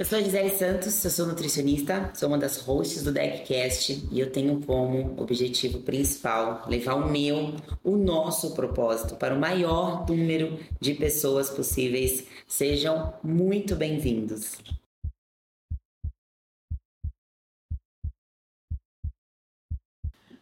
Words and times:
Eu 0.00 0.06
sou 0.06 0.16
a 0.16 0.22
Gisele 0.22 0.48
Santos, 0.48 1.04
eu 1.04 1.10
sou 1.10 1.26
nutricionista, 1.26 2.10
sou 2.14 2.30
uma 2.30 2.38
das 2.38 2.56
hosts 2.56 3.02
do 3.02 3.12
DeckCast 3.12 4.08
e 4.10 4.18
eu 4.18 4.32
tenho 4.32 4.58
como 4.64 5.14
objetivo 5.20 5.80
principal 5.80 6.64
levar 6.66 6.94
o 6.94 7.10
meu, 7.10 7.54
o 7.84 7.98
nosso 7.98 8.54
propósito 8.54 9.16
para 9.16 9.34
o 9.34 9.38
maior 9.38 10.06
número 10.08 10.58
de 10.80 10.94
pessoas 10.94 11.50
possíveis. 11.50 12.24
Sejam 12.48 13.12
muito 13.22 13.76
bem-vindos. 13.76 14.56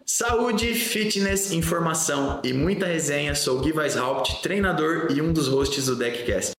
Saúde, 0.06 0.72
fitness, 0.72 1.50
informação 1.50 2.40
e 2.44 2.52
muita 2.52 2.86
resenha. 2.86 3.34
Sou 3.34 3.58
Gui 3.58 3.72
Weishaupt, 3.72 4.40
treinador 4.40 5.08
e 5.10 5.20
um 5.20 5.32
dos 5.32 5.48
hosts 5.48 5.86
do 5.86 5.96
DeckCast. 5.96 6.57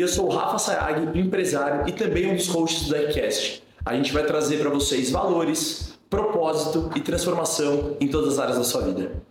E 0.00 0.02
eu 0.02 0.08
sou 0.08 0.28
o 0.28 0.34
Rafa 0.34 0.58
Sayag, 0.58 1.18
empresário 1.18 1.86
e 1.86 1.92
também 1.92 2.32
um 2.32 2.34
dos 2.34 2.48
hosts 2.48 2.88
do 2.88 2.94
Deckcast. 2.94 3.62
A 3.84 3.94
gente 3.94 4.10
vai 4.14 4.24
trazer 4.24 4.58
para 4.58 4.70
vocês 4.70 5.10
valores, 5.10 5.92
propósito 6.08 6.90
e 6.96 7.02
transformação 7.02 7.98
em 8.00 8.08
todas 8.08 8.32
as 8.32 8.38
áreas 8.38 8.56
da 8.56 8.64
sua 8.64 8.80
vida. 8.80 9.22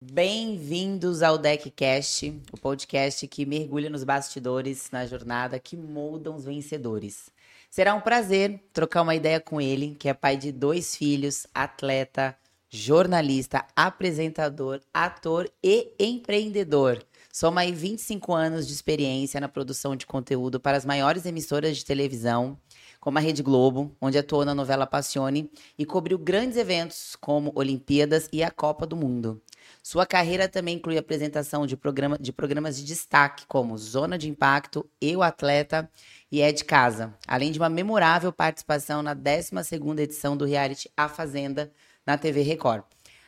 Bem-vindos 0.00 1.22
ao 1.22 1.36
DeckCast, 1.36 2.40
o 2.50 2.56
podcast 2.56 3.28
que 3.28 3.44
mergulha 3.44 3.90
nos 3.90 4.04
bastidores 4.04 4.90
na 4.90 5.04
jornada 5.04 5.58
que 5.58 5.76
moldam 5.76 6.34
os 6.36 6.46
vencedores. 6.46 7.33
Será 7.74 7.92
um 7.92 8.00
prazer 8.00 8.62
trocar 8.72 9.02
uma 9.02 9.16
ideia 9.16 9.40
com 9.40 9.60
ele, 9.60 9.96
que 9.98 10.08
é 10.08 10.14
pai 10.14 10.36
de 10.36 10.52
dois 10.52 10.94
filhos, 10.94 11.44
atleta, 11.52 12.36
jornalista, 12.70 13.66
apresentador, 13.74 14.80
ator 14.94 15.50
e 15.60 15.92
empreendedor. 15.98 17.04
Soma 17.32 17.62
aí 17.62 17.72
25 17.72 18.32
anos 18.32 18.68
de 18.68 18.72
experiência 18.72 19.40
na 19.40 19.48
produção 19.48 19.96
de 19.96 20.06
conteúdo 20.06 20.60
para 20.60 20.76
as 20.76 20.84
maiores 20.84 21.26
emissoras 21.26 21.76
de 21.76 21.84
televisão, 21.84 22.56
como 23.00 23.18
a 23.18 23.20
Rede 23.20 23.42
Globo, 23.42 23.90
onde 24.00 24.18
atuou 24.18 24.44
na 24.44 24.54
novela 24.54 24.86
Passione 24.86 25.50
e 25.76 25.84
cobriu 25.84 26.16
grandes 26.16 26.56
eventos 26.56 27.16
como 27.16 27.50
Olimpíadas 27.56 28.28
e 28.32 28.44
a 28.44 28.52
Copa 28.52 28.86
do 28.86 28.94
Mundo. 28.94 29.42
Sua 29.82 30.06
carreira 30.06 30.48
também 30.48 30.76
inclui 30.76 30.98
apresentação 30.98 31.66
de, 31.66 31.76
programa, 31.76 32.18
de 32.18 32.32
programas 32.32 32.76
de 32.76 32.84
destaque, 32.84 33.46
como 33.46 33.76
Zona 33.76 34.16
de 34.16 34.28
Impacto, 34.28 34.88
Eu 35.00 35.22
Atleta 35.22 35.90
e 36.30 36.40
É 36.40 36.52
de 36.52 36.64
Casa, 36.64 37.14
além 37.26 37.52
de 37.52 37.58
uma 37.58 37.68
memorável 37.68 38.32
participação 38.32 39.02
na 39.02 39.14
12ª 39.14 39.98
edição 40.00 40.36
do 40.36 40.44
reality 40.44 40.90
A 40.96 41.08
Fazenda, 41.08 41.72
na 42.06 42.18
TV 42.18 42.42
Record. 42.42 42.84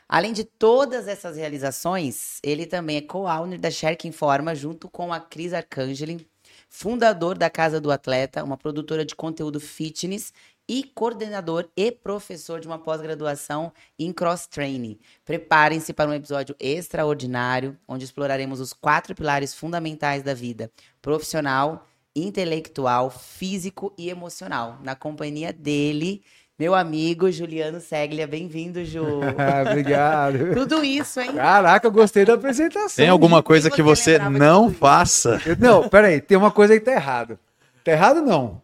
Além 0.09 0.33
de 0.33 0.45
todas 0.45 1.09
essas 1.09 1.37
realizações, 1.37 2.39
ele 2.43 2.65
também 2.65 2.99
é 2.99 3.01
co-owner 3.01 3.59
da 3.59 3.71
Shark 3.71 4.07
Informa, 4.07 4.55
junto 4.55 4.89
com 4.89 5.13
a 5.13 5.19
Cris 5.19 5.53
Arcangeli, 5.53 6.29
fundador 6.69 7.37
da 7.37 7.51
Casa 7.51 7.81
do 7.81 7.91
Atleta, 7.91 8.45
uma 8.45 8.57
produtora 8.57 9.05
de 9.05 9.17
conteúdo 9.17 9.59
fitness 9.59 10.33
e 10.69 10.83
coordenador 10.95 11.69
e 11.77 11.93
professor 11.93 12.59
de 12.61 12.67
uma 12.67 12.79
pós-graduação 12.79 13.73
em 13.99 14.13
cross-training. 14.13 14.99
Preparem-se 15.25 15.93
para 15.93 16.11
um 16.11 16.15
episódio 16.15 16.57
extraordinário, 16.59 17.77
onde 17.87 18.05
exploraremos 18.05 18.61
os 18.61 18.73
quatro 18.73 19.15
pilares 19.15 19.55
fundamentais 19.55 20.23
da 20.23 20.35
vida: 20.35 20.71
profissional, 21.01 21.87
intelectual, 22.15 23.11
físico 23.11 23.93
e 23.97 24.09
emocional. 24.11 24.79
Na 24.83 24.95
companhia 24.97 25.53
dele, 25.53 26.23
meu 26.59 26.75
amigo 26.75 27.31
Juliano 27.31 27.81
Seglia. 27.81 28.27
Bem-vindo, 28.27 28.85
Ju. 28.85 29.21
Obrigado. 29.69 30.53
Tudo 30.55 30.83
isso, 30.83 31.21
hein? 31.21 31.33
Caraca, 31.35 31.87
eu 31.87 31.93
gostei 31.93 32.25
da 32.25 32.35
apresentação. 32.35 32.97
Tem 32.97 33.09
alguma 33.09 33.43
coisa 33.43 33.69
você 33.69 33.75
que 33.77 33.83
você 33.83 34.13
lembrava 34.13 34.33
de 34.35 34.39
não 34.41 34.73
faça? 34.73 35.41
Eu- 35.47 35.57
Não, 35.59 35.89
peraí, 35.89 36.21
tem 36.21 36.37
uma 36.37 36.51
coisa 36.51 36.73
aí 36.73 36.81
que 36.81 36.87
tá 36.87 36.93
errado. 36.93 37.39
Tá 37.85 37.93
errado 37.93 38.21
não. 38.23 38.61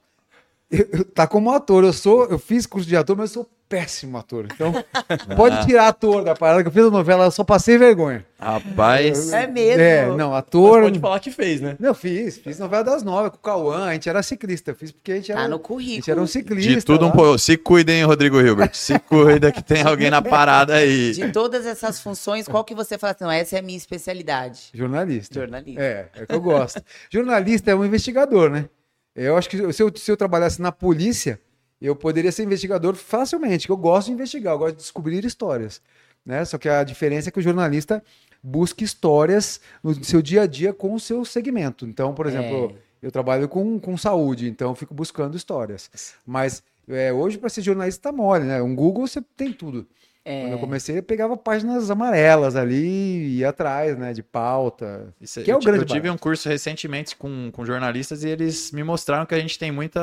Eu- 0.72 0.88
eu- 1.00 1.04
tá 1.04 1.26
como 1.26 1.52
ator, 1.52 1.84
eu 1.84 1.92
sou, 1.92 2.24
eu 2.26 2.38
fiz 2.38 2.64
curso 2.64 2.88
de 2.88 2.96
ator, 2.96 3.14
mas 3.14 3.30
eu 3.34 3.42
sou 3.42 3.50
péssimo 3.68 4.16
ator. 4.18 4.46
Então, 4.54 4.72
pode 5.36 5.66
tirar 5.66 5.88
ator 5.88 6.24
da 6.24 6.34
parada 6.34 6.62
que 6.62 6.68
eu 6.68 6.72
fiz 6.72 6.84
a 6.84 6.90
novela, 6.90 7.24
eu 7.26 7.30
só 7.30 7.44
passei 7.44 7.76
vergonha. 7.78 8.24
Rapaz, 8.38 9.32
É 9.32 9.46
mesmo? 9.46 9.80
É, 9.82 10.06
não, 10.16 10.30
Mas 10.30 10.38
ator. 10.40 10.82
pode 10.82 10.98
falar 10.98 11.20
que 11.20 11.30
fez, 11.30 11.60
né? 11.60 11.76
Não, 11.78 11.94
fiz, 11.94 12.38
fiz 12.38 12.58
novela 12.58 12.82
das 12.84 13.02
nove 13.02 13.30
com 13.30 13.36
o 13.36 13.40
Cauã, 13.40 13.84
a 13.86 13.92
gente 13.92 14.08
era 14.08 14.22
ciclista, 14.22 14.70
eu 14.70 14.74
fiz 14.74 14.92
porque 14.92 15.12
a 15.12 15.16
gente 15.16 15.30
era, 15.32 15.42
Tá 15.42 15.48
no 15.48 15.56
a 15.56 15.58
currículo. 15.58 15.94
gente 15.96 16.10
era 16.10 16.20
um 16.20 16.26
ciclista. 16.26 16.70
de 16.74 16.82
tudo 16.84 17.04
um 17.04 17.08
lá. 17.08 17.14
pouco. 17.14 17.38
Se 17.38 17.56
cuidem, 17.56 17.98
hein, 17.98 18.04
Rodrigo 18.04 18.40
Hilbert. 18.40 18.74
Se 18.74 18.98
cuida 18.98 19.50
que 19.52 19.62
tem 19.62 19.82
alguém 19.82 20.10
na 20.10 20.20
parada 20.22 20.74
aí. 20.74 21.12
De 21.12 21.30
todas 21.32 21.64
essas 21.66 22.00
funções, 22.00 22.46
qual 22.48 22.64
que 22.64 22.74
você 22.74 22.98
fala 22.98 23.12
assim, 23.12 23.24
não, 23.24 23.30
essa 23.30 23.56
é 23.56 23.58
a 23.58 23.62
minha 23.62 23.78
especialidade? 23.78 24.70
Jornalista. 24.74 25.34
Jornalista. 25.38 25.80
É, 25.82 26.08
é 26.16 26.22
o 26.24 26.26
que 26.26 26.34
eu 26.34 26.40
gosto. 26.40 26.82
Jornalista 27.10 27.70
é 27.70 27.74
um 27.74 27.84
investigador, 27.84 28.50
né? 28.50 28.66
Eu 29.14 29.36
acho 29.36 29.48
que 29.48 29.72
se 29.72 29.82
eu, 29.82 29.94
se 29.94 30.10
eu 30.10 30.16
trabalhasse 30.16 30.60
na 30.60 30.72
polícia, 30.72 31.40
eu 31.80 31.94
poderia 31.94 32.32
ser 32.32 32.44
investigador 32.44 32.94
facilmente, 32.94 33.66
que 33.66 33.72
eu 33.72 33.76
gosto 33.76 34.06
de 34.06 34.12
investigar, 34.12 34.54
eu 34.54 34.58
gosto 34.58 34.76
de 34.76 34.82
descobrir 34.82 35.24
histórias. 35.24 35.82
Né? 36.24 36.44
Só 36.44 36.56
que 36.56 36.68
a 36.68 36.84
diferença 36.84 37.28
é 37.28 37.32
que 37.32 37.38
o 37.38 37.42
jornalista 37.42 38.02
busca 38.42 38.84
histórias 38.84 39.60
no 39.82 40.02
seu 40.04 40.22
dia 40.22 40.42
a 40.42 40.46
dia 40.46 40.72
com 40.72 40.94
o 40.94 41.00
seu 41.00 41.24
segmento. 41.24 41.86
Então, 41.86 42.14
por 42.14 42.26
exemplo, 42.26 42.76
eu 43.02 43.10
trabalho 43.10 43.48
com, 43.48 43.78
com 43.78 43.96
saúde, 43.96 44.48
então 44.48 44.70
eu 44.70 44.74
fico 44.74 44.94
buscando 44.94 45.36
histórias. 45.36 45.90
Mas 46.24 46.62
é, 46.88 47.12
hoje, 47.12 47.38
para 47.38 47.48
ser 47.48 47.62
jornalista, 47.62 48.10
tá 48.10 48.16
mole, 48.16 48.44
né? 48.44 48.62
Um 48.62 48.74
Google 48.74 49.06
você 49.06 49.20
tem 49.36 49.52
tudo. 49.52 49.86
É. 50.24 50.42
Quando 50.42 50.52
eu 50.52 50.58
comecei, 50.58 50.98
eu 50.98 51.02
pegava 51.02 51.36
páginas 51.36 51.90
amarelas 51.90 52.54
ali 52.54 52.76
e 52.76 53.38
ia 53.38 53.48
atrás, 53.48 53.98
né? 53.98 54.12
De 54.12 54.22
pauta. 54.22 55.12
Isso- 55.20 55.42
Que 55.42 55.50
é 55.50 55.54
eu, 55.54 55.56
o 55.56 55.60
ti- 55.60 55.66
grande 55.66 55.80
eu 55.82 55.86
tive 55.86 56.00
barato. 56.02 56.14
um 56.14 56.18
curso 56.18 56.48
recentemente 56.48 57.16
com, 57.16 57.50
com 57.52 57.64
jornalistas 57.64 58.22
e 58.22 58.28
eles 58.28 58.70
me 58.70 58.84
mostraram 58.84 59.26
que 59.26 59.34
a 59.34 59.40
gente 59.40 59.58
tem 59.58 59.72
muita 59.72 60.00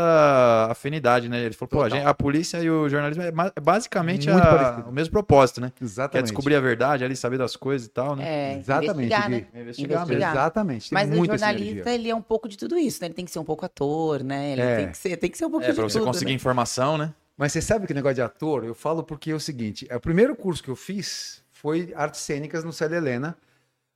afinidade, 0.70 1.30
né? 1.30 1.40
Ele 1.46 1.54
falou, 1.54 1.70
pô, 1.70 1.82
a, 1.84 1.90
gente- 1.90 2.06
a 2.06 2.14
polícia 2.14 2.58
e 2.60 2.70
o 2.70 2.90
jornalismo 2.90 3.24
é 3.24 3.32
ma- 3.32 3.52
basicamente 3.62 4.30
a- 4.30 4.84
o 4.88 4.92
mesmo 4.92 5.12
propósito, 5.12 5.62
né? 5.62 5.72
Quer 5.76 5.84
Exatamente. 5.86 6.26
descobrir 6.28 6.56
a 6.56 6.60
verdade 6.60 7.04
ali, 7.04 7.16
saber 7.16 7.38
das 7.38 7.56
coisas 7.56 7.88
e 7.88 7.90
tal, 7.92 8.16
né? 8.16 8.24
É, 8.28 8.58
Exatamente, 8.58 8.92
investigar, 9.14 9.30
né? 9.30 9.46
Investigar 9.56 10.08
mesmo. 10.08 10.24
Exatamente. 10.24 10.90
Tem 10.90 10.94
Mas 10.98 11.10
o 11.10 11.16
jornalista, 11.26 11.48
sinergia. 11.70 11.94
ele 11.94 12.10
é 12.10 12.16
um 12.16 12.22
pouco 12.22 12.50
de 12.50 12.58
tudo 12.58 12.78
isso, 12.78 13.00
né? 13.02 13.08
Ele 13.08 13.14
tem 13.14 13.24
que 13.26 13.32
ser 13.32 13.40
um 13.40 13.46
pouco 13.46 13.66
ator, 13.66 14.24
né? 14.24 14.52
Ele 14.52 14.62
É. 14.62 14.76
tem, 14.76 14.90
que 14.92 14.98
ser, 14.98 15.16
tem 15.18 15.30
que 15.32 15.38
ser 15.38 15.46
um 15.46 15.50
pouco 15.52 15.66
É, 15.66 15.70
de 15.70 15.76
pra 15.76 15.84
você 15.84 15.98
tudo, 16.00 16.08
conseguir 16.08 16.32
né? 16.32 16.36
informação, 16.36 16.98
né? 16.98 17.14
Mas 17.40 17.54
você 17.54 17.62
sabe 17.62 17.88
que 17.88 17.94
negócio 17.94 18.16
de 18.16 18.22
ator, 18.22 18.66
eu 18.66 18.76
falo 18.76 19.02
porque 19.02 19.32
é 19.32 19.34
o 19.34 19.40
seguinte: 19.40 19.88
é, 19.90 19.96
o 19.96 20.00
primeiro 20.02 20.36
curso 20.36 20.62
que 20.62 20.70
eu 20.70 20.76
fiz 20.76 21.42
foi 21.54 21.94
artes 21.96 22.20
cênicas 22.20 22.66
no 22.66 22.74
Célia 22.74 22.98
Helena, 22.98 23.38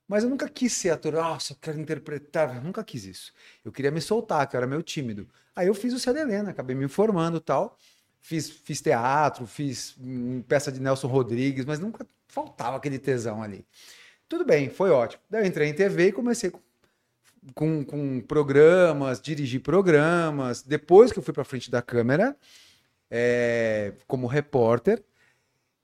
mas 0.08 0.24
eu 0.24 0.30
nunca 0.30 0.48
quis 0.48 0.72
ser 0.72 0.88
ator. 0.88 1.12
Nossa, 1.12 1.52
eu 1.52 1.58
quero 1.60 1.78
interpretar. 1.78 2.56
Eu 2.56 2.62
nunca 2.62 2.82
quis 2.82 3.04
isso. 3.04 3.34
Eu 3.62 3.70
queria 3.70 3.90
me 3.90 4.00
soltar, 4.00 4.48
que 4.48 4.56
eu 4.56 4.58
era 4.58 4.66
meio 4.66 4.82
tímido. 4.82 5.28
Aí 5.54 5.66
eu 5.66 5.74
fiz 5.74 5.92
o 5.92 5.98
Célia 5.98 6.22
Helena, 6.22 6.52
acabei 6.52 6.74
me 6.74 6.88
formando 6.88 7.38
tal. 7.38 7.76
Fiz, 8.18 8.48
fiz 8.48 8.80
teatro, 8.80 9.46
fiz 9.46 9.94
hum, 10.00 10.40
peça 10.48 10.72
de 10.72 10.80
Nelson 10.80 11.08
Rodrigues, 11.08 11.66
mas 11.66 11.78
nunca 11.78 12.06
faltava 12.26 12.78
aquele 12.78 12.98
tesão 12.98 13.42
ali. 13.42 13.66
Tudo 14.26 14.46
bem, 14.46 14.70
foi 14.70 14.88
ótimo. 14.88 15.22
Daí 15.28 15.42
eu 15.42 15.46
entrei 15.46 15.68
em 15.68 15.74
TV 15.74 16.08
e 16.08 16.12
comecei 16.12 16.50
com, 16.50 16.62
com, 17.54 17.84
com 17.84 18.20
programas, 18.22 19.20
dirigi 19.20 19.58
programas. 19.58 20.62
Depois 20.62 21.12
que 21.12 21.18
eu 21.18 21.22
fui 21.22 21.34
para 21.34 21.44
frente 21.44 21.70
da 21.70 21.82
câmera, 21.82 22.34
é, 23.16 23.92
como 24.08 24.26
repórter, 24.26 25.00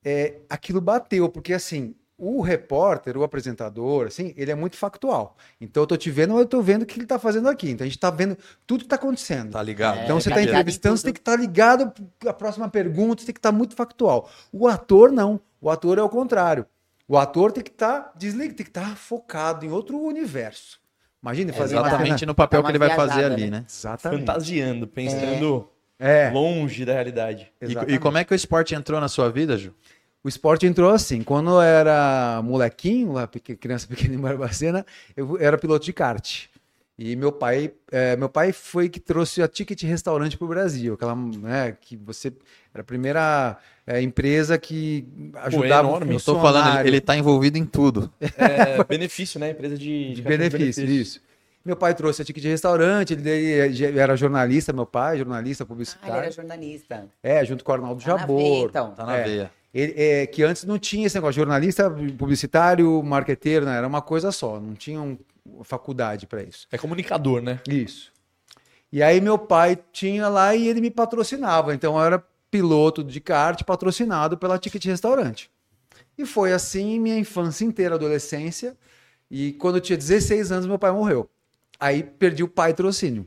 é, 0.04 0.38
aquilo 0.50 0.80
bateu, 0.80 1.28
porque 1.28 1.52
assim, 1.52 1.94
o 2.18 2.40
repórter, 2.40 3.16
o 3.16 3.22
apresentador, 3.22 4.08
assim, 4.08 4.34
ele 4.36 4.50
é 4.50 4.54
muito 4.54 4.76
factual. 4.76 5.36
Então 5.60 5.84
eu 5.84 5.86
tô 5.86 5.96
te 5.96 6.10
vendo, 6.10 6.32
mas 6.32 6.40
eu 6.42 6.48
tô 6.48 6.60
vendo 6.60 6.82
o 6.82 6.86
que 6.86 6.98
ele 6.98 7.06
tá 7.06 7.20
fazendo 7.20 7.48
aqui. 7.48 7.70
Então 7.70 7.84
a 7.84 7.88
gente 7.88 8.00
tá 8.00 8.10
vendo 8.10 8.36
tudo 8.66 8.82
que 8.82 8.88
tá 8.88 8.96
acontecendo. 8.96 9.52
Tá 9.52 9.62
ligado? 9.62 10.00
É, 10.00 10.04
Então 10.04 10.20
você 10.20 10.28
tá 10.28 10.34
está 10.34 10.40
ligado 10.40 10.56
em 10.56 10.60
entrevistando, 10.60 10.96
você 10.96 11.04
tem 11.04 11.12
que 11.12 11.20
estar 11.20 11.36
ligado 11.36 11.92
à 12.26 12.32
próxima 12.32 12.68
pergunta, 12.68 13.20
você 13.22 13.26
tem 13.26 13.32
que 13.34 13.38
estar 13.38 13.52
muito 13.52 13.76
factual. 13.76 14.28
O 14.52 14.66
ator 14.66 15.12
não. 15.12 15.40
O 15.60 15.70
ator 15.70 15.98
é 15.98 16.02
o 16.02 16.08
contrário. 16.08 16.66
O 17.06 17.16
ator 17.16 17.52
tem 17.52 17.62
que 17.62 17.70
estar 17.70 18.12
desligado, 18.16 18.56
tem 18.56 18.64
que 18.64 18.70
estar 18.70 18.96
focado 18.96 19.64
em 19.64 19.70
outro 19.70 19.98
universo. 19.98 20.80
Imagine 21.22 21.52
fazer 21.52 21.76
uma 21.76 21.86
Exatamente 21.86 22.18
cena- 22.20 22.30
no 22.30 22.34
papel 22.34 22.62
Dá 22.62 22.68
que 22.70 22.76
uma 22.78 22.84
ele 22.84 22.88
vai 22.88 22.96
fazer 22.96 23.14
viajada, 23.14 23.34
ali, 23.34 23.44
né? 23.44 23.58
né? 23.60 23.64
Exatamente. 23.68 24.20
Fantasiando, 24.20 24.86
pensando 24.88 25.70
É, 26.00 26.30
longe 26.30 26.84
da 26.86 26.94
realidade. 26.94 27.52
E, 27.60 27.94
e 27.94 27.98
como 27.98 28.16
é 28.16 28.24
que 28.24 28.32
o 28.32 28.34
esporte 28.34 28.74
entrou 28.74 28.98
na 29.00 29.08
sua 29.08 29.30
vida, 29.30 29.58
Ju? 29.58 29.74
O 30.24 30.28
esporte 30.28 30.66
entrou 30.66 30.90
assim. 30.90 31.22
Quando 31.22 31.50
eu 31.50 31.60
era 31.60 32.40
molequinho, 32.42 33.12
lá, 33.12 33.28
criança 33.28 33.86
pequena 33.88 34.14
em 34.14 34.18
Barbacena, 34.18 34.84
eu 35.16 35.38
era 35.38 35.58
piloto 35.58 35.84
de 35.84 35.92
kart. 35.92 36.46
E 36.98 37.16
meu 37.16 37.32
pai, 37.32 37.72
é, 37.90 38.14
meu 38.14 38.28
pai 38.28 38.52
foi 38.52 38.90
que 38.90 39.00
trouxe 39.00 39.42
a 39.42 39.48
Ticket 39.48 39.82
Restaurante 39.84 40.36
para 40.36 40.44
o 40.44 40.48
Brasil, 40.48 40.92
aquela, 40.92 41.16
né, 41.16 41.74
que 41.80 41.96
você 41.96 42.30
era 42.74 42.82
a 42.82 42.84
primeira 42.84 43.56
é, 43.86 44.02
empresa 44.02 44.58
que 44.58 45.06
ajudava 45.36 45.88
o 45.88 45.90
enorme. 45.92 46.14
Eu 46.14 46.20
tô 46.20 46.38
falando, 46.38 46.56
ele, 46.56 46.64
funcionário. 46.64 46.88
ele 46.88 47.00
tá 47.00 47.16
envolvido 47.16 47.56
em 47.56 47.64
tudo. 47.64 48.12
É, 48.36 48.84
benefício, 48.84 49.40
né? 49.40 49.50
Empresa 49.50 49.78
de, 49.78 50.12
de 50.12 50.22
cartão 50.22 50.38
benefício, 50.38 50.84
isso. 50.84 51.22
Meu 51.64 51.76
pai 51.76 51.94
trouxe 51.94 52.22
a 52.22 52.24
ticket 52.24 52.42
de 52.42 52.48
restaurante, 52.48 53.12
ele, 53.12 53.28
ele 53.30 53.98
era 53.98 54.16
jornalista, 54.16 54.72
meu 54.72 54.86
pai, 54.86 55.18
jornalista, 55.18 55.64
Ah, 55.64 55.66
publicitário. 55.66 56.14
ele 56.16 56.22
era 56.24 56.30
jornalista. 56.32 57.06
É, 57.22 57.44
junto 57.44 57.62
com 57.62 57.70
o 57.70 57.74
Arnaldo 57.74 58.02
Tá 58.02 58.12
na 58.12 58.18
Jabor. 58.18 58.36
veia, 58.38 58.64
então. 58.64 58.90
Tá 58.92 59.04
na 59.04 59.16
É. 59.16 59.24
veia. 59.24 59.50
Ele- 59.72 59.94
é, 59.96 60.26
que 60.26 60.42
antes 60.42 60.64
não 60.64 60.78
tinha 60.78 61.06
esse 61.06 61.14
negócio, 61.14 61.34
jornalista, 61.34 61.90
publicitário, 62.18 63.02
marqueteiro, 63.02 63.66
né? 63.66 63.76
era 63.76 63.86
uma 63.86 64.00
coisa 64.02 64.32
só, 64.32 64.58
não 64.58 64.74
tinha 64.74 65.00
um- 65.00 65.18
faculdade 65.62 66.26
para 66.26 66.42
isso. 66.42 66.66
É 66.72 66.78
comunicador, 66.78 67.40
né? 67.42 67.60
Isso. 67.68 68.10
E 68.92 69.02
aí 69.02 69.20
meu 69.20 69.38
pai 69.38 69.78
tinha 69.92 70.28
lá 70.28 70.54
e 70.54 70.66
ele 70.66 70.80
me 70.80 70.90
patrocinava, 70.90 71.74
então 71.74 71.96
eu 71.98 72.04
era 72.04 72.24
piloto 72.50 73.04
de 73.04 73.20
kart 73.20 73.62
patrocinado 73.64 74.36
pela 74.36 74.58
Ticket 74.58 74.84
Restaurante. 74.86 75.50
E 76.18 76.26
foi 76.26 76.52
assim 76.52 76.98
minha 76.98 77.16
infância 77.18 77.64
inteira, 77.64 77.94
adolescência, 77.94 78.76
e 79.30 79.52
quando 79.52 79.76
eu 79.76 79.80
tinha 79.80 79.96
16 79.96 80.50
anos 80.50 80.66
meu 80.66 80.78
pai 80.78 80.90
morreu. 80.90 81.28
Aí 81.80 82.02
perdi 82.02 82.42
o 82.42 82.48
pai 82.48 82.74
trocínio. 82.74 83.26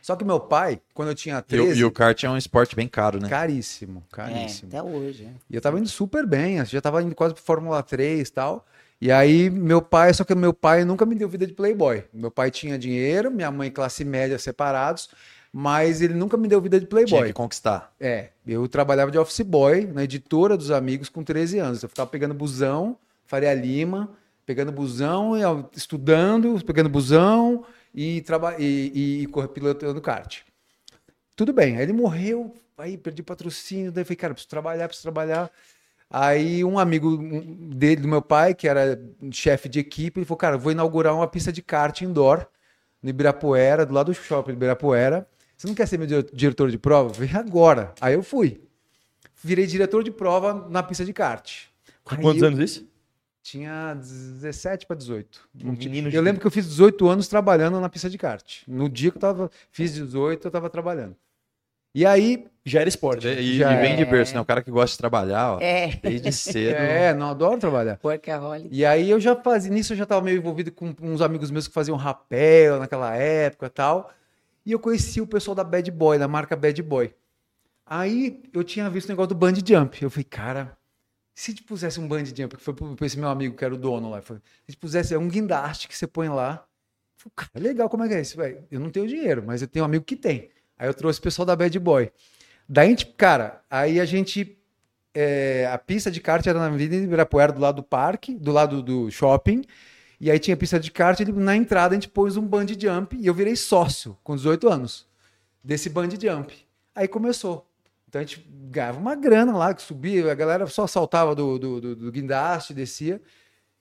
Só 0.00 0.16
que 0.16 0.24
meu 0.24 0.40
pai, 0.40 0.80
quando 0.94 1.08
eu 1.10 1.14
tinha 1.14 1.36
E, 1.36 1.38
o- 1.38 1.42
13, 1.64 1.80
e 1.80 1.84
o 1.84 1.90
kart 1.90 2.24
é 2.24 2.28
um 2.30 2.36
esporte 2.36 2.74
bem 2.74 2.88
caro, 2.88 3.20
né? 3.20 3.28
caríssimo, 3.28 4.02
É, 4.12 4.16
caríssimo. 4.16 4.68
até 4.68 4.82
hoje. 4.82 5.24
é. 5.24 5.30
E 5.48 5.54
eu 5.54 5.60
tava 5.60 5.78
indo 5.78 5.88
super 5.88 6.26
bem, 6.26 6.58
assim, 6.58 6.72
já 6.72 6.80
tava 6.80 7.02
indo 7.02 7.14
quase 7.14 7.34
pro 7.34 7.42
Fórmula 7.42 7.82
3 7.82 8.28
e 8.28 8.32
tal. 8.32 8.66
E 9.00 9.10
aí, 9.12 9.48
meu 9.50 9.80
pai, 9.82 10.12
só 10.14 10.24
que 10.24 10.34
meu 10.34 10.52
pai 10.52 10.84
nunca 10.84 11.04
me 11.06 11.14
deu 11.14 11.28
vida 11.28 11.46
de 11.46 11.52
playboy. 11.52 12.04
Meu 12.12 12.30
pai 12.30 12.50
tinha 12.50 12.78
dinheiro, 12.78 13.30
minha 13.30 13.50
mãe 13.50 13.70
classe 13.70 14.04
média 14.04 14.38
separados, 14.38 15.08
mas 15.52 16.00
ele 16.00 16.14
nunca 16.14 16.36
me 16.36 16.48
deu 16.48 16.60
vida 16.60 16.78
de 16.80 16.86
Tinha 16.86 16.90
playboy. 17.04 17.26
que 17.28 17.32
conquistar. 17.32 17.92
É, 18.00 18.30
eu 18.46 18.66
trabalhava 18.68 19.10
de 19.10 19.18
office 19.18 19.40
boy 19.40 19.86
na 19.86 20.02
editora 20.04 20.56
dos 20.56 20.70
amigos 20.72 21.08
com 21.08 21.22
13 21.22 21.58
anos. 21.58 21.82
Eu 21.82 21.88
ficava 21.88 22.08
pegando 22.10 22.34
busão, 22.34 22.96
Faria 23.24 23.54
Lima, 23.54 24.10
pegando 24.52 24.70
busão, 24.70 25.34
e, 25.34 25.40
estudando, 25.74 26.62
pegando 26.62 26.90
busão 26.90 27.64
e, 27.94 28.22
e, 28.58 28.62
e, 28.94 29.22
e 29.22 29.48
pilotando 29.48 29.98
kart. 30.02 30.40
Tudo 31.34 31.54
bem, 31.54 31.78
aí 31.78 31.82
ele 31.84 31.94
morreu, 31.94 32.54
aí 32.76 32.98
perdi 32.98 33.22
patrocínio, 33.22 33.90
daí 33.90 34.04
falei, 34.04 34.16
cara, 34.16 34.34
preciso 34.34 34.50
trabalhar, 34.50 34.88
preciso 34.88 35.04
trabalhar. 35.04 35.50
Aí 36.10 36.62
um 36.62 36.78
amigo 36.78 37.16
dele, 37.74 38.02
do 38.02 38.08
meu 38.08 38.20
pai, 38.20 38.54
que 38.54 38.68
era 38.68 39.02
chefe 39.30 39.70
de 39.70 39.80
equipe, 39.80 40.20
ele 40.20 40.26
falou, 40.26 40.36
cara, 40.36 40.58
vou 40.58 40.70
inaugurar 40.70 41.14
uma 41.14 41.26
pista 41.26 41.50
de 41.50 41.62
kart 41.62 41.98
indoor 42.02 42.46
no 43.02 43.08
Ibirapuera, 43.08 43.86
do 43.86 43.94
lado 43.94 44.12
do 44.12 44.14
shopping 44.14 44.52
do 44.52 44.56
Ibirapuera. 44.56 45.26
Você 45.56 45.66
não 45.66 45.74
quer 45.74 45.88
ser 45.88 45.96
meu 45.96 46.06
dire- 46.06 46.28
diretor 46.30 46.70
de 46.70 46.76
prova? 46.76 47.14
Falei, 47.14 47.30
agora. 47.34 47.94
Aí 48.02 48.12
eu 48.12 48.22
fui. 48.22 48.60
Virei 49.42 49.64
diretor 49.64 50.04
de 50.04 50.10
prova 50.10 50.68
na 50.68 50.82
pista 50.82 51.06
de 51.06 51.14
kart. 51.14 51.68
Com 52.04 52.16
quantos 52.16 52.42
eu 52.42 52.48
anos 52.48 52.58
isso? 52.60 52.91
Tinha 53.42 53.94
17 53.94 54.86
para 54.86 54.96
18. 54.96 55.40
Não 55.54 55.74
tinha- 55.74 55.90
menino 55.90 56.10
de- 56.10 56.16
Eu 56.16 56.22
lembro 56.22 56.40
que 56.40 56.46
eu 56.46 56.50
fiz 56.50 56.64
18 56.66 57.08
anos 57.08 57.26
trabalhando 57.26 57.80
na 57.80 57.88
pista 57.88 58.08
de 58.08 58.16
kart. 58.16 58.62
No 58.68 58.88
dia 58.88 59.10
que 59.10 59.16
eu 59.16 59.20
tava, 59.20 59.50
fiz 59.70 59.92
18, 59.94 60.46
eu 60.46 60.50
tava 60.50 60.70
trabalhando. 60.70 61.16
E 61.94 62.06
aí, 62.06 62.46
Já 62.64 62.78
era 62.80 62.88
esporte. 62.88 63.26
E, 63.26 63.58
Já 63.58 63.72
e 63.74 63.80
vem 63.82 63.96
de 63.96 64.02
é. 64.02 64.04
berço, 64.04 64.32
né? 64.34 64.40
O 64.40 64.44
cara 64.44 64.62
que 64.62 64.70
gosta 64.70 64.94
de 64.94 64.98
trabalhar, 64.98 65.54
ó, 65.56 65.60
É, 65.60 65.88
desde 66.00 66.30
cedo. 66.30 66.76
é, 66.78 67.12
não 67.12 67.30
adoro 67.30 67.58
trabalhar. 67.58 67.98
workaholic. 68.02 68.68
E 68.70 68.84
aí 68.86 69.10
eu 69.10 69.18
já 69.18 69.34
fazia, 69.34 69.70
nisso 69.72 69.92
eu 69.92 69.96
já 69.96 70.04
estava 70.04 70.22
meio 70.22 70.38
envolvido 70.38 70.70
com 70.70 70.94
uns 71.00 71.20
amigos 71.20 71.50
meus 71.50 71.66
que 71.66 71.74
faziam 71.74 71.96
rapel 71.96 72.78
naquela 72.78 73.14
época 73.16 73.66
e 73.66 73.70
tal. 73.70 74.12
E 74.64 74.70
eu 74.70 74.78
conheci 74.78 75.20
o 75.20 75.26
pessoal 75.26 75.56
da 75.56 75.64
Bad 75.64 75.90
Boy, 75.90 76.18
da 76.18 76.28
marca 76.28 76.54
Bad 76.54 76.80
Boy. 76.84 77.12
Aí 77.84 78.40
eu 78.54 78.62
tinha 78.62 78.88
visto 78.88 79.08
o 79.08 79.10
negócio 79.12 79.30
do 79.30 79.34
bungee 79.34 79.62
jump. 79.66 80.00
Eu 80.00 80.08
falei, 80.08 80.24
cara, 80.24 80.78
se 81.34 81.54
te 81.54 81.62
pusesse 81.62 81.98
um 81.98 82.06
bungee 82.06 82.34
jump, 82.36 82.56
que 82.56 82.62
foi 82.62 82.74
pra 82.74 83.06
esse 83.06 83.18
meu 83.18 83.28
amigo 83.28 83.56
que 83.56 83.64
era 83.64 83.74
o 83.74 83.78
dono 83.78 84.10
lá, 84.10 84.20
se 84.20 84.40
te 84.68 84.76
pusesse 84.76 85.14
é 85.14 85.18
um 85.18 85.28
guindaste 85.28 85.88
que 85.88 85.96
você 85.96 86.06
põe 86.06 86.28
lá. 86.28 86.64
Falei, 87.16 87.32
cara, 87.36 87.50
legal, 87.54 87.88
como 87.88 88.04
é 88.04 88.08
que 88.08 88.14
é 88.14 88.20
isso? 88.20 88.36
velho? 88.36 88.64
Eu 88.70 88.80
não 88.80 88.90
tenho 88.90 89.06
dinheiro, 89.06 89.42
mas 89.46 89.62
eu 89.62 89.68
tenho 89.68 89.84
um 89.84 89.86
amigo 89.86 90.04
que 90.04 90.16
tem. 90.16 90.50
Aí 90.78 90.88
eu 90.88 90.94
trouxe 90.94 91.20
o 91.20 91.22
pessoal 91.22 91.46
da 91.46 91.54
Bad 91.54 91.78
Boy. 91.78 92.10
Daí, 92.68 92.86
a 92.86 92.90
gente, 92.90 93.06
cara, 93.06 93.62
aí 93.70 94.00
a 94.00 94.04
gente 94.04 94.58
é, 95.14 95.68
a 95.70 95.78
pista 95.78 96.10
de 96.10 96.20
kart 96.20 96.46
era 96.46 96.58
na 96.58 96.66
Avenida 96.66 96.96
Ibirapuera, 96.96 97.52
do 97.52 97.60
lado 97.60 97.76
do 97.76 97.82
parque, 97.82 98.34
do 98.34 98.50
lado 98.50 98.82
do 98.82 99.10
shopping. 99.10 99.62
E 100.20 100.30
aí 100.30 100.38
tinha 100.38 100.56
pista 100.56 100.78
de 100.78 100.90
kart, 100.90 101.18
ele, 101.20 101.32
na 101.32 101.56
entrada 101.56 101.94
a 101.94 101.96
gente 101.96 102.08
pôs 102.08 102.36
um 102.36 102.46
bungee 102.46 102.78
jump 102.80 103.16
e 103.16 103.26
eu 103.26 103.34
virei 103.34 103.56
sócio 103.56 104.16
com 104.22 104.36
18 104.36 104.68
anos 104.68 105.06
desse 105.62 105.90
bungee 105.90 106.18
jump. 106.20 106.54
Aí 106.94 107.08
começou. 107.08 107.68
Então 108.12 108.20
a 108.20 108.24
gente 108.26 108.46
ganhava 108.46 108.98
uma 108.98 109.14
grana 109.14 109.56
lá, 109.56 109.72
que 109.72 109.80
subia, 109.80 110.30
a 110.30 110.34
galera 110.34 110.66
só 110.66 110.86
saltava 110.86 111.34
do, 111.34 111.58
do, 111.58 111.80
do, 111.80 111.96
do 111.96 112.12
guindaste, 112.12 112.74
descia. 112.74 113.22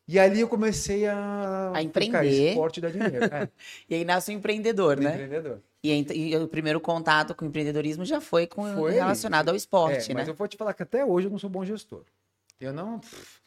E 0.08 0.18
ali 0.18 0.40
eu 0.40 0.48
comecei 0.48 1.06
a... 1.06 1.74
A 1.76 1.84
empreender. 1.84 2.14
Cara, 2.14 2.26
esporte 2.28 2.80
dá 2.80 2.90
dinheiro. 2.90 3.26
É, 3.26 3.50
E 3.90 3.96
aí 3.96 4.06
nasce 4.06 4.32
o 4.32 4.34
empreendedor, 4.34 4.98
né? 4.98 5.12
empreendedor. 5.12 5.62
E, 5.84 6.30
e 6.30 6.38
o 6.38 6.48
primeiro 6.48 6.80
contato 6.80 7.36
com 7.36 7.44
o 7.44 7.48
empreendedorismo 7.50 8.06
já 8.06 8.22
foi, 8.22 8.48
com, 8.48 8.74
Foi 8.74 8.94
relacionado 8.94 9.50
ao 9.50 9.54
É, 9.54 9.58
esporte, 9.58 10.14
mas 10.14 10.28
né? 10.28 10.32
eu 10.32 10.36
vou 10.36 10.48
te 10.48 10.56
falar 10.56 10.74
que 10.74 10.84
até 10.84 11.04
hoje 11.04 11.28
eu 11.28 11.32
não 11.32 11.38
sou 11.38 11.50
bom 11.50 11.66
gestor. 11.66 12.06
Eu 12.58 12.72
não. 12.72 13.00
pff, 13.00 13.41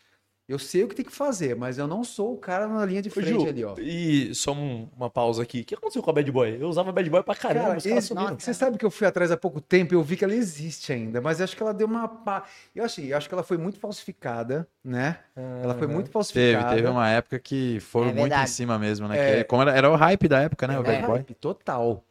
Eu 0.47 0.59
sei 0.59 0.85
o 0.85 0.89
que 0.89 0.95
tem 0.95 1.05
que 1.05 1.11
fazer, 1.13 1.57
mas 1.57 1.79
eu 1.79 1.87
não 1.87 2.05
sou 2.05 2.35
o 2.35 2.37
cara 2.37 2.69
na 2.69 2.85
linha 2.85 3.01
de 3.01 3.09
frente 3.09 3.31
Ju, 3.31 3.49
ali, 3.49 3.65
ó. 3.65 3.75
E 3.79 4.35
só 4.35 4.53
um- 4.53 4.89
uma 4.95 5.09
pausa 5.09 5.43
aqui. 5.43 5.63
O 5.63 5.65
que 5.65 5.75
aconteceu 5.75 6.03
com 6.03 6.11
a 6.11 6.13
Bad 6.13 6.31
Boy? 6.31 6.59
Eu 6.61 6.69
usava 6.69 6.93
Bad 6.93 7.09
Boy 7.09 7.23
pra 7.23 7.35
caramba, 7.35 7.69
Cara, 7.81 8.37
você 8.39 8.53
sabe 8.53 8.77
que 8.77 8.85
eu 8.85 8.91
fui 8.91 9.07
atrás 9.07 9.31
há 9.31 9.39
pouco 9.39 9.59
tempo 9.59 9.95
e 9.95 9.97
eu 9.97 10.03
vi 10.03 10.17
que 10.19 10.25
ela 10.25 10.35
existe 10.35 10.93
ainda, 10.93 11.19
mas 11.23 11.41
acho 11.41 11.57
que 11.57 11.63
ela 11.63 11.73
deu 11.73 11.87
uma. 11.87 12.07
pá- 12.07 12.45
Eu 12.75 12.85
achei, 12.85 13.11
eu 13.11 13.17
acho 13.17 13.27
que 13.27 13.35
ela 13.35 13.43
foi 13.43 13.57
muito 13.57 13.79
falsificada, 13.79 14.69
né? 14.85 15.19
Ela 15.63 15.75
foi 15.75 15.87
muito 15.87 16.05
Teve, 16.07 16.13
falsificada. 16.13 16.75
teve 16.77 16.89
uma 16.89 17.09
época 17.09 17.39
que 17.39 17.81
foram 17.81 18.11
É 18.11 18.13
muito 18.13 18.35
em 18.35 18.47
cima 18.47 18.79
mesmo, 18.79 19.09
né? 19.09 19.19
É. 19.19 19.37
Que, 19.39 19.45
como 19.45 19.63
era, 19.63 19.73
era 19.73 19.91
o 19.91 19.97
hype 19.97 20.29
da 20.29 20.41
época, 20.41 20.69
né? 20.69 20.79
O 20.79 20.83
É, 20.83 20.85
Bad 20.85 21.07
Boy. 21.07 21.17
hype 21.19 21.35
total. 21.35 22.05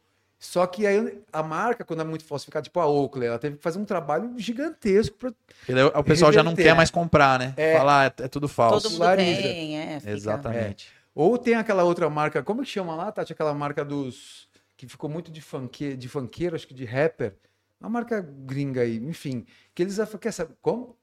Só 0.44 0.66
que 0.66 0.86
aí 0.86 1.18
a 1.32 1.42
marca, 1.42 1.84
quando 1.84 2.00
é 2.00 2.04
muito 2.04 2.22
falsificada, 2.24 2.62
tipo 2.64 2.78
a 2.78 2.86
Oakley, 2.86 3.28
ela 3.28 3.38
teve 3.38 3.56
que 3.56 3.62
fazer 3.62 3.78
um 3.78 3.84
trabalho 3.86 4.34
gigantesco 4.36 5.16
Porque 5.16 5.34
daí 5.72 5.84
o 5.84 6.04
pessoal 6.04 6.30
já 6.30 6.42
não 6.42 6.50
Reverter. 6.50 6.72
quer 6.72 6.76
mais 6.76 6.90
comprar, 6.90 7.38
né? 7.38 7.54
É. 7.56 7.78
Falar, 7.78 8.04
é, 8.18 8.24
é 8.24 8.28
tudo 8.28 8.46
falso. 8.46 8.82
Todo 8.82 8.92
mundo 8.92 9.16
tem, 9.16 9.78
é. 9.78 9.98
fica- 10.00 10.10
Exatamente. 10.12 10.88
Ou 11.14 11.38
tem 11.38 11.54
aquela 11.54 11.82
outra 11.82 12.10
marca, 12.10 12.42
como 12.42 12.62
que 12.62 12.68
chama 12.68 12.94
lá, 12.94 13.10
Tati? 13.10 13.32
Aquela 13.32 13.54
marca 13.54 13.82
dos. 13.82 14.46
que 14.76 14.86
ficou 14.86 15.08
muito 15.08 15.30
de, 15.32 15.40
funke, 15.40 15.96
de 15.96 16.08
funkeiro, 16.10 16.54
acho 16.54 16.68
que 16.68 16.74
de 16.74 16.84
rapper. 16.84 17.34
Uma 17.80 17.88
marca 17.88 18.20
gringa 18.20 18.82
aí, 18.82 18.98
enfim. 18.98 19.46
Que 19.74 19.82
eles. 19.82 19.98
Quer 20.20 20.32
saber? 20.32 20.54
Como? 20.60 20.94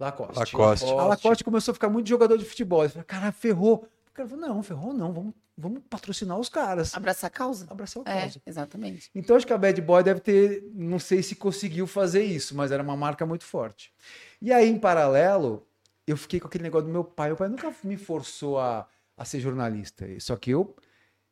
Lacoste. 0.00 0.38
Lacoste. 0.38 0.90
A 0.90 1.04
Lacoste 1.04 1.44
começou 1.44 1.72
a 1.72 1.74
ficar 1.74 1.90
muito 1.90 2.08
jogador 2.08 2.38
de 2.38 2.44
futebol. 2.46 2.84
Eu 2.84 2.90
falei, 2.90 3.04
cara, 3.04 3.32
ferrou. 3.32 3.86
Cara 4.16 4.28
falou, 4.28 4.48
não, 4.48 4.62
ferrou 4.62 4.94
não, 4.94 5.12
vamos, 5.12 5.34
vamos 5.56 5.82
patrocinar 5.90 6.38
os 6.38 6.48
caras. 6.48 6.94
Abraçar 6.94 7.28
a 7.28 7.30
causa. 7.30 7.66
Abraçar 7.68 8.02
o 8.02 8.08
É, 8.08 8.22
caso. 8.22 8.40
exatamente. 8.46 9.10
Então 9.14 9.36
acho 9.36 9.46
que 9.46 9.52
a 9.52 9.58
Bad 9.58 9.80
Boy 9.82 10.02
deve 10.02 10.20
ter, 10.20 10.64
não 10.74 10.98
sei 10.98 11.22
se 11.22 11.34
conseguiu 11.36 11.86
fazer 11.86 12.24
isso, 12.24 12.56
mas 12.56 12.72
era 12.72 12.82
uma 12.82 12.96
marca 12.96 13.26
muito 13.26 13.44
forte. 13.44 13.92
E 14.40 14.52
aí, 14.52 14.68
em 14.68 14.78
paralelo, 14.78 15.66
eu 16.06 16.16
fiquei 16.16 16.40
com 16.40 16.46
aquele 16.46 16.64
negócio 16.64 16.86
do 16.86 16.92
meu 16.92 17.04
pai. 17.04 17.28
Meu 17.28 17.36
pai 17.36 17.48
nunca 17.48 17.72
me 17.84 17.96
forçou 17.98 18.58
a, 18.58 18.88
a 19.16 19.24
ser 19.24 19.40
jornalista. 19.40 20.06
Só 20.18 20.34
que 20.36 20.50
eu, 20.50 20.74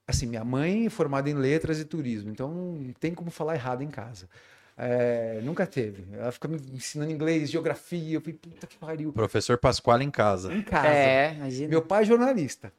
assim, 0.07 0.27
minha 0.27 0.45
mãe 0.45 0.87
é 0.87 0.91
formada 0.91 1.31
em 1.31 1.35
letras 1.35 1.79
e 1.79 1.85
turismo, 1.87 2.31
então 2.31 2.53
não 2.53 2.93
tem 2.93 3.15
como 3.15 3.31
falar 3.31 3.55
errado 3.55 3.83
em 3.83 3.89
casa. 3.91 4.29
É, 4.77 5.41
nunca 5.43 5.67
teve. 5.67 6.05
Ela 6.13 6.33
fica 6.33 6.49
me 6.49 6.57
ensinando 6.73 7.13
inglês, 7.13 7.51
geografia. 7.51 8.17
Eu 8.17 8.21
falei, 8.21 8.35
puta 8.35 8.67
que 8.67 8.77
pariu. 8.77 9.13
Professor 9.13 9.57
Pascoal 9.57 10.03
em 10.03 10.11
casa. 10.11 10.53
Em 10.53 10.63
casa. 10.63 10.89
É, 10.89 11.35
imagina. 11.35 11.69
Meu 11.69 11.83
pai 11.83 12.03
é 12.03 12.07
jornalista. 12.07 12.73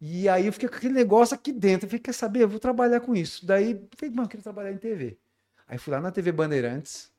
E 0.00 0.28
aí 0.28 0.46
eu 0.46 0.52
fiquei 0.52 0.68
com 0.68 0.76
aquele 0.76 0.94
negócio 0.94 1.34
aqui 1.34 1.52
dentro. 1.52 1.86
Eu 1.86 1.90
falei, 1.90 2.00
quer 2.00 2.12
saber? 2.12 2.42
Eu 2.42 2.48
vou 2.48 2.58
trabalhar 2.58 3.00
com 3.00 3.14
isso. 3.14 3.46
Daí, 3.46 3.72
eu 3.72 3.88
falei, 3.96 4.14
mano, 4.14 4.26
eu 4.26 4.28
queria 4.28 4.42
trabalhar 4.42 4.72
em 4.72 4.76
TV. 4.76 5.16
Aí 5.66 5.78
fui 5.78 5.92
lá 5.92 6.00
na 6.00 6.10
TV 6.10 6.32
Bandeirantes. 6.32 7.10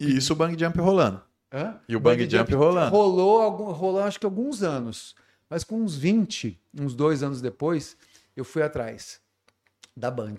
E 0.00 0.16
isso 0.16 0.32
o 0.32 0.36
bang 0.36 0.58
jump 0.58 0.78
rolando. 0.80 1.20
Hã? 1.52 1.80
E 1.88 1.94
o 1.94 2.00
bang 2.00 2.28
jump 2.28 2.54
rolando. 2.54 2.90
Rolou, 2.90 3.42
algum, 3.42 3.64
rolou 3.72 4.02
acho 4.02 4.18
que 4.18 4.26
alguns 4.26 4.62
anos. 4.62 5.14
Mas 5.50 5.62
com 5.62 5.76
uns 5.76 5.96
20, 5.96 6.58
uns 6.80 6.94
dois 6.94 7.22
anos 7.22 7.40
depois, 7.40 7.96
eu 8.36 8.44
fui 8.44 8.62
atrás 8.62 9.20
da 9.96 10.10
Band. 10.10 10.36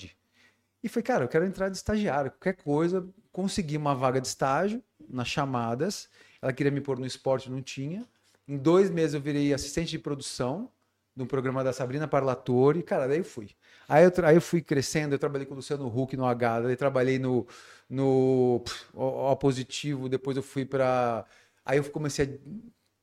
E 0.86 0.88
falei, 0.88 1.04
cara, 1.04 1.24
eu 1.24 1.27
quero 1.27 1.44
entrar 1.44 1.68
de 1.68 1.77
estagiário. 1.77 2.30
Qualquer 2.30 2.58
coisa, 2.62 3.10
consegui 3.32 3.75
uma 3.75 3.96
vaga 3.96 4.22
de 4.22 4.27
estágio 4.27 4.84
nas 5.10 5.27
chamadas. 5.27 6.08
Ela 6.39 6.54
queria 6.54 6.72
me 6.72 6.80
pôr 6.80 7.00
no 7.00 7.08
esporte, 7.08 7.50
não 7.50 7.60
tinha. 7.60 8.08
Em 8.48 8.56
dois 8.56 8.92
meses 8.92 9.15
eu 9.15 9.20
virei 9.20 9.51
assistente 9.51 9.89
de 9.89 9.98
produção 9.98 10.70
no 11.15 11.25
programa 11.25 11.63
da 11.63 11.74
Sabrina 11.74 12.08
Parlatore. 12.08 12.84
Cara, 12.84 13.08
daí 13.08 13.18
eu 13.18 13.25
fui. 13.25 13.50
Aí 13.89 14.04
eu, 14.06 14.12
aí 14.24 14.36
eu 14.36 14.42
fui 14.42 14.62
crescendo, 14.62 15.15
eu 15.15 15.18
trabalhei 15.18 15.48
com 15.48 15.54
o 15.54 15.56
Luciano 15.56 15.88
Huck 15.88 16.15
no 16.15 16.24
H, 16.24 16.62
daí 16.62 16.75
trabalhei 16.75 17.18
no, 17.18 17.48
no 17.89 18.62
pff, 18.63 18.86
O 18.94 19.32
O 19.32 19.36
positivo, 19.38 20.08
depois 20.08 20.38
eu 20.38 20.44
fui 20.44 20.65
para 20.65 21.25
Aí 21.65 21.80
eu 21.80 21.84
comecei 21.86 22.25
a. 22.25 22.30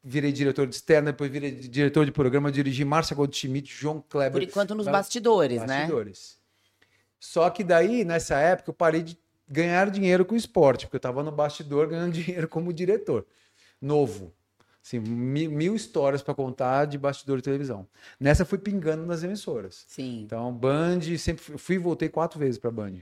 Virei 0.05 0.31
diretor 0.33 0.69
de 0.69 0.75
externa, 0.77 1.11
depois 1.11 1.31
virei 1.31 1.53
diretor 1.53 2.05
de 2.05 2.12
programa, 2.12 2.51
dirigi 2.51 2.85
Márcia 2.85 3.15
Goldschmidt, 3.15 3.73
João 3.73 4.01
Kleber. 4.01 4.33
Por 4.33 4.43
enquanto 4.43 4.75
nos 4.75 4.87
Ba- 4.87 4.93
bastidores, 4.93 5.62
né? 5.62 5.79
bastidores. 5.79 6.42
Só 7.25 7.49
que 7.50 7.62
daí, 7.62 8.05
nessa 8.05 8.37
época, 8.41 8.71
eu 8.71 8.75
parei 8.75 9.00
de 9.00 9.17
ganhar 9.49 9.88
dinheiro 9.93 10.25
com 10.25 10.35
o 10.35 10.37
esporte, 10.37 10.87
porque 10.87 10.97
eu 10.97 10.99
estava 10.99 11.23
no 11.23 11.31
bastidor 11.31 11.87
ganhando 11.87 12.11
dinheiro 12.19 12.49
como 12.49 12.73
diretor. 12.73 13.25
Novo. 13.81 14.33
Assim, 14.85 14.99
mil, 14.99 15.49
mil 15.52 15.76
histórias 15.76 16.21
para 16.21 16.35
contar 16.35 16.85
de 16.87 16.99
bastidor 16.99 17.37
de 17.37 17.45
televisão. 17.45 17.87
Nessa 18.19 18.45
fui 18.45 18.59
pingando 18.59 19.07
nas 19.07 19.23
emissoras. 19.23 19.85
Sim. 19.87 20.23
Então, 20.25 20.52
Band, 20.52 20.99
sempre 21.17 21.45
fui- 21.45 21.57
fui 21.59 21.75
e 21.76 21.79
voltei 21.79 22.09
quatro 22.09 22.41
vezes 22.41 22.59
para 22.59 22.73
Band. 22.73 22.95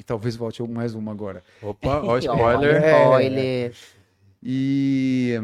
E 0.00 0.02
talvez 0.04 0.34
volte 0.34 0.60
mais 0.64 0.96
uma 0.96 1.12
agora. 1.12 1.44
Opa, 1.62 2.00
ó, 2.02 2.06
Olha, 2.08 2.18
spoiler. 2.26 2.82
É. 2.82 3.02
Spoiler. 3.04 3.74
E, 4.42 5.34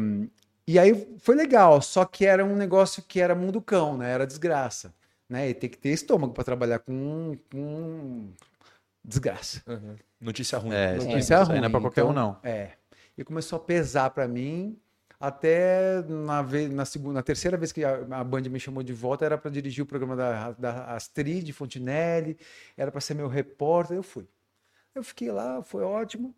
e 0.67 0.77
aí 0.77 1.07
foi 1.19 1.35
legal, 1.35 1.81
só 1.81 2.03
que 2.03 2.25
era 2.25 2.43
um 2.43 2.55
negócio 2.57 3.01
que 3.07 3.21
era 3.21 3.33
mundo 3.33 3.61
cão, 3.61 3.97
né? 3.97 4.11
Era 4.11 4.27
desgraça. 4.27 4.93
Né? 5.33 5.49
E 5.49 5.53
tem 5.55 5.67
que 5.67 5.79
ter 5.79 5.89
estômago 5.89 6.31
para 6.31 6.43
trabalhar 6.43 6.77
com, 6.77 7.35
com 7.51 8.29
desgraça. 9.03 9.63
Uhum. 9.67 9.95
Notícia 10.21 10.59
ruim. 10.59 10.75
É, 10.75 10.93
Notícia 10.93 11.15
aí- 11.15 11.19
isso 11.19 11.33
aí 11.33 11.43
ruim, 11.43 11.59
não 11.59 11.65
é 11.65 11.69
pra 11.71 11.81
qualquer 11.81 12.03
um, 12.03 12.11
então, 12.11 12.23
não. 12.23 12.39
É. 12.43 12.73
E 13.17 13.23
começou 13.23 13.57
a 13.57 13.59
pesar 13.59 14.11
para 14.11 14.27
mim 14.27 14.79
até 15.19 16.03
na, 16.03 16.43
vez, 16.43 16.71
na, 16.71 16.85
segunda, 16.85 17.13
na 17.15 17.23
terceira 17.23 17.57
vez 17.57 17.71
que 17.71 17.83
a, 17.83 17.95
a 18.11 18.23
Band 18.23 18.41
me 18.41 18.59
chamou 18.59 18.83
de 18.83 18.93
volta, 18.93 19.25
era 19.25 19.35
para 19.35 19.49
dirigir 19.49 19.83
o 19.83 19.87
programa 19.87 20.15
da, 20.15 20.51
da 20.51 20.93
Astrid 20.93 21.51
Fontinelli, 21.51 22.37
era 22.77 22.91
para 22.91 23.01
ser 23.01 23.15
meu 23.15 23.27
repórter, 23.27 23.97
eu 23.97 24.03
fui. 24.03 24.27
Eu 24.93 25.03
fiquei 25.03 25.31
lá, 25.31 25.63
foi 25.63 25.81
ótimo. 25.81 26.35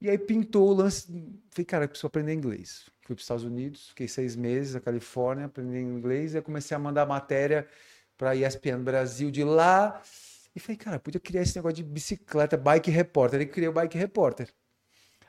E 0.00 0.10
aí 0.10 0.18
pintou 0.18 0.68
o 0.68 0.74
lance. 0.74 1.06
Falei, 1.50 1.64
cara, 1.64 1.84
eu 1.84 1.88
preciso 1.88 2.08
aprender 2.08 2.34
inglês. 2.34 2.86
Fui 3.02 3.14
para 3.14 3.20
os 3.20 3.22
Estados 3.22 3.44
Unidos, 3.44 3.90
fiquei 3.90 4.08
seis 4.08 4.34
meses 4.34 4.74
na 4.74 4.80
Califórnia, 4.80 5.44
aprendi 5.44 5.78
inglês, 5.78 6.34
e 6.34 6.38
aí 6.38 6.42
comecei 6.42 6.74
a 6.76 6.80
mandar 6.80 7.06
matéria 7.06 7.68
para 8.16 8.30
a 8.30 8.36
ESPN 8.36 8.82
Brasil 8.82 9.30
de 9.30 9.44
lá. 9.44 10.00
E 10.54 10.60
falei, 10.60 10.76
cara, 10.76 10.98
podia 10.98 11.20
criar 11.20 11.42
esse 11.42 11.54
negócio 11.56 11.76
de 11.76 11.82
bicicleta, 11.82 12.56
bike 12.56 12.90
repórter. 12.90 13.40
Aí 13.40 13.46
criei 13.46 13.68
o 13.68 13.72
bike 13.72 13.98
repórter. 13.98 14.48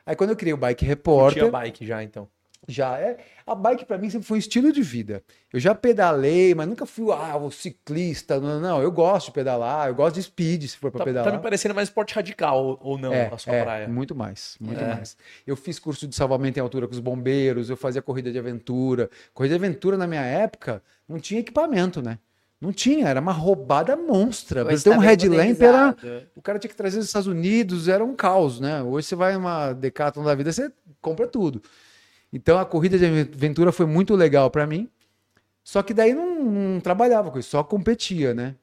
Aí 0.06 0.16
quando 0.16 0.30
eu 0.30 0.36
criei 0.36 0.54
o 0.54 0.56
bike 0.56 0.84
Não 0.84 0.88
repórter, 0.88 1.42
tinha 1.42 1.52
bike 1.52 1.84
já, 1.86 2.02
então. 2.02 2.26
já 2.66 2.98
é. 2.98 3.18
A 3.46 3.54
bike 3.54 3.84
para 3.84 3.98
mim 3.98 4.08
sempre 4.08 4.26
foi 4.26 4.36
um 4.36 4.40
estilo 4.40 4.72
de 4.72 4.80
vida. 4.82 5.22
Eu 5.52 5.60
já 5.60 5.74
pedalei, 5.74 6.54
mas 6.54 6.66
nunca 6.66 6.86
fui 6.86 7.12
ah, 7.12 7.36
o 7.36 7.50
ciclista. 7.50 8.40
Não, 8.40 8.58
não, 8.58 8.80
eu 8.80 8.90
gosto 8.90 9.26
de 9.26 9.32
pedalar, 9.32 9.88
eu 9.88 9.94
gosto 9.94 10.14
de 10.14 10.22
speed 10.22 10.62
se 10.64 10.78
for 10.78 10.90
para 10.90 11.00
Tá, 11.00 11.04
tá 11.04 11.10
pedalar. 11.10 11.32
me 11.36 11.42
parecendo 11.42 11.74
mais 11.74 11.88
esporte 11.90 12.14
radical, 12.14 12.64
ou- 12.64 12.78
ou 12.80 12.98
não, 12.98 13.12
é, 13.12 13.26
a 13.26 13.36
sua 13.36 13.54
é, 13.54 13.62
praia. 13.62 13.86
muito 13.88 14.14
mais, 14.14 14.56
muito 14.58 14.80
É. 14.82 14.94
mais. 14.94 15.14
Eu 15.46 15.56
fiz 15.56 15.78
curso 15.78 16.08
de 16.08 16.16
salvamento 16.16 16.58
em 16.58 16.62
altura 16.62 16.86
com 16.88 16.94
os 16.94 17.00
bombeiros, 17.00 17.68
eu 17.68 17.76
fazia 17.76 18.00
corrida 18.00 18.32
de 18.32 18.38
aventura. 18.38 19.10
Corrida 19.34 19.58
de 19.58 19.62
aventura 19.62 19.98
na 19.98 20.06
minha 20.06 20.22
época 20.24 20.82
não 21.06 21.18
tinha 21.20 21.40
equipamento, 21.40 22.00
né? 22.00 22.18
Não 22.60 22.72
tinha, 22.72 23.06
era 23.08 23.20
uma 23.20 23.30
roubada 23.32 23.96
monstra. 23.96 24.64
Hoje 24.74 24.84
ter 24.84 24.90
um 24.90 24.94
tá 24.94 25.00
headlamp 25.02 25.60
era, 25.62 25.96
o 26.34 26.42
cara 26.42 26.58
tinha 26.58 26.68
que 26.68 26.76
trazer 26.76 26.98
dos 26.98 27.06
Estados 27.06 27.28
Unidos, 27.28 27.86
era 27.86 28.04
um 28.04 28.16
caos, 28.16 28.58
né? 28.58 28.82
Hoje 28.82 29.06
você 29.06 29.14
vai 29.14 29.34
numa 29.34 29.72
Decathlon 29.72 30.24
da 30.24 30.34
vida, 30.34 30.50
você 30.52 30.72
compra 31.00 31.26
tudo. 31.28 31.62
Então 32.32 32.58
a 32.58 32.66
corrida 32.66 32.98
de 32.98 33.04
aventura 33.06 33.70
foi 33.70 33.86
muito 33.86 34.14
legal 34.16 34.50
para 34.50 34.66
mim. 34.66 34.88
Só 35.62 35.82
que 35.82 35.94
daí 35.94 36.14
não, 36.14 36.42
não 36.44 36.80
trabalhava 36.80 37.30
com 37.30 37.38
isso, 37.38 37.50
só 37.50 37.62
competia, 37.62 38.34
né? 38.34 38.56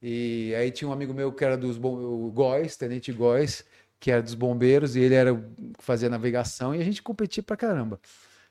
E 0.00 0.54
aí 0.56 0.70
tinha 0.70 0.88
um 0.88 0.92
amigo 0.92 1.12
meu 1.12 1.32
que 1.32 1.44
era 1.44 1.56
dos 1.56 1.76
bom- 1.76 1.96
o 1.96 2.30
Góis, 2.30 2.76
Tenente 2.76 3.12
Góis, 3.12 3.64
que 4.00 4.10
era 4.10 4.22
dos 4.22 4.34
bombeiros, 4.34 4.96
e 4.96 5.00
ele 5.00 5.14
era 5.14 5.32
o 5.34 5.38
que 5.78 5.84
fazia 5.84 6.08
navegação, 6.08 6.74
e 6.74 6.80
a 6.80 6.84
gente 6.84 7.02
competia 7.02 7.42
pra 7.42 7.56
caramba. 7.56 8.00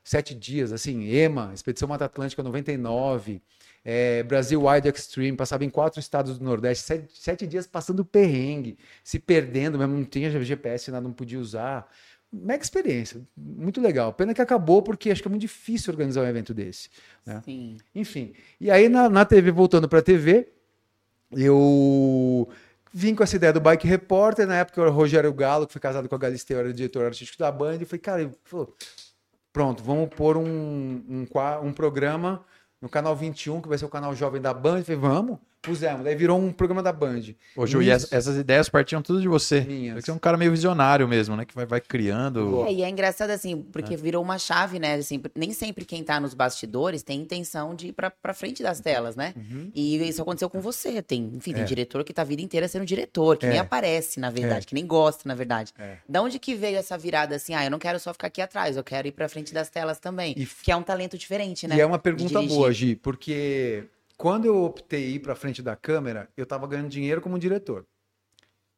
Sete 0.03 0.33
dias, 0.33 0.71
assim, 0.71 1.03
EMA, 1.09 1.51
Expedição 1.53 1.87
Mata 1.87 2.05
Atlântica 2.05 2.41
99, 2.41 3.41
é, 3.83 4.21
Brasil 4.23 4.63
Wide 4.65 4.87
Extreme, 4.87 5.35
passava 5.35 5.65
em 5.65 5.69
quatro 5.69 5.99
estados 5.99 6.37
do 6.37 6.45
Nordeste, 6.45 6.85
sete, 6.85 7.07
sete 7.13 7.47
dias 7.47 7.65
passando 7.65 8.05
perrengue, 8.05 8.77
se 9.03 9.19
perdendo, 9.19 9.77
mesmo 9.77 9.95
não 9.95 10.05
tinha 10.05 10.29
GPS, 10.29 10.91
nada, 10.91 11.03
não 11.07 11.13
podia 11.13 11.39
usar. 11.39 11.89
Mega 12.31 12.63
experiência, 12.63 13.21
muito 13.35 13.81
legal. 13.81 14.13
Pena 14.13 14.33
que 14.33 14.41
acabou, 14.41 14.81
porque 14.81 15.11
acho 15.11 15.21
que 15.21 15.27
é 15.27 15.29
muito 15.29 15.41
difícil 15.41 15.91
organizar 15.91 16.21
um 16.21 16.27
evento 16.27 16.53
desse. 16.53 16.89
né? 17.25 17.41
Sim. 17.43 17.77
Enfim, 17.93 18.33
e 18.59 18.71
aí 18.71 18.87
na, 18.87 19.09
na 19.09 19.25
TV, 19.25 19.51
voltando 19.51 19.89
para 19.89 19.99
a 19.99 20.03
TV, 20.03 20.47
eu 21.31 22.47
vim 22.93 23.15
com 23.15 23.23
essa 23.23 23.35
ideia 23.35 23.51
do 23.51 23.59
Bike 23.59 23.87
Repórter. 23.87 24.47
Na 24.47 24.57
época, 24.57 24.81
o 24.81 24.91
Rogério 24.91 25.33
Galo, 25.33 25.65
que 25.65 25.73
foi 25.73 25.81
casado 25.81 26.07
com 26.07 26.15
a 26.15 26.17
Galisteu, 26.17 26.59
era 26.59 26.71
diretor 26.71 27.05
artístico 27.05 27.39
da 27.39 27.51
Band. 27.51 27.79
E 27.81 27.85
falei, 27.85 27.99
cara, 27.99 28.31
pronto, 29.51 29.83
vamos 29.83 30.09
pôr 30.15 30.37
um, 30.37 30.45
um, 30.45 31.27
um 31.63 31.73
programa 31.73 32.45
no 32.81 32.89
canal 32.89 33.15
21, 33.15 33.61
que 33.61 33.69
vai 33.69 33.77
ser 33.77 33.85
o 33.85 33.89
canal 33.89 34.15
jovem 34.15 34.41
da 34.41 34.53
Band. 34.53 34.79
Eu 34.79 34.85
falei, 34.85 34.99
vamos, 34.99 35.39
pusemos. 35.61 36.03
Daí 36.03 36.15
virou 36.15 36.39
um 36.39 36.51
programa 36.51 36.81
da 36.81 36.91
Band. 36.91 37.21
Ô, 37.55 37.65
Ju, 37.67 37.81
e 37.81 37.89
essa- 37.89 38.07
essas 38.15 38.35
ideias 38.37 38.67
partiam 38.67 39.01
tudo 39.01 39.21
de 39.21 39.27
você. 39.27 39.61
Minhas. 39.61 40.03
Você 40.03 40.11
é 40.11 40.13
um 40.13 40.19
cara 40.19 40.35
meio 40.37 40.51
visionário 40.51 41.07
mesmo, 41.07 41.35
né? 41.35 41.45
Que 41.45 41.53
vai, 41.53 41.65
vai 41.65 41.79
criando. 41.79 42.65
É, 42.65 42.73
e 42.73 42.83
é 42.83 42.89
engraçado 42.89 43.29
assim, 43.29 43.61
porque 43.71 43.95
virou 43.95 44.23
uma 44.23 44.37
chave, 44.39 44.79
né? 44.79 44.95
Assim, 44.95 45.21
nem 45.35 45.53
sempre 45.53 45.85
quem 45.85 46.03
tá 46.03 46.19
nos 46.19 46.33
bastidores 46.33 47.03
tem 47.03 47.21
intenção 47.21 47.75
de 47.75 47.87
ir 47.87 47.91
pra, 47.93 48.09
pra 48.09 48.33
frente 48.33 48.63
das 48.63 48.79
telas, 48.79 49.15
né? 49.15 49.33
E 49.75 49.97
isso 50.07 50.21
aconteceu 50.21 50.49
com 50.49 50.59
você. 50.61 51.01
Tem, 51.01 51.31
enfim, 51.35 51.53
tem 51.53 51.61
É. 51.63 51.65
diretor 51.65 52.03
que 52.03 52.13
tá 52.13 52.21
a 52.23 52.25
vida 52.25 52.41
inteira 52.41 52.67
sendo 52.67 52.85
diretor, 52.85 53.37
que 53.37 53.45
nem 53.45 53.57
É. 53.57 53.59
aparece, 53.59 54.19
na 54.19 54.29
verdade, 54.29 54.65
É. 54.65 54.67
que 54.67 54.73
nem 54.73 54.85
gosta, 54.85 55.23
na 55.27 55.35
verdade. 55.35 55.71
É. 55.77 55.97
Da 56.07 56.21
onde 56.21 56.39
que 56.39 56.55
veio 56.55 56.77
essa 56.77 56.97
virada 56.97 57.35
assim? 57.35 57.53
Ah, 57.53 57.63
eu 57.65 57.71
não 57.71 57.79
quero 57.79 57.99
só 57.99 58.11
ficar 58.13 58.27
aqui 58.27 58.41
atrás, 58.41 58.77
eu 58.77 58.83
quero 58.83 59.07
ir 59.07 59.11
pra 59.11 59.29
frente 59.29 59.53
das 59.53 59.69
telas 59.69 59.99
também. 59.99 60.33
E 60.37 60.45
Que 60.45 60.71
é 60.71 60.75
um 60.75 60.83
talento 60.83 61.17
diferente, 61.17 61.67
né? 61.67 61.75
E 61.75 61.81
é 61.81 61.85
uma 61.85 61.99
pergunta 61.99 62.41
boa, 62.41 62.71
Gi, 62.71 62.95
porque 62.95 63.83
quando 64.21 64.45
eu 64.45 64.63
optei 64.63 65.13
ir 65.15 65.19
para 65.19 65.33
frente 65.35 65.61
da 65.63 65.75
câmera, 65.75 66.29
eu 66.37 66.43
estava 66.43 66.67
ganhando 66.67 66.89
dinheiro 66.89 67.19
como 67.21 67.39
diretor. 67.39 67.85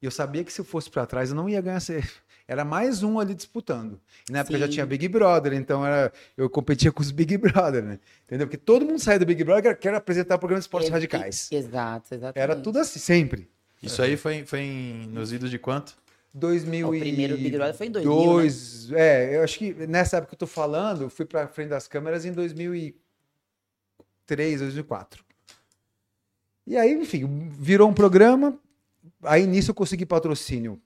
E 0.01 0.05
eu 0.05 0.11
sabia 0.11 0.41
que 0.43 0.51
se 0.53 0.59
eu 0.61 0.65
fosse 0.65 0.89
para 0.89 1.05
trás, 1.05 1.29
eu 1.31 1.35
não 1.35 1.49
ia 1.49 1.59
ganhar. 1.61 1.79
ser- 1.81 2.09
Era 2.47 2.63
mais 2.65 3.03
um 3.03 3.19
ali 3.19 3.33
disputando. 3.33 3.99
E 4.29 4.33
na 4.33 4.39
época 4.39 4.55
eu 4.55 4.59
já 4.59 4.67
tinha 4.67 4.85
Big 4.85 5.07
Brother, 5.07 5.53
então 5.53 5.85
era, 5.85 6.11
eu 6.35 6.49
competia 6.49 6.91
com 6.91 7.01
os 7.01 7.09
Big 7.11 7.37
Brother, 7.39 7.81
né? 7.83 7.99
Entendeu? 8.25 8.47
Porque 8.47 8.57
todo 8.57 8.85
mundo 8.85 8.99
sai 8.99 9.17
do 9.19 9.25
Big 9.25 9.41
Brother 9.43 9.71
e 9.71 9.75
quer- 9.75 9.93
apresentar 9.95 10.37
programa 10.37 10.59
de 10.59 10.63
esportes 10.65 10.89
radicais. 10.89 11.49
Exato, 11.51 12.13
exatamente. 12.15 12.39
Era 12.43 12.55
tudo 12.61 12.79
assim, 12.79 12.99
sempre. 12.99 13.49
Isso 13.81 14.01
aí 14.01 14.15
foi, 14.17 14.45
foi 14.45 14.59
em- 14.61 15.07
nos 15.07 15.31
idos 15.33 15.49
de 15.51 15.57
quanto? 15.59 15.95
2000 16.33 16.87
O 16.87 16.91
primeiro 16.99 17.35
Big 17.37 17.51
Brother 17.51 17.75
foi 17.75 17.87
em 17.87 17.91
2000, 17.91 18.13
né? 18.13 18.25
Dois, 18.25 18.91
É, 18.91 19.37
eu 19.37 19.43
acho 19.43 19.57
que 19.59 19.73
nessa 19.87 20.17
época 20.17 20.29
que 20.31 20.35
eu 20.35 20.39
tô 20.39 20.47
falando, 20.47 21.03
eu 21.03 21.09
fui 21.09 21.25
pra 21.25 21.47
frente 21.47 21.69
das 21.69 21.87
câmeras 21.87 22.25
em 22.25 22.31
2003, 22.33 24.59
2004. 24.59 25.23
E 26.65 26.77
aí, 26.77 26.93
enfim, 26.93 27.49
virou 27.49 27.89
um 27.89 27.93
programa. 27.93 28.57
Aí 29.23 29.45
nisso 29.45 29.71
eu 29.71 29.75
consegui 29.75 30.05
patrocínio 30.05 30.79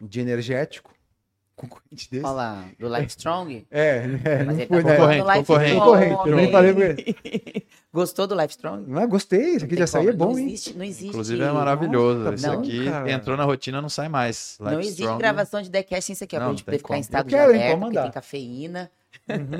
de 0.00 0.20
energético, 0.20 0.92
concorrente 1.56 2.10
desse. 2.10 2.24
Olha 2.24 2.32
lá, 2.32 2.64
do 2.78 2.88
Life 2.88 3.08
Strong. 3.08 3.66
É, 3.70 4.04
é 4.24 4.44
Mas 4.44 4.46
não 4.46 4.62
ele 4.62 4.66
foi, 4.66 4.82
tá 4.82 4.88
né? 4.90 4.96
falando 4.96 5.18
do 5.22 5.26
Life 5.30 5.38
Concorrente, 5.46 5.72
Strong. 5.72 5.84
concorrente, 5.84 6.28
eu 6.28 6.36
nem 6.36 6.50
falei 6.52 6.74
pra 6.74 6.84
ele. 6.84 7.66
Gostou 7.92 8.26
do 8.26 8.34
Life 8.34 8.50
Strong? 8.50 8.90
Não? 8.90 9.08
Gostei, 9.08 9.54
isso 9.54 9.64
aqui 9.64 9.76
já 9.76 9.86
saiu, 9.86 10.10
é 10.10 10.12
bom, 10.12 10.32
não 10.32 10.38
hein? 10.38 10.48
existe, 10.48 10.76
não 10.76 10.84
existe. 10.84 11.08
Inclusive 11.08 11.42
é 11.42 11.50
maravilhoso. 11.50 12.34
Isso 12.34 12.46
não, 12.46 12.58
aqui 12.58 12.84
cara. 12.84 13.10
entrou 13.10 13.36
na 13.38 13.44
rotina, 13.44 13.80
não 13.80 13.88
sai 13.88 14.08
mais. 14.10 14.58
Não 14.60 14.72
Life 14.72 14.82
existe 14.82 15.00
Strong. 15.02 15.18
gravação 15.18 15.62
de 15.62 15.70
decast 15.70 16.12
isso 16.12 16.24
aqui, 16.24 16.36
ó, 16.36 16.40
Não, 16.40 16.46
pra 16.46 16.52
gente 16.52 16.60
não 16.60 16.64
poder 16.66 16.78
ficar 16.78 16.96
em 16.98 17.00
estado 17.00 17.24
Eu 17.26 17.30
de 17.30 17.34
quero, 17.36 17.52
alerta, 17.84 18.02
tem 18.02 18.10
cafeína. 18.10 18.90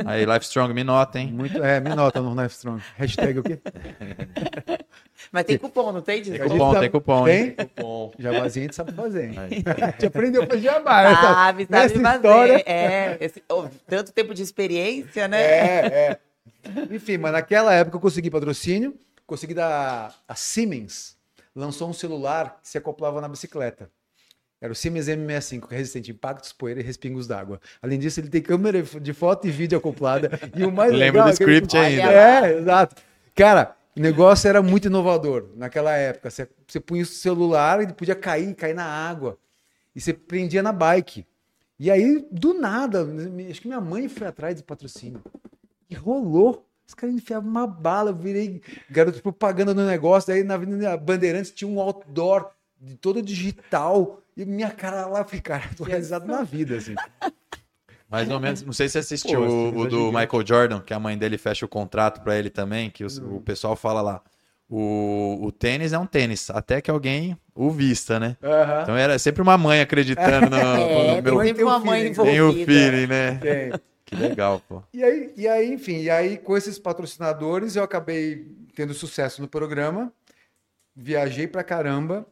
Aí, 0.07 0.25
Life 0.25 0.45
Strong, 0.47 0.73
me 0.75 0.85
nota, 0.85 1.19
hein? 1.19 1.33
Muito, 1.33 1.63
é, 1.63 1.81
me 1.81 1.95
nota 1.95 2.21
no 2.21 2.31
Life 2.41 2.55
Strong. 2.55 2.83
Hashtag 2.97 3.39
o 3.39 3.43
quê? 3.43 3.59
Mas 5.33 5.45
tem 5.45 5.59
cupom, 5.59 5.93
não 5.93 6.03
tem? 6.03 6.23
Tem 6.23 6.39
cupom, 6.39 6.73
tá- 6.75 6.81
tem 6.81 6.91
cupom, 6.91 7.29
hein? 7.29 7.51
Tem? 7.53 7.71
Bom. 7.81 8.13
Jabazinho 8.19 8.65
a 8.65 8.67
gente 8.67 8.77
sabe 8.77 8.93
fazer, 8.93 9.31
hein? 9.31 9.37
A 9.67 9.91
gente 9.91 10.07
aprendeu 10.07 10.43
a 10.43 10.47
fazer 10.47 10.61
jabá. 10.63 11.03
né? 11.03 11.15
Sabe, 11.17 11.63
sabe 11.65 11.67
Nessa 11.69 12.01
fazer. 12.01 12.17
história- 12.17 12.63
É, 12.67 13.17
esse- 13.21 13.43
oh, 13.51 13.65
tanto 13.87 14.13
tempo 14.13 14.35
de 14.35 14.43
experiência, 14.43 15.27
né? 15.27 15.41
É, 15.43 15.87
é. 15.87 16.19
Enfim, 16.91 17.17
mas 17.19 17.33
naquela 17.33 17.73
época 17.75 17.97
eu 17.97 18.01
consegui 18.01 18.31
patrocínio, 18.31 18.95
consegui 19.27 19.55
dar. 19.55 20.15
A 20.29 20.35
Siemens 20.35 21.17
lançou 21.55 21.89
um 21.89 21.93
celular 21.93 22.59
que 22.63 22.69
se 22.69 22.79
acoplava 22.79 23.21
na 23.21 23.29
bicicleta. 23.29 23.91
Era 24.61 24.73
o 24.73 24.77
Siemens 24.77 25.07
M65, 25.07 25.69
que 25.69 25.75
é 25.75 25.79
resistente 25.79 26.11
a 26.11 26.15
impactos, 26.15 26.53
poeira 26.53 26.81
e 26.81 26.83
respingos 26.83 27.27
d'água. 27.27 27.61
Além 27.83 27.99
disso, 27.99 28.21
ele 28.21 28.29
tem 28.29 28.41
câmera 28.41 28.83
de 28.83 29.13
foto 29.13 29.47
e 29.47 29.51
vídeo 29.51 29.77
acoplada. 29.77 30.31
E 30.57 30.65
o 30.65 30.73
mais 30.73 30.93
Lembra 30.95 31.25
do 31.25 31.29
é 31.31 31.37
que 31.37 31.43
ele- 31.43 31.53
script 31.53 31.77
ainda. 31.77 32.11
É, 32.11 32.59
exato. 32.59 32.97
Cara, 33.35 33.77
o 33.95 34.01
negócio 34.01 34.49
era 34.49 34.63
muito 34.63 34.87
inovador 34.87 35.51
naquela 35.57 35.93
época. 35.93 36.31
Você, 36.31 36.49
você 36.67 36.81
punha 36.81 37.03
o 37.03 37.07
celular 37.07 37.81
e 37.81 37.85
ele 37.85 37.93
podia 37.93 38.15
cair, 38.15 38.55
cair 38.55 38.75
na 38.75 38.85
água. 38.87 39.39
E 39.95 40.01
você 40.01 40.15
prendia 40.15 40.63
na 40.63 40.73
bike. 40.73 41.27
E 41.79 41.91
aí, 41.91 42.27
do 42.33 42.55
nada, 42.55 43.07
acho 43.51 43.61
que 43.61 43.69
minha 43.69 43.81
mãe 43.81 44.09
foi 44.09 44.27
atrás 44.27 44.57
de 44.57 44.63
patrocínio. 44.63 45.23
E 45.91 45.95
rolou. 45.95 46.67
Os 46.87 46.95
caras 46.95 47.15
enfiavam 47.15 47.51
uma 47.51 47.67
bala, 47.67 48.11
eu 48.11 48.15
virei 48.17 48.63
garoto 48.89 49.17
de 49.17 49.23
propaganda 49.23 49.75
no 49.75 49.85
negócio. 49.85 50.29
Daí 50.33 50.43
na 50.45 50.55
Avenida 50.55 50.97
Bandeirantes 50.97 51.51
tinha 51.51 51.69
um 51.69 51.79
outdoor 51.81 52.49
de 52.81 52.95
todo 52.97 53.21
digital. 53.21 54.23
E 54.37 54.45
minha 54.45 54.71
cara 54.71 55.07
lá, 55.07 55.21
eu 55.21 55.25
falei, 55.25 55.41
cara, 55.41 55.65
tô 55.77 55.85
realizado 55.85 56.27
na 56.27 56.43
vida, 56.43 56.77
assim. 56.77 56.95
Mais 58.09 58.31
ou 58.31 58.39
menos. 58.39 58.63
Não 58.63 58.73
sei 58.73 58.89
se 58.89 58.93
você 58.93 58.99
assistiu 58.99 59.41
Pô, 59.41 59.47
o, 59.49 59.79
o 59.81 59.89
do. 59.89 60.07
Michael 60.13 60.47
Jordan, 60.47 60.81
que 60.81 60.93
a 60.95 61.01
mãe 61.01 61.17
dele 61.19 61.39
fecha 61.39 61.65
o 61.65 61.69
contrato 61.69 62.21
pra 62.23 62.37
ele 62.37 62.51
também, 62.51 62.91
que 62.91 63.03
os- 63.05 63.19
o 63.19 63.41
pessoal 63.41 63.75
fala 63.75 64.01
lá. 64.03 64.23
O, 64.69 65.39
o 65.43 65.53
tênis 65.53 65.93
é 65.93 65.99
um 65.99 66.07
tênis, 66.07 66.51
até 66.51 66.81
que 66.81 66.91
alguém 66.91 67.37
o 67.55 67.71
vista, 67.71 68.19
né? 68.19 68.37
Então 68.83 68.97
era 68.97 69.17
sempre 69.19 69.41
uma 69.41 69.57
mãe 69.57 69.81
acreditando 69.81 70.51
no, 70.51 70.57
É, 70.59 71.17
no 71.17 71.23
tem 71.23 71.23
meu. 71.23 71.55
tem 71.55 71.65
uma 71.65 71.77
um 71.79 71.85
mãe 71.85 72.01
feeling. 72.01 72.15
Tem 72.15 72.41
o 72.41 72.51
envolvida. 72.51 72.73
feeling, 72.73 73.07
né? 73.07 73.35
Tem. 73.37 73.73
Que 74.05 74.15
legal, 74.17 74.61
pô. 74.69 74.83
E 74.93 75.03
aí, 75.03 75.33
e 75.37 75.49
aí, 75.49 75.73
enfim, 75.73 76.01
e 76.03 76.11
aí 76.11 76.37
com 76.37 76.57
esses 76.57 76.79
patrocinadores 76.79 77.75
eu 77.77 77.83
acabei 77.83 78.47
tendo 78.75 78.93
sucesso 78.95 79.41
no 79.41 79.49
programa. 79.49 80.13
Viajei 80.95 81.47
pra 81.47 81.63
caramba. 81.65 82.27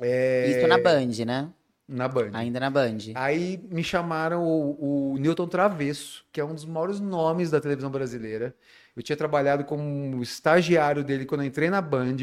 É, 0.00 0.50
Isso 0.50 0.66
na 0.66 0.78
Band, 0.78 1.24
né? 1.24 1.48
Na 1.88 2.08
Band. 2.08 2.30
Ainda 2.32 2.58
na 2.58 2.68
Band. 2.68 2.98
Aí 3.14 3.60
me 3.70 3.84
chamaram 3.84 4.42
o, 4.42 5.12
o 5.12 5.18
Newton 5.18 5.46
Travesso, 5.46 6.24
que 6.32 6.40
é 6.40 6.44
um 6.44 6.54
dos 6.54 6.64
maiores 6.64 6.98
nomes 6.98 7.50
da 7.50 7.60
televisão 7.60 7.90
brasileira. 7.90 8.54
Eu 8.96 9.02
tinha 9.02 9.16
trabalhado 9.16 9.64
como 9.64 10.20
estagiário 10.22 11.04
dele 11.04 11.24
quando 11.24 11.42
eu 11.42 11.46
entrei 11.46 11.70
na 11.70 11.80
Band. 11.80 12.16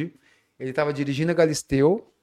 Ele 0.60 0.69
estava 0.69 0.91
dirigindo 0.91 1.32
a 1.32 1.36
Galisteu 1.36 2.13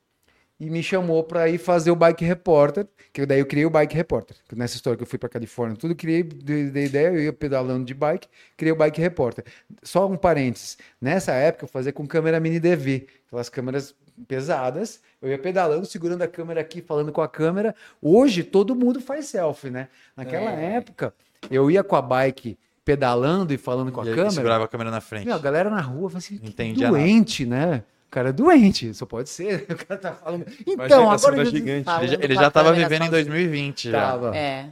e 0.61 0.69
me 0.69 0.83
chamou 0.83 1.25
para 1.25 1.49
ir 1.49 1.57
fazer 1.57 1.91
o 1.91 1.97
Bike 1.97 2.23
Repórter, 2.23 2.87
que 3.15 3.25
daí 3.25 3.41
eu 3.41 3.47
criei 3.47 3.65
o 3.65 3.71
Bike 3.71 3.95
Repórter. 3.95 4.37
Nessa 4.55 4.77
história 4.77 4.97
que 4.97 5.03
eu 5.03 5.07
fui 5.07 5.19
para 5.19 5.31
Califórnia, 5.31 5.75
tudo 5.75 5.95
criei, 5.95 6.23
dei 6.23 6.71
dei 6.71 6.85
ideia, 6.85 7.09
eu 7.09 7.23
ia 7.23 7.33
pedalando 7.33 7.87
de 7.87 7.95
bike, 7.95 8.29
criei 8.59 8.73
o 8.73 8.77
Bike 8.77 9.01
Repórter. 9.01 9.45
Só 9.83 10.07
um 10.07 10.19
parênteses, 10.19 10.77
nessa 11.01 11.33
época 11.33 11.65
eu 11.65 11.69
fazia 11.69 11.93
com 11.95 12.07
câmera 12.07 12.39
mini 12.39 12.61
DV, 12.61 13.07
aquelas 13.27 13.49
câmeras 13.49 13.95
pesadas, 14.29 15.01
eu 15.21 15.29
ia 15.29 15.39
pedalando, 15.39 15.87
segurando 15.87 16.23
a 16.23 16.29
câmera 16.29 16.61
aqui, 16.61 16.81
falando 16.81 17.13
com 17.13 17.21
a 17.23 17.29
câmera. 17.29 17.75
Hoje 18.01 18.43
todo 18.43 18.75
mundo 18.75 19.01
faz 19.01 19.27
selfie, 19.27 19.71
né? 19.71 19.89
Naquela 20.17 20.51
É. 20.53 20.75
época, 20.77 21.13
eu 21.51 21.71
ia 21.71 21.83
com 21.85 21.97
a 21.97 22.03
bike 22.03 22.59
pedalando 22.85 23.53
e 23.53 23.59
falando 23.59 23.93
com 23.93 24.01
a 24.01 24.05
E 24.05 24.11
câmera. 24.11 24.31
segurava 24.31 24.65
a 24.65 24.69
câmera 24.69 24.91
na 24.91 25.01
frente. 25.01 25.27
Meu, 25.27 25.35
a 25.35 25.39
galera 25.39 25.71
na 25.71 25.81
rua 25.81 26.11
assim, 26.17 26.39
que 26.39 26.49
Entendia 26.49 26.89
doente, 26.89 27.45
né? 27.47 27.83
O 28.09 28.11
cara 28.11 28.31
é 28.31 28.33
doente, 28.33 28.93
só 28.95 29.07
pode 29.07 29.29
ser. 29.29 29.67
O 29.71 29.87
cara 29.87 30.01
tá 30.01 30.13
falando. 30.13 30.45
Então, 30.67 30.75
Imagina 30.75 30.97
a 31.11 31.13
agora 31.15 31.37
eu 31.37 31.45
gigante. 31.47 31.85
Falando 31.85 32.03
Ele 32.03 32.13
já, 32.17 32.19
ele 32.25 32.35
já 32.35 32.51
tava 32.51 32.73
vivendo 32.73 33.03
em 33.03 33.07
sozinho. 33.07 33.11
2020 33.13 33.91
já. 33.91 34.01
tava, 34.01 34.37
É. 34.37 34.71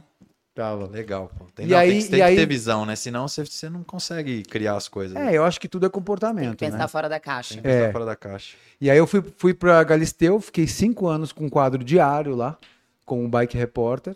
tava. 0.59 0.87
Legal, 0.87 1.31
pô. 1.37 1.45
Tem, 1.55 1.65
E 1.65 1.69
não, 1.69 1.77
aí- 1.77 1.89
tem, 1.91 2.01
que- 2.01 2.07
tem 2.09 2.19
e 2.19 2.21
que 2.21 2.27
aí- 2.29 2.35
ter 2.35 2.45
visão, 2.45 2.85
né? 2.85 2.95
Senão 2.95 3.27
você, 3.27 3.45
você 3.45 3.69
não 3.69 3.83
consegue 3.83 4.43
criar 4.43 4.75
as 4.75 4.87
coisas. 4.87 5.15
É, 5.15 5.35
eu 5.37 5.43
acho 5.43 5.59
que 5.59 5.67
tudo 5.67 5.85
é 5.85 5.89
comportamento, 5.89 6.57
Pensar 6.59 6.77
né? 6.77 6.87
fora 6.87 7.07
da 7.07 7.19
caixa. 7.19 7.53
Tem 7.55 7.63
que 7.63 7.67
pensar 7.69 7.85
É. 7.85 7.91
fora 7.91 8.05
da 8.05 8.15
caixa. 8.15 8.55
E 8.81 8.89
aí 8.89 8.97
eu 8.97 9.07
fui, 9.07 9.23
fui 9.37 9.53
pra 9.53 9.83
Galisteu, 9.83 10.39
fiquei 10.41 10.67
cinco 10.67 11.07
anos 11.07 11.31
com 11.31 11.45
um 11.45 11.49
quadro 11.49 11.83
diário 11.83 12.35
lá, 12.35 12.57
com 13.05 13.25
o 13.25 13.27
Bike 13.29 13.57
Repórter. 13.57 14.15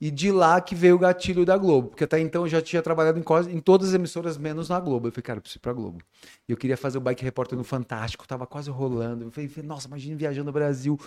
E 0.00 0.10
de 0.10 0.32
lá 0.32 0.60
que 0.60 0.74
veio 0.74 0.96
o 0.96 0.98
gatilho 0.98 1.44
da 1.44 1.56
Globo, 1.56 1.90
porque 1.90 2.02
até 2.02 2.18
então 2.18 2.42
eu 2.42 2.48
já 2.48 2.60
tinha 2.60 2.82
trabalhado 2.82 3.20
em, 3.20 3.22
quase, 3.22 3.52
em 3.52 3.60
todas 3.60 3.90
as 3.90 3.94
emissoras, 3.94 4.36
menos 4.36 4.68
na 4.68 4.80
Globo. 4.80 5.06
Eu 5.06 5.12
falei, 5.12 5.22
cara, 5.22 5.36
eu 5.38 5.40
preciso 5.42 5.60
ir 5.60 5.62
pra 5.62 5.72
Globo. 5.72 5.98
E 6.48 6.50
eu 6.50 6.56
queria 6.56 6.76
fazer 6.76 6.98
o 6.98 7.00
Bike 7.00 7.22
Repórter 7.22 7.56
no 7.56 7.62
Fantástico, 7.62 8.26
tava 8.26 8.44
quase 8.44 8.68
rolando. 8.68 9.26
Eu 9.26 9.30
falei, 9.30 9.48
nossa, 9.62 9.86
imagina 9.86 10.16
viajando 10.16 10.46
no 10.46 10.52
Brasil, 10.52 10.98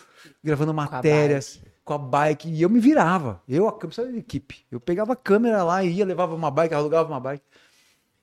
gravando 0.41 0.73
matérias 0.73 1.61
com 1.85 1.93
a 1.93 1.97
bike. 1.97 2.49
E 2.49 2.61
eu 2.61 2.69
me 2.69 2.79
virava. 2.79 3.41
Eu, 3.47 3.67
a 3.67 3.71
câmera 3.77 4.11
de 4.11 4.17
equipe. 4.19 4.65
Eu 4.71 4.79
pegava 4.81 5.13
a 5.13 5.15
câmera 5.15 5.63
lá, 5.63 5.83
ia, 5.83 6.05
levava 6.05 6.35
uma 6.35 6.51
bike, 6.51 6.73
alugava 6.73 7.09
uma 7.13 7.19
bike. 7.19 7.43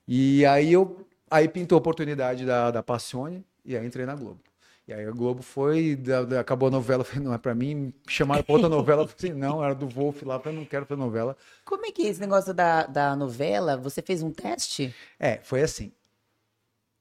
E 0.07 0.45
aí 0.47 0.73
eu 0.73 1.07
aí 1.31 1.49
pintou 1.49 1.77
a 1.77 1.79
oportunidade 1.81 2.45
da, 2.45 2.71
da 2.71 2.83
Passione 2.83 3.45
e 3.65 3.77
aí 3.77 3.87
entrei 3.87 4.05
na 4.05 4.15
Globo. 4.15 4.41
E 4.87 4.93
aí 4.93 5.07
a 5.07 5.11
Globo 5.13 5.43
foi, 5.43 5.95
da- 5.95 6.25
da- 6.25 6.41
acabou 6.41 6.67
a 6.69 6.71
novela, 6.71 7.05
falei, 7.05 7.25
não 7.25 7.33
é 7.33 7.39
pra 7.39 7.55
mim, 7.55 7.75
me 7.75 7.95
chamaram 8.09 8.43
pra 8.43 8.53
outra 8.55 8.69
novela, 8.69 9.07
falei, 9.07 9.33
não, 9.33 9.63
era 9.65 9.75
do 9.75 9.87
Wolf 9.87 10.23
lá, 10.25 10.35
eu 10.35 10.41
falei, 10.41 10.59
não 10.59 10.67
quero 10.67 10.85
fazer 10.85 11.01
novela. 11.01 11.37
Como 11.65 11.87
é 11.87 11.93
que 11.93 12.03
é 12.03 12.07
esse 12.09 12.21
negócio 12.21 12.53
da, 12.53 12.85
da 12.87 13.15
novela? 13.17 13.77
Você 13.77 14.03
fez 14.03 14.23
um 14.23 14.31
teste? 14.33 14.93
É, 15.19 15.39
foi 15.43 15.63
assim. 15.63 15.93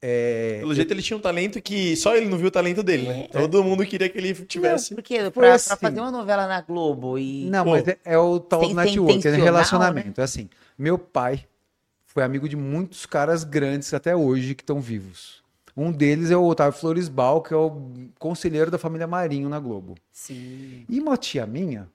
É, 0.03 0.57
Pelo 0.59 0.73
jeito 0.73 0.91
ele 0.91 1.01
tinha 1.01 1.15
um 1.15 1.21
talento 1.21 1.61
que 1.61 1.95
só 1.95 2.15
ele 2.15 2.27
não 2.27 2.37
viu 2.37 2.47
o 2.47 2.51
talento 2.51 2.81
dele, 2.81 3.07
né? 3.07 3.27
Todo 3.31 3.63
mundo 3.63 3.85
queria 3.85 4.09
que 4.09 4.17
ele 4.17 4.33
tivesse. 4.33 4.95
Porque 4.95 5.29
pra, 5.29 5.53
assim. 5.53 5.67
pra 5.67 5.77
fazer 5.77 5.99
uma 5.99 6.09
novela 6.09 6.47
na 6.47 6.59
Globo 6.61 7.19
e. 7.19 7.45
Não, 7.45 7.63
Pô, 7.63 7.71
mas 7.71 7.87
é, 7.87 7.99
é 8.03 8.17
o 8.17 8.39
tal 8.39 8.61
sem 8.61 8.73
do 8.73 8.81
ser 8.81 8.85
network, 8.85 9.27
é 9.27 9.31
relacionamento. 9.31 10.19
É 10.19 10.23
assim, 10.23 10.49
meu 10.75 10.97
pai 10.97 11.45
foi 12.07 12.23
amigo 12.23 12.49
de 12.49 12.55
muitos 12.55 13.05
caras 13.05 13.43
grandes 13.43 13.93
até 13.93 14.15
hoje 14.15 14.55
que 14.55 14.63
estão 14.63 14.81
vivos. 14.81 15.41
Um 15.77 15.91
deles 15.91 16.31
é 16.31 16.35
o 16.35 16.45
Otávio 16.45 16.77
Floresbal, 16.79 17.41
que 17.41 17.53
é 17.53 17.57
o 17.57 18.09
conselheiro 18.19 18.71
da 18.71 18.77
família 18.77 19.07
Marinho 19.07 19.47
na 19.47 19.59
Globo. 19.59 19.95
Sim. 20.11 20.83
E 20.89 20.99
uma 20.99 21.15
tia 21.15 21.45
minha, 21.45 21.87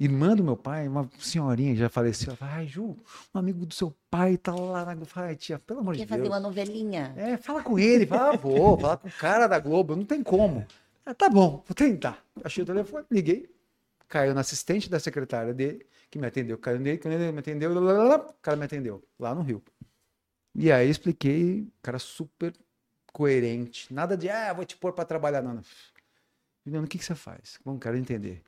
irmã 0.00 0.34
do 0.34 0.42
meu 0.42 0.56
pai, 0.56 0.88
uma 0.88 1.08
senhorinha 1.18 1.72
que 1.72 1.78
já 1.78 1.88
faleceu, 1.88 2.30
ela 2.30 2.36
fala, 2.36 2.52
ai, 2.54 2.66
Ju, 2.66 2.96
um 3.34 3.38
amigo 3.38 3.64
do 3.64 3.72
seu 3.72 3.94
pai 4.10 4.36
tá 4.36 4.54
lá 4.54 4.84
na 4.84 4.94
Globo. 4.94 5.10
Ai, 5.14 5.36
tia, 5.36 5.58
pelo 5.58 5.80
amor 5.80 5.94
de 5.94 6.00
Quer 6.00 6.08
fazer 6.08 6.22
Deus. 6.22 6.34
uma 6.34 6.40
novelinha? 6.40 7.14
É, 7.16 7.36
fala 7.36 7.62
com 7.62 7.78
ele, 7.78 8.06
fala, 8.06 8.30
ah, 8.30 8.36
vou, 8.36 8.78
falar 8.78 8.96
com 8.96 9.08
o 9.08 9.12
cara 9.12 9.46
da 9.46 9.58
Globo, 9.58 9.94
não 9.94 10.04
tem 10.04 10.22
como. 10.22 10.66
Ah, 11.06 11.14
tá 11.14 11.28
bom, 11.28 11.62
vou 11.66 11.74
tentar. 11.74 12.24
Achei 12.42 12.62
o 12.62 12.66
telefone, 12.66 13.04
liguei, 13.10 13.48
caiu 14.08 14.34
na 14.34 14.40
assistente 14.40 14.90
da 14.90 14.98
secretária 14.98 15.54
dele, 15.54 15.86
que 16.10 16.18
me 16.18 16.26
atendeu, 16.26 16.58
caiu 16.58 16.80
nele, 16.80 16.98
que 16.98 17.06
ele 17.06 17.32
me 17.32 17.38
atendeu, 17.38 17.72
lá, 17.74 17.80
lá, 17.80 18.04
lá, 18.04 18.16
o 18.16 18.32
cara 18.42 18.56
me 18.56 18.64
atendeu, 18.64 19.02
lá 19.18 19.34
no 19.34 19.42
Rio. 19.42 19.62
E 20.54 20.72
aí 20.72 20.88
expliquei, 20.88 21.68
cara 21.82 21.98
super 21.98 22.52
coerente, 23.12 23.92
nada 23.94 24.16
de, 24.16 24.28
ah, 24.28 24.52
vou 24.52 24.64
te 24.64 24.76
pôr 24.76 24.92
pra 24.92 25.04
trabalhar, 25.04 25.40
não. 25.40 25.54
não. 25.54 25.62
Juliano, 26.64 26.86
o 26.86 26.88
que, 26.88 26.98
que 26.98 27.04
você 27.04 27.14
faz? 27.14 27.58
Bom, 27.64 27.78
quero 27.78 27.96
entender. 27.96 28.42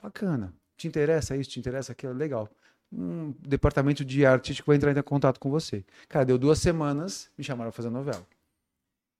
Bacana. 0.00 0.54
Te 0.78 0.86
interessa 0.86 1.36
isso? 1.36 1.50
Te 1.50 1.58
interessa 1.58 1.92
aquilo? 1.92 2.14
Legal. 2.14 2.48
Um 2.90 3.34
departamento 3.40 4.04
de 4.04 4.24
artístico 4.24 4.68
vai 4.68 4.76
entrar 4.76 4.96
em 4.96 5.02
contato 5.02 5.38
com 5.38 5.50
você. 5.50 5.84
Cara, 6.08 6.24
deu 6.24 6.38
duas 6.38 6.58
semanas, 6.60 7.28
me 7.36 7.44
chamaram 7.44 7.70
pra 7.70 7.76
fazer 7.76 7.90
novela. 7.90 8.24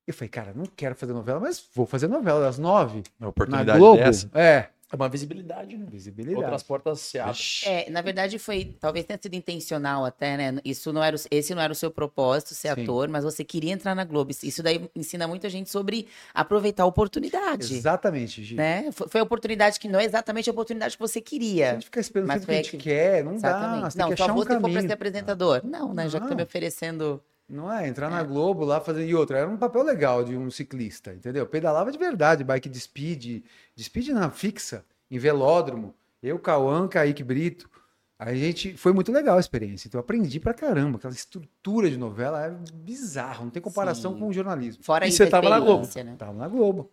Eu 0.06 0.14
falei, 0.14 0.28
cara, 0.30 0.54
não 0.54 0.64
quero 0.64 0.94
fazer 0.94 1.12
novela, 1.12 1.38
mas 1.38 1.62
vou 1.74 1.84
fazer 1.84 2.08
novela 2.08 2.40
das 2.40 2.58
nove. 2.58 2.98
Uma 2.98 3.26
Na 3.26 3.28
oportunidade 3.28 3.78
Globo. 3.78 3.98
dessa. 4.02 4.30
É. 4.32 4.70
É 4.90 4.96
uma 4.96 5.08
visibilidade, 5.08 5.76
né? 5.76 5.86
Visibilidade. 5.90 6.42
Outras 6.42 6.62
portas 6.62 7.00
se 7.00 7.18
abrem. 7.18 7.36
É, 7.66 7.90
na 7.90 8.00
verdade 8.00 8.38
foi, 8.38 8.74
talvez 8.80 9.04
tenha 9.04 9.18
sido 9.20 9.34
intencional 9.34 10.04
até, 10.04 10.36
né? 10.36 10.60
Isso 10.64 10.92
não 10.94 11.02
era, 11.04 11.14
o- 11.14 11.20
esse 11.30 11.54
não 11.54 11.60
era 11.60 11.70
o 11.70 11.76
seu 11.76 11.90
propósito, 11.90 12.54
ser 12.54 12.74
Sim. 12.74 12.82
ator, 12.84 13.06
mas 13.08 13.22
você 13.22 13.44
queria 13.44 13.70
entrar 13.72 13.94
na 13.94 14.02
Globo. 14.04 14.30
Isso 14.42 14.62
daí 14.62 14.88
ensina 14.96 15.28
muita 15.28 15.50
gente 15.50 15.68
sobre 15.68 16.08
aproveitar 16.32 16.84
a 16.84 16.86
oportunidade, 16.86 17.74
Exatamente, 17.74 18.42
Gi. 18.42 18.54
né? 18.54 18.90
Foi, 18.92 19.08
foi 19.08 19.20
a 19.20 19.24
oportunidade 19.24 19.78
que 19.78 19.88
não 19.88 20.00
é 20.00 20.04
exatamente 20.04 20.48
a 20.48 20.52
oportunidade 20.52 20.96
que 20.96 21.00
você 21.02 21.18
A 21.18 21.22
queria. 21.22 21.72
gente 21.74 21.84
fica 21.84 22.00
esperando 22.00 22.28
Mas 22.28 22.40
sempre 22.40 22.54
o 22.54 22.56
que 22.56 22.60
a 22.60 22.62
gente 22.62 22.76
que- 22.78 22.82
quer, 22.84 23.24
não 23.24 23.32
dá. 23.32 23.36
Exatamente. 23.48 23.92
Você 23.92 23.98
Não, 23.98 24.06
tem 24.06 24.14
que 24.14 24.18
só 24.18 24.24
achar 24.24 24.32
um 24.32 24.36
você 24.36 24.42
for 24.48 24.60
pra 24.60 24.60
caminho. 24.70 24.80
ser 24.88 24.92
apresentador. 24.94 25.60
Não, 25.64 25.92
né? 25.92 26.08
Já 26.08 26.18
que 26.18 26.24
tá 26.24 26.30
Não. 26.30 26.36
me 26.36 26.42
oferecendo. 26.42 27.22
Não 27.48 27.72
é, 27.72 27.88
entrar 27.88 28.10
na 28.10 28.22
Globo 28.22 28.64
lá 28.64 28.78
fazendo. 28.80 29.08
E 29.08 29.14
outra, 29.14 29.38
era 29.38 29.48
um 29.48 29.56
papel 29.56 29.82
legal 29.82 30.22
de 30.22 30.36
um 30.36 30.50
ciclista, 30.50 31.14
entendeu? 31.14 31.46
Pedalava 31.46 31.90
de 31.90 31.96
verdade, 31.96 32.44
bike 32.44 32.68
de 32.68 32.78
speed, 32.78 33.42
de 33.74 33.84
speed 33.84 34.08
na 34.08 34.30
fixa, 34.30 34.84
em 35.10 35.18
velódromo. 35.18 35.94
Eu, 36.22 36.38
Cauã, 36.38 36.86
Kaique 36.86 37.24
Brito. 37.24 37.70
A 38.18 38.34
gente. 38.34 38.76
Foi 38.76 38.92
muito 38.92 39.12
legal 39.12 39.36
a 39.36 39.40
experiência. 39.40 39.88
Então 39.88 39.98
eu 39.98 40.02
aprendi 40.02 40.40
pra 40.40 40.52
caramba. 40.52 40.98
Aquela 40.98 41.14
estrutura 41.14 41.88
de 41.88 41.96
novela 41.96 42.44
é 42.44 42.50
bizarro, 42.74 43.44
não 43.44 43.50
tem 43.50 43.62
comparação 43.62 44.12
Sim. 44.12 44.18
com 44.18 44.28
o 44.28 44.32
jornalismo. 44.32 44.82
Fora 44.82 45.06
E 45.06 45.08
isso, 45.08 45.18
você 45.18 45.30
tava 45.30 45.48
na 45.48 45.60
Globo? 45.60 45.88
Né? 46.04 46.16
Tava 46.18 46.32
na 46.32 46.48
Globo. 46.48 46.90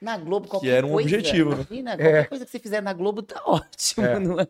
Na 0.00 0.18
Globo, 0.18 0.46
qualquer 0.46 0.68
era 0.78 0.86
um 0.86 0.90
coisa, 0.92 1.08
objetivo, 1.16 1.50
né? 1.50 1.66
Imagina, 1.70 1.90
qualquer 1.96 2.14
É. 2.14 2.24
coisa 2.24 2.44
que 2.44 2.50
você 2.50 2.58
fizer 2.58 2.82
na 2.82 2.92
Globo 2.92 3.22
tá 3.22 3.42
ótimo, 3.46 4.04
É. 4.06 4.18
não 4.18 4.38
é? 4.38 4.46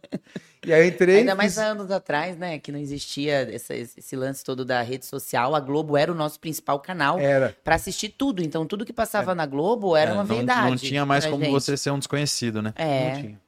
E 0.67 0.73
aí 0.73 0.83
eu 0.83 0.89
entrei. 0.89 1.19
Ainda 1.19 1.37
mais 1.37 1.53
fiz- 1.55 1.59
há 1.63 1.67
anos 1.69 1.91
atrás, 1.93 2.37
né? 2.37 2.59
Que 2.59 2.73
não 2.73 2.79
existia 2.81 3.49
essa- 3.55 3.75
esse 3.75 4.17
lance 4.17 4.43
todo 4.45 4.65
da 4.65 4.83
rede 4.83 5.07
social. 5.07 5.55
A 5.55 5.61
Globo 5.61 5.97
era 5.97 6.11
o 6.11 6.15
nosso 6.17 6.41
principal 6.41 6.81
canal 6.81 7.19
Era. 7.21 7.57
pra 7.63 7.77
assistir 7.77 8.09
tudo. 8.09 8.43
Então, 8.43 8.67
tudo 8.67 8.85
que 8.85 8.93
passava 8.93 9.35
na 9.37 9.47
Globo 9.47 9.95
era 9.97 10.11
É, 10.11 10.15
uma 10.15 10.25
não, 10.25 10.35
verdade. 10.37 10.69
não 10.71 10.77
tinha 10.77 11.07
mais 11.07 11.25
como 11.25 11.45
gente. 11.45 11.53
você 11.53 11.77
ser 11.77 11.91
um 11.93 11.99
desconhecido, 11.99 12.61
né? 12.61 12.75
Não 12.77 12.85
É. 12.85 13.21
tinha. 13.21 13.41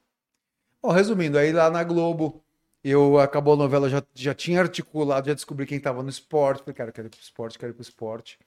Bom, 0.80 0.92
resumindo, 0.92 1.36
aí 1.36 1.50
lá 1.52 1.68
na 1.68 1.82
Globo, 1.82 2.40
eu 2.84 3.18
acabou 3.18 3.54
a 3.54 3.56
novela, 3.56 3.90
já, 3.90 4.00
já 4.14 4.32
tinha 4.32 4.60
articulado, 4.60 5.26
já 5.26 5.34
descobri 5.34 5.66
quem 5.66 5.78
estava 5.78 6.00
no 6.04 6.08
esporte. 6.08 6.60
Falei, 6.60 6.74
cara, 6.74 6.90
eu 6.90 6.94
quero 6.94 7.08
ir 7.08 7.10
pro 7.10 7.18
esporte, 7.20 7.58
quero 7.58 7.72
ir 7.72 7.74
pro 7.74 7.82
esporte. 7.82 8.38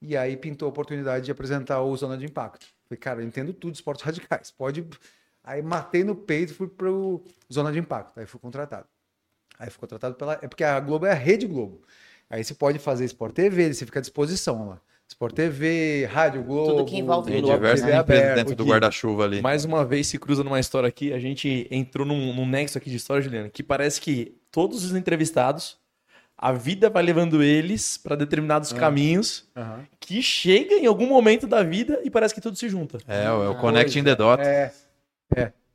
E 0.00 0.16
aí 0.16 0.34
pintou 0.36 0.64
a 0.66 0.68
oportunidade 0.70 1.26
de 1.26 1.30
apresentar 1.30 1.82
o 1.82 1.94
Zona 1.94 2.16
de 2.16 2.24
Impacto. 2.24 2.66
Falei, 2.88 2.98
cara, 2.98 3.20
eu 3.20 3.26
entendo 3.26 3.52
tudo 3.52 3.72
de 3.72 3.78
esportes 3.78 4.02
radicais. 4.06 4.50
Pode. 4.50 4.86
Aí 5.42 5.62
matei 5.62 6.02
no 6.04 6.14
peito 6.14 6.52
e 6.52 6.54
fui 6.54 6.68
pro 6.68 7.24
Zona 7.52 7.72
de 7.72 7.78
Impacto. 7.78 8.18
Aí 8.18 8.26
fui 8.26 8.40
contratado. 8.40 8.86
Aí 9.58 9.70
fui 9.70 9.80
contratado 9.80 10.14
pela. 10.14 10.38
É 10.42 10.48
porque 10.48 10.64
a 10.64 10.78
Globo 10.80 11.06
é 11.06 11.12
a 11.12 11.14
Rede 11.14 11.46
Globo. 11.46 11.82
Aí 12.28 12.42
você 12.42 12.54
pode 12.54 12.78
fazer 12.78 13.04
Sport 13.04 13.34
TV, 13.34 13.72
você 13.72 13.86
fica 13.86 14.00
à 14.00 14.02
disposição 14.02 14.68
lá. 14.68 14.80
Sport 15.08 15.34
TV, 15.34 16.04
Rádio 16.06 16.42
Globo. 16.42 16.84
que 16.84 16.96
envolve 16.96 17.30
Tem 17.30 17.40
Globo, 17.40 17.54
diversas 17.54 17.86
né? 17.88 17.96
empresas 17.96 18.34
dentro 18.34 18.56
do 18.56 18.64
guarda-chuva 18.64 19.24
ali. 19.24 19.40
Mais 19.40 19.64
uma 19.64 19.84
vez 19.84 20.08
se 20.08 20.18
cruza 20.18 20.42
numa 20.42 20.58
história 20.58 20.88
aqui, 20.88 21.12
a 21.12 21.18
gente 21.20 21.68
entrou 21.70 22.04
num, 22.04 22.34
num 22.34 22.46
nexo 22.46 22.76
aqui 22.76 22.90
de 22.90 22.96
história, 22.96 23.22
Juliana, 23.22 23.48
que 23.48 23.62
parece 23.62 24.00
que 24.00 24.36
todos 24.50 24.84
os 24.84 24.96
entrevistados, 24.96 25.78
a 26.38 26.52
vida 26.52 26.90
vai 26.90 27.02
levando 27.02 27.42
eles 27.42 27.96
para 27.96 28.14
determinados 28.14 28.72
caminhos 28.72 29.48
Aham. 29.56 29.86
que 29.98 30.20
chega 30.22 30.74
em 30.74 30.86
algum 30.86 31.06
momento 31.06 31.46
da 31.46 31.62
vida 31.62 32.00
e 32.04 32.10
parece 32.10 32.34
que 32.34 32.40
tudo 32.40 32.56
se 32.56 32.68
junta. 32.68 32.98
É, 33.08 33.24
é 33.24 33.30
o 33.30 33.52
Ah, 33.52 33.54
Connecting 33.54 34.04
the 34.04 34.14
Dots. 34.14 34.46
É. 34.46 34.72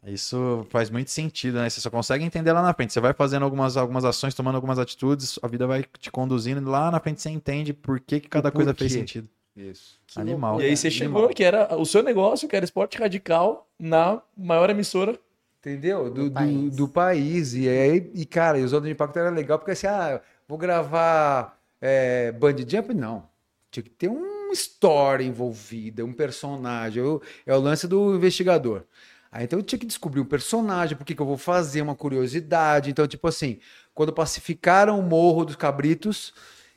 Isso 0.06 0.66
faz 0.70 0.90
muito 0.90 1.12
sentido, 1.12 1.60
né? 1.60 1.70
Você 1.70 1.80
só 1.80 1.90
consegue 1.90 2.24
entender 2.24 2.52
lá 2.52 2.62
na 2.62 2.74
frente. 2.74 2.92
Você 2.92 3.00
vai 3.00 3.14
fazendo 3.14 3.44
algumas, 3.44 3.78
algumas 3.78 4.04
ações, 4.04 4.34
tomando 4.34 4.56
algumas 4.56 4.80
atitudes, 4.80 5.38
a 5.44 5.48
vida 5.48 5.68
vai 5.68 5.86
te 6.00 6.10
conduzindo. 6.10 6.68
Lá 6.70 6.90
na 6.90 7.00
frente 7.00 7.22
você 7.22 7.30
entende 7.30 7.72
por 7.72 8.00
que, 8.00 8.20
que 8.20 8.28
cada 8.28 8.52
coisa 8.52 8.74
fez 8.74 8.94
sentido. 8.94 9.30
Isso. 9.56 10.00
Animal. 10.16 10.60
E 10.60 10.66
aí 10.66 10.78
você 10.78 10.90
chegou, 10.90 11.30
que 11.30 11.44
era 11.44 11.76
o 11.76 11.86
seu 11.86 12.02
negócio, 12.02 12.48
que 12.48 12.56
era 12.56 12.66
esporte 12.66 12.98
radical, 12.98 13.68
na 13.78 14.22
maior 14.36 14.70
emissora 14.70 15.20
Entendeu? 15.60 16.06
Do, 16.06 16.10
Do 16.10 16.30
do, 16.30 16.32
país. 16.32 16.76
do 16.76 16.88
país. 16.88 17.54
E, 17.54 17.70
aí, 17.70 18.12
e, 18.16 18.26
cara, 18.26 18.58
e 18.58 18.64
o 18.64 18.68
Zona 18.68 18.88
de 18.88 18.94
Impacto 18.94 19.20
era 19.20 19.30
legal 19.30 19.60
porque 19.60 19.72
assim, 19.72 19.86
ah, 19.86 20.20
vou 20.52 20.58
gravar 20.58 21.58
é, 21.80 22.30
Band 22.34 22.58
Jump? 22.68 22.94
Não. 22.94 23.30
Tinha 23.72 23.84
que 23.84 23.90
ter 23.90 24.10
uma 24.10 24.52
história 24.52 25.24
envolvida, 25.24 26.04
um 26.04 26.12
personagem. 26.12 27.02
Eu- 27.02 27.22
é 27.46 27.56
o 27.56 27.60
lance 27.60 27.88
do 27.88 28.14
investigador. 28.14 28.84
Aí 29.32 29.46
então 29.46 29.60
eu 29.60 29.64
tinha 29.64 29.80
que 29.80 29.86
descobrir 29.86 30.20
um 30.20 30.26
personagem, 30.26 30.98
por 30.98 31.06
que 31.06 31.18
eu 31.18 31.26
vou 31.26 31.38
fazer, 31.38 31.82
uma 31.82 31.96
curiosidade. 31.96 32.90
Então, 32.92 33.08
tipo 33.08 33.26
assim, 33.30 33.60
quando 33.94 34.12
pacificaram 34.12 35.00
o 35.00 35.02
Morro 35.02 35.46
dos 35.46 35.56
Cabritos, 35.56 36.34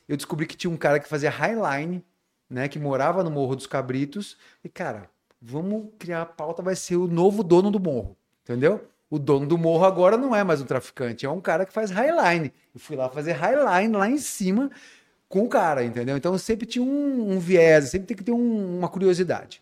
eu 0.07 0.15
descobri 0.15 0.47
que 0.47 0.55
tinha 0.55 0.71
um 0.71 0.77
cara 0.77 0.97
que 0.97 1.09
fazia 1.09 1.29
highline, 1.29 2.01
né? 2.49 2.69
Que 2.69 2.79
morava 2.79 3.25
no 3.25 3.29
Morro 3.29 3.57
dos 3.57 3.67
Cabritos. 3.67 4.37
E, 4.63 4.69
cara, 4.69 5.09
vamos 5.41 5.89
criar 5.99 6.21
a 6.21 6.25
pauta, 6.25 6.63
vai 6.63 6.77
ser 6.77 6.95
o 6.95 7.07
novo 7.07 7.43
dono 7.43 7.69
do 7.69 7.79
morro. 7.79 8.15
Entendeu? 8.43 8.87
O 9.15 9.19
dono 9.19 9.47
do 9.47 9.57
morro 9.57 9.85
agora 9.85 10.17
não 10.17 10.35
é 10.35 10.43
mais 10.43 10.59
um 10.59 10.65
traficante, 10.65 11.25
é 11.25 11.29
um 11.29 11.39
cara 11.39 11.65
que 11.65 11.71
faz 11.71 11.89
highline. 11.89 12.51
Eu 12.73 12.79
fui 12.81 12.97
lá 12.97 13.07
fazer 13.09 13.31
highline 13.31 13.95
lá 13.95 14.09
em 14.09 14.17
cima 14.17 14.69
com 15.29 15.43
o 15.45 15.47
cara, 15.47 15.85
entendeu? 15.85 16.17
Então 16.17 16.37
sempre 16.37 16.65
tinha 16.65 16.83
um, 16.83 17.31
um 17.31 17.39
viés, 17.39 17.85
sempre 17.91 18.07
tem 18.07 18.17
que 18.17 18.23
ter 18.25 18.33
um- 18.33 18.77
uma 18.77 18.89
curiosidade. 18.89 19.61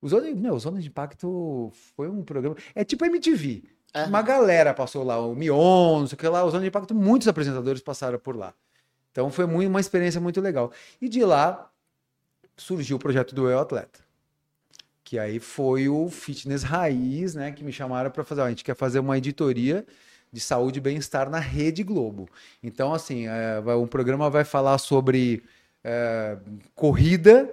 O 0.00 0.08
Zona, 0.08 0.52
o 0.54 0.58
Zona 0.58 0.80
de 0.80 0.88
Impacto 0.88 1.70
foi 1.94 2.08
um 2.08 2.22
programa. 2.22 2.56
É 2.74 2.82
tipo 2.82 3.04
MTV. 3.04 3.64
Uma 4.06 4.22
galera 4.22 4.72
passou 4.72 5.04
lá, 5.04 5.20
o 5.20 5.34
Mion, 5.34 6.00
não 6.00 6.06
sei 6.06 6.14
o 6.16 6.18
que 6.18 6.26
lá, 6.28 6.42
o 6.42 6.50
Zona 6.50 6.62
de 6.62 6.68
Impacto, 6.68 6.94
muitos 6.94 7.28
apresentadores 7.28 7.82
passaram 7.82 8.18
por 8.18 8.34
lá. 8.34 8.54
Então 9.12 9.30
foi 9.30 9.44
muito, 9.44 9.68
uma 9.68 9.80
experiência 9.80 10.22
muito 10.22 10.40
legal. 10.40 10.72
E 11.02 11.06
de 11.06 11.22
lá 11.22 11.70
surgiu 12.56 12.96
o 12.96 12.98
projeto 12.98 13.34
do 13.34 13.46
Eu 13.50 13.58
Atleta. 13.58 14.00
Que 15.10 15.18
aí 15.18 15.40
foi 15.40 15.88
o 15.88 16.08
Fitness 16.08 16.62
Raiz, 16.62 17.34
né? 17.34 17.50
Que 17.50 17.64
me 17.64 17.72
chamaram 17.72 18.12
para 18.12 18.22
fazer. 18.22 18.42
ó, 18.42 18.44
a 18.44 18.48
gente 18.48 18.62
quer 18.62 18.76
fazer 18.76 19.00
uma 19.00 19.18
editoria 19.18 19.84
de 20.32 20.38
saúde 20.38 20.78
e 20.78 20.80
bem-estar 20.80 21.28
na 21.28 21.40
Rede 21.40 21.82
Globo. 21.82 22.28
Então, 22.62 22.94
assim, 22.94 23.26
é, 23.26 23.60
vai- 23.60 23.74
um 23.74 23.88
programa 23.88 24.30
vai 24.30 24.44
falar 24.44 24.78
sobre 24.78 25.42
é, 25.82 26.38
corrida, 26.76 27.50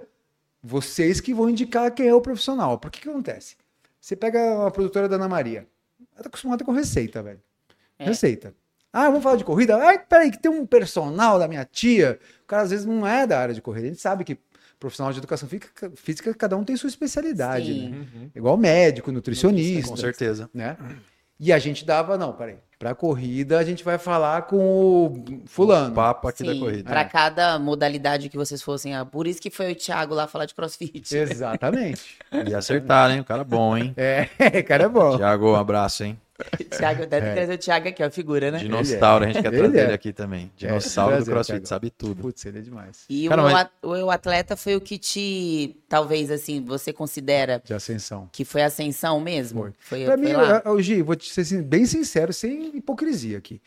vocês 0.62 1.20
que 1.20 1.34
vão 1.34 1.50
indicar 1.50 1.90
quem 1.90 2.06
é 2.06 2.14
o 2.14 2.20
profissional. 2.20 2.78
Por 2.78 2.92
que 2.92 3.00
que 3.00 3.08
acontece? 3.08 3.56
Você 4.00 4.14
pega 4.14 4.64
a 4.64 4.70
produtora 4.70 5.08
da 5.08 5.16
Ana 5.16 5.28
Maria, 5.28 5.66
ela 6.14 6.22
tá 6.22 6.28
acostumada 6.28 6.64
com 6.64 6.70
receita, 6.70 7.20
velho. 7.24 7.40
É. 7.98 8.04
Receita. 8.04 8.54
Ah, 8.92 9.06
vamos 9.08 9.24
falar 9.24 9.34
de 9.34 9.42
corrida? 9.44 9.76
Ai, 9.84 9.98
peraí, 9.98 10.30
que 10.30 10.38
tem 10.38 10.48
um 10.48 10.64
personal 10.64 11.40
da 11.40 11.48
minha 11.48 11.64
tia. 11.64 12.20
O 12.44 12.46
cara 12.46 12.62
às 12.62 12.70
vezes 12.70 12.86
não 12.86 13.04
é 13.04 13.26
da 13.26 13.40
área 13.40 13.52
de 13.54 13.60
corrida. 13.60 13.86
A 13.86 13.90
gente 13.90 14.00
sabe 14.00 14.22
que 14.22 14.38
profissional 14.78 15.12
de 15.12 15.18
educação 15.18 15.48
física, 15.48 15.90
física 15.96 16.34
cada 16.34 16.56
um 16.56 16.64
tem 16.64 16.76
sua 16.76 16.88
especialidade, 16.88 17.66
Sim. 17.72 17.88
né? 17.90 18.06
Igual 18.34 18.56
médico, 18.56 19.10
nutricionista, 19.12 19.90
Com 19.90 19.96
certeza. 19.96 20.48
né? 20.54 20.76
E 21.40 21.52
a 21.52 21.58
gente 21.58 21.84
dava, 21.84 22.18
não, 22.18 22.32
peraí, 22.32 22.56
pra 22.80 22.96
corrida 22.96 23.58
a 23.60 23.64
gente 23.64 23.84
vai 23.84 23.96
falar 23.96 24.42
com 24.42 24.56
o 24.58 25.42
fulano. 25.46 25.94
Papo 25.94 26.26
aqui 26.26 26.42
da 26.42 26.52
Sim, 26.52 26.58
corrida. 26.60 26.90
Pra 26.90 27.04
cada 27.04 27.58
modalidade 27.60 28.28
que 28.28 28.36
vocês 28.36 28.60
fossem. 28.60 28.94
ah, 28.96 29.04
Por 29.04 29.26
isso 29.26 29.40
que 29.40 29.48
foi 29.50 29.70
o 29.70 29.74
Thiago 29.76 30.14
lá 30.14 30.26
falar 30.26 30.46
de 30.46 30.54
crossfit. 30.54 31.14
Exatamente. 31.16 32.18
E 32.46 32.52
acertaram, 32.54 33.14
hein? 33.14 33.20
O 33.20 33.24
cara 33.24 33.42
é 33.42 33.44
bom, 33.44 33.76
hein? 33.76 33.94
É, 33.96 34.26
cara 34.66 34.84
é 34.84 34.88
bom. 34.88 35.16
Tiago, 35.16 35.52
um 35.52 35.54
abraço, 35.56 36.02
hein? 36.04 36.18
Thiago, 36.70 37.06
deve 37.06 37.32
trazer 37.32 37.54
o 37.54 37.58
Thiago 37.58 37.88
aqui, 37.88 38.02
ó, 38.02 38.06
a 38.06 38.10
figura, 38.10 38.50
né? 38.50 38.58
Dinossauro, 38.58 39.24
a 39.24 39.28
gente 39.28 39.42
quer 39.42 39.48
Ele 39.48 39.58
trazer 39.58 39.78
é. 39.78 39.84
ele 39.84 39.92
aqui 39.92 40.12
também. 40.12 40.50
Dinossauro 40.56 41.10
do 41.10 41.16
trazer, 41.16 41.30
CrossFit, 41.32 41.52
Thiago. 41.56 41.66
sabe 41.66 41.90
tudo. 41.90 42.22
Putz, 42.22 42.44
ele 42.46 42.58
é 42.58 42.60
demais. 42.62 43.04
E 43.08 43.28
Cara, 43.28 43.42
o, 43.42 43.50
mas- 43.50 43.68
o 43.82 44.10
atleta 44.10 44.56
foi 44.56 44.76
o 44.76 44.80
que 44.80 44.98
te, 44.98 45.76
talvez 45.88 46.30
assim, 46.30 46.64
você 46.64 46.92
considera 46.92 47.60
De 47.64 47.74
ascensão. 47.74 48.28
que 48.32 48.44
foi 48.44 48.62
ascensão 48.62 49.20
mesmo? 49.20 49.62
Foi. 49.62 49.72
Foi, 49.78 50.04
Pra 50.04 50.16
foi 50.16 50.26
mim, 50.26 50.32
lá? 50.32 50.62
eu, 50.64 50.72
eu, 50.74 50.82
Gi, 50.82 51.02
vou 51.02 51.16
te 51.16 51.28
ser 51.44 51.62
bem 51.62 51.84
sincero, 51.86 52.32
sem 52.32 52.76
hipocrisia 52.76 53.38
aqui. 53.38 53.60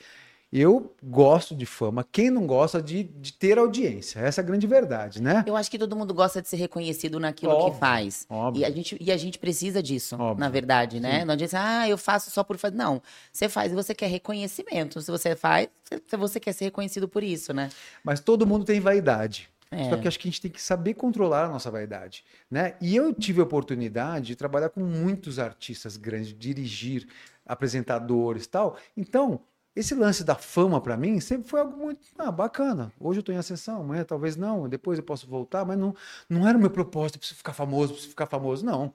Eu 0.51 0.93
gosto 1.01 1.55
de 1.55 1.65
fama. 1.65 2.05
Quem 2.11 2.29
não 2.29 2.45
gosta 2.45 2.81
de, 2.81 3.03
de 3.03 3.31
ter 3.31 3.57
audiência? 3.57 4.19
Essa 4.19 4.41
é 4.41 4.43
a 4.43 4.45
grande 4.45 4.67
verdade, 4.67 5.21
né? 5.21 5.45
Eu 5.47 5.55
acho 5.55 5.71
que 5.71 5.79
todo 5.79 5.95
mundo 5.95 6.13
gosta 6.13 6.41
de 6.41 6.49
ser 6.49 6.57
reconhecido 6.57 7.21
naquilo 7.21 7.53
Óbvio, 7.53 7.71
que 7.73 7.79
faz. 7.79 8.25
óbvio. 8.29 8.61
E 8.61 8.65
a, 8.65 8.69
gente, 8.69 8.97
e 8.99 9.11
a 9.13 9.17
gente 9.17 9.39
precisa 9.39 9.81
disso, 9.81 10.15
Óbvio. 10.15 10.41
na 10.41 10.49
verdade, 10.49 10.99
né? 10.99 11.23
Não 11.23 11.33
adianta, 11.35 11.57
ah, 11.57 11.87
eu 11.87 11.97
faço 11.97 12.29
só 12.29 12.43
por 12.43 12.57
fazer. 12.57 12.75
Não, 12.75 13.01
você 13.31 13.47
faz 13.47 13.71
e 13.71 13.75
você 13.75 13.95
quer 13.95 14.07
reconhecimento. 14.07 15.01
Se 15.01 15.09
você 15.09 15.37
faz, 15.37 15.69
você- 16.17 16.39
quer 16.41 16.51
ser 16.51 16.65
reconhecido 16.65 17.07
por 17.07 17.23
isso, 17.23 17.53
né? 17.53 17.69
Mas 18.03 18.19
todo 18.19 18.45
mundo 18.45 18.65
tem 18.65 18.81
vaidade. 18.81 19.49
É. 19.73 19.89
Só 19.89 19.95
que 19.95 20.05
acho 20.05 20.19
que 20.19 20.27
a 20.27 20.31
gente 20.31 20.41
tem 20.41 20.51
que 20.51 20.61
saber 20.61 20.95
controlar 20.95 21.45
a 21.45 21.49
nossa 21.49 21.71
vaidade, 21.71 22.25
né? 22.49 22.75
E 22.81 22.93
eu 22.93 23.13
tive 23.13 23.39
a 23.39 23.43
oportunidade 23.45 24.27
de 24.27 24.35
trabalhar 24.35 24.67
com 24.67 24.81
muitos 24.81 25.39
artistas 25.39 25.95
grandes, 25.95 26.37
dirigir 26.37 27.07
apresentadores, 27.45 28.43
e 28.45 28.49
tal. 28.49 28.77
Então, 28.97 29.39
esse 29.75 29.95
lance 29.95 30.23
da 30.23 30.35
fama 30.35 30.81
para 30.81 30.97
mim 30.97 31.19
sempre 31.19 31.47
foi 31.47 31.61
algo 31.61 31.77
muito 31.77 32.01
ah, 32.17 32.31
bacana. 32.31 32.91
Hoje 32.99 33.19
eu 33.19 33.23
tô 33.23 33.31
em 33.31 33.37
ascensão, 33.37 33.81
amanhã 33.81 34.03
talvez 34.03 34.35
não, 34.35 34.67
depois 34.67 34.99
eu 34.99 35.03
posso 35.03 35.27
voltar, 35.27 35.65
mas 35.65 35.77
não, 35.77 35.95
não 36.29 36.47
era 36.47 36.57
o 36.57 36.61
meu 36.61 36.69
propósito, 36.69 37.19
preciso 37.19 37.37
ficar 37.37 37.53
famoso, 37.53 37.93
preciso 37.93 38.09
ficar 38.09 38.25
famoso, 38.25 38.65
não. 38.65 38.93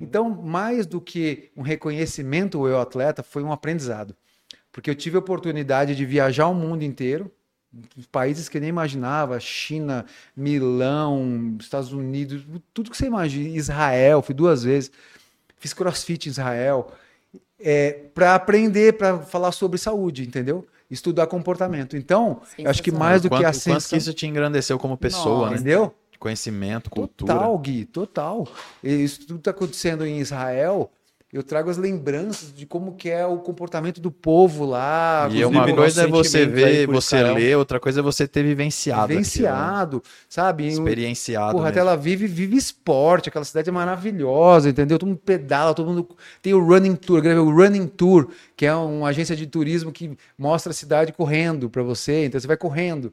Então, 0.00 0.30
mais 0.30 0.86
do 0.86 1.00
que 1.00 1.50
um 1.56 1.62
reconhecimento, 1.62 2.66
eu 2.66 2.80
atleta 2.80 3.22
foi 3.22 3.42
um 3.42 3.52
aprendizado. 3.52 4.16
Porque 4.72 4.88
eu 4.88 4.94
tive 4.94 5.16
a 5.16 5.20
oportunidade 5.20 5.94
de 5.94 6.04
viajar 6.06 6.46
o 6.46 6.54
mundo 6.54 6.82
inteiro, 6.82 7.30
países 8.10 8.48
que 8.48 8.56
eu 8.56 8.60
nem 8.60 8.70
imaginava, 8.70 9.38
China, 9.38 10.06
Milão, 10.34 11.56
Estados 11.60 11.92
Unidos, 11.92 12.42
tudo 12.72 12.90
que 12.90 12.96
você 12.96 13.06
imagina, 13.06 13.56
Israel, 13.56 14.22
fui 14.22 14.34
duas 14.34 14.64
vezes, 14.64 14.90
fiz 15.58 15.74
crossfit 15.74 16.26
em 16.26 16.30
Israel, 16.30 16.92
é, 17.58 17.92
para 18.14 18.34
aprender, 18.34 18.94
para 18.94 19.18
falar 19.18 19.52
sobre 19.52 19.78
saúde, 19.78 20.22
entendeu? 20.22 20.66
Estudar 20.90 21.26
comportamento. 21.26 21.96
Então, 21.96 22.40
eu 22.58 22.70
acho 22.70 22.82
que 22.82 22.92
mais 22.92 23.22
do 23.22 23.28
quanto, 23.28 23.40
que 23.40 23.46
a 23.46 23.52
quanto 23.52 23.88
que 23.88 23.96
isso 23.96 24.14
te 24.14 24.26
engrandeceu 24.26 24.78
como 24.78 24.96
pessoa, 24.96 25.50
né? 25.50 25.56
entendeu? 25.56 25.94
Conhecimento, 26.18 26.88
cultura. 26.90 27.34
Total, 27.34 27.58
Gui, 27.58 27.84
total. 27.84 28.48
E 28.82 29.04
Isso 29.04 29.26
tudo 29.26 29.38
está 29.38 29.50
acontecendo 29.50 30.06
em 30.06 30.18
Israel. 30.18 30.90
Eu 31.32 31.42
trago 31.42 31.68
as 31.68 31.76
lembranças 31.76 32.54
de 32.54 32.64
como 32.64 32.94
que 32.94 33.10
é 33.10 33.26
o 33.26 33.38
comportamento 33.38 34.00
do 34.00 34.12
povo 34.12 34.64
lá. 34.64 35.28
E 35.30 35.44
os 35.44 35.50
uma 35.50 35.70
coisa 35.74 36.04
é 36.04 36.06
você 36.06 36.46
ver, 36.46 36.86
você 36.86 37.16
Israel. 37.16 37.34
ler, 37.34 37.56
outra 37.56 37.80
coisa 37.80 37.98
é 37.98 38.02
você 38.02 38.28
ter 38.28 38.44
vivenciado. 38.44 39.02
aquilo, 39.02 39.18
né? 39.18 39.24
vivenciado, 39.24 40.02
sabe? 40.28 40.68
Experienciado. 40.68 41.52
Porra, 41.52 41.70
até 41.70 41.80
mesmo. 41.80 41.90
ela 41.90 41.96
vive, 41.96 42.28
vive 42.28 42.56
esporte, 42.56 43.28
aquela 43.28 43.44
cidade 43.44 43.68
é 43.68 43.72
maravilhosa, 43.72 44.70
entendeu? 44.70 45.00
Todo 45.00 45.08
mundo 45.08 45.20
pedala, 45.24 45.74
todo 45.74 45.88
mundo. 45.88 46.08
Tem 46.40 46.54
o 46.54 46.64
Running 46.64 46.94
Tour, 46.94 47.20
gravei 47.20 47.42
o 47.42 47.50
Running 47.50 47.88
Tour, 47.88 48.28
que 48.56 48.64
é 48.64 48.72
uma 48.72 49.08
agência 49.08 49.34
de 49.34 49.48
turismo 49.48 49.90
que 49.90 50.16
mostra 50.38 50.70
a 50.70 50.74
cidade 50.74 51.12
correndo 51.12 51.68
para 51.68 51.82
você, 51.82 52.26
então 52.26 52.40
você 52.40 52.46
vai 52.46 52.56
correndo. 52.56 53.12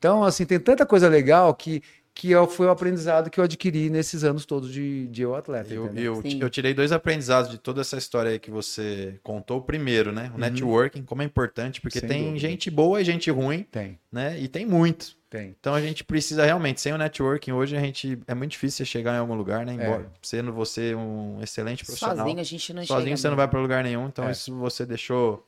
Então, 0.00 0.24
assim, 0.24 0.46
tem 0.46 0.58
tanta 0.58 0.86
coisa 0.86 1.10
legal 1.10 1.52
que, 1.54 1.82
que 2.20 2.30
eu- 2.30 2.46
foi 2.46 2.66
o 2.66 2.70
aprendizado 2.70 3.30
que 3.30 3.40
eu 3.40 3.44
adquiri 3.44 3.88
nesses 3.88 4.24
anos 4.24 4.44
todos 4.44 4.70
de, 4.70 5.06
de 5.08 5.22
eu 5.22 5.34
atleta. 5.34 5.72
Eu, 5.72 5.86
eu, 5.96 6.22
eu 6.40 6.50
tirei 6.50 6.74
dois 6.74 6.92
aprendizados 6.92 7.50
de 7.50 7.56
toda 7.56 7.80
essa 7.80 7.96
história 7.96 8.30
aí 8.32 8.38
que 8.38 8.50
você 8.50 9.18
contou. 9.22 9.56
O 9.58 9.62
primeiro, 9.62 10.12
né? 10.12 10.30
O 10.34 10.38
networking, 10.38 11.02
como 11.02 11.22
é 11.22 11.24
importante, 11.24 11.80
porque 11.80 11.96
Uhum. 11.98 12.00
Sem 12.00 12.08
tem 12.08 12.22
dúvida. 12.24 12.38
gente 12.40 12.70
boa 12.70 13.00
e 13.00 13.04
gente 13.04 13.30
ruim, 13.30 13.62
Tem, 13.70 13.98
né? 14.12 14.38
E 14.38 14.48
tem 14.48 14.66
muito. 14.66 15.16
tem. 15.30 15.56
Então 15.58 15.72
a 15.74 15.80
gente 15.80 16.04
precisa 16.04 16.44
realmente, 16.44 16.80
sem 16.82 16.92
o 16.92 16.98
networking, 16.98 17.52
hoje 17.52 17.74
a 17.76 17.80
gente 17.80 18.18
é 18.26 18.34
muito 18.34 18.50
difícil 18.50 18.84
você 18.84 18.90
chegar 18.90 19.14
em 19.14 19.18
algum 19.18 19.34
lugar, 19.34 19.64
né? 19.64 19.72
É. 19.72 19.74
Embora 19.76 20.12
sendo 20.20 20.52
você 20.52 20.94
um 20.94 21.38
excelente 21.40 21.84
profissional. 21.86 22.18
Sozinho 22.18 22.38
a 22.40 22.42
gente 22.42 22.72
não 22.74 22.84
Sozinho 22.84 23.06
chega 23.06 23.16
você 23.16 23.26
não 23.28 23.30
mesmo. 23.32 23.36
vai 23.38 23.48
para 23.48 23.60
lugar 23.60 23.82
nenhum, 23.82 24.06
então 24.08 24.28
É. 24.28 24.32
isso 24.32 24.54
você 24.56 24.84
deixou 24.84 25.46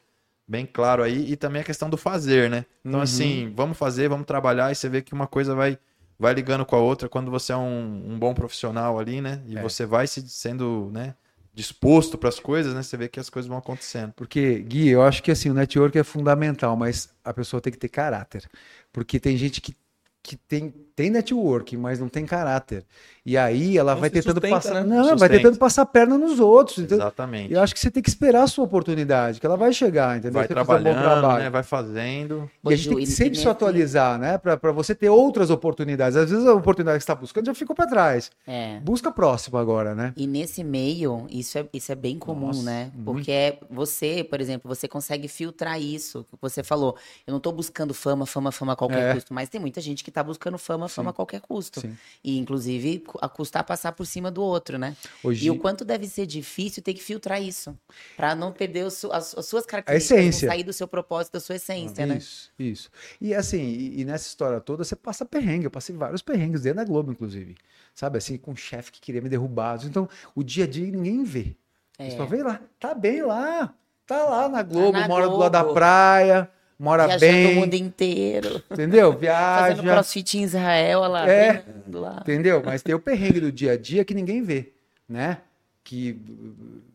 bem 0.48 0.64
claro 0.64 1.02
aí. 1.02 1.30
E 1.32 1.36
também 1.36 1.60
a 1.60 1.64
questão 1.64 1.90
do 1.90 1.96
fazer, 1.98 2.48
né? 2.48 2.64
Então, 2.82 2.98
Uhum. 2.98 3.04
assim, 3.04 3.52
vamos 3.54 3.76
fazer, 3.76 4.08
vamos 4.08 4.26
trabalhar 4.26 4.72
e 4.72 4.74
você 4.74 4.88
vê 4.88 5.02
que 5.02 5.12
uma 5.12 5.26
coisa 5.26 5.54
vai, 5.54 5.78
vai 6.22 6.32
ligando 6.32 6.64
com 6.64 6.76
a 6.76 6.78
outra 6.78 7.08
quando 7.08 7.32
você 7.32 7.52
é 7.52 7.56
um, 7.56 8.12
um 8.12 8.16
bom 8.16 8.32
profissional 8.32 8.96
ali, 8.96 9.20
né? 9.20 9.42
E 9.44 9.58
É. 9.58 9.62
você 9.62 9.84
vai 9.84 10.06
se 10.06 10.26
sendo, 10.28 10.88
né? 10.92 11.16
Disposto 11.52 12.16
para 12.16 12.28
as 12.28 12.38
coisas, 12.38 12.72
né? 12.74 12.80
Você 12.82 12.96
vê 12.96 13.08
que 13.08 13.18
as 13.18 13.28
coisas 13.28 13.48
vão 13.48 13.58
acontecendo. 13.58 14.12
Porque, 14.12 14.60
Gui, 14.60 14.88
eu 14.88 15.02
acho 15.02 15.20
que 15.20 15.32
assim, 15.32 15.50
o 15.50 15.54
network 15.54 15.98
é 15.98 16.04
fundamental, 16.04 16.76
mas 16.76 17.12
a 17.24 17.34
pessoa 17.34 17.60
tem 17.60 17.72
que 17.72 17.78
ter 17.78 17.88
caráter. 17.88 18.48
Porque 18.92 19.18
tem 19.18 19.36
gente 19.36 19.60
que, 19.60 19.76
que 20.22 20.36
tem, 20.36 20.72
tem 20.94 21.10
network, 21.10 21.76
mas 21.76 21.98
não 21.98 22.08
tem 22.08 22.24
caráter. 22.26 22.84
E 23.24 23.36
aí 23.36 23.78
ela 23.78 23.94
Não 23.94 24.00
vai 24.00 24.10
tentando 24.10 24.34
sustenta, 24.34 24.54
passar. 24.56 24.74
né? 24.84 24.96
Não, 24.96 25.16
vai 25.16 25.28
tentando 25.28 25.56
passar 25.56 25.82
a 25.82 25.86
perna 25.86 26.18
nos 26.18 26.40
outros. 26.40 26.78
Então, 26.78 26.98
Exatamente. 26.98 27.52
eu 27.54 27.60
acho 27.60 27.72
que 27.72 27.78
você 27.78 27.88
tem 27.88 28.02
que 28.02 28.08
esperar 28.08 28.42
a 28.42 28.46
sua 28.48 28.64
oportunidade, 28.64 29.38
que 29.38 29.46
ela 29.46 29.56
vai 29.56 29.72
chegar, 29.72 30.16
entendeu? 30.18 30.32
Vai 30.40 30.48
Você 30.48 30.54
fazer 30.54 30.72
um 30.72 30.76
bom 30.78 30.82
trabalhando, 30.90 31.20
trabalho. 31.20 31.44
né? 31.44 31.50
Vai 31.50 31.62
fazendo. 31.62 32.50
E 32.68 32.72
a 32.72 32.76
gente 32.76 32.88
tem 32.88 32.98
que 32.98 33.06
sempre 33.06 33.34
se 33.36 33.40
nesse- 33.42 33.48
atualizar, 33.48 34.18
né? 34.18 34.38
Para 34.38 34.72
você 34.72 34.92
ter 34.92 35.08
outras 35.08 35.50
oportunidades. 35.50 36.16
Às 36.16 36.30
vezes 36.30 36.44
a 36.46 36.52
oportunidade 36.52 36.98
que 36.98 37.02
você 37.04 37.12
está 37.12 37.14
buscando 37.14 37.46
já 37.46 37.54
ficou 37.54 37.76
para 37.76 37.86
trás. 37.86 38.30
É. 38.44 38.80
Busca 38.80 39.08
a 39.10 39.12
próxima 39.12 39.60
agora, 39.60 39.94
né? 39.94 40.12
E 40.16 40.26
nesse 40.26 40.64
meio, 40.64 41.24
isso 41.30 41.56
é, 41.58 41.66
isso 41.72 41.92
é 41.92 41.94
bem 41.94 42.18
comum, 42.18 42.48
Nossa, 42.48 42.62
né? 42.64 42.90
muito. 42.92 43.04
Porque 43.04 43.30
é 43.30 43.58
você, 43.70 44.24
por 44.28 44.40
exemplo, 44.40 44.68
você 44.74 44.88
consegue 44.88 45.28
filtrar 45.28 45.80
isso. 45.80 46.24
que 46.28 46.36
Você 46.40 46.64
falou, 46.64 46.96
eu 47.24 47.30
não 47.32 47.38
tô 47.38 47.52
buscando 47.52 47.94
fama, 47.94 48.26
fama, 48.26 48.50
fama 48.50 48.72
a 48.72 48.76
qualquer 48.76 49.10
É. 49.10 49.14
custo, 49.14 49.32
mas 49.32 49.48
tem 49.48 49.60
muita 49.60 49.80
gente 49.80 50.02
que 50.02 50.10
tá 50.10 50.24
buscando 50.24 50.58
fama, 50.58 50.88
fama 50.92 51.10
a 51.10 51.12
qualquer 51.12 51.40
custo. 51.40 51.80
Sim. 51.80 51.96
E, 52.22 52.38
inclusive, 52.38 53.04
a 53.20 53.28
custar 53.28 53.64
passar 53.64 53.92
por 53.92 54.06
cima 54.06 54.30
do 54.30 54.42
outro, 54.42 54.78
né? 54.78 54.96
Hoje, 55.22 55.46
E 55.46 55.50
o 55.50 55.58
quanto 55.58 55.84
deve 55.84 56.06
ser 56.06 56.26
difícil 56.26 56.82
ter 56.82 56.94
que 56.94 57.02
filtrar 57.02 57.42
isso. 57.42 57.76
Pra 58.16 58.34
não 58.34 58.52
perder 58.52 58.90
su- 58.90 59.12
as, 59.12 59.36
as 59.36 59.46
suas 59.46 59.64
características, 59.66 60.18
essência. 60.18 60.46
não 60.46 60.54
sair 60.54 60.64
do 60.64 60.72
seu 60.72 60.86
propósito, 60.86 61.32
da 61.34 61.40
sua 61.40 61.56
essência, 61.56 62.06
né? 62.06 62.16
Isso, 62.18 62.50
isso. 62.58 62.90
E 63.20 63.34
assim, 63.34 63.62
e, 63.62 64.00
e 64.00 64.04
nessa 64.04 64.28
história 64.28 64.60
toda, 64.60 64.84
você 64.84 64.94
passa 64.96 65.24
perrengue. 65.24 65.64
Eu 65.66 65.70
passei 65.70 65.94
vários 65.96 66.22
perrengues 66.22 66.62
dentro 66.62 66.78
da 66.78 66.84
Globo, 66.84 67.10
inclusive. 67.12 67.54
Sabe, 67.94 68.18
assim, 68.18 68.36
com 68.38 68.52
um 68.52 68.56
chefe 68.56 68.90
que 68.92 69.00
queria 69.00 69.20
me 69.20 69.28
derrubar. 69.28 69.78
Então, 69.84 70.08
o 70.34 70.42
dia 70.42 70.64
a 70.64 70.66
dia 70.66 70.90
ninguém 70.90 71.22
vê. 71.24 71.56
É. 71.98 72.10
Só 72.10 72.24
vê 72.24 72.42
lá. 72.42 72.60
Tá 72.80 72.94
bem 72.94 73.22
lá. 73.22 73.74
Tá 74.06 74.24
lá 74.24 74.48
na 74.48 74.62
Globo, 74.62 74.98
na 74.98 75.06
mora 75.06 75.28
do 75.28 75.36
lado 75.36 75.52
da 75.52 75.60
Globo. 75.62 75.74
praia, 75.74 76.50
mora 76.82 77.06
Viajando 77.06 77.32
o 77.32 77.44
bem. 77.46 77.54
mundo 77.54 77.74
inteiro. 77.74 78.62
Entendeu? 78.70 79.12
Fazendo 79.14 79.20
Viaja. 79.20 79.82
crossfit 79.82 80.38
em 80.38 80.42
Israel, 80.42 81.00
olha 81.00 81.08
lá, 81.08 81.28
É. 81.30 81.64
lá. 81.92 82.18
Entendeu? 82.20 82.62
Mas 82.64 82.82
tem 82.82 82.94
o 82.94 82.98
perrengue 82.98 83.40
do 83.40 83.52
dia 83.52 83.72
a 83.72 83.76
dia 83.78 84.04
que 84.04 84.12
ninguém 84.14 84.42
vê, 84.42 84.72
né? 85.08 85.38
Que 85.84 86.18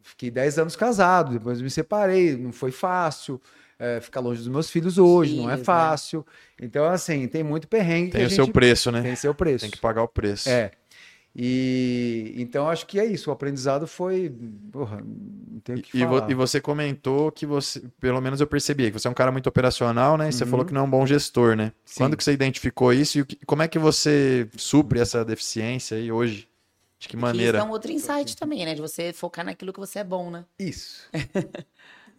fiquei 0.04 0.30
10 0.32 0.60
anos 0.60 0.76
casado, 0.76 1.34
depois 1.34 1.62
me 1.62 1.70
separei, 1.70 2.36
não 2.36 2.52
foi 2.52 2.72
fácil. 2.72 3.42
é, 3.80 4.02
ficar 4.02 4.22
longe 4.22 4.40
dos 4.40 4.48
meus 4.48 4.72
filhos 4.72 4.98
hoje 4.98 5.36
não 5.36 5.44
é 5.44 5.54
Filhos, 5.54 5.60
né? 5.60 5.64
fácil. 5.66 6.26
Então, 6.60 6.84
assim, 6.86 7.28
tem 7.28 7.44
muito 7.44 7.68
perrengue. 7.68 8.08
que 8.08 8.18
Tem 8.18 8.24
a 8.26 8.28
o 8.28 8.32
seu 8.32 8.48
preço, 8.48 8.92
né? 8.92 9.04
Tem 9.04 9.16
seu 9.16 9.36
preço. 9.36 9.60
Tem 9.62 9.70
que 9.70 9.78
pagar 9.78 10.02
o 10.02 10.08
preço. 10.08 10.50
É. 10.50 10.72
E 11.40 12.34
então 12.38 12.68
acho 12.68 12.88
que 12.88 13.00
é 13.00 13.06
isso. 13.06 13.30
O 13.30 13.34
aprendizado 13.34 13.86
foi. 13.88 14.36
Porra, 14.72 14.98
não 15.02 15.60
tenho 15.60 15.78
o 15.78 15.82
que 15.82 15.96
E, 15.98 16.02
falar. 16.02 16.32
e 16.32 16.34
você 16.34 16.60
comentou 16.60 17.32
que 17.32 17.46
você, 17.46 17.80
pelo 18.00 18.20
menos 18.20 18.42
eu 18.42 18.48
percebi, 18.48 18.92
que 18.92 18.98
você 19.00 19.08
é 19.08 19.12
um 19.12 19.14
cara 19.14 19.32
muito 19.32 19.48
operacional, 19.48 20.18
né? 20.18 20.30
E 20.30 20.34
você 20.34 20.44
Uhum. 20.46 20.50
falou 20.50 20.66
que 20.66 20.74
não 20.74 20.82
é 20.82 20.84
um 20.86 20.90
bom 20.90 21.06
gestor, 21.06 21.56
né? 21.56 21.72
Sim. 21.86 22.00
Quando 22.00 22.18
que 22.18 22.24
você 22.24 22.32
identificou 22.34 22.92
isso 22.92 23.20
e 23.20 23.24
como 23.46 23.62
é 23.62 23.68
que 23.68 23.78
você 23.78 24.50
supre 24.58 25.00
essa 25.00 25.24
deficiência 25.24 25.96
aí 25.98 26.12
hoje? 26.12 26.48
De 27.00 27.08
que 27.08 27.16
Que 27.16 27.22
maneira? 27.22 27.60
isso 27.60 27.66
é 27.68 27.70
um 27.70 27.72
outro 27.72 27.92
insight 27.92 28.36
também, 28.36 28.66
né? 28.66 28.74
De 28.74 28.82
você 28.82 29.14
focar 29.14 29.46
naquilo 29.46 29.72
que 29.72 29.80
você 29.80 30.00
é 30.00 30.04
bom, 30.04 30.32
né? 30.32 30.44
Isso. 30.58 31.08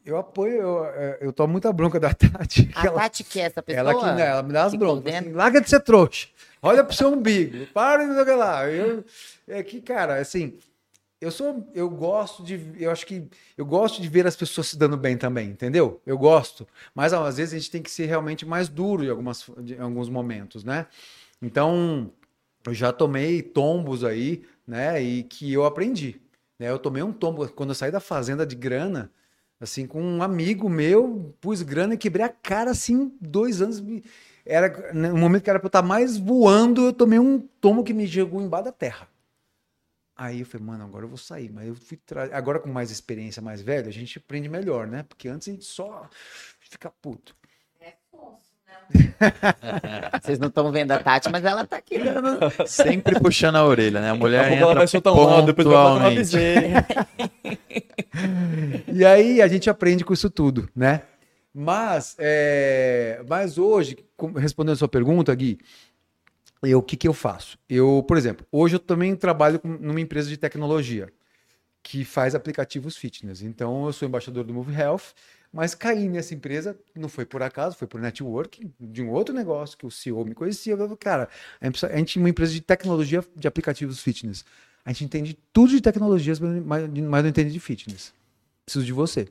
eu 0.09 0.17
apoio, 0.17 0.53
eu, 0.61 0.85
é, 0.87 1.19
eu 1.21 1.33
tomo 1.33 1.53
muita 1.53 1.73
bronca 1.73 2.01
da 2.01 2.13
Tati. 2.15 2.65
que 2.67 2.79
A 2.79 2.87
ela- 2.87 3.01
Tati 3.03 3.25
que 3.25 3.39
é 3.41 3.45
essa 3.45 3.63
pessoa. 3.63 3.81
Ela 3.81 3.95
que 3.95 4.01
não, 4.07 4.19
ela 4.19 4.43
me 4.43 4.53
dá 4.53 4.65
as 4.65 4.75
broncas. 4.75 5.15
Assim, 5.15 5.33
Larga 5.33 5.61
de 5.61 5.69
ser 5.69 5.81
trouxa. 5.81 6.29
Olha 6.63 6.83
pro 6.83 6.95
seu 6.97 7.13
umbigo. 7.13 7.67
Para 7.75 8.05
de 8.07 8.25
que 8.25 8.31
lá. 8.33 8.69
Eu, 8.69 9.05
é 9.47 9.63
que, 9.63 9.81
cara, 9.81 10.17
assim, 10.19 10.59
eu 11.21 11.31
sou. 11.31 11.69
Eu 11.75 11.89
gosto 11.91 12.43
de. 12.43 12.59
Eu 12.79 12.91
acho 12.91 13.07
que. 13.07 13.29
Eu 13.57 13.67
gosto 13.67 14.01
de 14.01 14.09
ver 14.09 14.27
as 14.27 14.35
pessoas 14.35 14.69
se 14.69 14.79
dando 14.79 14.97
bem 14.97 15.17
também, 15.17 15.51
entendeu? 15.51 16.01
Eu 16.07 16.17
gosto. 16.17 16.67
Mas 16.95 17.13
às 17.13 17.37
vezes 17.37 17.55
a 17.55 17.59
gente 17.59 17.71
tem 17.71 17.83
que 17.83 17.91
ser 17.91 18.07
realmente 18.07 18.47
mais 18.47 18.69
duro 18.69 19.05
em, 19.05 19.11
algumas, 19.11 19.49
em 19.59 19.79
alguns 19.79 20.09
momentos, 20.09 20.65
né? 20.65 20.87
Então, 21.41 22.11
eu 22.67 22.75
já 22.75 22.93
tomei 22.93 23.43
tombos 23.43 24.03
aí, 24.05 24.43
né? 24.67 25.01
E 25.03 25.23
que 25.23 25.53
eu 25.53 25.65
aprendi. 25.65 26.21
Né? 26.59 26.71
Eu 26.71 26.79
tomei 26.79 27.03
um 27.03 27.13
tombo 27.13 27.47
quando 27.51 27.69
eu 27.71 27.75
saí 27.75 27.91
da 27.91 28.01
fazenda 28.01 28.45
de 28.47 28.57
grana 28.57 29.11
assim, 29.61 29.87
com 29.87 30.03
um 30.03 30.23
amigo 30.23 30.69
meu, 30.69 31.35
pus 31.41 31.63
grana 31.63 31.95
e 31.95 31.99
quebrei 31.99 32.25
a 32.25 32.29
cara, 32.29 32.71
assim, 32.71 33.13
dois 33.21 33.61
anos. 33.61 33.83
Era 34.45 34.93
no 34.93 35.17
momento 35.17 35.43
que 35.43 35.51
era 35.51 35.59
pra 35.59 35.67
eu 35.67 35.69
estar 35.69 35.83
mais 35.83 36.17
voando, 36.17 36.87
eu 36.87 36.93
tomei 36.93 37.19
um 37.19 37.39
tomo 37.61 37.85
que 37.85 37.93
me 37.93 38.07
jogou 38.07 38.41
embaixo 38.41 38.67
da 38.67 38.73
terra. 38.73 39.09
Aí 40.17 40.41
eu 40.41 40.47
falei, 40.47 40.67
mano, 40.67 40.85
agora 40.85 41.05
eu 41.05 41.09
vou 41.09 41.19
sair. 41.19 41.49
Mas 41.49 41.69
eu 41.69 41.77
fui 41.77 41.97
tra... 41.97 42.25
agora 42.37 42.59
com 42.59 42.69
mais 42.69 42.91
experiência, 42.91 43.41
mais 43.41 43.63
velho, 43.63 43.89
a 43.89 43.93
gente 43.93 44.19
aprende 44.19 44.49
melhor, 44.49 44.87
né? 44.87 45.05
Porque 45.09 45.29
antes 45.29 45.47
a 45.47 45.53
gente 45.53 45.65
só 45.65 46.09
fica 46.59 46.91
puto. 47.01 47.37
Vocês 50.23 50.39
não 50.39 50.49
estão 50.49 50.73
vendo 50.73 50.93
a 50.93 50.99
Tati, 50.99 51.29
mas 51.31 51.45
ela 51.45 51.67
tá 51.67 51.77
aqui 51.77 51.99
dando. 51.99 52.39
Sempre 52.67 53.21
puxando 53.21 53.57
a 53.57 53.65
orelha, 53.65 54.01
né? 54.01 54.11
A 54.11 54.15
mulher 54.15 54.47
a 54.47 54.49
pouco 54.49 54.63
ela 54.63 54.71
entra 54.71 54.81
vai 54.81 54.87
soltar 54.87 55.13
um 55.13 55.25
lado, 55.25 55.47
depois 55.47 55.67
vai 55.67 55.77
uma. 55.77 56.11
E 58.93 59.05
aí 59.05 59.41
a 59.43 59.49
gente 59.49 59.69
aprende 59.69 60.05
com 60.05 60.13
isso 60.13 60.31
tudo, 60.31 60.69
né? 60.75 61.03
Mas, 61.53 62.15
é, 62.19 63.23
mas 63.29 63.59
hoje, 63.59 63.99
respondendo 64.37 64.75
a 64.75 64.79
sua 64.79 64.89
pergunta, 64.89 65.35
Gui, 65.35 65.59
eu, 66.63 66.79
o 66.79 66.83
que, 66.83 66.97
que 66.97 67.09
eu 67.09 67.15
faço? 67.15 67.59
Eu, 67.69 68.05
por 68.07 68.17
exemplo, 68.17 68.47
hoje 68.51 68.77
eu 68.77 68.81
também 68.81 69.15
trabalho 69.17 69.61
numa 69.65 70.01
empresa 70.01 70.29
de 70.29 70.37
tecnologia 70.37 71.09
que 71.83 72.05
faz 72.05 72.35
aplicativos 72.35 72.97
fitness. 72.97 73.43
Então, 73.43 73.87
eu 73.87 73.93
sou 73.93 74.07
embaixador 74.07 74.45
do 74.45 74.53
Move 74.53 74.75
Health, 74.75 75.15
mas 75.53 75.75
caí 75.75 76.09
nessa 76.09 76.35
empresa, 76.35 76.79
não 76.95 77.09
foi 77.09 77.25
por 77.25 77.43
acaso, 77.43 77.77
foi 77.77 77.89
por 77.89 78.01
networking 78.01 78.73
de 78.79 79.03
um 79.03 79.11
outro 79.11 79.35
negócio 79.35 79.79
que 79.79 79.87
o 79.87 79.91
CEO 79.91 80.25
me 80.25 80.35
conhecia. 80.35 80.75
Eu 80.75 80.79
falei, 80.79 80.97
cara, 80.97 81.29
a 81.61 81.97
gente 81.97 82.19
é 82.19 82.21
uma 82.21 82.29
empresa 82.29 82.53
de 82.53 82.61
tecnologia 82.61 83.25
de 83.35 83.49
aplicativos 83.49 84.01
fitness. 84.01 84.45
A 84.89 84.93
gente 84.93 85.05
entende 85.05 85.39
tudo 85.53 85.69
de 85.69 85.83
tecnologias, 85.83 86.41
mas 86.41 86.89
não 86.89 87.29
entende 87.29 87.53
de 87.53 87.61
fitness. 87.61 88.15
Preciso 88.65 88.87
de 88.87 88.93
você. 88.95 89.29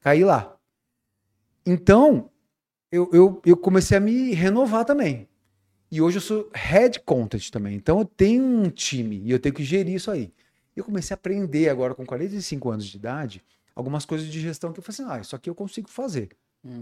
Caí 0.00 0.24
lá. 0.24 0.56
Então, 1.66 2.30
eu, 2.90 3.10
eu, 3.12 3.42
eu 3.44 3.54
comecei 3.54 3.98
a 3.98 4.00
me 4.00 4.32
renovar 4.32 4.82
também. 4.86 5.28
E 5.92 6.00
hoje 6.00 6.16
eu 6.16 6.22
sou 6.22 6.50
head 6.54 7.00
content 7.00 7.50
também. 7.50 7.76
Então 7.76 7.98
eu 7.98 8.06
tenho 8.06 8.42
um 8.42 8.70
time 8.70 9.20
e 9.26 9.30
eu 9.30 9.38
tenho 9.38 9.54
que 9.54 9.62
gerir 9.62 9.94
isso 9.94 10.10
aí. 10.10 10.32
Eu 10.74 10.82
comecei 10.82 11.12
a 11.12 11.16
aprender 11.16 11.68
agora 11.68 11.94
com 11.94 12.06
45 12.06 12.70
anos 12.70 12.86
de 12.86 12.96
idade 12.96 13.44
algumas 13.76 14.06
coisas 14.06 14.26
de 14.26 14.40
gestão 14.40 14.72
que 14.72 14.80
eu 14.80 14.82
falei 14.82 15.02
assim, 15.02 15.18
ah, 15.18 15.20
isso 15.20 15.36
aqui 15.36 15.50
eu 15.50 15.54
consigo 15.54 15.90
fazer. 15.90 16.30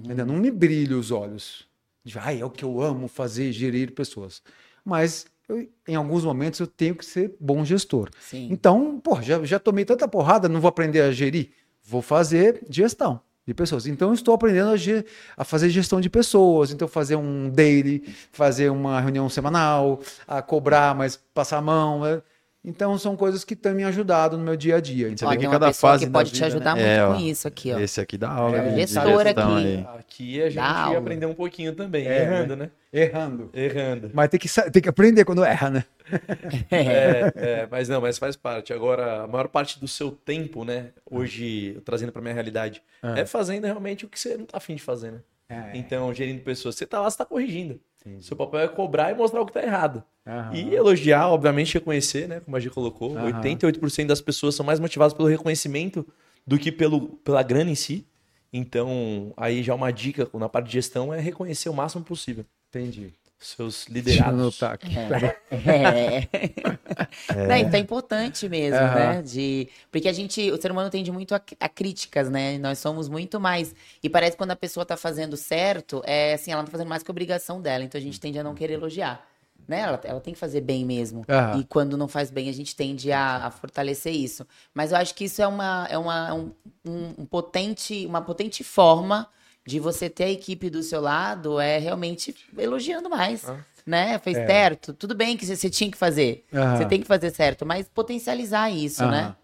Ainda 0.08 0.24
não 0.24 0.37
me 0.37 0.52
brilha 0.52 0.96
os 0.96 1.11
olhos. 1.11 1.66
De, 2.04 2.16
ah, 2.20 2.32
é 2.32 2.44
o 2.44 2.50
que 2.50 2.64
eu 2.64 2.80
amo 2.80 3.08
fazer, 3.08 3.50
gerir 3.50 3.92
pessoas. 3.92 4.40
Mas 4.85 5.26
eu- 5.57 5.69
em 5.88 5.95
alguns 5.95 6.25
momentos 6.25 6.61
eu 6.61 6.67
tenho 6.67 6.95
que 6.95 7.05
ser 7.05 7.35
bom 7.41 7.65
gestor. 7.65 8.09
Sim. 8.21 8.49
Então, 8.51 9.01
pô, 9.03 9.21
já, 9.23 9.43
já 9.45 9.59
tomei 9.59 9.85
tanta 9.85 10.07
porrada, 10.09 10.49
não 10.49 10.61
vou 10.61 10.69
aprender 10.69 11.01
a 11.01 11.12
gerir. 11.12 11.51
Vou 11.85 12.01
fazer 12.03 12.65
gestão 12.71 13.21
de 13.47 13.53
pessoas. 13.53 13.87
Então, 13.87 14.09
eu 14.09 14.15
estou 14.15 14.35
aprendendo 14.35 14.71
a, 14.71 14.77
ge- 14.77 15.05
a 15.37 15.45
fazer 15.45 15.69
gestão 15.69 16.01
de 16.01 16.09
pessoas. 16.09 16.71
Então, 16.71 16.87
fazer 16.87 17.17
um 17.17 17.51
daily, 17.51 18.05
fazer 18.31 18.71
uma 18.71 19.01
reunião 19.01 19.29
semanal, 19.29 20.01
a 20.29 20.41
cobrar, 20.41 20.95
mas 20.95 21.17
passar 21.35 21.59
a 21.59 21.62
mão. 21.62 22.01
né? 22.03 22.23
Então, 22.64 22.96
são 22.96 23.16
coisas 23.16 23.42
que 23.42 23.57
têm 23.57 23.75
me 23.75 23.83
ajudado 23.83 24.38
no 24.38 24.44
meu 24.44 24.57
dia 24.57 24.77
a 24.77 24.81
dia. 24.81 25.09
Você 25.16 25.25
Ó, 25.25 25.29
vê 25.29 25.35
tem 25.35 25.40
que 25.40 25.46
uma 25.46 25.53
cada 25.53 25.66
pessoa 25.66 25.90
fase 25.92 26.05
que 26.07 26.11
da 26.12 26.18
pode 26.18 26.31
te 26.31 26.35
vida, 26.35 26.46
ajudar 26.46 26.77
né? 26.77 27.01
muito 27.05 27.12
É, 27.12 27.18
com 27.18 27.29
isso 27.31 27.48
aqui, 27.48 27.72
ó. 27.72 27.79
Esse 27.81 28.01
aqui 28.01 28.16
dá 28.16 28.31
aula 28.31 28.57
É, 28.59 28.77
gestor 28.77 29.27
aqui. 29.27 29.40
aí. 29.40 29.87
Aqui 29.98 30.42
a 30.42 30.48
gente 30.48 30.96
aprendeu 30.96 31.29
um 31.29 31.35
pouquinho 31.35 31.75
também, 31.75 32.07
É. 32.07 32.20
errando, 32.22 32.55
né? 32.55 32.70
Errando. 32.92 33.51
Errando. 33.53 34.11
Mas 34.14 34.29
tem 34.29 34.38
que, 34.38 34.48
tem 34.70 34.81
que 34.83 34.88
aprender 34.88 35.25
quando 35.25 35.42
erra, 35.44 35.70
né? 35.70 35.85
É, 36.70 37.33
é, 37.35 37.68
mas 37.70 37.88
não, 37.88 38.01
mas 38.01 38.16
faz 38.18 38.37
parte. 38.37 38.72
Agora, 38.72 39.22
a 39.25 39.27
maior 39.27 39.48
parte 39.48 39.81
do 39.81 39.88
seu 39.88 40.11
tempo, 40.12 40.64
né? 40.64 40.90
Hoje, 41.11 41.81
trazendo 41.85 42.12
pra 42.12 42.22
minha 42.22 42.35
realidade, 42.35 42.81
Ah. 43.03 43.18
é 43.18 43.27
fazendo 43.27 43.64
realmente 43.64 44.05
o 44.05 44.09
que 44.09 44.18
você 44.20 44.37
não 44.37 44.46
tá 44.46 44.59
afim 44.59 44.75
de 44.77 44.83
fazer, 44.83 45.11
né? 45.12 45.18
É. 45.48 45.77
Então, 45.77 46.12
gerindo 46.14 46.40
pessoas. 46.42 46.77
Você 46.77 46.87
tá 46.87 47.01
lá, 47.01 47.11
você 47.11 47.18
tá 47.18 47.25
corrigindo. 47.25 47.81
Seu 48.21 48.37
papel 48.37 48.61
é 48.61 48.69
cobrar 48.69 49.11
e 49.11 49.15
mostrar 49.15 49.41
o 49.41 49.47
que 49.47 49.53
tá 49.53 49.62
errado. 49.62 50.03
Aham. 50.27 50.55
E 50.55 50.75
elogiar, 50.75 51.29
obviamente, 51.29 51.75
reconhecer, 51.75 52.29
né? 52.29 52.41
Como 52.41 52.57
a 52.57 52.61
G 52.61 52.71
colocou. 52.71 53.17
Aham. 53.17 53.41
88% 53.41 54.07
das 54.07 54.21
pessoas 54.21 54.55
são 54.55 54.65
mais 54.65 54.81
motivadas 54.81 55.15
pelo 55.15 55.29
reconhecimento 55.29 56.07
do 56.47 56.59
que 56.59 56.73
pelo, 56.73 57.09
pela 57.19 57.43
grana 57.43 57.71
em 57.71 57.75
si. 57.75 58.07
Então, 58.53 59.33
aí 59.37 59.62
já 59.62 59.75
uma 59.75 59.91
dica 59.91 60.29
na 60.35 60.49
parte 60.49 60.67
de 60.67 60.73
gestão 60.75 61.12
é 61.12 61.21
reconhecer 61.21 61.69
o 61.69 61.75
máximo 61.75 62.05
possível 62.05 62.45
Entendi. 62.75 63.12
Seus 63.46 63.87
Deixa 63.88 64.11
eu 64.28 64.33
liderados. 64.37 64.62
aqui. 64.62 64.87
É. 64.96 66.28
Não, 67.48 67.57
isso 67.57 67.76
é 67.76 67.78
importante 67.78 68.48
mesmo, 68.48 68.78
Aham. 68.78 68.94
né? 68.94 69.22
De... 69.22 69.68
Porque 69.90 70.09
a 70.09 70.12
gente, 70.12 70.50
o 70.50 70.61
ser 70.61 70.70
humano 70.70 70.90
tende 70.90 71.11
muito 71.12 71.35
a, 71.35 71.40
a 71.61 71.68
críticas, 71.68 72.31
né? 72.31 72.59
Nós 72.59 72.78
somos 72.78 73.09
muito 73.09 73.38
mais. 73.40 73.74
E 74.02 74.09
parece 74.09 74.33
que 74.33 74.38
quando 74.38 74.50
a 74.52 74.57
pessoa 74.57 74.85
tá 74.87 74.96
fazendo 74.96 75.37
certo, 75.37 76.02
é 76.05 76.35
assim, 76.35 76.50
ela 76.52 76.62
não 76.62 76.66
tá 76.66 76.72
fazendo 76.72 76.88
mais 76.88 77.02
que 77.02 77.11
obrigação 77.11 77.61
dela. 77.61 77.85
Então 77.85 77.98
a 77.98 78.02
gente 78.02 78.18
tende 78.20 78.38
a 78.38 78.44
não 78.44 78.55
querer 78.55 78.74
elogiar. 78.74 79.26
Né? 79.68 79.81
Ela, 79.81 80.00
ela 80.05 80.20
tem 80.20 80.35
que 80.35 80.40
fazer 80.40 80.61
bem 80.61 80.85
mesmo. 80.85 81.24
Aham. 81.28 81.61
E 81.61 81.64
quando 81.64 81.96
não 81.96 82.09
faz 82.09 82.31
bem, 82.31 82.48
a 82.48 82.52
gente 82.52 82.74
tende 82.74 83.12
a, 83.12 83.46
a 83.46 83.50
fortalecer 83.50 84.12
isso. 84.12 84.46
Mas 84.74 84.90
eu 84.92 84.98
acho 84.98 85.14
que 85.14 85.24
isso 85.24 85.40
é 85.40 85.46
uma, 85.46 85.87
é 85.88 85.96
uma, 85.96 86.35
um, 86.35 86.52
um- 86.85 87.14
um 87.18 87.26
potente, 87.26 88.05
uma 88.07 88.20
potente 88.20 88.64
forma 88.64 89.28
de 89.66 89.79
você 89.79 90.09
ter 90.11 90.25
a 90.25 90.31
equipe 90.31 90.68
do 90.70 90.83
seu 90.83 91.01
lado 91.01 91.59
é 91.61 91.79
realmente 91.79 92.35
elogiando 92.57 93.09
mais. 93.09 93.44
Né? 93.87 94.18
Fez 94.20 94.37
É. 94.37 94.46
certo. 94.46 94.92
Tudo 94.92 95.14
bem 95.14 95.37
que 95.37 95.44
você, 95.44 95.68
tinha 95.68 95.90
que 95.90 95.98
fazer. 95.98 96.44
Aham. 96.55 96.77
Você 96.77 96.85
tem 96.87 97.01
que 97.01 97.07
fazer 97.07 97.31
certo, 97.31 97.66
mas 97.66 97.88
potencializar 97.92 98.70
isso, 98.70 99.05
né? 99.07 99.20
Aham. 99.22 99.37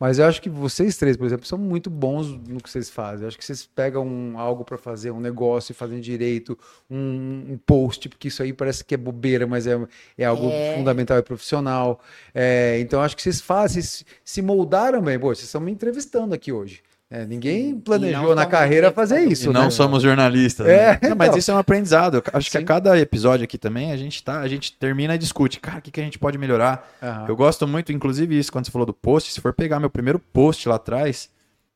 Mas 0.00 0.18
eu 0.18 0.24
acho 0.24 0.40
que 0.40 0.48
vocês 0.48 0.96
três, 0.96 1.18
por 1.18 1.26
exemplo, 1.26 1.44
são 1.46 1.58
muito 1.58 1.90
bons 1.90 2.28
no 2.28 2.62
que 2.62 2.70
vocês 2.70 2.88
fazem. 2.88 3.22
Eu 3.24 3.28
acho 3.28 3.36
que 3.36 3.44
vocês 3.44 3.66
pegam 3.74 4.06
um- 4.06 4.38
algo 4.38 4.64
para 4.64 4.78
fazer, 4.78 5.10
um 5.10 5.20
negócio 5.20 5.72
e 5.72 5.74
fazem 5.74 6.00
direito, 6.00 6.58
um, 6.90 7.44
um 7.52 7.58
post, 7.66 8.08
porque 8.08 8.28
isso 8.28 8.42
aí 8.42 8.54
parece 8.54 8.82
que 8.82 8.94
é 8.94 8.96
bobeira, 8.96 9.46
mas 9.46 9.66
é, 9.66 9.78
é 10.16 10.24
algo 10.24 10.48
É. 10.50 10.76
fundamental 10.76 11.18
e 11.18 11.22
profissional. 11.22 12.00
É, 12.34 12.78
então 12.80 13.00
eu 13.00 13.04
acho 13.04 13.14
que 13.14 13.22
vocês 13.22 13.38
fazem, 13.42 13.82
vocês 13.82 14.04
se 14.24 14.40
moldaram 14.40 15.02
bem. 15.02 15.18
Pô, 15.18 15.26
vocês 15.26 15.44
estão 15.44 15.60
me 15.60 15.70
entrevistando 15.72 16.34
aqui 16.34 16.50
hoje. 16.52 16.82
É, 17.08 17.24
ninguém 17.24 17.78
planejou 17.78 18.34
na 18.34 18.46
carreira 18.46 18.90
fazer 18.90 19.14
entrevistadores. 19.20 19.38
isso, 19.40 19.50
E 19.50 19.54
não 19.54 19.64
né? 19.66 19.70
somos 19.70 20.02
jornalistas. 20.02 20.66
É, 20.66 20.98
né? 21.00 21.08
Não, 21.10 21.16
mas 21.16 21.28
então. 21.28 21.38
isso 21.38 21.50
é 21.52 21.54
um 21.54 21.58
aprendizado. 21.58 22.16
Eu 22.16 22.22
acho 22.32 22.50
que 22.50 22.56
a 22.56 22.60
Sim. 22.60 22.66
cada 22.66 22.98
episódio 22.98 23.44
aqui 23.44 23.56
também 23.56 23.92
a 23.92 23.96
gente 23.96 24.24
tá, 24.24 24.40
a 24.40 24.48
gente 24.48 24.72
termina 24.72 25.14
e 25.14 25.18
discute, 25.18 25.60
cara, 25.60 25.78
o 25.78 25.82
que, 25.82 25.92
que 25.92 26.00
a 26.00 26.04
gente 26.04 26.18
pode 26.18 26.36
melhorar. 26.36 26.88
Aham. 27.00 27.26
Eu 27.28 27.36
gosto 27.36 27.66
muito, 27.68 27.92
inclusive, 27.92 28.36
isso 28.36 28.50
quando 28.50 28.64
você 28.66 28.72
falou 28.72 28.84
do 28.86 28.92
post. 28.92 29.32
Se 29.32 29.40
for 29.40 29.52
pegar 29.52 29.78
meu 29.78 29.88
primeiro 29.88 30.18
post 30.18 30.68
lá 30.68 30.74
atrás, 30.74 31.30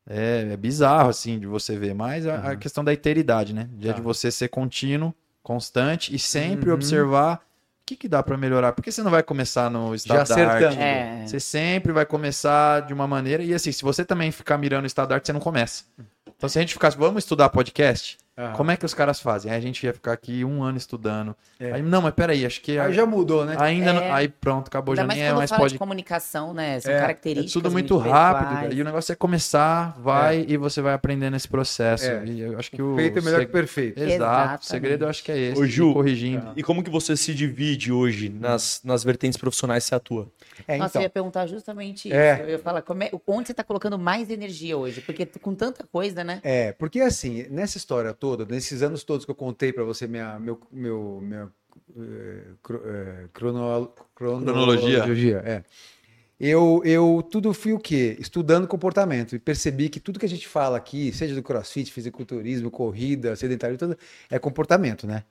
é, 0.09 0.49
é 0.53 0.57
bizarro 0.57 1.09
assim 1.11 1.39
de 1.39 1.47
você 1.47 1.77
ver. 1.79 1.95
Mas 1.95 2.27
a, 2.27 2.35
a 2.51 2.57
questão 2.57 2.83
da 2.83 2.93
iteridade, 2.93 3.55
né? 3.55 3.69
De, 3.73 3.87
Tá. 3.87 3.95
de 3.95 4.01
você 4.01 4.33
ser 4.33 4.49
contínuo, 4.49 5.15
constante 5.45 6.13
e 6.13 6.19
sempre 6.19 6.71
Uhum. 6.71 6.75
observar 6.75 7.41
que, 7.91 7.97
que 7.97 8.09
dá 8.09 8.23
pra 8.23 8.37
melhorar. 8.37 8.73
Porque 8.73 8.93
você 8.93 9.03
não 9.03 9.11
vai 9.11 9.23
começar 9.23 9.71
no 9.71 9.91
Já 9.91 9.95
estado 9.97 10.17
da 10.17 10.23
arte. 10.25 10.65
acertando. 10.65 10.81
É. 10.83 11.27
Você 11.27 11.41
sempre 11.41 11.93
vai 11.93 12.07
começar 12.07 12.83
de 12.83 12.93
uma 12.95 13.07
maneira. 13.07 13.43
E 13.43 13.53
assim, 13.53 13.73
se 13.73 13.83
você 13.83 14.05
também 14.05 14.31
ficar 14.31 14.59
mirando 14.59 14.85
o 14.85 14.87
estado 14.87 15.09
da 15.09 15.17
arte, 15.17 15.27
você 15.27 15.33
não 15.33 15.41
começa. 15.41 15.85
Então, 16.37 16.49
se 16.49 16.59
a 16.59 16.63
gente 16.63 16.73
ficasse, 16.73 16.97
vamos 16.97 17.25
estudar 17.25 17.49
podcast, 17.51 18.17
Aham. 18.41 18.53
como 18.55 18.71
é 18.71 18.77
que 18.77 18.85
os 18.87 18.95
caras 18.95 19.21
fazem? 19.21 19.51
Aí 19.53 19.59
a 19.59 19.61
gente 19.61 19.85
ia 19.85 19.93
ficar 19.93 20.13
aqui 20.13 20.45
um 20.45 20.63
ano 20.63 20.79
estudando. 20.79 21.35
É. 21.59 21.73
Aí, 21.73 21.83
não, 21.83 22.01
mas 22.03 22.15
peraí, 22.15 22.47
acho 22.47 22.61
que 22.61 22.79
Aí 22.79 22.93
já 22.93 23.05
mudou, 23.05 23.45
né? 23.45 23.57
ainda 23.59 23.93
não- 23.93 24.03
É. 24.03 24.11
Aí 24.11 24.29
pronto, 24.29 24.69
acabou, 24.69 24.93
Ainda 24.93 25.03
já 25.03 25.07
mais 25.07 25.19
nem 25.19 25.29
é 25.29 25.33
mais 25.33 25.51
fala 25.51 25.61
pode. 25.63 25.73
de 25.75 25.79
comunicação, 25.79 26.55
né? 26.55 26.81
São 26.81 26.91
É, 26.91 26.95
é 26.95 26.99
É 26.99 27.01
características 27.01 27.53
tudo 27.53 27.71
muito 27.71 27.97
rápido, 27.99 28.73
e 28.75 28.81
o 28.81 28.85
negócio 28.85 29.13
é 29.13 29.17
começar, 29.17 29.97
vai 30.01 30.45
e 30.49 30.57
você 30.57 30.81
vai 30.81 30.95
aprendendo 30.95 31.37
esse 31.37 31.49
processo. 31.49 32.05
É. 32.07 32.25
E 32.25 32.41
eu 32.41 32.59
acho 32.59 32.71
que 32.71 32.81
o 32.83 32.97
Feito 32.97 33.19
é 33.19 33.23
melhor 33.23 33.39
seg- 33.39 33.47
que 33.47 33.53
perfeito. 33.53 33.99
Exato. 34.01 34.13
Exatamente. 34.15 34.63
O 34.63 34.67
segredo 34.67 35.05
eu 35.05 35.09
acho 35.09 35.25
que 35.25 35.33
é 35.33 35.39
esse. 35.39 35.61
Ô, 35.61 35.67
Ju, 35.67 35.93
corrigindo. 35.93 36.53
E 36.57 36.63
como 36.63 36.83
que 36.83 36.91
você 36.91 37.17
se 37.17 37.35
divide 37.35 37.93
hoje 37.93 38.29
nas, 38.29 38.81
nas 38.85 39.05
vertentes 39.05 39.39
profissionais 39.39 39.85
que 39.85 39.89
você 39.89 39.95
atua? 39.95 40.29
É, 40.67 40.77
Nossa, 40.79 40.91
então. 40.93 41.03
eu 41.03 41.05
ia 41.07 41.11
perguntar 41.11 41.47
justamente 41.47 42.09
isso. 42.09 42.17
É. 42.17 42.43
Eu 42.43 42.49
ia 42.51 42.59
falar, 42.59 42.83
como 42.83 43.03
é- 43.03 43.11
onde 43.27 43.49
você 43.49 43.55
tá 43.55 43.65
colocando 43.65 43.99
mais 43.99 44.31
energia 44.31 44.77
hoje? 44.77 45.01
Porque 45.01 45.27
com 45.27 45.55
tanta 45.55 45.85
coisa, 45.91 46.23
né? 46.25 46.41
É, 46.43 46.73
porque 46.73 47.01
assim, 47.01 47.47
nessa 47.51 47.77
história 47.77 48.13
toda, 48.13 48.30
nesses 48.49 48.83
anos 48.83 49.05
todos 49.05 49.25
que 49.25 49.31
eu 49.31 49.35
contei 49.35 49.73
pra 49.73 49.85
você, 49.85 50.07
minha, 50.07 50.39
meu, 50.39 50.61
meu, 50.71 51.21
minha 51.23 51.49
eh, 51.97 52.43
eh, 52.85 53.29
crono- 53.33 53.93
Cronologia. 54.15 54.99
cronologia, 55.01 55.43
é. 55.45 55.65
Eu, 56.39 56.81
eu 56.87 57.23
tudo 57.31 57.53
fui 57.53 57.75
o 57.75 57.79
quê? 57.79 58.17
Estudando 58.19 58.67
comportamento 58.67 59.37
e 59.37 59.39
percebi 59.39 59.91
que 59.91 60.01
tudo 60.01 60.19
que 60.19 60.25
a 60.25 60.29
gente 60.29 60.49
fala 60.49 60.79
aqui, 60.79 61.13
seja 61.13 61.35
do 61.35 61.43
crossfit, 61.43 61.93
fisiculturismo, 61.93 62.71
corrida, 62.71 63.37
sedentário, 63.37 63.77
tudo, 63.77 63.97
é 64.31 64.39
comportamento, 64.39 65.07
né? 65.07 65.25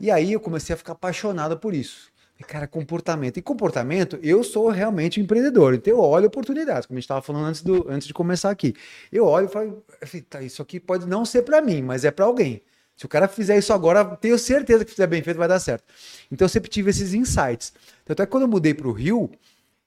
E 0.00 0.10
aí 0.10 0.32
eu 0.32 0.40
comecei 0.40 0.72
a 0.74 0.76
ficar 0.76 0.92
apaixonado 0.92 1.58
por 1.58 1.74
isso. 1.74 2.10
Cara, 2.46 2.66
comportamento. 2.66 3.38
E 3.38 3.42
comportamento, 3.42 4.18
eu 4.22 4.44
sou 4.44 4.68
realmente 4.68 5.18
um 5.18 5.22
empreendedor. 5.24 5.74
Então 5.74 5.92
eu 5.94 6.00
olho 6.00 6.26
oportunidades, 6.26 6.86
como 6.86 6.96
a 6.96 7.00
gente 7.00 7.04
estava 7.04 7.22
falando 7.22 7.46
antes, 7.46 7.62
do, 7.62 7.86
antes 7.88 8.06
de 8.06 8.12
começar 8.14 8.50
aqui. 8.50 8.74
Eu 9.10 9.24
olho 9.24 9.46
e 9.46 9.48
falo, 9.48 9.82
tá, 10.28 10.42
isso 10.42 10.60
aqui 10.60 10.78
pode 10.78 11.06
não 11.06 11.24
ser 11.24 11.42
para 11.42 11.60
mim, 11.62 11.82
mas 11.82 12.04
é 12.04 12.10
para 12.10 12.24
alguém. 12.26 12.62
Se 12.96 13.04
o 13.04 13.08
cara 13.08 13.26
fizer 13.28 13.58
isso 13.58 13.72
agora, 13.72 14.04
tenho 14.04 14.38
certeza 14.38 14.84
que 14.84 14.90
fizer 14.90 15.06
bem 15.06 15.22
feito 15.22 15.36
vai 15.36 15.48
dar 15.48 15.58
certo. 15.60 15.84
Então 16.30 16.44
eu 16.44 16.48
sempre 16.48 16.70
tive 16.70 16.90
esses 16.90 17.12
insights. 17.14 17.72
Tanto 18.04 18.22
é 18.22 18.26
que 18.26 18.32
quando 18.32 18.42
eu 18.44 18.48
mudei 18.48 18.72
para 18.74 18.88
o 18.88 18.92
Rio, 18.92 19.30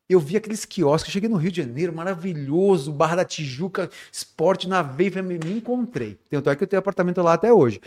eu 0.08 0.20
vi 0.20 0.36
aqueles 0.38 0.66
quiosques, 0.66 1.12
cheguei 1.12 1.30
no 1.30 1.38
Rio 1.38 1.52
de 1.52 1.62
Janeiro, 1.62 1.94
maravilhoso, 1.94 2.92
Barra 2.92 3.18
da 3.18 3.26
Tijuca, 3.26 3.90
esporte 4.12 4.68
na 4.68 4.82
veia, 4.82 5.12
falei, 5.12 5.40
me 5.44 5.54
encontrei. 5.54 6.18
Tanto 6.30 6.50
é 6.50 6.56
que 6.56 6.64
eu 6.64 6.68
tenho 6.68 6.80
apartamento 6.80 7.22
lá 7.22 7.34
até 7.34 7.54
hoje. 7.54 7.80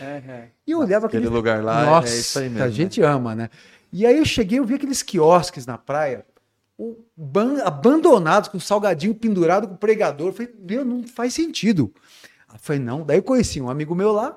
E 0.67 0.71
eu 0.71 0.79
olhava 0.79 1.07
Aquele 1.07 1.25
aquele 1.25 1.35
lugar 1.37 1.63
lá, 1.65 1.83
é- 1.83 1.87
Nossa, 1.87 2.15
é 2.15 2.19
isso 2.19 2.39
aí 2.39 2.49
mesmo. 2.49 2.65
a 2.65 2.71
gente 2.71 3.01
ama, 3.03 3.35
né? 3.35 3.51
E 3.93 4.07
aí 4.07 4.17
eu 4.17 4.25
cheguei, 4.25 4.59
eu 4.59 4.65
vi 4.65 4.75
aqueles 4.75 5.03
quiosques 5.03 5.67
na 5.67 5.77
praia, 5.77 6.25
abandonados, 7.65 8.49
com 8.49 8.59
salgadinho 8.59 9.15
pendurado 9.15 9.69
com 9.69 9.77
pregador. 9.77 10.29
Eu 10.29 10.33
falei, 10.33 10.55
meu, 10.59 10.85
não 10.85 11.03
faz 11.07 11.35
sentido. 11.35 11.93
Eu 12.51 12.59
falei, 12.59 12.81
não. 12.81 13.05
Daí 13.05 13.19
eu 13.19 13.23
conheci 13.23 13.61
um 13.61 13.69
amigo 13.69 13.95
meu 13.95 14.13
lá, 14.13 14.37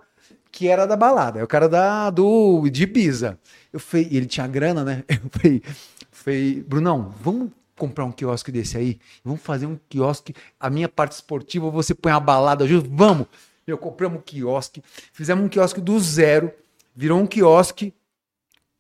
que 0.52 0.68
era 0.68 0.86
da 0.86 0.96
balada, 0.96 1.40
é 1.40 1.44
o 1.44 1.48
cara 1.48 1.68
da, 1.68 2.10
do, 2.10 2.70
de 2.70 2.84
Ibiza. 2.84 3.40
Eu 3.72 3.80
falei, 3.80 4.08
ele 4.12 4.26
tinha 4.26 4.48
grana, 4.48 4.84
né? 4.84 5.04
Eu 5.10 5.30
falei, 5.30 5.64
falei, 6.12 6.64
Brunão, 6.64 7.14
vamos 7.22 7.52
comprar 7.78 8.06
um 8.06 8.12
quiosque 8.12 8.52
desse 8.52 8.78
aí? 8.78 9.00
Vamos 9.24 9.42
fazer 9.42 9.66
um 9.66 9.78
quiosque, 9.90 10.34
a 10.58 10.70
minha 10.70 10.88
parte 10.88 11.12
esportiva, 11.12 11.70
você 11.70 11.94
põe 11.94 12.12
a 12.12 12.20
balada 12.20 12.66
junto? 12.66 12.90
Vamos! 12.90 13.28
Eu 13.68 13.78
compramos 13.78 14.20
um 14.20 14.22
quiosque, 14.22 14.82
fizemos 15.12 15.44
um 15.44 15.50
quiosque 15.50 15.82
do 15.82 16.00
zero, 16.00 16.52
virou 16.96 17.20
um 17.20 17.26
quiosque 17.26 17.94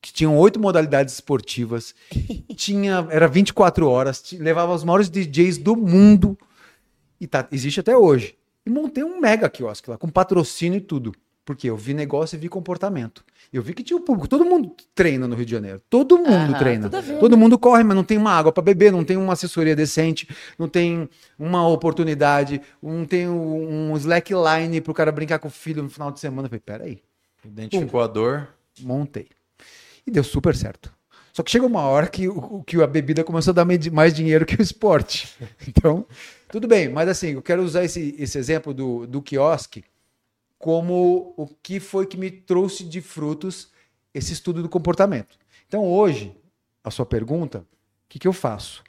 que 0.05 0.13
tinham 0.13 0.37
oito 0.37 0.59
modalidades 0.59 1.15
esportivas, 1.15 1.95
tinha, 2.55 3.07
era 3.09 3.27
24 3.27 3.89
horas, 3.89 4.23
levava 4.33 4.71
os 4.71 4.83
maiores 4.83 5.09
DJs 5.09 5.57
do 5.57 5.75
mundo, 5.75 6.37
e 7.19 7.25
tá, 7.25 7.47
existe 7.51 7.79
até 7.79 7.97
hoje. 7.97 8.35
E 8.63 8.69
montei 8.69 9.03
um 9.03 9.19
mega 9.19 9.49
quiosque 9.49 9.89
lá, 9.89 9.97
com 9.97 10.07
patrocínio 10.07 10.77
e 10.77 10.81
tudo. 10.81 11.11
Porque 11.43 11.67
eu 11.69 11.77
vi 11.77 11.93
negócio 11.93 12.35
e 12.35 12.39
vi 12.39 12.49
comportamento. 12.49 13.23
Eu 13.53 13.61
vi 13.61 13.73
que 13.73 13.83
tinha 13.83 13.97
o 13.97 14.01
público, 14.01 14.27
todo 14.27 14.43
mundo 14.45 14.75
treina 14.93 15.27
no 15.27 15.35
Rio 15.35 15.45
de 15.45 15.51
Janeiro. 15.51 15.81
Todo 15.89 16.17
mundo 16.17 16.51
Aham, 16.51 16.57
treina. 16.57 16.89
Todo 17.19 17.37
mundo 17.37 17.57
corre, 17.57 17.83
mas 17.83 17.95
não 17.95 18.03
tem 18.03 18.17
uma 18.17 18.31
água 18.31 18.51
para 18.51 18.63
beber, 18.63 18.91
não 18.91 19.03
tem 19.03 19.15
uma 19.17 19.33
assessoria 19.33 19.75
decente, 19.75 20.27
não 20.57 20.67
tem 20.67 21.07
uma 21.37 21.67
oportunidade, 21.67 22.61
não 22.81 23.05
tem 23.05 23.27
um 23.27 23.95
slackline 23.97 24.81
pro 24.81 24.93
cara 24.93 25.11
brincar 25.11 25.37
com 25.37 25.47
o 25.47 25.51
filho 25.51 25.83
no 25.83 25.89
final 25.89 26.11
de 26.11 26.19
semana. 26.19 26.47
Eu 26.47 26.49
falei, 26.49 26.61
peraí, 26.63 27.01
Identificou 27.43 28.01
a 28.01 28.07
dor. 28.07 28.47
montei. 28.81 29.27
E 30.05 30.11
deu 30.11 30.23
super 30.23 30.55
certo. 30.55 30.93
Só 31.33 31.43
que 31.43 31.51
chegou 31.51 31.67
uma 31.67 31.81
hora 31.81 32.07
que, 32.07 32.27
que 32.65 32.81
a 32.81 32.87
bebida 32.87 33.23
começou 33.23 33.51
a 33.51 33.55
dar 33.55 33.65
mais 33.91 34.13
dinheiro 34.13 34.45
que 34.45 34.55
o 34.55 34.61
esporte. 34.61 35.35
Então, 35.67 36.05
tudo 36.47 36.67
bem, 36.67 36.87
mas 36.87 37.09
assim, 37.09 37.31
eu 37.31 37.41
quero 37.41 37.61
usar 37.63 37.83
esse, 37.83 38.15
esse 38.17 38.37
exemplo 38.37 38.73
do, 38.73 39.05
do 39.05 39.21
quiosque 39.21 39.83
como 40.57 41.33
o 41.35 41.45
que 41.45 41.79
foi 41.79 42.05
que 42.07 42.17
me 42.17 42.31
trouxe 42.31 42.83
de 42.83 43.01
frutos 43.01 43.69
esse 44.13 44.31
estudo 44.31 44.63
do 44.63 44.69
comportamento. 44.69 45.37
Então, 45.67 45.85
hoje, 45.85 46.35
a 46.83 46.89
sua 46.89 47.05
pergunta, 47.05 47.59
o 47.59 47.65
que, 48.07 48.17
que 48.17 48.27
eu 48.27 48.33
faço? 48.33 48.83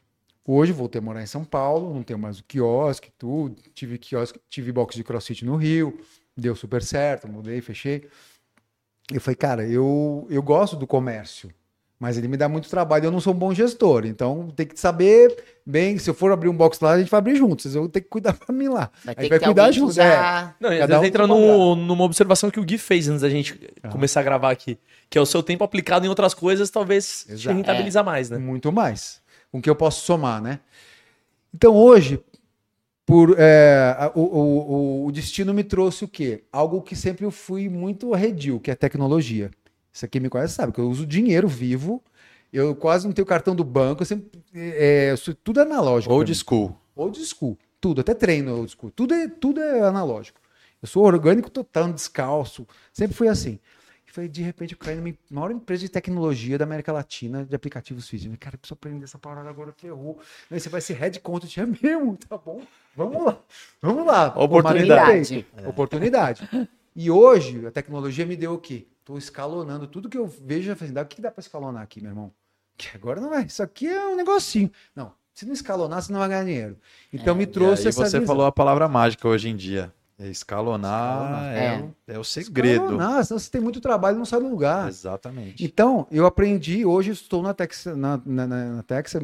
Hoje 0.45 0.73
voltei 0.73 1.01
a 1.01 1.03
morar 1.03 1.23
em 1.23 1.27
São 1.27 1.45
Paulo, 1.45 1.93
não 1.93 2.05
tenho 2.05 2.19
mais 2.19 2.39
o 2.39 2.45
quiosque, 2.45 3.11
tudo. 3.19 3.61
Tive 3.75 3.99
quiosque, 3.99 4.41
tive 4.49 4.71
box 4.71 4.95
de 4.95 5.03
crossfit 5.03 5.45
no 5.45 5.57
Rio, 5.57 5.99
deu 6.37 6.55
super 6.55 6.83
certo, 6.83 7.27
mudei, 7.27 7.61
fechei. 7.61 8.09
Eu 9.13 9.21
falei, 9.21 9.37
cara, 9.37 9.65
eu, 9.67 10.27
eu 10.29 10.43
gosto 10.43 10.77
do 10.77 10.87
comércio, 10.87 11.51
mas 11.99 12.19
ele 12.19 12.29
me 12.29 12.37
dá 12.37 12.49
muito 12.49 12.69
trabalho, 12.69 13.07
eu 13.07 13.11
não 13.11 13.21
sou 13.21 13.33
um 13.33 13.37
bom 13.37 13.55
gestor, 13.55 14.05
então 14.05 14.49
tem 14.55 14.67
que 14.67 14.79
saber 14.79 15.35
bem, 15.65 15.97
se 15.97 16.11
eu 16.11 16.15
for 16.15 16.31
abrir 16.33 16.49
um 16.49 16.57
box 16.57 16.79
lá, 16.81 16.93
a 16.93 16.99
gente 16.99 17.11
vai 17.11 17.19
abrir 17.19 17.37
juntos, 17.37 17.75
eu 17.75 17.83
vou 17.83 17.89
ter 17.89 18.01
que 18.01 18.09
cuidar 18.09 18.33
pra 18.35 18.55
mim 18.55 18.69
lá. 18.69 18.91
Vai 19.05 19.13
A 19.13 19.17
ter 19.17 19.23
gente 19.23 19.33
que 19.33 19.39
vai 19.39 19.49
cuidar 19.49 19.71
juntos, 19.71 19.95
usar. 19.95 20.57
Não, 20.61 20.71
às 20.71 20.79
vezes 20.79 20.97
um 20.97 21.05
entra 21.05 21.27
no, 21.27 21.77
numa 21.77 22.05
observação 22.05 22.51
que 22.51 22.61
o 22.61 22.65
Gui 22.65 22.79
fez 22.79 23.09
antes 23.09 23.23
da 23.23 23.31
gente 23.31 23.59
começar 23.91 24.21
a 24.21 24.23
gravar 24.25 24.51
aqui, 24.51 24.77
que 25.09 25.17
é 25.17 25.21
o 25.21 25.27
seu 25.27 25.43
tempo 25.43 25.63
aplicado 25.63 26.05
em 26.05 26.09
outras 26.09 26.35
coisas, 26.35 26.69
talvez 26.69 27.25
te 27.25 27.33
Exato. 27.33 27.57
rentabiliza 27.57 28.03
mais, 28.03 28.29
né? 28.29 28.39
Muito 28.39 28.73
mais. 28.73 29.21
Com 29.51 29.63
que 29.63 29.71
eu 29.71 29.77
posso 29.77 30.05
somar, 30.05 30.43
né? 30.43 30.61
Então 31.55 31.75
hoje, 31.75 32.21
por, 33.07 33.37
é, 33.39 34.13
o, 34.15 34.21
o- 34.21 35.07
o- 35.07 35.13
destino 35.13 35.55
me 35.55 35.65
trouxe 35.65 36.05
o 36.05 36.09
quê? 36.09 36.45
Algo 36.53 36.83
que 36.83 36.97
sempre 36.97 37.25
eu 37.25 37.31
fui 37.31 37.69
muito 37.69 38.13
arredio, 38.15 38.61
que 38.61 38.71
é 38.71 38.75
tecnologia. 38.75 39.51
Isso 39.93 40.05
aqui 40.05 40.21
me 40.21 40.29
conhece 40.29 40.55
sabe, 40.55 40.73
que 40.73 40.81
eu 40.81 40.89
uso 40.91 41.07
dinheiro 41.07 41.49
vivo, 41.49 42.03
eu 42.53 42.75
quase 42.75 43.07
não 43.07 43.13
tenho 43.15 43.27
cartão 43.27 43.55
do 43.55 43.65
banco, 43.65 44.03
eu 44.03 44.07
sempre, 44.07 44.41
é, 44.55 45.11
eu 45.13 45.17
sou 45.17 45.35
tudo 45.35 45.61
analógico. 45.61 46.09
pra 46.11 46.17
Old 46.17 46.35
school. 46.35 46.77
Old 46.97 47.25
school. 47.25 47.59
Tudo, 47.81 48.01
até 48.01 48.15
treino 48.15 48.57
old 48.57 48.71
school. 48.73 48.91
Tudo 48.91 49.15
é, 49.15 49.29
tudo 49.29 49.61
é 49.61 49.83
analógico. 49.83 50.41
Eu 50.83 50.89
sou 50.89 51.05
orgânico 51.05 51.51
total, 51.51 51.93
descalço. 51.93 52.67
Sempre 52.93 53.17
fui 53.17 53.29
assim. 53.29 53.59
E 54.07 54.11
foi, 54.13 54.29
de 54.29 54.43
repente, 54.43 54.73
eu 54.73 54.79
caí 54.79 54.97
numa 54.97 55.15
maior 55.31 55.51
empresa 55.51 55.83
de 55.83 55.89
tecnologia 55.89 56.59
da 56.59 56.65
América 56.65 56.93
Latina 56.93 57.45
de 57.45 57.55
aplicativos 57.55 58.09
físicos. 58.09 58.37
Cara, 58.39 58.55
eu 58.57 58.59
preciso 58.59 58.75
aprender 58.75 59.05
essa 59.05 59.19
parada 59.19 59.49
agora, 59.49 59.73
ferrou. 59.77 60.19
Aí 60.51 60.59
você 60.61 60.69
vai 60.69 60.81
ser 60.81 60.95
head 60.95 61.21
content, 61.21 61.57
é 61.59 61.67
mesmo, 61.67 62.17
tá 62.17 62.37
bom? 62.39 62.63
Vamos 62.97 63.25
lá. 63.25 63.39
Vamos 63.83 64.07
lá. 64.07 64.27
Oportunidade. 64.37 65.47
Oportunidade. 65.67 65.69
Oportunidade. 65.69 66.69
E 66.95 67.11
hoje, 67.11 67.67
a 67.67 67.71
tecnologia 67.71 68.25
me 68.25 68.37
deu 68.37 68.55
o 68.55 68.59
quê? 68.59 68.87
Estou 69.01 69.19
escalonando. 69.19 69.87
Tudo 69.87 70.09
que 70.09 70.17
eu 70.19 70.27
vejo, 70.27 70.75
falei, 70.75 70.93
"Dá- 70.95 71.03
o 71.03 71.07
que 71.07 71.21
dá 71.21 71.31
para 71.31 71.41
escalonar 71.41 71.83
aqui, 71.83 72.01
meu 72.01 72.11
irmão? 72.11 72.33
Que 72.77 72.89
agora 72.95 73.21
não 73.21 73.33
é. 73.35 73.43
Isso 73.45 73.63
aqui 73.63 73.87
é 73.87 74.07
um 74.09 74.17
negocinho. 74.17 74.71
Não, 74.95 75.13
se 75.35 75.45
não 75.47 75.53
escalonar, 75.53 76.01
você 76.03 76.13
não 76.13 76.21
vai 76.21 76.29
ganhar 76.29 76.45
dinheiro. 76.45 76.77
Então 77.13 77.35
me 77.35 77.45
E 77.45 77.47
trouxe 77.47 77.83
aí 77.83 77.89
essa 77.89 78.05
você 78.07 78.19
visão. 78.19 78.27
falou 78.27 78.47
a 78.47 78.53
palavra 78.53 78.89
mágica 78.89 79.29
hoje 79.29 79.49
em 79.49 79.57
dia. 79.57 79.93
É 80.19 80.29
Escalonar, 80.29 81.13
Escalonar. 81.23 81.55
é, 81.55 81.67
É. 81.67 81.79
o- 81.81 81.95
é 82.15 82.19
o 82.19 82.25
segredo. 82.25 82.85
Escalonar, 82.87 83.25
senão 83.25 83.39
você 83.39 83.51
tem 83.51 83.61
muito 83.61 83.81
trabalho 83.83 84.15
e 84.15 84.19
não 84.19 84.25
sai 84.25 84.41
do 84.41 84.49
lugar. 84.49 84.89
Exatamente. 84.89 85.63
Então, 85.63 86.07
eu 86.11 86.25
aprendi, 86.25 86.87
hoje 86.87 87.11
estou 87.11 87.43
na 87.43 87.53
Texas, 87.53 87.95
na, 87.97 88.19
na, 88.25 88.47
na- 88.47 88.65
na 88.77 88.83
Texas, 88.83 89.23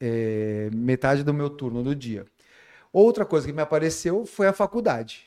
é, 0.00 0.70
metade 0.72 1.22
do 1.22 1.32
meu 1.34 1.50
turno 1.50 1.82
do 1.82 1.94
dia. 1.94 2.24
Outra 2.94 3.26
coisa 3.26 3.46
que 3.46 3.52
me 3.52 3.60
apareceu 3.60 4.24
foi 4.24 4.46
a 4.46 4.52
faculdade. 4.52 5.24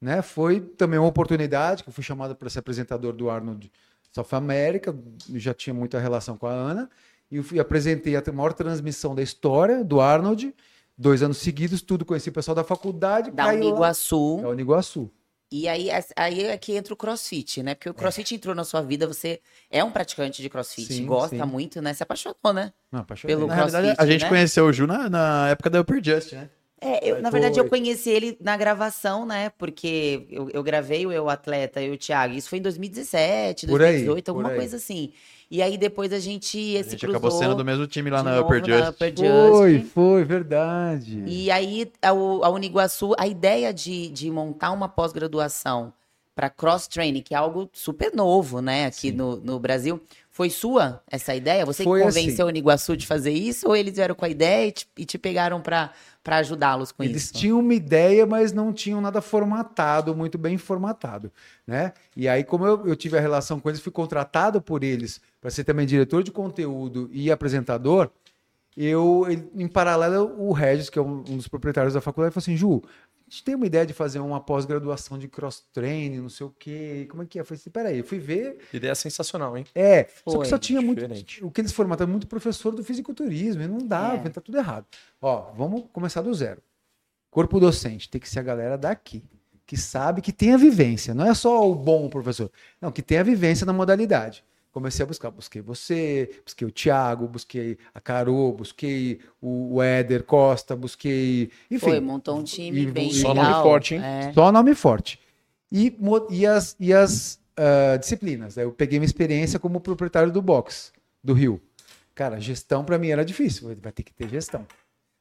Né? 0.00 0.22
Foi 0.22 0.60
também 0.60 0.98
uma 0.98 1.08
oportunidade, 1.08 1.82
que 1.82 1.90
eu 1.90 1.92
fui 1.92 2.04
chamado 2.04 2.34
para 2.34 2.48
ser 2.48 2.60
apresentador 2.60 3.12
do 3.12 3.28
Arnold 3.28 3.70
South 4.12 4.28
America, 4.30 4.96
eu 5.28 5.38
já 5.38 5.52
tinha 5.52 5.74
muita 5.74 5.98
relação 5.98 6.36
com 6.36 6.46
a 6.46 6.52
Ana, 6.52 6.88
e 7.30 7.36
eu 7.36 7.44
fui, 7.44 7.60
apresentei 7.60 8.16
a 8.16 8.22
maior 8.32 8.52
transmissão 8.52 9.14
da 9.14 9.22
história 9.22 9.84
do 9.84 10.00
Arnold, 10.00 10.54
Dois 11.00 11.22
anos 11.22 11.38
seguidos, 11.38 11.80
tudo 11.80 12.04
conheci 12.04 12.28
o 12.28 12.32
pessoal 12.32 12.54
da 12.54 12.62
faculdade. 12.62 13.30
Da 13.30 13.46
lá. 13.46 13.54
Uniguaçu. 13.54 14.38
Da 14.42 14.50
Uniguaçu. 14.50 15.10
E 15.50 15.66
aí, 15.66 15.88
aí 16.14 16.44
é 16.44 16.58
que 16.58 16.76
entra 16.76 16.92
o 16.92 16.96
crossfit, 16.96 17.62
né? 17.62 17.74
Porque 17.74 17.88
o 17.88 17.94
crossfit 17.94 18.34
entrou 18.34 18.54
na 18.54 18.64
sua 18.64 18.82
vida, 18.82 19.06
você 19.06 19.40
é 19.70 19.82
um 19.82 19.90
praticante 19.90 20.42
de 20.42 20.50
crossfit, 20.50 20.92
Sim, 20.92 21.06
gosta 21.06 21.34
sim. 21.34 21.42
muito, 21.50 21.80
né? 21.80 21.94
Se 21.94 22.02
apaixonou, 22.02 22.52
né? 22.52 22.70
Não, 22.92 23.00
apaixonei. 23.00 23.34
Pelo 23.34 23.48
Na 23.48 23.56
CrossFit, 23.56 23.94
a 23.96 24.04
gente 24.04 24.24
né? 24.24 24.28
conheceu 24.28 24.66
o 24.66 24.72
Ju 24.74 24.86
na, 24.86 25.08
na 25.08 25.48
época 25.48 25.70
da 25.70 25.80
Upper 25.80 26.04
Just, 26.04 26.34
né? 26.34 26.50
É, 26.80 27.10
eu, 27.10 27.20
na 27.20 27.28
verdade, 27.28 27.58
eu 27.58 27.64
Foi. 27.64 27.78
conheci 27.78 28.08
ele 28.08 28.38
na 28.40 28.56
gravação, 28.56 29.26
né? 29.26 29.50
Porque 29.58 30.26
eu, 30.30 30.48
eu 30.50 30.62
gravei 30.62 31.06
o 31.06 31.12
Eu 31.12 31.28
Atleta 31.28 31.80
e 31.82 31.90
o 31.90 31.98
Thiago. 31.98 32.34
Isso 32.34 32.48
foi 32.48 32.58
em 32.58 32.62
2017, 32.62 33.66
Por 33.66 33.82
aí, 33.82 33.88
2018, 34.04 34.24
por 34.24 34.30
alguma 34.30 34.48
aí. 34.50 34.56
coisa 34.56 34.76
assim. 34.76 35.12
E 35.50 35.60
aí 35.60 35.76
depois 35.76 36.12
a 36.12 36.18
gente 36.18 36.56
A 36.78 36.84
se 36.84 36.90
gente 36.90 37.00
cruzou 37.00 37.18
acabou 37.18 37.30
sendo 37.32 37.54
do 37.54 37.64
mesmo 37.64 37.86
time 37.86 38.08
lá 38.08 38.22
na 38.22 38.40
Upper 38.40 38.66
na. 38.66 38.90
Upper 38.90 39.12
Foi, 39.14 39.78
Just. 39.78 39.92
foi, 39.92 40.24
verdade. 40.24 41.22
E 41.26 41.50
aí, 41.50 41.90
a, 42.00 42.08
a 42.10 42.48
Uniguaçu, 42.48 43.14
a 43.18 43.26
ideia 43.26 43.74
de, 43.74 44.08
de 44.08 44.30
montar 44.30 44.70
uma 44.70 44.88
pós-graduação 44.88 45.92
para 46.34 46.48
cross-training, 46.48 47.20
que 47.20 47.34
é 47.34 47.36
algo 47.36 47.68
super 47.72 48.14
novo, 48.14 48.62
né, 48.62 48.86
aqui 48.86 49.12
no, 49.12 49.36
no 49.36 49.58
Brasil, 49.58 50.00
foi 50.40 50.48
sua 50.48 51.02
essa 51.06 51.34
ideia? 51.34 51.66
Você 51.66 51.84
Foi 51.84 52.00
que 52.00 52.06
assim. 52.06 52.18
convenceu 52.22 52.46
a 52.46 52.48
Uniguaçu 52.48 52.96
de 52.96 53.06
fazer 53.06 53.30
isso? 53.30 53.68
Ou 53.68 53.76
eles 53.76 53.96
vieram 53.96 54.14
com 54.14 54.24
a 54.24 54.28
ideia 54.30 54.68
e 54.68 54.72
te, 54.72 54.88
e 54.96 55.04
te 55.04 55.18
pegaram 55.18 55.60
para 55.60 55.92
ajudá-los 56.24 56.92
com 56.92 57.04
Eles 57.04 57.24
isso? 57.24 57.34
tinham 57.34 57.58
uma 57.60 57.74
ideia, 57.74 58.24
mas 58.24 58.50
não 58.50 58.72
tinham 58.72 59.02
nada 59.02 59.20
formatado, 59.20 60.16
muito 60.16 60.38
bem 60.38 60.56
formatado, 60.56 61.30
né? 61.66 61.92
E 62.16 62.26
aí, 62.26 62.42
como 62.42 62.64
eu, 62.64 62.86
eu 62.86 62.96
tive 62.96 63.18
a 63.18 63.20
relação 63.20 63.60
com 63.60 63.68
eles, 63.68 63.82
fui 63.82 63.92
contratado 63.92 64.62
por 64.62 64.82
eles 64.82 65.20
para 65.42 65.50
ser 65.50 65.62
também 65.64 65.84
diretor 65.84 66.22
de 66.22 66.30
conteúdo 66.32 67.10
e 67.12 67.30
apresentador. 67.30 68.08
Eu, 68.74 69.26
em 69.54 69.68
paralelo, 69.68 70.34
o 70.38 70.52
Regis, 70.52 70.88
que 70.88 70.98
é 70.98 71.02
um 71.02 71.36
dos 71.36 71.48
proprietários 71.48 71.92
da 71.92 72.00
faculdade, 72.00 72.32
falou 72.32 72.42
assim: 72.42 72.56
Ju, 72.56 72.82
a 73.30 73.32
gente 73.32 73.44
tem 73.44 73.54
uma 73.54 73.64
ideia 73.66 73.86
de 73.86 73.92
fazer 73.92 74.18
uma 74.18 74.40
pós-graduação 74.40 75.16
de 75.16 75.28
cross-training, 75.28 76.18
não 76.18 76.28
sei 76.28 76.44
o 76.46 76.50
quê. 76.58 77.06
Como 77.08 77.22
é 77.22 77.26
que 77.26 77.38
é? 77.38 77.42
Eu 77.42 77.44
falei 77.44 77.60
assim: 77.60 77.70
peraí, 77.70 77.98
eu 77.98 78.04
fui 78.04 78.18
ver. 78.18 78.58
Ideia 78.72 78.92
sensacional, 78.96 79.56
hein? 79.56 79.64
É, 79.72 80.08
só 80.24 80.32
Foi, 80.32 80.40
que 80.42 80.48
só 80.48 80.58
tinha 80.58 80.82
muito. 80.82 80.98
diferente. 81.00 81.44
O 81.44 81.48
que 81.48 81.60
eles 81.60 81.70
formataram 81.70 82.10
muito 82.10 82.26
professor 82.26 82.72
do 82.74 82.82
fisiculturismo, 82.82 83.62
e 83.62 83.68
não 83.68 83.78
dava, 83.78 84.26
É. 84.26 84.30
tá 84.30 84.40
tudo 84.40 84.58
errado. 84.58 84.84
Ó, 85.22 85.52
vamos 85.52 85.84
começar 85.92 86.22
do 86.22 86.34
zero. 86.34 86.60
Corpo 87.30 87.60
docente 87.60 88.08
tem 88.10 88.20
que 88.20 88.28
ser 88.28 88.40
a 88.40 88.42
galera 88.42 88.76
daqui, 88.76 89.22
que 89.64 89.76
sabe 89.76 90.20
que 90.20 90.32
tem 90.32 90.52
a 90.52 90.56
vivência, 90.56 91.14
não 91.14 91.24
é 91.24 91.32
só 91.32 91.70
o 91.70 91.76
bom 91.76 92.08
professor, 92.08 92.50
não, 92.80 92.90
que 92.90 93.00
tem 93.02 93.18
a 93.18 93.22
vivência 93.22 93.64
na 93.64 93.72
modalidade. 93.72 94.42
Comecei 94.72 95.02
a 95.02 95.06
buscar, 95.06 95.30
busquei 95.30 95.60
você, 95.60 96.30
busquei 96.44 96.66
o 96.66 96.70
Thiago, 96.70 97.26
busquei 97.26 97.76
a 97.92 98.00
Carol, 98.00 98.52
busquei 98.52 99.18
o 99.40 99.74
o 99.74 99.82
Éder 99.82 100.22
Costa, 100.24 100.76
busquei. 100.76 101.50
Enfim, 101.70 101.86
Foi, 101.86 102.00
montou 102.00 102.38
um 102.38 102.44
time 102.44 102.82
e- 102.82 102.86
bem 102.86 103.10
Só 103.10 103.28
legal. 103.32 103.44
nome 103.50 103.62
forte, 103.62 103.94
hein? 103.94 104.00
É. 104.02 104.32
só 104.32 104.52
nome 104.52 104.74
forte. 104.74 105.18
E, 105.72 105.96
e 106.30 106.46
as, 106.46 106.76
e 106.78 106.92
as 106.92 107.40
ah, 107.56 107.96
disciplinas. 107.98 108.56
né? 108.56 108.64
Eu 108.64 108.72
peguei 108.72 108.98
minha 108.98 109.06
experiência 109.06 109.58
como 109.58 109.80
proprietário 109.80 110.32
do 110.32 110.40
box 110.40 110.92
do 111.22 111.34
Rio. 111.34 111.60
Cara, 112.14 112.40
gestão 112.40 112.84
para 112.84 112.98
mim 112.98 113.08
era 113.08 113.24
difícil. 113.24 113.76
Vai 113.82 113.92
ter 113.92 114.02
que 114.02 114.12
ter 114.12 114.28
gestão. 114.28 114.66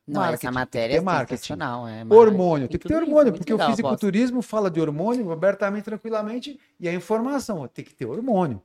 Não, 0.08 0.22
Marketing, 0.22 0.48
essa 0.48 0.52
matéria 0.52 0.98
é 0.98 1.02
marketing. 1.02 1.54
É, 1.54 2.16
Hormônio, 2.16 2.68
tem 2.68 2.80
que 2.80 2.88
ter 2.88 2.96
hormônio, 2.96 3.32
porque 3.32 3.52
legal, 3.52 3.68
o 3.68 3.72
fisiculturismo 3.72 4.42
fala 4.42 4.72
de 4.72 4.82
hormônio 4.82 5.32
abertamente, 5.32 5.84
tranquilamente, 5.84 6.60
e 6.80 6.90
a 6.90 6.94
informação 6.94 7.68
tem 7.68 7.86
que 7.86 7.94
ter 7.94 8.06
hormônio. 8.08 8.60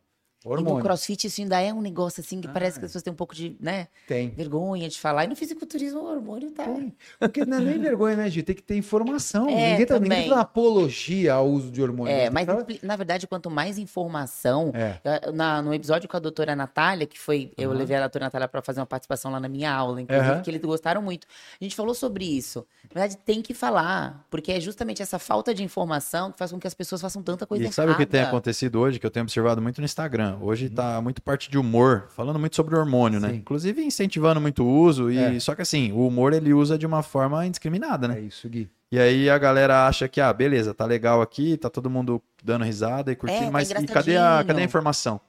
E 0.45 0.49
no 0.49 0.53
Hormônio. 0.57 0.82
crossfit 0.84 1.26
isso 1.26 1.40
ainda 1.40 1.59
é 1.61 1.72
um 1.72 1.80
negócio 1.80 2.20
assim 2.20 2.38
que 2.40 2.47
parece 2.49 2.76
Ah. 2.76 2.80
que 2.80 2.84
as 2.84 2.90
pessoas 2.90 3.03
têm 3.03 3.12
um 3.12 3.16
pouco 3.16 3.34
de, 3.34 3.57
né, 3.59 3.88
Tem. 4.07 4.28
vergonha 4.28 4.88
de 4.90 5.01
falar. 5.01 5.24
E 5.24 5.28
no 5.28 5.34
fisiculturismo 5.34 6.01
o 6.01 6.05
hormônio 6.05 6.51
tá. 6.51 6.64
Tem. 6.64 6.95
Porque 7.18 7.45
não 7.47 7.57
é 7.57 7.61
nem 7.61 7.78
vergonha, 7.78 8.14
né, 8.16 8.28
Gi? 8.28 8.42
Tem 8.42 8.55
que 8.55 8.62
ter 8.62 8.76
informação. 8.76 9.49
É, 9.49 9.70
ninguém, 9.70 9.86
tá, 9.86 9.99
ninguém 9.99 10.28
tá 10.28 10.40
apologia 10.42 11.32
ao 11.34 11.49
uso 11.49 11.70
de 11.70 11.82
hormônio. 11.82 12.12
É, 12.12 12.28
mas 12.28 12.47
na 12.82 12.95
verdade, 12.97 13.26
quanto 13.26 13.51
mais 13.51 13.78
informação. 13.78 14.70
É. 14.74 15.30
Na, 15.32 15.62
no 15.62 15.72
episódio 15.72 16.09
com 16.09 16.16
a 16.16 16.20
doutora 16.20 16.55
Natália, 16.55 17.07
que 17.07 17.18
foi. 17.18 17.53
Eu 17.57 17.70
Aham. 17.70 17.78
levei 17.78 17.97
a 17.97 18.01
doutora 18.01 18.26
Natália 18.26 18.47
para 18.49 18.61
fazer 18.61 18.80
uma 18.80 18.86
participação 18.86 19.30
lá 19.32 19.40
na 19.40 19.49
minha 19.49 19.72
aula, 19.72 20.01
inclusive, 20.03 20.28
Aham. 20.30 20.42
que 20.42 20.51
eles 20.51 20.61
gostaram 20.61 21.01
muito. 21.01 21.26
A 21.61 21.64
gente 21.64 21.74
falou 21.74 21.95
sobre 21.95 22.24
isso. 22.24 22.66
Na 22.95 23.01
verdade, 23.01 23.16
tem 23.24 23.40
que 23.40 23.55
falar, 23.55 24.26
porque 24.30 24.53
é 24.53 24.61
justamente 24.61 25.01
essa 25.03 25.18
falta 25.18 25.55
de 25.55 25.62
informação 25.64 26.30
que 26.32 26.38
faz 26.38 26.51
com 26.53 26.59
que 26.61 26.66
as 26.66 26.74
pessoas 26.74 27.01
façam 27.01 27.22
tanta 27.22 27.47
coisa 27.47 27.62
E 27.62 27.66
errada. 27.66 27.74
sabe 27.74 27.92
o 27.92 27.97
que 27.97 28.05
tem 28.07 28.20
acontecido 28.20 28.78
hoje, 28.78 28.99
que 28.99 29.07
eu 29.07 29.11
tenho 29.11 29.24
observado 29.24 29.61
muito 29.62 29.80
no 29.80 29.84
Instagram? 29.84 30.34
Hoje 30.41 30.68
tá 30.68 31.01
muito 31.01 31.22
parte 31.22 31.51
de 31.51 31.59
humor, 31.59 32.07
falando 32.11 32.39
muito 32.39 32.57
sobre 32.57 32.76
hormônio, 32.76 33.20
né? 33.20 33.30
Sim. 33.30 33.37
Inclusive 33.37 33.82
incentivando 33.82 34.41
muito 34.41 34.64
o 34.64 34.80
uso. 34.80 35.11
E... 35.11 35.18
É. 35.18 35.41
Só 35.41 35.55
que 35.55 35.62
assim, 35.62 35.93
o 35.93 36.07
humor 36.07 36.32
ele 36.32 36.53
usa 36.53 36.78
de 36.78 36.87
uma 36.87 37.03
forma 37.03 37.47
indiscriminada, 37.47 38.09
né? 38.09 38.18
É 38.18 38.20
isso, 38.20 38.49
Gui. 38.49 38.68
E 38.93 38.99
aí 38.99 39.28
a 39.28 39.39
galera 39.39 39.87
acha 39.87 40.09
que, 40.09 40.20
ah, 40.20 40.32
beleza, 40.32 40.72
tá 40.72 40.85
legal 40.85 41.20
aqui, 41.20 41.57
tá 41.57 41.68
todo 41.68 41.91
mundo 41.91 42.22
dando 42.43 42.64
risada 42.64 43.11
e 43.11 43.16
curtindo, 43.16 43.47
tá 43.47 43.51
mas 43.51 43.70
e 43.70 43.87
cadê 43.87 44.16
a, 44.16 44.45
cadê 44.47 44.61
a 44.62 44.64
informação? 44.64 45.20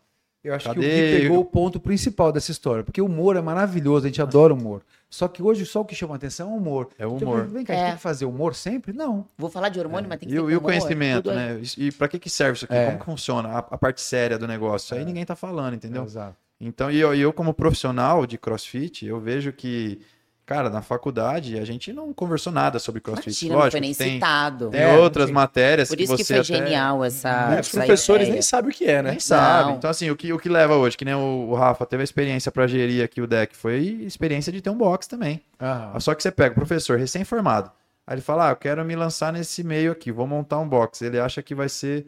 Eu 0.46 0.54
acho 0.54 0.66
Cadê? 0.68 0.80
que 0.80 0.86
o 0.86 0.92
Gui 0.92 1.22
pegou 1.22 1.40
o 1.40 1.46
ponto 1.46 1.80
principal 1.80 2.32
dessa 2.32 2.52
história, 2.52 2.84
porque 2.84 3.02
o 3.02 3.06
humor 3.08 3.36
é 3.36 3.42
maravilhoso, 3.42 4.06
a 4.06 4.10
gente 4.10 4.22
adora 4.22 4.54
humor. 4.54 4.84
Só 5.16 5.30
que 5.30 5.42
hoje 5.42 5.66
só 5.66 5.80
o 5.80 5.86
que 5.86 5.96
chama 5.96 6.14
atenção 6.16 6.50
é 6.50 6.54
o 6.54 6.58
humor. 6.58 6.90
É 7.00 7.08
o 7.08 7.16
Então, 7.16 7.30
humor. 7.30 7.46
vem 7.48 7.64
cá, 7.64 7.72
a 7.72 7.76
gente 7.78 7.84
É. 7.86 7.88
tem 7.88 7.96
que 7.96 8.02
fazer 8.02 8.26
humor 8.26 8.54
sempre? 8.54 8.92
Não. 8.92 9.26
Vou 9.38 9.50
falar 9.50 9.70
de 9.70 9.80
hormônio, 9.80 10.10
mas 10.10 10.20
tem 10.20 10.28
que 10.28 10.36
E, 10.36 10.38
com 10.38 10.50
e 10.50 10.54
o 10.56 10.60
humor, 10.60 10.62
conhecimento, 10.64 11.32
é- 11.32 11.36
né? 11.36 11.62
E 11.78 11.90
pra 11.90 12.10
que 12.10 12.20
que 12.20 12.30
serve 12.30 12.58
isso 12.58 12.66
aqui? 12.66 12.74
É. 12.74 12.88
Como 12.88 13.00
que 13.00 13.06
funciona 13.06 13.48
a, 13.48 13.58
a 13.60 13.78
parte 13.78 14.02
séria 14.02 14.38
do 14.38 14.46
negócio? 14.46 14.88
Isso 14.88 14.96
aí 14.96 15.04
É. 15.04 15.06
ninguém 15.06 15.24
tá 15.24 15.38
falando, 15.38 15.74
entendeu? 15.74 16.04
Exato. 16.04 16.36
Então, 16.60 16.92
e 16.92 17.00
eu, 17.00 17.16
e 17.16 17.22
eu 17.22 17.32
como 17.32 17.54
profissional 17.54 18.26
de 18.26 18.38
crossfit, 18.38 19.06
eu 19.06 19.18
vejo 19.22 19.54
que, 19.54 20.02
cara, 20.46 20.70
na 20.70 20.82
faculdade 20.82 21.58
a 21.58 21.66
gente 21.66 21.92
não 21.92 22.14
conversou 22.14 22.54
nada 22.54 22.78
sobre 22.80 23.02
crossfit. 23.02 23.30
Imagina, 23.30 23.54
não 23.54 23.60
Lógico, 23.60 23.72
foi 23.72 23.80
nem 23.82 23.94
tem, 23.96 24.14
citado. 24.14 24.70
tem 24.70 24.82
É, 24.82 24.98
outras 24.98 25.32
matérias 25.32 25.90
Por 25.90 25.98
que 25.98 26.04
isso 26.04 26.16
que 26.16 26.24
você 26.24 26.44
foi 26.44 26.56
até 26.58 26.66
genial 26.66 27.04
essa. 27.04 27.48
Muitos 27.48 27.70
essa 27.70 27.78
professores 27.78 28.22
ideia. 28.24 28.34
nem 28.34 28.42
sabem 28.42 28.72
o 28.72 28.74
que 28.74 28.86
é, 28.86 29.02
né? 29.02 29.12
nem 29.12 29.20
sabe. 29.20 29.70
Não. 29.70 29.78
Então, 29.78 29.90
assim, 29.90 30.10
o 30.10 30.16
que, 30.16 30.32
o 30.32 30.38
que 30.40 30.48
leva 30.50 30.76
hoje, 30.76 30.96
que 30.98 31.06
nem 31.06 31.16
o, 31.16 31.50
o 31.50 31.56
Rafa 31.56 31.86
teve 31.86 32.02
a 32.02 32.04
experiência 32.04 32.52
pra 32.52 32.68
gerir 32.68 33.04
aqui 33.04 33.22
o 33.22 33.28
deck, 33.28 33.56
foi 33.56 33.80
experiência 34.06 34.52
de 34.52 34.62
ter 34.62 34.70
um 34.70 34.78
box 34.78 35.08
também. 35.08 35.42
Ah, 35.60 35.94
Só 36.00 36.14
que 36.14 36.22
você 36.24 36.32
pega 36.32 36.52
o 36.52 36.56
professor 36.56 36.98
recém-formado, 37.00 37.72
aí 38.06 38.16
ele 38.16 38.22
fala, 38.22 38.50
ah, 38.50 38.52
eu 38.52 38.56
quero 38.56 38.84
me 38.86 38.96
lançar 38.96 39.34
nesse 39.34 39.64
meio 39.64 39.92
aqui, 39.92 40.12
vou 40.12 40.28
montar 40.28 40.60
um 40.60 40.68
box. 40.68 41.02
Ele 41.02 41.20
acha 41.20 41.42
que 41.42 41.56
vai 41.56 41.70
ser 41.70 42.08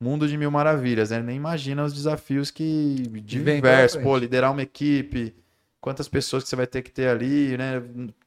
mundo 0.00 0.28
de 0.28 0.36
mil 0.36 0.50
maravilhas, 0.50 1.10
né? 1.10 1.16
Ele 1.16 1.26
nem 1.26 1.36
imagina 1.36 1.84
os 1.84 1.92
desafios 1.92 2.50
que 2.50 3.02
diversos, 3.24 4.00
pô, 4.00 4.16
liderar 4.16 4.52
uma 4.52 4.62
equipe, 4.62 5.34
quantas 5.80 6.08
pessoas 6.08 6.42
que 6.42 6.48
você 6.48 6.56
vai 6.56 6.66
ter 6.66 6.82
que 6.82 6.90
ter 6.90 7.08
ali, 7.08 7.56
né? 7.56 7.80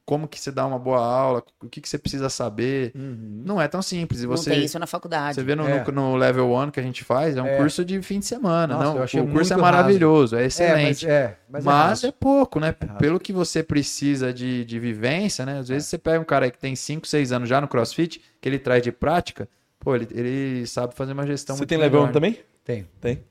Como 0.06 0.26
que 0.26 0.40
você 0.40 0.50
dá 0.50 0.66
uma 0.66 0.78
boa 0.78 0.98
aula, 1.04 1.42
o 1.62 1.68
que, 1.68 1.80
que 1.80 1.88
você 1.88 1.98
precisa 1.98 2.28
saber. 2.28 2.92
uhum. 2.94 3.42
Não 3.44 3.60
é 3.60 3.68
tão 3.68 3.82
simples. 3.82 4.22
E 4.22 4.26
Não 4.26 4.36
você, 4.36 4.50
tem 4.50 4.64
isso 4.64 4.78
na 4.78 4.86
faculdade. 4.86 5.34
você 5.34 5.42
vê 5.42 5.54
no, 5.54 5.66
É. 5.68 5.84
no, 5.84 5.92
no 5.92 6.16
level 6.16 6.50
1 6.52 6.70
que 6.70 6.80
a 6.80 6.82
gente 6.82 7.04
faz, 7.04 7.36
é 7.36 7.42
um 7.42 7.46
É. 7.46 7.56
curso 7.58 7.84
de 7.84 8.00
fim 8.02 8.18
de 8.18 8.26
semana. 8.26 8.74
Nossa, 8.74 8.84
não, 8.88 8.96
eu 8.96 9.02
achei 9.02 9.20
o 9.20 9.28
curso 9.28 9.52
é 9.52 9.56
maravilhoso, 9.56 10.34
é 10.36 10.42
É, 10.42 10.46
excelente. 10.46 11.04
mas 11.06 11.12
é, 11.14 11.38
mas, 11.48 11.64
Mas, 11.64 11.74
é 11.74 11.88
raso. 11.88 12.06
é 12.06 12.12
pouco, 12.12 12.58
né? 12.58 12.74
É 12.80 12.84
raso. 12.86 12.98
Pelo 12.98 13.20
que 13.20 13.32
você 13.32 13.62
precisa 13.62 14.32
de, 14.32 14.64
de 14.64 14.78
vivência, 14.80 15.44
né? 15.46 15.58
Às 15.58 15.68
vezes 15.68 15.88
você 15.88 15.98
pega 15.98 16.18
um 16.20 16.24
cara 16.24 16.50
que 16.50 16.58
tem 16.58 16.74
5, 16.74 17.06
6 17.06 17.32
anos 17.32 17.48
já 17.48 17.60
no 17.60 17.68
CrossFit, 17.68 18.20
que 18.40 18.48
ele 18.48 18.58
traz 18.58 18.82
de 18.82 18.90
prática, 18.90 19.48
pô, 19.78 19.94
ele, 19.94 20.08
ele 20.10 20.66
sabe 20.66 20.94
fazer 20.94 21.12
uma 21.12 21.26
gestão 21.26 21.54
Você 21.54 21.60
muito 21.60 21.68
tem 21.68 21.78
melhor, 21.78 21.90
level 21.90 22.02
1 22.04 22.06
né? 22.06 22.12
também? 22.12 22.38
Tem. 22.64 22.86
Tem. 23.00 23.22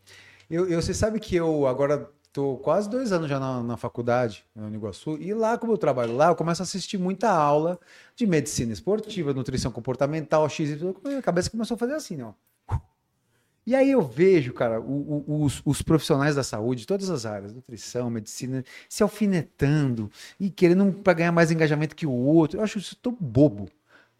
Eu, 0.49 0.67
eu, 0.69 0.81
você 0.81 0.93
sabe 0.93 1.19
que 1.19 1.35
eu 1.35 1.65
agora 1.65 2.07
tô 2.33 2.57
quase 2.57 2.89
dois 2.89 3.11
anos 3.11 3.29
já 3.29 3.39
na, 3.39 3.61
na 3.61 3.77
faculdade, 3.77 4.45
na 4.55 4.65
Uniguaçu, 4.67 5.17
e 5.19 5.33
lá, 5.33 5.57
como 5.57 5.73
eu 5.73 5.77
trabalho 5.77 6.15
lá, 6.15 6.27
eu 6.29 6.35
começo 6.35 6.61
a 6.61 6.63
assistir 6.63 6.97
muita 6.97 7.29
aula 7.29 7.79
de 8.15 8.25
medicina 8.25 8.71
esportiva, 8.71 9.33
nutrição 9.33 9.71
comportamental, 9.71 10.47
X 10.49 10.69
e 10.69 10.75
tudo. 10.77 10.99
A 11.17 11.21
cabeça 11.21 11.49
começou 11.49 11.75
a 11.75 11.77
fazer 11.77 11.93
assim, 11.93 12.21
ó. 12.21 12.31
E 13.65 13.75
aí 13.75 13.91
eu 13.91 14.01
vejo, 14.01 14.53
cara, 14.53 14.81
o- 14.81 15.23
o- 15.27 15.43
os, 15.43 15.61
os 15.63 15.81
profissionais 15.83 16.35
da 16.35 16.43
saúde, 16.43 16.81
de 16.81 16.87
todas 16.87 17.09
as 17.11 17.25
áreas, 17.27 17.53
nutrição, 17.53 18.09
medicina, 18.09 18.63
se 18.89 19.03
alfinetando 19.03 20.09
e 20.39 20.49
querendo 20.49 20.91
para 20.91 21.13
ganhar 21.13 21.31
mais 21.31 21.51
engajamento 21.51 21.95
que 21.95 22.07
o 22.07 22.11
outro. 22.11 22.57
Eu 22.59 22.63
acho 22.63 22.79
isso 22.79 22.95
tão 22.95 23.15
bobo, 23.19 23.69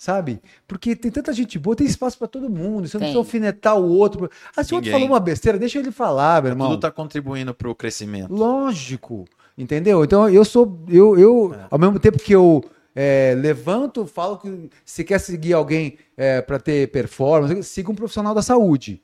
sabe? 0.02 0.42
Porque 0.68 0.96
tem 0.96 1.12
tanta 1.12 1.32
gente 1.32 1.60
boa, 1.60 1.76
tem 1.76 1.86
espaço 1.86 2.18
para 2.18 2.28
todo 2.28 2.50
mundo. 2.50 2.88
Você 2.88 2.98
não 2.98 3.02
precisa 3.02 3.20
alfinetar 3.20 3.78
o 3.78 3.88
outro. 3.88 4.32
Ah, 4.58 4.64
se 4.64 4.74
o 4.74 4.78
outro 4.78 4.90
falou 4.90 5.06
uma 5.06 5.20
besteira, 5.20 5.60
deixa 5.60 5.78
ele 5.78 5.92
falar, 5.92 6.42
meu 6.42 6.54
irmão. 6.54 6.72
Tudo 6.72 6.80
tá 6.80 6.90
contribuindo 6.90 7.54
pro 7.54 7.76
crescimento. 7.76 8.34
Lógico, 8.34 9.26
entendeu? 9.56 10.04
Então 10.04 10.28
eu 10.28 10.44
sou, 10.44 10.84
eu, 10.90 11.20
eu 11.20 11.56
ao 11.70 11.78
mesmo 11.78 12.00
tempo 12.00 12.18
que 12.18 12.34
eu 12.34 12.64
é, 12.96 13.36
levanto, 13.38 14.08
falo 14.08 14.40
que 14.40 14.72
se 14.84 15.04
quer 15.04 15.20
seguir 15.20 15.54
alguém 15.54 16.00
para 16.48 16.58
ter 16.58 16.90
performance, 16.90 17.62
siga 17.70 17.92
um 17.92 17.96
profissional 17.96 18.34
da 18.34 18.42
saúde. 18.42 19.04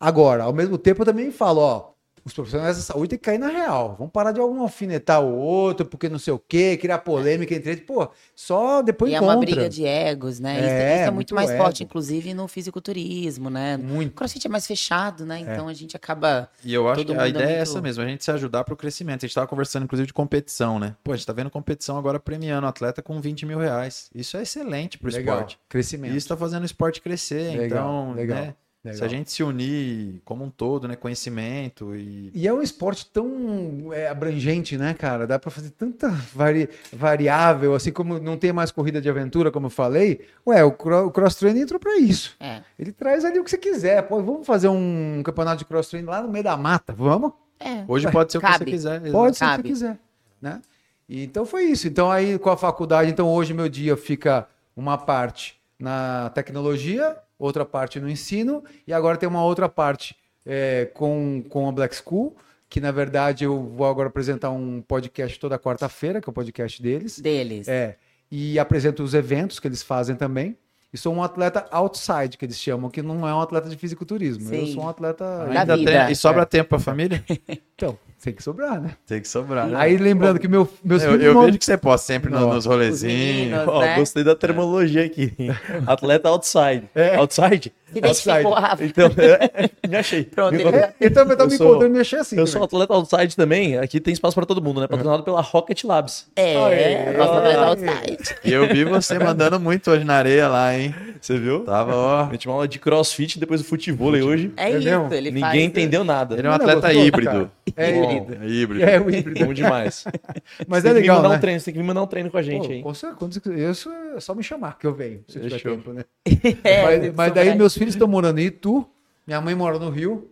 Agora, 0.00 0.44
ao 0.44 0.54
mesmo 0.54 0.78
tempo 0.78 1.02
eu 1.02 1.06
também 1.06 1.30
falo, 1.30 1.60
ó, 1.60 1.89
os 2.24 2.32
profissionais 2.32 2.76
da 2.76 2.82
saúde 2.82 3.08
têm 3.10 3.18
que 3.18 3.24
cair 3.24 3.38
na 3.38 3.48
real. 3.48 3.94
Vamos 3.98 4.12
parar 4.12 4.32
de 4.32 4.40
algum 4.40 4.60
alfinetar 4.60 5.22
o 5.22 5.34
outro, 5.36 5.86
porque 5.86 6.08
não 6.08 6.18
sei 6.18 6.32
o 6.32 6.38
quê, 6.38 6.76
criar 6.76 6.98
polêmica 6.98 7.54
entre 7.54 7.72
eles. 7.72 7.84
Pô, 7.84 8.08
só 8.34 8.82
depois 8.82 9.10
e 9.10 9.14
é 9.14 9.18
encontra. 9.18 9.34
uma 9.36 9.40
briga 9.40 9.68
de 9.68 9.84
egos, 9.84 10.38
né? 10.40 10.54
Isso- 10.58 10.64
É, 10.68 10.68
isso, 10.68 11.02
é 11.02 11.04
muito, 11.06 11.14
muito 11.14 11.34
mais 11.34 11.50
ego. 11.50 11.62
forte, 11.62 11.82
inclusive, 11.84 12.34
no 12.34 12.46
fisiculturismo, 12.48 13.50
né? 13.50 13.76
O 13.76 13.80
Muito. 13.80 14.14
crossfit 14.14 14.46
é 14.46 14.50
mais 14.50 14.66
fechado, 14.66 15.24
né? 15.24 15.40
Então 15.40 15.68
a 15.68 15.74
gente 15.74 15.96
acaba. 15.96 16.48
E 16.64 16.72
eu 16.72 16.88
acho 16.88 17.04
que 17.04 17.12
a 17.12 17.26
é 17.26 17.28
ideia 17.28 17.44
é 17.44 17.46
muito- 17.48 17.60
essa 17.62 17.80
mesmo, 17.80 18.02
a 18.02 18.06
gente 18.06 18.24
se 18.24 18.30
ajudar 18.30 18.64
pro 18.64 18.76
crescimento. 18.76 19.24
A 19.24 19.26
gente 19.26 19.34
tava 19.34 19.46
conversando, 19.46 19.84
inclusive, 19.84 20.06
de 20.06 20.12
competição, 20.14 20.78
né? 20.78 20.94
Pô, 21.04 21.12
a 21.12 21.16
gente 21.16 21.26
tá 21.26 21.32
vendo 21.32 21.50
competição 21.50 21.96
agora 21.98 22.18
premiando 22.18 22.66
atleta 22.66 23.02
com 23.02 23.20
20 23.20 23.44
mil 23.46 23.58
reais. 23.58 24.10
Isso 24.14 24.36
é 24.36 24.42
excelente 24.42 24.98
pro 24.98 25.10
Legal. 25.10 25.36
esporte. 25.36 25.58
Crescimento. 25.68 26.14
E 26.14 26.16
isso 26.16 26.28
tá 26.28 26.36
fazendo 26.36 26.62
o 26.62 26.66
esporte 26.66 27.00
crescer. 27.00 27.56
Legal, 27.56 28.02
então, 28.02 28.12
legal, 28.14 28.38
né? 28.38 28.54
Legal. 28.84 28.98
Se 28.98 29.04
a 29.04 29.08
gente 29.08 29.30
se 29.30 29.42
unir 29.42 30.20
como 30.24 30.44
um 30.44 30.50
todo, 30.50 30.88
né? 30.88 30.96
Conhecimento 30.96 31.94
e. 31.94 32.30
E 32.34 32.46
é 32.48 32.52
um 32.52 32.62
esporte 32.62 33.06
tão 33.06 33.92
é, 33.92 34.08
abrangente, 34.08 34.76
né, 34.76 34.94
cara? 34.94 35.26
Dá 35.26 35.38
pra 35.38 35.50
fazer 35.50 35.70
tanta 35.70 36.08
vari- 36.34 36.68
variável, 36.92 37.74
assim 37.74 37.92
como 37.92 38.18
não 38.18 38.36
tem 38.36 38.52
mais 38.52 38.70
corrida 38.70 39.00
de 39.00 39.08
aventura, 39.08 39.50
como 39.50 39.66
eu 39.66 39.70
falei. 39.70 40.20
Ué, 40.46 40.62
o, 40.64 40.72
cro- 40.72 41.06
o 41.06 41.10
cross-training 41.10 41.60
entrou 41.60 41.78
pra 41.80 41.96
isso. 41.98 42.36
É. 42.40 42.62
Ele 42.78 42.92
traz 42.92 43.24
ali 43.24 43.38
o 43.38 43.44
que 43.44 43.50
você 43.50 43.58
quiser. 43.58 44.02
Pô, 44.02 44.22
vamos 44.22 44.46
fazer 44.46 44.68
um 44.68 45.22
campeonato 45.24 45.58
de 45.58 45.64
cross-training 45.64 46.08
lá 46.08 46.22
no 46.22 46.28
meio 46.28 46.44
da 46.44 46.56
mata? 46.56 46.92
Vamos? 46.92 47.32
É. 47.58 47.84
Hoje 47.86 48.06
Ué, 48.06 48.12
pode 48.12 48.32
ser 48.32 48.38
o 48.38 48.40
que 48.40 48.46
cabe. 48.46 48.58
você 48.64 48.64
quiser. 48.70 48.96
exato. 49.02 49.12
Pode 49.12 49.36
ser 49.36 49.44
o 49.44 49.48
que 49.48 49.56
Cabe. 49.56 49.62
você 49.68 49.72
quiser, 49.74 49.98
né? 50.40 50.62
E 51.08 51.24
então 51.24 51.44
foi 51.44 51.64
isso. 51.64 51.86
Então 51.88 52.10
aí 52.10 52.38
com 52.38 52.48
a 52.50 52.56
faculdade, 52.56 53.10
então 53.10 53.28
hoje 53.28 53.52
meu 53.52 53.68
dia 53.68 53.96
fica 53.96 54.46
uma 54.76 54.96
parte 54.96 55.60
na 55.78 56.30
tecnologia, 56.30 57.16
outra 57.40 57.64
parte 57.64 57.98
no 57.98 58.08
ensino 58.08 58.62
e 58.86 58.92
agora 58.92 59.16
tem 59.16 59.28
uma 59.28 59.42
outra 59.42 59.68
parte 59.68 60.14
é, 60.46 60.88
com, 60.94 61.42
com 61.48 61.68
a 61.68 61.72
Black 61.72 61.96
School, 61.96 62.36
que 62.68 62.80
na 62.80 62.92
verdade 62.92 63.44
eu 63.44 63.60
vou 63.60 63.86
agora 63.86 64.08
apresentar 64.08 64.50
um 64.50 64.80
podcast 64.82 65.38
toda 65.40 65.58
quarta-feira, 65.58 66.20
que 66.20 66.28
é 66.28 66.30
o 66.30 66.34
podcast 66.34 66.80
deles. 66.80 67.18
Deles. 67.18 67.66
É, 67.66 67.96
e 68.30 68.58
apresento 68.58 69.02
os 69.02 69.14
eventos 69.14 69.58
que 69.58 69.66
eles 69.66 69.82
fazem 69.82 70.14
também. 70.14 70.56
E 70.92 70.98
sou 70.98 71.14
um 71.14 71.22
atleta 71.22 71.66
outside, 71.70 72.36
que 72.36 72.44
eles 72.44 72.58
chamam, 72.58 72.90
que 72.90 73.00
não 73.00 73.26
é 73.26 73.32
um 73.32 73.40
atleta 73.40 73.68
de 73.68 73.76
fisiculturismo. 73.76 74.52
Eu 74.52 74.66
Sim. 74.66 74.72
sou 74.74 74.82
um 74.82 74.88
atleta. 74.88 75.24
Da 75.46 75.60
Ainda 75.60 75.76
vida. 75.76 76.10
E 76.10 76.16
sobra 76.16 76.44
tempo 76.44 76.70
pra 76.70 76.80
família? 76.80 77.24
Então, 77.80 77.98
tem 78.22 78.34
que 78.34 78.42
sobrar, 78.42 78.78
né? 78.78 78.90
tem 79.06 79.18
que 79.22 79.26
sobrar. 79.28 79.66
né? 79.66 79.74
Aí 79.78 79.96
lembrando 79.96 80.38
que 80.38 80.46
meu, 80.46 80.68
meus 80.84 81.02
eu 81.02 81.12
filhos 81.12 81.24
eu 81.24 81.40
vejo 81.40 81.58
que 81.58 81.64
você 81.64 81.78
posta 81.78 82.06
sempre 82.06 82.30
no- 82.30 82.52
nos 82.52 82.66
rolezinhos. 82.66 83.14
meninos. 83.16 83.64
Ó, 83.66 83.80
né? 83.80 83.96
Gostei 83.98 84.22
da 84.22 84.34
terminologia 84.36 85.06
aqui. 85.06 85.32
Atleta 85.86 86.28
outside. 86.28 86.82
É. 86.94 87.16
Outside? 87.16 87.72
Se 87.90 88.00
outside. 88.06 88.42
Rafa. 88.44 88.84
Então, 88.84 89.06
é, 89.16 89.88
me 89.88 89.96
achei. 89.96 90.22
Pronto, 90.24 90.52
Me. 90.54 90.62
É, 90.62 91.10
tá 91.10 91.22
Eu 91.22 91.46
me 91.46 91.56
sou- 91.56 91.66
encontrando 91.70 91.94
mexer 91.94 92.16
assim. 92.16 92.36
Eu 92.38 92.46
sou 92.46 92.60
também. 92.68 92.82
atleta 92.84 92.92
outside 92.94 93.34
também. 93.34 93.78
Aqui 93.78 93.98
tem 93.98 94.12
espaço 94.12 94.34
pra 94.34 94.44
todo 94.46 94.62
mundo, 94.62 94.80
né? 94.82 94.86
Patrocinado 94.86 95.22
pela 95.24 95.40
Rocket 95.40 95.82
Labs. 95.84 96.26
É, 96.36 97.14
nossa 97.16 97.38
atleta 97.38 97.60
outside. 97.64 98.36
E 98.44 98.52
eu 98.52 98.68
vi 98.68 98.84
você 98.84 99.18
mandando 99.18 99.58
muito 99.58 99.90
hoje 99.90 100.04
na 100.04 100.14
areia 100.14 100.46
lá, 100.46 100.76
hein? 100.76 100.94
Você 101.20 101.36
viu? 101.38 101.60
Tava, 101.64 101.96
ó. 101.96 102.24
A 102.26 102.32
gente 102.32 102.46
uma 102.46 102.54
aula 102.54 102.68
de 102.68 102.78
crossfit 102.78 103.40
depois 103.40 103.60
do 103.62 103.66
futebol 103.66 104.10
hoje. 104.10 104.52
É, 104.56 104.70
É 104.72 104.78
isso, 104.78 104.88
ele 105.14 105.30
Ninguém 105.30 105.40
faz... 105.42 105.62
entendeu 105.64 106.04
nada. 106.04 106.34
Ele 106.36 106.46
é 106.46 106.50
um 106.50 106.52
Não, 106.52 106.60
atleta 106.60 106.92
híbrido. 106.92 107.50
É 107.76 107.90
híbrido. 107.90 108.34
É 108.44 108.48
híbrido. 108.48 108.84
É 108.84 109.00
o 109.00 109.10
híbrido. 109.10 109.44
Bom 109.46 109.52
demais. 109.52 110.04
Mas 110.66 110.82
Você 110.82 110.88
é 110.88 110.92
legal, 110.92 111.22
né? 111.22 111.28
um 111.36 111.40
treino, 111.40 111.60
você 111.60 111.64
tem 111.66 111.74
que 111.74 111.80
me 111.80 111.86
mandar 111.86 112.02
um 112.02 112.06
treino 112.06 112.30
com 112.30 112.36
a 112.38 112.42
gente 112.42 112.66
Pô, 112.66 112.72
aí. 112.72 112.82
com 112.82 112.94
certeza, 112.94 113.18
quando. 113.18 113.58
Isso 113.58 113.90
é 113.90 114.20
só 114.20 114.34
me 114.34 114.42
chamar 114.42 114.78
que 114.78 114.86
eu 114.86 114.94
venho, 114.94 115.22
se 115.28 115.38
eu 115.38 115.42
tiver 115.48 115.60
tempo, 115.62 115.92
né? 115.92 116.04
É, 116.64 116.82
mas 117.00 117.14
mas 117.14 117.34
daí 117.34 117.54
meus 117.54 117.74
filhos 117.74 117.94
estão 117.94 118.08
morando 118.08 118.38
em 118.38 118.44
Itu, 118.46 118.86
minha 119.26 119.40
mãe 119.40 119.54
mora 119.54 119.78
no 119.78 119.90
Rio. 119.90 120.30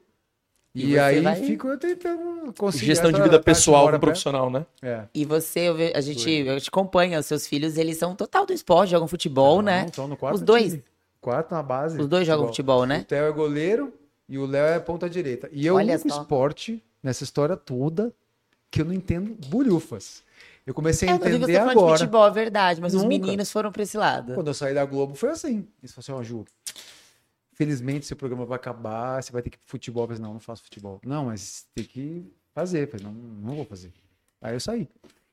E 0.74 0.92
E, 0.92 0.98
aí 0.98 1.20
vai- 1.20 1.34
fico 1.36 1.66
eu 1.68 1.78
tentando 1.78 2.52
conseguir. 2.56 2.86
Gestão 2.86 3.10
de 3.10 3.20
vida 3.20 3.40
pessoal 3.40 3.84
mora 3.84 3.96
com 3.98 4.00
profissional, 4.06 4.50
né? 4.50 4.64
É. 4.82 5.02
E 5.14 5.24
você, 5.24 5.60
eu 5.60 5.74
ve- 5.74 5.92
a 5.94 6.00
gente, 6.00 6.30
eu 6.30 6.60
te 6.60 6.68
acompanha, 6.68 7.18
os 7.18 7.26
seus 7.26 7.46
filhos, 7.46 7.76
eles 7.78 7.96
são 7.96 8.14
total 8.14 8.44
do 8.46 8.52
esporte, 8.52 8.90
jogam 8.90 9.08
futebol, 9.08 9.60
né? 9.62 9.80
Não, 9.80 9.86
estão 9.88 10.06
no 10.08 10.16
quarto 10.16 10.36
Os 10.36 10.42
dois. 10.42 10.70
time. 10.72 10.84
Quarto 11.20 11.52
na 11.52 11.62
base. 11.62 12.00
Os 12.00 12.06
dois 12.06 12.26
jogam 12.26 12.46
futebol, 12.46 12.86
né? 12.86 13.00
O 13.00 13.04
Theo 13.04 13.24
é 13.26 13.32
goleiro 13.32 13.92
e 14.28 14.38
o 14.38 14.46
Léo 14.46 14.66
é 14.66 14.78
ponta 14.78 15.08
direita. 15.10 15.48
E 15.52 15.68
o 15.68 15.74
Olha 15.74 15.94
único 15.94 16.08
só. 16.10 16.20
esporte 16.20 16.80
nessa 17.02 17.24
história 17.24 17.56
toda 17.56 18.12
que 18.70 18.80
eu 18.80 18.84
não 18.84 18.92
entendo 18.92 19.34
bolhufas. 19.48 20.22
Eu 20.66 20.74
comecei 20.74 21.08
a 21.08 21.12
É, 21.12 21.14
eu 21.14 21.16
entender 21.16 21.38
você 21.38 21.52
falando 21.54 21.72
de 21.72 21.78
agora. 21.78 21.98
futebol, 21.98 22.26
é 22.26 22.30
verdade, 22.30 22.80
mas 22.80 22.94
os 22.94 23.02
Nunca. 23.02 23.08
meninos 23.18 23.50
foram 23.50 23.72
pra 23.72 23.82
esse 23.82 23.96
lado. 23.96 24.34
Quando 24.34 24.48
eu 24.48 24.54
saí 24.54 24.74
da 24.74 24.84
Globo 24.84 25.14
foi 25.14 25.30
assim. 25.30 25.66
Eles 25.82 25.94
falaram 25.94 26.20
assim, 26.22 26.32
ó, 26.34 26.38
Ju, 26.38 26.44
felizmente 27.54 28.06
seu 28.06 28.16
programa 28.16 28.44
vai 28.44 28.56
acabar, 28.56 29.22
você 29.22 29.32
vai 29.32 29.42
ter 29.42 29.50
que 29.50 29.56
ir 29.56 29.60
pro 29.60 29.70
futebol. 29.70 30.04
Eu 30.04 30.08
falei, 30.08 30.22
não, 30.22 30.32
não 30.34 30.40
faço 30.40 30.62
futebol. 30.62 31.00
Não, 31.04 31.26
mas 31.26 31.66
tem 31.74 31.84
que 31.84 32.24
fazer. 32.54 32.82
Eu 32.84 32.88
falei, 32.88 33.06
não, 33.06 33.12
não 33.12 33.54
vou 33.56 33.64
fazer. 33.64 33.92
Aí 34.40 34.54
eu 34.54 34.60
saí. 34.60 34.88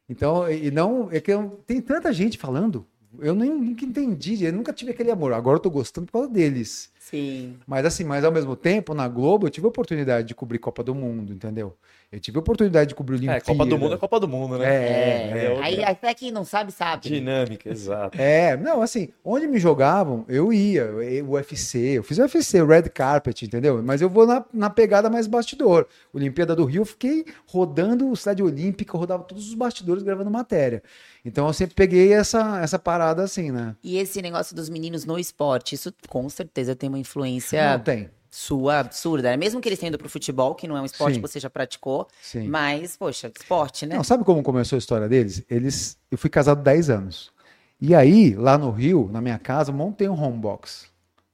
Então, 0.08 0.50
e 0.50 0.68
e 0.68 0.72
não, 0.72 1.12
é 1.12 1.20
que 1.20 1.32
eu- 1.32 1.62
tem 1.66 1.82
tanta 1.82 2.12
gente 2.14 2.38
falando, 2.38 2.86
eu 3.20 3.36
nem, 3.36 3.50
nunca 3.54 3.86
entendi, 3.86 4.44
eu 4.44 4.54
nunca 4.54 4.72
tive 4.74 4.92
aquele 4.92 5.12
amor. 5.12 5.34
Agora 5.34 5.58
eu 5.58 5.62
tô 5.62 5.70
gostando 5.70 6.08
por 6.08 6.14
causa 6.14 6.30
deles. 6.30 6.92
Sim. 7.06 7.60
Mas 7.68 7.86
assim, 7.86 8.04
mas 8.04 8.24
ao 8.26 8.32
mesmo 8.32 8.56
tempo, 8.56 8.96
na 8.96 9.08
Globo, 9.08 9.46
eu 9.46 9.52
tive 9.52 9.68
a 9.68 9.70
oportunidade 9.70 10.28
de 10.28 10.34
cobrir 10.34 10.58
Copa 10.58 10.84
do 10.84 10.96
Mundo, 10.96 11.32
entendeu? 11.32 11.78
Eu 12.12 12.20
tive 12.20 12.38
a 12.38 12.40
oportunidade 12.40 12.90
de 12.90 12.96
cobrir 12.96 13.16
É, 13.16 13.18
Olimpíada. 13.18 13.42
Copa 13.46 13.66
do 13.66 13.78
Mundo 13.78 13.96
é 13.96 13.98
Copa 13.98 14.20
do 14.20 14.28
Mundo, 14.28 14.58
né? 14.58 14.66
É, 14.66 15.46
É, 15.46 15.50
outra. 15.50 15.66
aí 15.66 15.84
até 15.84 16.14
quem 16.14 16.32
não 16.32 16.46
sabe, 16.46 16.72
sabe. 16.72 17.10
Dinâmica, 17.10 17.70
exato. 17.70 18.20
É, 18.20 18.56
não, 18.58 18.82
assim, 18.82 19.10
onde 19.24 19.48
me 19.48 19.60
jogavam, 19.60 20.24
eu 20.28 20.54
ia, 20.54 20.86
o 21.26 21.32
UFC, 21.32 21.78
eu 21.98 22.04
fiz 22.04 22.18
o 22.18 22.22
UFC, 22.22 22.62
o 22.62 22.68
Red 22.68 22.84
Carpet, 22.84 23.44
entendeu? 23.46 23.82
Mas 23.84 24.02
eu 24.02 24.10
vou 24.10 24.26
na, 24.26 24.46
na 24.54 24.70
pegada 24.70 25.10
mais 25.10 25.28
bastidor. 25.28 25.88
Olimpíada 26.14 26.56
do 26.56 26.64
Rio, 26.66 26.82
eu 26.82 26.86
fiquei 26.86 27.26
rodando 27.48 28.10
o 28.10 28.16
Cidade 28.16 28.42
Olímpica, 28.44 28.96
eu 28.96 29.00
rodava 29.00 29.24
todos 29.24 29.48
os 29.48 29.54
bastidores 29.54 30.04
gravando 30.04 30.30
matéria. 30.32 30.82
Então 31.24 31.48
eu 31.48 31.54
sempre 31.54 31.74
peguei 31.76 32.14
essa, 32.14 32.60
essa 32.62 32.78
parada 32.78 33.24
assim, 33.24 33.52
né? 33.52 33.76
E 33.84 33.98
esse 33.98 34.22
negócio 34.22 34.56
dos 34.56 34.70
meninos 34.70 35.06
no 35.06 35.18
esporte, 35.18 35.74
isso 35.74 35.92
com 36.08 36.30
certeza 36.30 36.76
tem 36.76 36.88
uma 36.88 37.00
influência 37.00 37.78
Não 37.78 37.84
tem. 37.84 38.10
Sua 38.36 38.80
absurda. 38.80 39.30
né? 39.30 39.38
Mesmo 39.38 39.62
que 39.62 39.70
eles 39.70 39.80
tenham 39.80 39.90
ido 39.90 39.98
pro 39.98 40.10
futebol, 40.10 40.54
que 40.54 40.68
não 40.68 40.76
é 40.76 40.82
um 40.82 40.86
esporte 40.86 41.16
Sim. 41.16 41.22
que 41.22 41.28
você 41.28 41.40
já 41.40 41.50
praticou, 41.50 42.06
Sim. 42.22 42.48
mas, 42.50 42.98
poxa, 42.98 43.32
esporte, 43.34 43.86
né? 43.86 43.96
Não, 43.96 44.04
sabe 44.04 44.26
como 44.26 44.44
começou 44.44 44.76
a 44.76 44.80
história 44.80 45.08
deles? 45.08 45.44
Eles, 45.50 45.98
eu 46.12 46.18
fui 46.18 46.30
casado 46.30 46.62
10 46.62 46.90
anos. 46.90 47.32
E 47.80 47.96
aí, 47.96 48.36
lá 48.36 48.58
no 48.58 48.72
Rio, 48.72 49.10
na 49.12 49.22
minha 49.22 49.40
casa, 49.40 49.72
montei 49.72 50.10
um 50.10 50.22
home 50.22 50.38
box, 50.38 50.88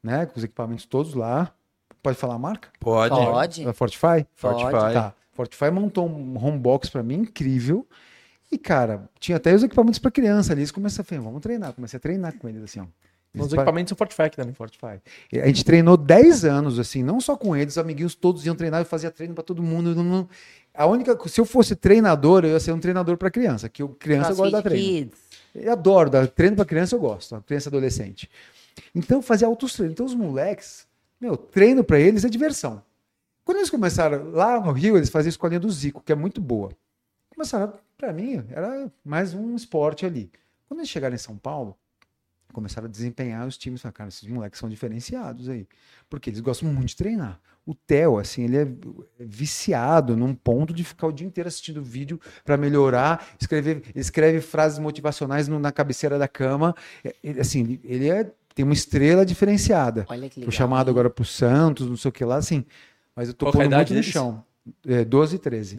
né? 0.04 0.28
Com 0.28 0.38
os 0.38 0.44
equipamentos 0.44 0.86
todos 0.86 1.16
lá. 1.16 1.52
Pode 2.04 2.18
falar 2.18 2.36
a 2.36 2.40
marca? 2.40 2.70
Pode. 2.80 3.16
Pode. 3.16 3.68
É 3.68 3.74
Fortify? 3.74 4.26
Fortify. 4.36 4.72
Tá. 4.94 5.14
Fortify 5.32 5.72
montou 5.72 6.08
um 6.08 6.38
home 6.44 6.60
box 6.60 6.90
pra 6.90 7.02
mim 7.02 7.16
incrível. 7.16 7.88
E, 8.52 8.58
cara, 8.58 9.10
tinha 9.20 9.38
até 9.38 9.54
os 9.56 9.64
equipamentos 9.64 10.00
pra 10.00 10.12
criança 10.12 10.52
ali. 10.54 10.62
Eles 10.62 10.72
começaram 10.72 11.06
a 11.06 11.10
falar, 11.10 11.22
vamos 11.22 11.42
treinar. 11.42 11.74
Comecei 11.74 11.98
a 11.98 12.00
treinar 12.00 12.38
com 12.38 12.50
eles, 12.50 12.62
assim, 12.64 12.80
ó. 12.80 12.86
Os 13.34 13.48
pa- 13.48 13.56
equipamentos 13.62 13.90
são 13.90 13.98
Fortifact 13.98 14.36
também. 14.38 14.54
Fortify. 14.54 15.00
E 15.32 15.40
A 15.40 15.48
gente 15.48 15.64
treinou 15.64 15.96
10 15.96 16.44
anos, 16.46 16.78
assim, 16.80 17.02
não 17.04 17.20
só 17.22 17.36
com 17.38 17.56
eles, 17.56 17.74
os 17.74 17.78
amiguinhos 17.78 18.14
todos 18.16 18.46
iam 18.46 18.56
treinar, 18.56 18.82
eu 18.82 18.86
fazia 18.86 19.10
treino 19.12 19.34
pra 19.34 19.44
todo 19.44 19.62
mundo. 19.64 19.96
não- 19.96 20.04
não- 20.04 20.30
A 20.74 20.86
única, 20.86 21.18
se 21.28 21.40
eu 21.40 21.46
fosse 21.46 21.76
treinador, 21.76 22.44
eu 22.46 22.52
ia 22.52 22.60
ser 22.60 22.72
um 22.72 22.80
treinador 22.80 23.18
pra 23.18 23.30
criança, 23.30 23.68
que 23.68 23.82
eu, 23.82 23.90
criança 23.90 24.30
gosta 24.30 24.46
de 24.46 24.52
dar 24.52 24.62
CrossFit 24.62 24.84
treino. 24.84 25.10
Kids. 25.10 25.22
Eu 25.54 25.72
adoro, 25.74 26.10
dar 26.10 26.28
treino 26.28 26.56
pra 26.56 26.64
criança 26.66 26.96
eu 26.96 27.00
gosto, 27.00 27.42
criança 27.46 27.68
e 27.68 27.70
adolescente. 27.70 28.30
Então 28.96 29.18
eu 29.18 29.22
fazia 29.22 29.48
altos 29.48 29.74
treinos. 29.74 29.94
Então 29.94 30.06
os 30.06 30.16
moleques, 30.16 30.88
meu, 31.20 31.36
treino 31.36 31.84
pra 31.84 32.00
eles 32.00 32.24
é 32.24 32.30
diversão. 32.30 32.82
Quando 33.44 33.58
eles 33.58 33.70
começaram 33.70 34.32
lá 34.32 34.60
no 34.62 34.72
Rio, 34.72 34.96
eles 34.96 35.10
faziam 35.10 35.28
a 35.28 35.32
escolinha 35.32 35.60
do 35.60 35.70
Zico, 35.70 36.02
que 36.02 36.12
é 36.12 36.16
muito 36.16 36.40
boa. 36.40 36.72
Começaram, 37.36 37.74
pra 37.98 38.14
mim, 38.14 38.42
era 38.50 38.90
mais 39.04 39.34
um 39.34 39.56
esporte 39.56 40.06
ali. 40.06 40.32
Quando 40.70 40.80
eles 40.80 40.90
chegaram 40.90 41.16
em 41.16 41.18
São 41.18 41.36
Paulo, 41.38 41.76
começaram 42.52 42.88
a 42.88 42.92
desempenhar 42.92 43.48
os 43.48 43.58
times, 43.58 43.82
falaram, 43.82 43.96
cara, 43.98 44.08
esses 44.10 44.28
moleques 44.28 44.60
são 44.60 44.70
diferenciados 44.70 45.50
aí. 45.50 45.68
Porque 46.10 46.30
eles 46.30 46.40
gostam 46.40 46.72
muito 46.72 46.90
de 46.90 46.96
treinar. 46.96 47.40
O 47.66 47.76
Theo, 47.76 48.18
assim, 48.18 48.44
ele 48.44 48.58
é 48.58 48.68
viciado 49.20 50.18
num 50.18 50.34
ponto 50.34 50.74
de 50.74 50.84
ficar 50.84 51.08
o 51.08 51.12
dia 51.12 51.28
inteiro 51.28 51.48
assistindo 51.48 51.82
vídeo 51.84 52.20
para 52.44 52.58
melhorar, 52.58 53.26
escrever, 53.40 53.84
escreve 53.96 54.42
frases 54.42 54.80
motivacionais 54.80 55.48
no- 55.48 55.60
na 55.60 55.72
cabeceira 55.72 56.18
da 56.18 56.28
cama. 56.28 56.76
É, 57.04 57.16
ele, 57.24 57.40
assim, 57.40 57.80
ele- 57.84 58.10
é, 58.10 58.32
tem 58.56 58.66
uma 58.66 58.74
estrela 58.74 59.26
diferenciada. 59.26 60.06
Olha 60.10 60.28
que 60.30 60.40
legal. 60.40 60.52
Foi 60.52 60.58
chamado 60.58 60.88
hein? 60.88 60.92
agora 60.92 61.10
pro 61.10 61.24
Santos, 61.24 61.88
não 61.88 61.96
sei 61.96 62.10
o 62.10 62.12
que 62.12 62.26
lá, 62.26 62.38
assim. 62.38 62.66
Mas 63.16 63.28
eu 63.28 63.34
tô 63.34 63.46
Qual 63.46 63.54
é 63.54 63.66
a 63.66 63.70
pondo 63.70 63.76
muito 63.76 63.92
idade 63.92 63.96
no 63.96 64.04
chão. 64.04 64.44
É, 64.88 65.06
12 65.06 65.36
e 65.36 65.40
13. 65.40 65.78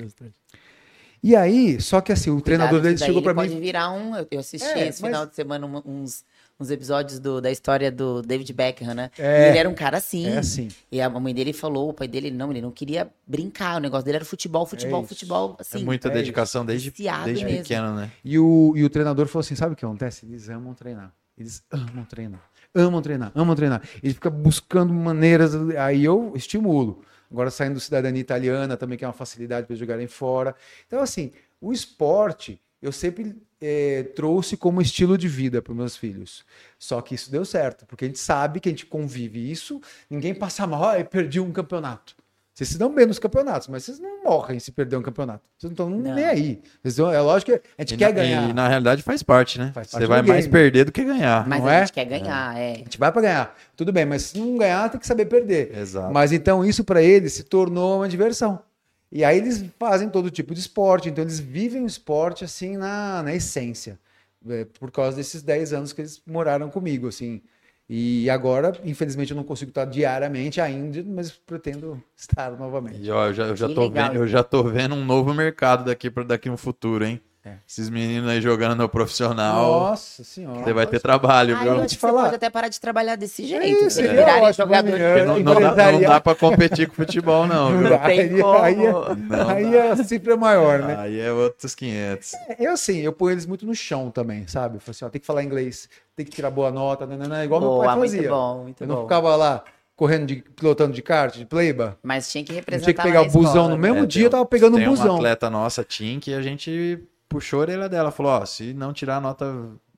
E 1.22 1.36
aí, 1.36 1.80
só 1.80 2.00
que 2.00 2.10
assim, 2.10 2.30
o 2.30 2.40
treinador 2.40 2.80
Cuidado, 2.80 2.82
dele 2.82 2.94
que 2.94 3.00
daí 3.00 3.06
chegou 3.06 3.20
ele 3.20 3.24
para 3.24 3.34
pode 3.34 3.54
mim. 3.54 3.60
virar 3.60 3.92
um. 3.92 4.16
eu- 4.16 4.40
assisti 4.40 4.66
É, 4.66 4.88
esse 4.88 5.00
mas- 5.00 5.10
final 5.10 5.26
de 5.26 5.34
semana 5.36 5.66
uns, 5.86 6.24
uns 6.62 6.70
episódios 6.70 7.18
do- 7.18 7.40
da 7.40 7.50
história 7.50 7.92
do 7.92 8.22
David 8.22 8.52
Beckham, 8.52 8.94
né? 8.94 9.10
É. 9.18 9.46
E 9.46 9.48
ele 9.50 9.58
era 9.58 9.68
um 9.68 9.74
cara 9.74 9.98
assim. 9.98 10.26
É 10.28 10.38
assim. 10.38 10.68
E 10.90 11.00
a 11.00 11.10
mãe 11.10 11.34
dele 11.34 11.52
falou, 11.52 11.90
o 11.90 11.92
pai 11.92 12.08
dele, 12.08 12.30
não, 12.30 12.50
ele 12.50 12.62
não 12.62 12.70
queria 12.70 13.10
brincar. 13.26 13.76
O 13.76 13.80
negócio 13.80 14.04
dele 14.04 14.16
era 14.16 14.24
futebol, 14.24 14.64
futebol, 14.64 15.00
isso. 15.00 15.08
futebol. 15.10 15.56
É 15.58 15.62
Assim, 15.62 15.84
muita 15.84 16.08
é 16.08 16.10
dedicação 16.12 16.64
desde, 16.64 16.90
desde 16.90 17.44
mesmo. 17.44 17.62
pequeno, 17.62 17.94
né? 17.94 18.10
E 18.24 18.38
o, 18.38 18.72
e 18.76 18.84
o 18.84 18.88
treinador 18.88 19.26
falou 19.26 19.40
assim: 19.40 19.54
sabe 19.54 19.74
o 19.74 19.76
que 19.76 19.84
acontece? 19.84 20.24
Eles 20.24 20.48
amam 20.48 20.72
treinar. 20.74 21.12
Eles 21.36 21.62
amam 21.70 22.04
treinar. 22.04 22.40
Amam 22.74 23.02
treinar, 23.02 23.32
amam 23.34 23.54
treinar. 23.54 23.82
Eles 24.02 24.14
ficam 24.14 24.32
buscando 24.32 24.92
maneiras. 24.94 25.54
Aí 25.78 26.02
eu 26.04 26.32
estimulo. 26.34 27.02
Agora 27.30 27.50
saindo 27.50 27.74
do 27.74 27.80
cidadania 27.80 28.20
italiana 28.20 28.76
também, 28.76 28.96
que 28.96 29.04
é 29.04 29.08
uma 29.08 29.12
facilidade 29.12 29.66
para 29.66 29.72
eles 29.72 29.80
jogarem 29.80 30.06
fora. 30.06 30.54
Então, 30.86 31.00
assim, 31.00 31.32
o 31.60 31.72
esporte 31.72 32.58
eu 32.82 32.90
sempre 32.92 33.36
eh, 33.60 34.04
trouxe 34.16 34.56
como 34.56 34.82
estilo 34.82 35.16
de 35.16 35.28
vida 35.28 35.62
para 35.62 35.70
os 35.72 35.76
meus 35.78 35.96
filhos. 35.96 36.44
Só 36.78 37.00
que 37.00 37.14
isso 37.14 37.30
deu 37.30 37.44
certo, 37.44 37.86
porque 37.86 38.04
a 38.04 38.08
gente 38.08 38.18
sabe 38.18 38.58
que 38.58 38.68
a 38.68 38.72
gente 38.72 38.84
convive 38.86 39.50
isso, 39.50 39.80
ninguém 40.10 40.34
passa 40.34 40.66
mal, 40.66 40.82
ah, 40.84 41.04
perdi 41.04 41.38
um 41.38 41.52
campeonato. 41.52 42.16
Vocês 42.54 42.68
se 42.68 42.76
dão 42.76 42.94
bem 42.94 43.06
nos 43.06 43.18
campeonatos, 43.18 43.66
mas 43.68 43.82
vocês 43.84 43.98
não 43.98 44.24
morrem 44.24 44.60
se 44.60 44.70
perder 44.70 44.96
um 44.96 45.02
campeonato. 45.02 45.42
Vocês 45.56 45.70
não 45.70 45.86
estão 45.88 46.14
nem 46.14 46.24
aí. 46.24 46.60
Vocês 46.82 46.98
é 46.98 47.18
lógico 47.20 47.50
que 47.52 47.62
a 47.78 47.82
gente 47.82 47.94
E 47.94 47.96
quer 47.96 48.08
na, 48.08 48.10
ganhar. 48.12 48.50
E 48.50 48.52
na 48.52 48.68
realidade 48.68 49.02
faz 49.02 49.22
parte, 49.22 49.58
né? 49.58 49.70
Faz 49.74 49.86
Você 49.86 49.92
parte 49.96 50.06
vai 50.08 50.22
do 50.22 50.28
mais 50.28 50.44
game. 50.44 50.52
perder 50.52 50.84
do 50.84 50.92
que 50.92 51.02
ganhar. 51.02 51.48
Mas 51.48 51.60
não 51.60 51.68
a 51.68 51.72
é? 51.72 51.80
gente 51.80 51.92
quer 51.94 52.04
ganhar, 52.04 52.58
é. 52.58 52.72
A 52.72 52.76
gente 52.76 52.98
vai 52.98 53.10
para 53.10 53.22
ganhar. 53.22 53.58
Tudo 53.74 53.90
bem, 53.90 54.04
mas 54.04 54.22
se 54.24 54.38
não 54.38 54.58
ganhar, 54.58 54.90
tem 54.90 55.00
que 55.00 55.06
saber 55.06 55.24
perder. 55.24 55.74
Exato. 55.74 56.12
Mas 56.12 56.30
então 56.30 56.62
isso 56.62 56.84
para 56.84 57.02
eles 57.02 57.32
se 57.32 57.42
tornou 57.44 58.00
uma 58.00 58.08
diversão. 58.08 58.60
E 59.12 59.22
aí 59.24 59.36
eles 59.36 59.62
fazem 59.78 60.08
todo 60.08 60.30
tipo 60.30 60.54
de 60.54 60.60
esporte, 60.60 61.10
então 61.10 61.22
eles 61.22 61.38
vivem 61.38 61.82
o 61.82 61.86
esporte 61.86 62.44
assim 62.44 62.78
na, 62.78 63.22
na 63.22 63.34
essência, 63.34 64.00
é, 64.48 64.64
por 64.64 64.90
causa 64.90 65.18
desses 65.18 65.42
10 65.42 65.74
anos 65.74 65.92
que 65.92 66.00
eles 66.00 66.22
moraram 66.26 66.70
comigo, 66.70 67.08
assim. 67.08 67.42
E 67.86 68.30
agora, 68.30 68.72
infelizmente, 68.84 69.32
eu 69.32 69.36
não 69.36 69.44
consigo 69.44 69.68
estar 69.68 69.84
diariamente 69.84 70.62
ainda, 70.62 71.04
mas 71.04 71.30
pretendo 71.30 72.02
estar 72.16 72.52
novamente. 72.52 73.02
E, 73.02 73.10
ó, 73.10 73.26
eu 73.26 73.34
já, 73.34 73.46
eu 73.48 73.56
já 73.56 73.68
tô 73.68 73.90
vendo, 73.90 74.14
eu 74.14 74.26
já 74.26 74.42
tô 74.42 74.62
vendo 74.64 74.94
um 74.94 75.04
novo 75.04 75.34
mercado 75.34 75.84
daqui 75.84 76.10
para 76.10 76.24
daqui 76.24 76.48
no 76.48 76.56
futuro, 76.56 77.04
hein? 77.04 77.20
É. 77.44 77.54
Esses 77.68 77.90
meninos 77.90 78.30
aí 78.30 78.40
jogando 78.40 78.76
no 78.76 78.88
profissional. 78.88 79.80
Nossa 79.80 80.22
senhora. 80.22 80.62
Você 80.62 80.72
vai 80.72 80.86
ter 80.86 81.00
trabalho, 81.00 81.56
Ah, 81.56 81.62
viu? 81.64 81.72
eu 81.74 81.86
te 81.88 81.96
falar. 81.98 82.12
você 82.12 82.22
pode 82.26 82.34
até 82.36 82.48
parar 82.50 82.68
de 82.68 82.80
trabalhar 82.80 83.16
desse 83.16 83.44
jeito. 83.44 83.64
isso, 83.86 84.00
ótimo, 84.00 84.52
jogador 84.52 84.96
né? 84.96 85.12
Porque 85.24 85.42
não, 85.42 85.54
não 85.60 85.74
dá, 85.74 85.92
não 85.92 86.00
dá 86.00 86.20
pra 86.20 86.34
competir 86.36 86.86
com 86.88 86.94
futebol, 86.94 87.44
não, 87.48 87.76
viu? 87.76 87.90
Não 87.90 87.98
tem 87.98 88.20
aí, 88.20 88.28
como. 88.40 88.56
aí, 88.58 88.86
é- 88.86 89.14
Não 89.28 89.48
aí 89.48 89.78
a 89.90 89.96
cifra 90.04 90.34
é 90.34 90.36
maior, 90.36 90.78
né? 90.78 90.94
Aí 90.98 91.18
é 91.18 91.32
outros 91.32 91.74
500. 91.74 92.32
Eu 92.60 92.72
assim, 92.74 92.98
eu 93.00 93.12
ponho 93.12 93.32
eles 93.32 93.44
muito 93.44 93.66
no 93.66 93.74
chão 93.74 94.08
também, 94.08 94.46
sabe? 94.46 94.76
Eu 94.76 94.80
falo 94.80 94.90
assim, 94.92 95.04
ó, 95.04 95.08
tem 95.08 95.20
que 95.20 95.26
falar 95.26 95.42
inglês, 95.42 95.88
tem 96.14 96.24
que 96.24 96.30
tirar 96.30 96.50
boa 96.50 96.70
nota, 96.70 97.06
né, 97.06 97.16
né, 97.16 97.26
né, 97.26 97.44
igual 97.44 97.60
meu 97.60 97.70
Boa, 97.70 97.86
pai 97.86 97.96
muito 97.96 98.10
fazia. 98.12 98.28
bom, 98.28 98.62
muito 98.62 98.84
eu 98.84 98.86
não 98.86 98.94
bom. 98.96 99.02
ficava 99.02 99.34
lá 99.34 99.64
correndo 99.96 100.26
de 100.26 100.36
pilotando 100.36 100.92
de 100.92 101.02
kart, 101.02 101.34
de 101.36 101.44
playba. 101.44 101.98
Mas 102.04 102.30
tinha 102.30 102.44
que 102.44 102.52
Eu 102.52 102.56
representar 102.56 102.84
tinha 102.92 102.94
que 102.94 103.02
pegar 103.02 103.22
o 103.22 103.30
busão 103.32 103.50
escola, 103.64 103.68
no 103.70 103.76
mesmo 103.78 103.98
É, 104.04 104.06
dia, 104.06 104.20
tem 104.20 104.24
eu 104.26 104.30
tava 104.30 104.46
pegando 104.46 104.76
Tem 104.76 104.86
um 104.86 104.90
uma 104.90 104.96
busão. 104.96 105.16
atleta 105.16 105.50
nossa, 105.50 105.82
Tim, 105.82 106.20
que 106.20 106.32
a 106.32 106.40
gente 106.40 107.00
puxou 107.32 107.58
a 107.60 107.62
orelha 107.62 107.88
dela. 107.88 108.10
Falou, 108.10 108.32
ó, 108.32 108.44
se 108.46 108.72
não 108.74 108.92
tirar 108.92 109.16
a 109.16 109.20
nota 109.20 109.44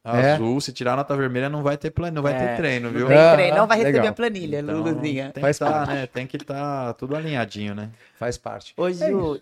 É. 0.05 0.33
azul, 0.35 0.61
se 0.61 0.71
tirar 0.73 0.93
a 0.93 0.97
nota 0.97 1.17
vermelha, 1.17 1.49
não 1.49 1.63
vai 1.63 1.77
ter, 1.79 1.91
plan... 1.91 2.11
não 2.11 2.23
vai 2.23 2.35
É. 2.35 2.39
ter 2.49 2.57
treino, 2.57 2.91
viu? 2.91 3.07
Tem 3.07 3.17
Ah, 3.17 3.33
treino, 3.35 3.57
não 3.57 3.67
vai 3.67 3.79
receber 3.79 3.99
legal. 3.99 4.13
a 4.13 4.15
planilha, 4.15 4.61
Então, 4.61 4.77
Luluzinha. 4.77 5.31
tem 5.33 5.41
Faz 5.41 5.59
que 5.59 5.65
tá, 5.65 5.71
parte. 5.71 5.93
né? 5.95 6.07
Tem 6.07 6.27
que 6.27 6.37
estar 6.37 6.93
tudo 6.95 7.17
alinhadinho, 7.17 7.75
né? 7.75 7.89
Faz 8.19 8.37
parte. 8.37 8.75
Ô, 8.77 8.87
É 8.87 8.93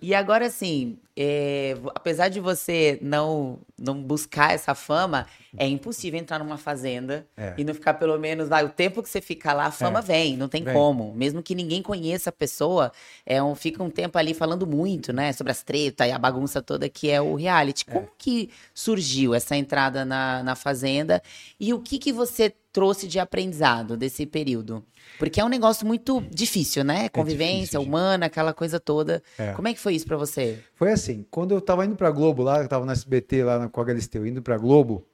e 0.00 0.14
agora 0.14 0.46
assim, 0.46 0.96
é, 1.16 1.76
apesar 1.94 2.28
de 2.28 2.40
você 2.40 2.98
não, 3.02 3.58
não 3.78 4.02
buscar 4.02 4.52
essa 4.54 4.74
fama, 4.74 5.26
é 5.58 5.66
impossível 5.66 6.18
entrar 6.18 6.38
numa 6.38 6.56
fazenda 6.56 7.26
É. 7.36 7.54
e 7.58 7.64
não 7.64 7.74
ficar 7.74 7.94
pelo 7.94 8.18
menos, 8.18 8.48
vai, 8.48 8.64
o 8.64 8.70
tempo 8.70 9.02
que 9.02 9.08
você 9.10 9.20
fica 9.20 9.52
lá, 9.52 9.66
a 9.66 9.70
fama 9.70 9.98
É. 9.98 10.02
vem, 10.02 10.36
não 10.36 10.48
tem 10.48 10.64
Vem. 10.64 10.72
como. 10.72 11.12
Mesmo 11.14 11.42
que 11.42 11.54
ninguém 11.54 11.82
conheça 11.82 12.30
a 12.30 12.32
pessoa, 12.32 12.90
é 13.26 13.42
um, 13.42 13.54
fica 13.54 13.82
um 13.82 13.90
tempo 13.90 14.16
ali 14.16 14.32
falando 14.32 14.66
muito, 14.66 15.12
né, 15.12 15.32
sobre 15.32 15.50
as 15.50 15.62
tretas 15.62 16.08
e 16.08 16.10
a 16.10 16.18
bagunça 16.18 16.62
toda 16.62 16.88
que 16.88 17.10
é 17.10 17.20
o 17.20 17.34
reality. 17.34 17.84
Como 17.84 18.08
que 18.16 18.48
surgiu 18.72 19.34
essa 19.34 19.54
entrada 19.54 20.04
na, 20.06 20.42
na 20.42 20.54
fazenda 20.54 21.22
e 21.60 21.74
o 21.74 21.80
que 21.80 21.98
que 21.98 22.12
você 22.12 22.54
trouxe 22.72 23.06
de 23.06 23.18
aprendizado 23.18 23.96
desse 23.96 24.24
período? 24.24 24.84
Porque 25.18 25.40
é 25.40 25.44
um 25.44 25.48
negócio 25.48 25.86
muito 25.86 26.20
difícil, 26.30 26.82
né? 26.84 27.08
Convivência 27.08 27.54
difícil, 27.56 27.80
gente. 27.80 27.88
humana, 27.88 28.26
aquela 28.26 28.54
coisa 28.54 28.80
toda. 28.80 29.22
É. 29.38 29.52
Como 29.52 29.68
é 29.68 29.74
que 29.74 29.80
foi 29.80 29.94
isso 29.94 30.06
pra 30.06 30.16
você? 30.16 30.62
Foi 30.74 30.90
assim, 30.90 31.26
quando 31.30 31.52
eu 31.52 31.60
tava 31.60 31.84
indo 31.84 31.94
pra 31.96 32.10
Globo 32.10 32.42
lá, 32.42 32.62
eu 32.62 32.68
tava 32.68 32.84
no 32.86 32.92
SBT 32.92 33.44
lá 33.44 33.58
na- 33.58 33.68
com 33.68 33.80
a 33.80 33.84
Galisteu, 33.84 34.26
indo 34.26 34.40
pra 34.42 34.56
Globo, 34.56 35.06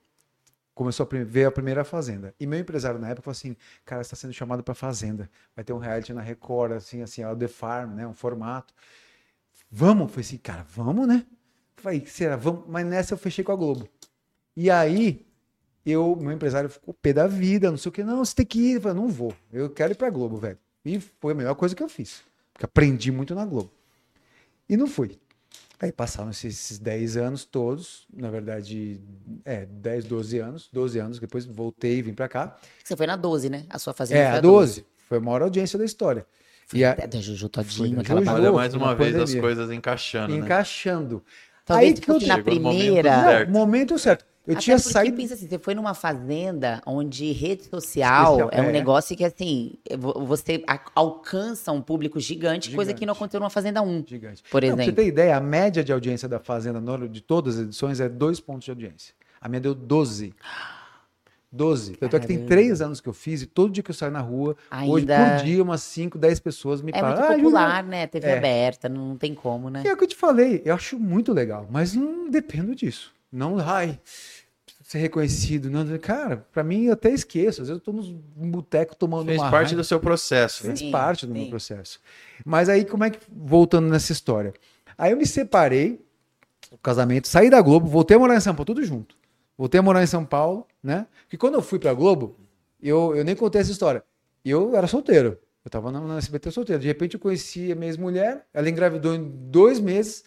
começou 0.74 1.08
a 1.10 1.24
ver 1.24 1.46
a 1.46 1.50
primeira 1.50 1.82
Fazenda. 1.84 2.32
E 2.38 2.46
meu 2.46 2.58
empresário 2.60 3.00
na 3.00 3.08
época 3.08 3.22
falou 3.24 3.32
assim, 3.32 3.56
cara, 3.84 4.04
você 4.04 4.10
tá 4.10 4.16
sendo 4.16 4.32
chamado 4.32 4.62
pra 4.62 4.74
Fazenda. 4.74 5.28
Vai 5.56 5.64
ter 5.64 5.72
um 5.72 5.78
reality 5.78 6.12
na 6.12 6.20
Record, 6.22 6.72
assim, 6.72 7.02
assim, 7.02 7.24
ó, 7.24 7.34
The 7.34 7.48
Farm, 7.48 7.94
né, 7.96 8.06
um 8.06 8.14
formato. 8.14 8.72
Vamos? 9.70 10.10
Falei 10.12 10.24
assim, 10.24 10.38
cara, 10.38 10.64
vamos, 10.70 11.06
né? 11.08 11.26
Falei, 11.76 12.04
será? 12.06 12.36
Vamos. 12.36 12.64
Mas 12.68 12.86
nessa 12.86 13.14
eu 13.14 13.18
fechei 13.18 13.42
com 13.44 13.52
a 13.52 13.56
Globo. 13.56 13.88
E 14.56 14.70
aí, 14.70 15.26
eu, 15.90 16.16
meu 16.20 16.32
empresário 16.32 16.68
ficou 16.68 16.94
pé 16.94 17.12
da 17.12 17.26
vida, 17.26 17.70
não 17.70 17.78
sei 17.78 17.88
o 17.88 17.92
que, 17.92 18.02
não, 18.04 18.24
você 18.24 18.34
tem 18.34 18.46
que 18.46 18.58
ir. 18.58 18.74
Eu 18.74 18.80
falei, 18.80 18.96
não 19.00 19.08
vou, 19.08 19.34
eu 19.52 19.70
quero 19.70 19.92
ir 19.92 19.96
pra 19.96 20.10
Globo, 20.10 20.36
velho. 20.36 20.58
E 20.84 21.00
foi 21.20 21.32
a 21.32 21.34
melhor 21.36 21.54
coisa 21.54 21.74
que 21.74 21.82
eu 21.82 21.88
fiz, 21.88 22.22
porque 22.52 22.64
aprendi 22.64 23.10
muito 23.12 23.34
na 23.34 23.44
Globo. 23.44 23.70
E 24.68 24.76
não 24.76 24.86
fui. 24.86 25.18
Aí 25.80 25.92
passaram 25.92 26.30
esses, 26.30 26.54
esses 26.58 26.78
10 26.78 27.16
anos 27.16 27.44
todos, 27.44 28.06
na 28.12 28.28
verdade, 28.30 29.00
é, 29.44 29.64
10, 29.64 30.04
12 30.06 30.38
anos, 30.38 30.68
12 30.72 30.98
anos, 30.98 31.18
depois 31.20 31.44
voltei 31.46 31.98
e 31.98 32.02
vim 32.02 32.12
pra 32.14 32.28
cá. 32.28 32.56
Você 32.82 32.96
foi 32.96 33.06
na 33.06 33.14
12, 33.14 33.48
né? 33.48 33.64
A 33.70 33.78
sua 33.78 33.94
fazenda 33.94 34.20
É, 34.20 34.28
foi 34.30 34.38
a 34.38 34.40
12, 34.40 34.84
foi 35.08 35.18
a 35.18 35.20
maior 35.20 35.42
audiência 35.42 35.78
da 35.78 35.84
história. 35.84 36.26
Foi 36.66 36.80
E 36.80 36.84
a- 36.84 36.90
até 36.90 37.06
da 37.06 37.20
Juju 37.20 37.48
Todinho, 37.48 37.94
da 37.94 38.00
aquela 38.02 38.18
Juju. 38.20 38.26
parada. 38.26 38.46
Olha 38.48 38.56
mais 38.56 38.74
na 38.74 38.78
uma 38.80 38.94
vez 38.94 39.14
as 39.16 39.34
coisas 39.36 39.70
encaixando, 39.70 40.36
né? 40.36 40.44
encaixando. 40.44 41.22
Talvez 41.64 41.94
Aí 41.94 42.00
que 42.00 42.10
eu 42.10 42.20
na 42.26 42.38
no 42.38 42.44
momento 42.44 42.44
primeira. 42.44 43.22
certo. 43.22 43.50
Não, 43.50 43.60
momento 43.60 43.98
certo. 43.98 44.26
Eu 44.48 44.54
Até 44.54 44.62
tinha 44.62 44.78
saído. 44.78 45.16
pensa 45.18 45.34
assim, 45.34 45.46
você 45.46 45.58
foi 45.58 45.74
numa 45.74 45.92
fazenda 45.92 46.80
onde 46.86 47.30
rede 47.32 47.64
social 47.64 48.30
Especial, 48.32 48.48
é 48.50 48.62
um 48.62 48.70
é. 48.70 48.72
negócio 48.72 49.14
que, 49.14 49.22
assim, 49.22 49.74
vo- 49.98 50.24
você 50.24 50.64
alcança 50.94 51.70
um 51.70 51.82
público 51.82 52.18
gigante, 52.18 52.74
coisa 52.74 52.94
que 52.94 53.04
não 53.04 53.12
Gigante. 53.12 53.18
aconteceu 53.18 53.40
numa 53.40 53.50
Fazenda 53.50 53.82
1, 53.82 54.04
Gigante. 54.08 54.42
por 54.50 54.62
Não, 54.62 54.68
pra 54.70 54.76
você 54.76 54.82
exemplo. 54.90 55.02
ter 55.02 55.06
ideia, 55.08 55.36
a 55.36 55.40
média 55.40 55.84
de 55.84 55.92
audiência 55.92 56.26
da 56.26 56.38
Fazenda 56.40 56.80
de 57.08 57.20
todas 57.20 57.56
as 57.58 57.64
edições 57.66 58.00
é 58.00 58.08
dois 58.08 58.40
pontos 58.40 58.64
de 58.64 58.70
audiência. 58.70 59.12
A 59.38 59.50
minha 59.50 59.60
deu 59.60 59.74
12. 59.74 60.32
12. 61.50 61.96
Tanto 61.96 62.16
é 62.16 62.20
que 62.20 62.26
tem 62.26 62.36
Caramba. 62.36 62.54
três 62.54 62.80
anos 62.82 63.00
que 63.00 63.08
eu 63.08 63.12
fiz 63.12 63.42
e 63.42 63.46
todo 63.46 63.72
dia 63.72 63.82
que 63.82 63.90
eu 63.90 63.94
saio 63.94 64.12
na 64.12 64.20
rua, 64.20 64.54
hoje 64.86 65.02
Ainda- 65.10 65.36
por 65.36 65.44
dia, 65.44 65.62
umas 65.62 65.82
5, 65.82 66.18
10 66.18 66.38
pessoas 66.40 66.82
me 66.82 66.90
É 66.94 67.00
falam. 67.00 67.16
muito 67.16 67.32
"Ah, 67.32 67.36
popular, 67.36 67.84
né? 67.84 68.06
TV 68.06 68.26
É. 68.28 68.36
aberta, 68.38 68.88
não 68.88 69.16
tem 69.16 69.34
como, 69.34 69.70
né? 69.70 69.82
É 69.86 69.92
o 69.92 69.96
que 69.96 70.04
eu 70.04 70.08
te 70.08 70.16
falei, 70.16 70.60
eu 70.64 70.74
acho 70.74 70.98
muito 70.98 71.32
legal, 71.32 71.66
mas 71.70 71.94
não 71.94 72.28
dependo 72.30 72.74
disso. 72.74 73.12
Não, 73.32 73.58
ai, 73.58 73.98
ser 74.88 74.98
reconhecido. 75.00 75.68
Não, 75.68 75.84
cara, 75.98 76.46
pra 76.50 76.64
mim 76.64 76.86
eu 76.86 76.94
até 76.94 77.10
esqueço. 77.10 77.60
Às 77.60 77.68
vezes 77.68 77.78
eu 77.78 77.84
tô 77.84 77.92
nos 77.92 78.10
boteco 78.10 78.96
tomando 78.96 79.26
Fez 79.26 79.38
uma 79.38 79.50
parte 79.50 79.66
raiva. 79.68 79.82
do 79.82 79.84
seu 79.84 80.00
processo. 80.00 80.62
né? 80.64 80.68
Fez 80.70 80.78
Sim, 80.78 80.90
parte 80.90 81.26
do 81.26 81.34
meu 81.34 81.44
sim. 81.44 81.50
processo. 81.50 82.00
Mas 82.42 82.70
aí, 82.70 82.86
como 82.86 83.04
é 83.04 83.10
que. 83.10 83.18
Voltando 83.30 83.86
nessa 83.86 84.12
história. 84.12 84.54
Aí 84.96 85.12
eu 85.12 85.16
me 85.18 85.26
separei 85.26 86.02
do 86.70 86.78
casamento, 86.78 87.28
saí 87.28 87.50
da 87.50 87.60
Globo, 87.60 87.86
voltei 87.86 88.16
a 88.16 88.20
morar 88.20 88.34
em 88.34 88.40
São 88.40 88.54
Paulo, 88.54 88.64
tudo 88.64 88.82
junto. 88.82 89.14
Voltei 89.58 89.78
a 89.78 89.82
morar 89.82 90.02
em 90.02 90.06
São 90.06 90.24
Paulo, 90.24 90.66
né? 90.82 91.06
Porque 91.22 91.36
quando 91.36 91.54
eu 91.54 91.62
fui 91.62 91.78
pra 91.78 91.92
Globo, 91.92 92.36
eu, 92.82 93.14
eu 93.14 93.24
nem 93.24 93.36
contei 93.36 93.60
essa 93.60 93.70
história. 93.70 94.02
Eu 94.42 94.74
era 94.74 94.86
solteiro. 94.86 95.38
Eu 95.64 95.70
tava 95.70 95.92
na, 95.92 96.00
na 96.00 96.16
SBT 96.16 96.50
solteiro. 96.50 96.80
De 96.80 96.88
repente 96.88 97.12
eu 97.14 97.20
conheci 97.20 97.70
a 97.70 97.74
minha 97.74 97.88
ex-mulher, 97.88 98.46
ela 98.54 98.70
engravidou 98.70 99.14
em 99.14 99.22
dois 99.50 99.78
meses. 99.80 100.24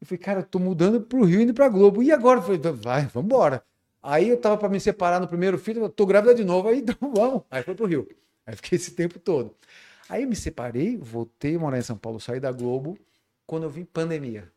Eu 0.00 0.06
falei, 0.06 0.18
cara, 0.18 0.40
eu 0.40 0.44
tô 0.44 0.58
mudando 0.58 1.00
pro 1.00 1.24
Rio 1.24 1.40
indo 1.40 1.54
pra 1.54 1.68
Globo. 1.68 2.02
E 2.02 2.12
agora? 2.12 2.40
Eu 2.40 2.42
falei, 2.42 2.60
vai, 2.72 3.06
vambora. 3.06 3.62
Aí 4.02 4.28
eu 4.28 4.40
tava 4.40 4.56
pra 4.56 4.68
me 4.68 4.78
separar 4.78 5.20
no 5.20 5.26
primeiro 5.26 5.58
filho, 5.58 5.82
eu 5.82 5.88
tô 5.88 6.06
grávida 6.06 6.34
de 6.34 6.44
novo, 6.44 6.68
aí 6.68 6.78
então 6.80 6.96
vamos. 7.12 7.42
Aí 7.50 7.62
foi 7.62 7.74
pro 7.74 7.86
Rio. 7.86 8.08
Aí 8.46 8.54
fiquei 8.54 8.76
esse 8.76 8.92
tempo 8.92 9.18
todo. 9.18 9.54
Aí 10.08 10.24
me 10.24 10.36
separei, 10.36 10.96
voltei 10.96 11.56
a 11.56 11.58
morar 11.58 11.78
em 11.78 11.82
São 11.82 11.96
Paulo, 11.96 12.20
saí 12.20 12.38
da 12.38 12.52
Globo, 12.52 12.96
quando 13.44 13.64
eu 13.64 13.70
vim 13.70 13.84
pandemia. 13.84 14.48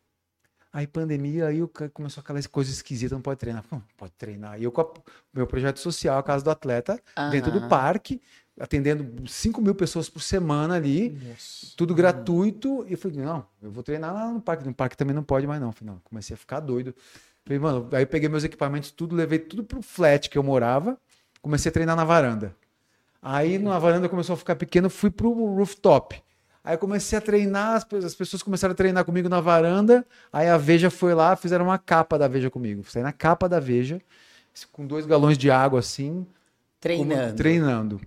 Aí 0.72 0.86
pandemia, 0.86 1.48
aí 1.48 1.58
começou 1.92 2.20
aquelas 2.20 2.46
coisas 2.46 2.74
esquisitas, 2.74 3.10
não 3.10 3.20
pode 3.20 3.40
treinar. 3.40 3.64
Não, 3.72 3.82
pode 3.96 4.12
treinar. 4.12 4.60
E 4.60 4.62
eu 4.62 4.70
com 4.70 4.82
o 4.82 5.02
meu 5.34 5.48
projeto 5.48 5.80
social, 5.80 6.16
a 6.16 6.22
Casa 6.22 6.44
do 6.44 6.50
Atleta, 6.50 7.02
dentro 7.32 7.50
do 7.50 7.66
parque, 7.68 8.22
atendendo 8.58 9.28
5 9.28 9.60
mil 9.60 9.74
pessoas 9.74 10.08
por 10.08 10.20
semana 10.20 10.74
ali, 10.74 11.10
tudo 11.76 11.94
gratuito. 11.94 12.84
E 12.88 12.92
eu 12.92 12.98
falei, 12.98 13.18
não, 13.18 13.44
eu 13.62 13.70
vou 13.70 13.82
treinar 13.82 14.12
lá 14.12 14.28
no 14.30 14.40
parque. 14.40 14.64
No 14.66 14.74
parque 14.74 14.96
também 14.96 15.14
não 15.14 15.22
pode 15.22 15.46
mais 15.46 15.60
não. 15.60 15.72
Falei, 15.72 15.94
não, 15.94 16.00
comecei 16.04 16.34
a 16.34 16.36
ficar 16.36 16.60
doido. 16.60 16.94
Falei, 17.44 17.58
mano, 17.58 17.88
aí 17.92 18.02
eu 18.02 18.06
peguei 18.06 18.28
meus 18.28 18.44
equipamentos, 18.44 18.90
tudo, 18.90 19.16
levei 19.16 19.38
tudo 19.38 19.64
pro 19.64 19.80
flat 19.82 20.28
que 20.28 20.36
eu 20.36 20.42
morava, 20.42 20.98
comecei 21.40 21.70
a 21.70 21.72
treinar 21.72 21.96
na 21.96 22.04
varanda. 22.04 22.54
Aí 23.22 23.58
na 23.58 23.78
varanda 23.78 24.08
começou 24.08 24.34
a 24.34 24.36
ficar 24.36 24.56
pequeno, 24.56 24.88
fui 24.90 25.10
pro 25.10 25.32
rooftop. 25.32 26.22
Aí 26.62 26.74
eu 26.74 26.78
comecei 26.78 27.16
a 27.18 27.20
treinar, 27.22 27.76
as 27.76 27.84
pe- 27.84 27.96
as 27.96 28.14
pessoas 28.14 28.42
começaram 28.42 28.72
a 28.72 28.74
treinar 28.74 29.04
comigo 29.06 29.28
na 29.28 29.40
varanda. 29.40 30.06
Aí 30.30 30.48
a 30.48 30.58
Veja 30.58 30.90
foi 30.90 31.14
lá, 31.14 31.34
fizeram 31.34 31.64
uma 31.64 31.78
capa 31.78 32.18
da 32.18 32.28
Veja 32.28 32.50
comigo. 32.50 32.84
Saí 32.90 33.02
na 33.02 33.12
capa 33.12 33.48
da 33.48 33.58
Veja, 33.58 34.00
com 34.70 34.86
dois 34.86 35.06
galões 35.06 35.38
de 35.38 35.50
água 35.50 35.80
assim, 35.80 36.26
como- 37.28 37.36
Treinando. 37.36 38.00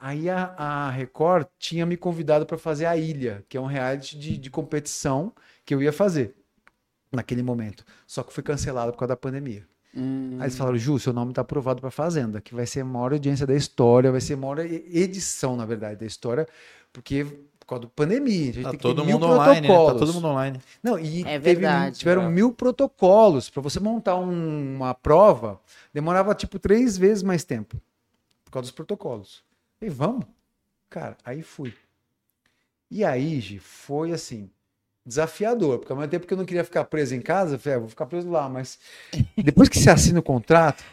Aí 0.00 0.30
a, 0.30 0.54
a 0.56 0.90
Record 0.90 1.46
tinha 1.58 1.84
me 1.84 1.96
convidado 1.96 2.46
para 2.46 2.56
fazer 2.56 2.86
a 2.86 2.96
Ilha, 2.96 3.44
que 3.48 3.56
é 3.56 3.60
um 3.60 3.66
reality 3.66 4.18
de, 4.18 4.38
de 4.38 4.50
competição 4.50 5.32
que 5.64 5.74
eu 5.74 5.82
ia 5.82 5.92
fazer 5.92 6.34
naquele 7.12 7.42
momento. 7.42 7.84
Só 8.06 8.22
que 8.22 8.32
foi 8.32 8.42
cancelado 8.42 8.92
por 8.92 8.98
causa 8.98 9.10
da 9.10 9.16
pandemia. 9.16 9.66
Hum. 9.94 10.36
Aí 10.38 10.44
eles 10.44 10.56
falaram, 10.56 10.78
Ju, 10.78 10.98
seu 10.98 11.12
nome 11.12 11.32
tá 11.32 11.42
aprovado 11.42 11.80
pra 11.80 11.90
Fazenda, 11.90 12.40
que 12.40 12.54
vai 12.54 12.64
ser 12.64 12.80
a 12.80 12.84
maior 12.84 13.12
audiência 13.12 13.46
da 13.46 13.54
história, 13.54 14.10
vai 14.10 14.20
ser 14.20 14.34
a 14.34 14.36
maior 14.36 14.60
edição, 14.60 15.56
na 15.56 15.66
verdade, 15.66 16.00
da 16.00 16.06
história, 16.06 16.46
porque 16.92 17.24
por 17.58 17.66
causa 17.66 17.82
da 17.84 17.90
pandemia, 17.94 18.50
a 18.50 18.52
gente 18.54 18.62
Tá 18.62 18.70
tem 18.70 18.78
que 18.78 18.82
todo 18.82 19.04
mundo 19.04 19.26
online, 19.26 19.68
né? 19.68 19.74
Tá 19.76 19.94
todo 19.94 20.14
mundo 20.14 20.26
online. 20.28 20.60
Não, 20.82 20.98
e 20.98 21.20
É 21.22 21.38
teve- 21.38 21.54
verdade. 21.56 21.98
tiveram 21.98 22.22
É. 22.22 22.28
mil 22.28 22.52
protocolos. 22.52 23.50
Para 23.50 23.60
você 23.62 23.78
montar 23.78 24.16
um- 24.16 24.76
uma 24.76 24.94
prova, 24.94 25.60
demorava 25.92 26.34
tipo 26.34 26.58
três 26.58 26.96
vezes 26.96 27.22
mais 27.22 27.44
tempo. 27.44 27.76
Por 28.44 28.50
causa 28.52 28.64
dos 28.64 28.72
protocolos. 28.72 29.44
E 29.80 29.88
vamos? 29.88 30.26
Cara, 30.88 31.16
aí 31.24 31.42
fui. 31.42 31.74
E 32.90 33.04
aí, 33.04 33.40
Gi, 33.40 33.58
foi 33.58 34.12
assim, 34.12 34.50
desafiador. 35.06 35.78
Porque 35.78 35.92
ao 35.92 35.98
mesmo 35.98 36.10
tempo 36.10 36.26
que 36.26 36.34
eu 36.34 36.38
não 36.38 36.44
queria 36.44 36.64
ficar 36.64 36.84
preso 36.84 37.14
em 37.14 37.20
casa, 37.20 37.54
eu 37.54 37.58
falei, 37.58 37.76
ah, 37.76 37.80
vou 37.80 37.88
ficar 37.88 38.06
preso 38.06 38.28
lá. 38.28 38.48
Mas 38.48 38.78
depois 39.36 39.68
que 39.68 39.78
você 39.78 39.90
assina 39.90 40.18
o 40.18 40.22
contrato, 40.22 40.84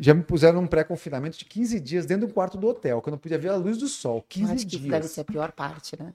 já 0.00 0.14
me 0.14 0.22
puseram 0.22 0.60
um 0.60 0.66
pré-confinamento 0.66 1.38
de 1.38 1.44
15 1.44 1.78
dias 1.80 2.06
dentro 2.06 2.26
do 2.26 2.32
quarto 2.32 2.56
do 2.56 2.66
hotel, 2.66 3.00
que 3.02 3.08
eu 3.08 3.12
não 3.12 3.18
podia 3.18 3.38
ver 3.38 3.50
a 3.50 3.56
luz 3.56 3.76
do 3.78 3.86
sol. 3.88 4.16
Eu 4.18 4.24
15 4.28 4.52
acho 4.52 4.66
que 4.66 4.76
dias. 4.78 4.90
deve 4.90 5.08
ser 5.08 5.20
a 5.20 5.24
pior 5.24 5.52
parte, 5.52 5.96
né? 6.00 6.14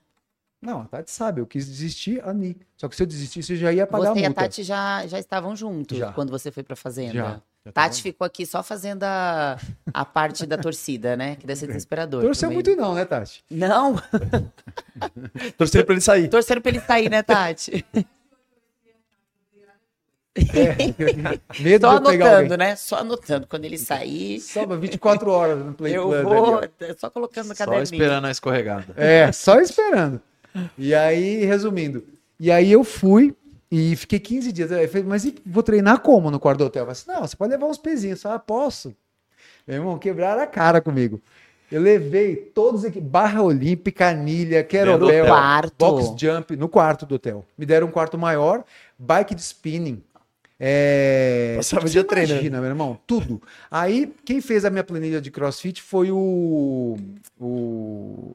Não, 0.62 0.82
a 0.82 0.86
Tati 0.86 1.12
sabe, 1.12 1.39
eu 1.39 1.45
quis 1.45 1.68
desistir 1.68 2.22
ali. 2.28 2.58
Só 2.76 2.88
que 2.89 2.95
se 2.95 3.03
eu 3.03 3.08
desistisse, 3.08 3.53
eu 3.53 3.58
já 3.58 3.72
ia 3.72 3.86
pagar 3.86 4.14
Você 4.14 4.20
a 4.20 4.22
e 4.22 4.26
a 4.26 4.30
multa. 4.30 4.41
Tati 4.41 4.64
já, 4.64 5.05
já 5.05 5.20
estavam 5.20 5.55
juntos 5.55 5.97
Já. 5.97 6.12
quando 6.14 6.32
você 6.32 6.51
foi 6.51 6.64
pra 6.64 6.76
fazenda. 6.76 7.14
Já. 7.14 7.41
Já 7.66 7.72
Tati 7.74 8.01
ficou 8.01 8.26
aqui 8.26 8.45
só 8.45 8.64
fazendo 8.64 9.03
a, 9.03 9.58
a 9.93 10.05
parte 10.05 10.45
da 10.47 10.58
torcida, 10.58 11.16
né? 11.18 11.36
Que 11.36 11.45
deve 11.45 11.60
ser 11.60 11.68
desesperador. 11.68 12.24
Torceu 12.24 12.49
também. 12.49 12.55
muito 12.64 12.76
não, 12.76 12.95
né, 12.95 13.05
Tati? 13.05 13.43
Não, 13.51 14.01
Torcendo 15.58 15.86
pra 15.86 15.93
ele 15.93 16.01
sair. 16.01 16.28
torcendo 16.30 16.62
pra 16.62 16.72
ele 16.72 16.80
sair, 16.80 17.10
né, 17.10 17.22
Tati? 17.22 17.86
Medo 21.60 21.88
Só 21.88 21.97
de 21.97 22.05
eu 22.05 22.10
pegar 22.12 22.26
anotando, 22.28 22.53
alguém. 22.53 22.58
né? 22.58 22.76
Só 22.76 22.95
anotando. 22.97 23.47
Quando 23.47 23.66
ele 23.66 23.78
sair, 23.78 24.39
Só 24.39 24.66
24 24.66 25.30
horas 25.32 25.58
no 25.66 25.74
Play 25.74 25.95
eu 25.97 26.08
Plus 26.10 26.22
vou. 26.24 26.58
ali, 26.60 26.70
Só 26.97 27.10
colocando 27.10 27.47
no 27.49 27.55
Só 27.55 27.66
caderninho. 27.66 27.84
esperando 27.84 28.26
a 28.28 28.32
escorregada. 28.32 28.86
É, 28.95 29.32
só 29.32 29.60
esperando. 29.60 30.22
E 30.78 30.93
aí, 30.93 31.45
resumindo. 31.45 32.03
E 32.39 32.51
aí 32.51 32.72
eu 32.72 32.84
fui 32.84 33.36
e 33.72 33.95
fiquei 33.95 34.20
15 34.20 34.51
dias. 34.51 34.72
Eu 34.72 34.88
falei, 34.88 35.03
mas 35.03 35.26
e 35.26 35.36
vou 35.45 35.64
treinar 35.64 35.99
como 35.99 36.32
no 36.32 36.39
quarto 36.39 36.60
do 36.60 36.66
hotel? 36.66 36.84
Eu 36.84 36.93
falei 36.93 37.01
assim, 37.01 37.12
não, 37.12 37.28
você 37.28 37.36
pode 37.36 37.51
levar 37.51 37.68
uns 37.68 37.78
pezinhos. 37.78 38.20
Eu 38.20 38.24
falei, 38.24 38.38
ah, 38.38 38.39
posso. 38.39 38.95
Meu 39.68 39.78
irmão, 39.78 39.97
quebraram 39.97 40.41
a 40.41 40.47
cara 40.47 40.80
comigo. 40.80 41.22
Eu 41.70 41.82
levei 41.82 42.36
todos 42.36 42.86
aqui, 42.86 43.01
barra 43.01 43.41
olímpica, 43.41 44.08
anilha, 44.08 44.64
querobel, 44.64 45.26
box 45.78 46.14
jump, 46.18 46.55
no 46.55 46.70
quarto 46.70 47.05
do 47.05 47.16
hotel. 47.16 47.45
Me 47.58 47.66
deram 47.66 47.88
um 47.88 47.91
quarto 47.91 48.18
maior, 48.18 48.64
bike 48.97 49.36
de 49.36 49.41
spinning. 49.41 50.01
É... 50.58 51.55
Passava 51.58 51.86
o 51.86 51.89
dia 51.89 52.01
você 52.01 52.08
treinando. 52.08 52.36
Imagina, 52.36 52.62
meu 52.62 52.70
irmão, 52.70 52.97
tudo. 53.05 53.41
Aí, 53.70 54.14
quem 54.26 54.39
fez 54.39 54.64
a 54.64 54.70
minha 54.70 54.84
planilha 54.84 55.20
de 55.20 55.30
crossfit 55.30 55.82
foi 55.82 56.10
o. 56.10 56.97
O. 57.39 58.32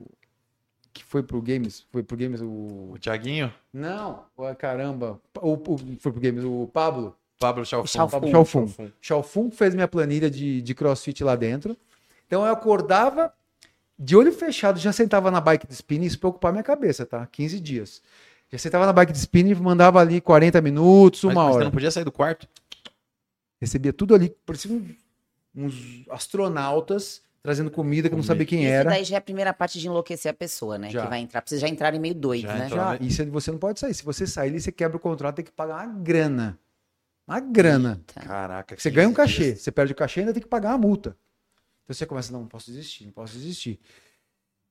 Foi 1.13 1.23
pro 1.23 1.43
Games? 1.43 1.85
Foi 1.93 2.03
pro 2.03 2.17
Games 2.17 2.41
o. 2.41 2.47
O 2.95 2.97
Thiaguinho, 2.99 3.53
Não, 3.71 4.25
o- 4.35 4.55
caramba. 4.55 5.21
O, 5.43 5.53
o- 5.53 5.79
foi 6.01 6.11
pro 6.11 6.19
Games 6.23 6.43
o 6.43 6.71
Pablo. 6.73 7.15
Pablo 7.39 7.67
Chalfun. 7.67 8.67
Chalfun 8.99 9.51
fez 9.51 9.75
minha 9.75 9.87
planilha 9.87 10.31
de, 10.31 10.63
de 10.63 10.75
crossfit 10.75 11.23
lá 11.23 11.37
dentro. 11.37 11.77
Então 12.27 12.47
eu 12.47 12.51
acordava 12.53 13.31
de 13.99 14.17
olho 14.17 14.33
fechado, 14.33 14.79
já 14.79 14.91
sentava 14.91 15.31
na 15.31 15.39
bike 15.39 15.67
de 15.67 15.75
spinning, 15.75 16.07
isso 16.07 16.19
preocupar 16.19 16.51
minha 16.51 16.63
cabeça, 16.65 17.05
tá? 17.05 17.27
15 17.27 17.61
dias. 17.61 18.01
Já 18.51 18.57
sentava 18.57 18.87
na 18.87 18.93
bike 18.95 19.13
de 19.13 19.19
spinning, 19.19 19.55
mandava 19.57 20.01
ali 20.01 20.19
40 20.19 20.63
minutos, 20.63 21.25
Mas, 21.25 21.35
uma 21.35 21.43
mas 21.45 21.51
você 21.53 21.57
hora. 21.57 21.65
não 21.67 21.73
podia 21.73 21.91
sair 21.91 22.05
do 22.05 22.13
quarto? 22.13 22.49
Recebia 23.61 23.93
tudo 23.93 24.15
ali, 24.15 24.35
parecia 24.47 24.81
uns 25.55 26.05
astronautas 26.09 27.21
trazendo 27.43 27.71
comida 27.71 28.09
que 28.09 28.15
eu 28.15 28.17
não 28.17 28.23
sabia 28.23 28.47
quem 28.47 28.61
Isso 28.65 28.73
era. 28.73 28.91
daí 28.91 29.05
já 29.05 29.17
é 29.17 29.19
a 29.19 29.21
primeira 29.21 29.53
parte 29.53 29.79
de 29.81 29.87
enlouquecer 29.89 30.31
a 30.31 30.35
pessoa, 30.35 30.79
né? 30.79 30.91
Já. 30.91 31.03
Que 31.03 31.09
vai 31.09 31.19
entrar. 31.21 31.41
Precisa 31.43 31.61
já 31.63 31.69
entrar 31.69 31.93
em 31.95 31.99
meio 31.99 32.15
doido, 32.15 32.43
Já 32.47 32.55
né? 32.55 32.67
entrou. 32.67 32.79
Já, 32.81 32.97
isso 33.01 33.27
você 33.31 33.51
não 33.51 33.59
pode 33.59 33.81
sair. 33.81 33.93
Se 33.95 34.05
você 34.05 34.27
sair 34.27 34.51
ali, 34.51 34.61
você 34.61 34.71
quebra 34.71 34.97
o 34.97 35.01
contrato, 35.01 35.37
tem 35.37 35.45
que 35.45 35.51
pagar 35.53 35.87
uma 35.87 35.99
grana. 36.01 36.59
Uma 37.27 37.41
grana. 37.41 38.01
Caraca. 38.15 38.75
Você 38.77 38.91
15 38.91 38.95
ganha 38.97 39.09
um 39.09 39.13
cachê. 39.13 39.45
dias. 39.45 39.61
Você 39.61 39.73
perde 39.73 39.93
o 39.93 39.97
cachê 39.97 40.21
e 40.21 40.23
ainda 40.23 40.33
tem 40.33 40.43
que 40.43 40.49
pagar 40.49 40.73
a 40.73 40.79
multa. 40.79 41.17
Então 41.85 41.95
você 41.95 42.07
começa, 42.07 42.33
não, 42.33 42.41
não 42.41 42.47
posso 42.49 42.71
desistir, 42.71 43.05
não 43.07 43.13
posso 43.13 43.33
desistir. 43.35 43.81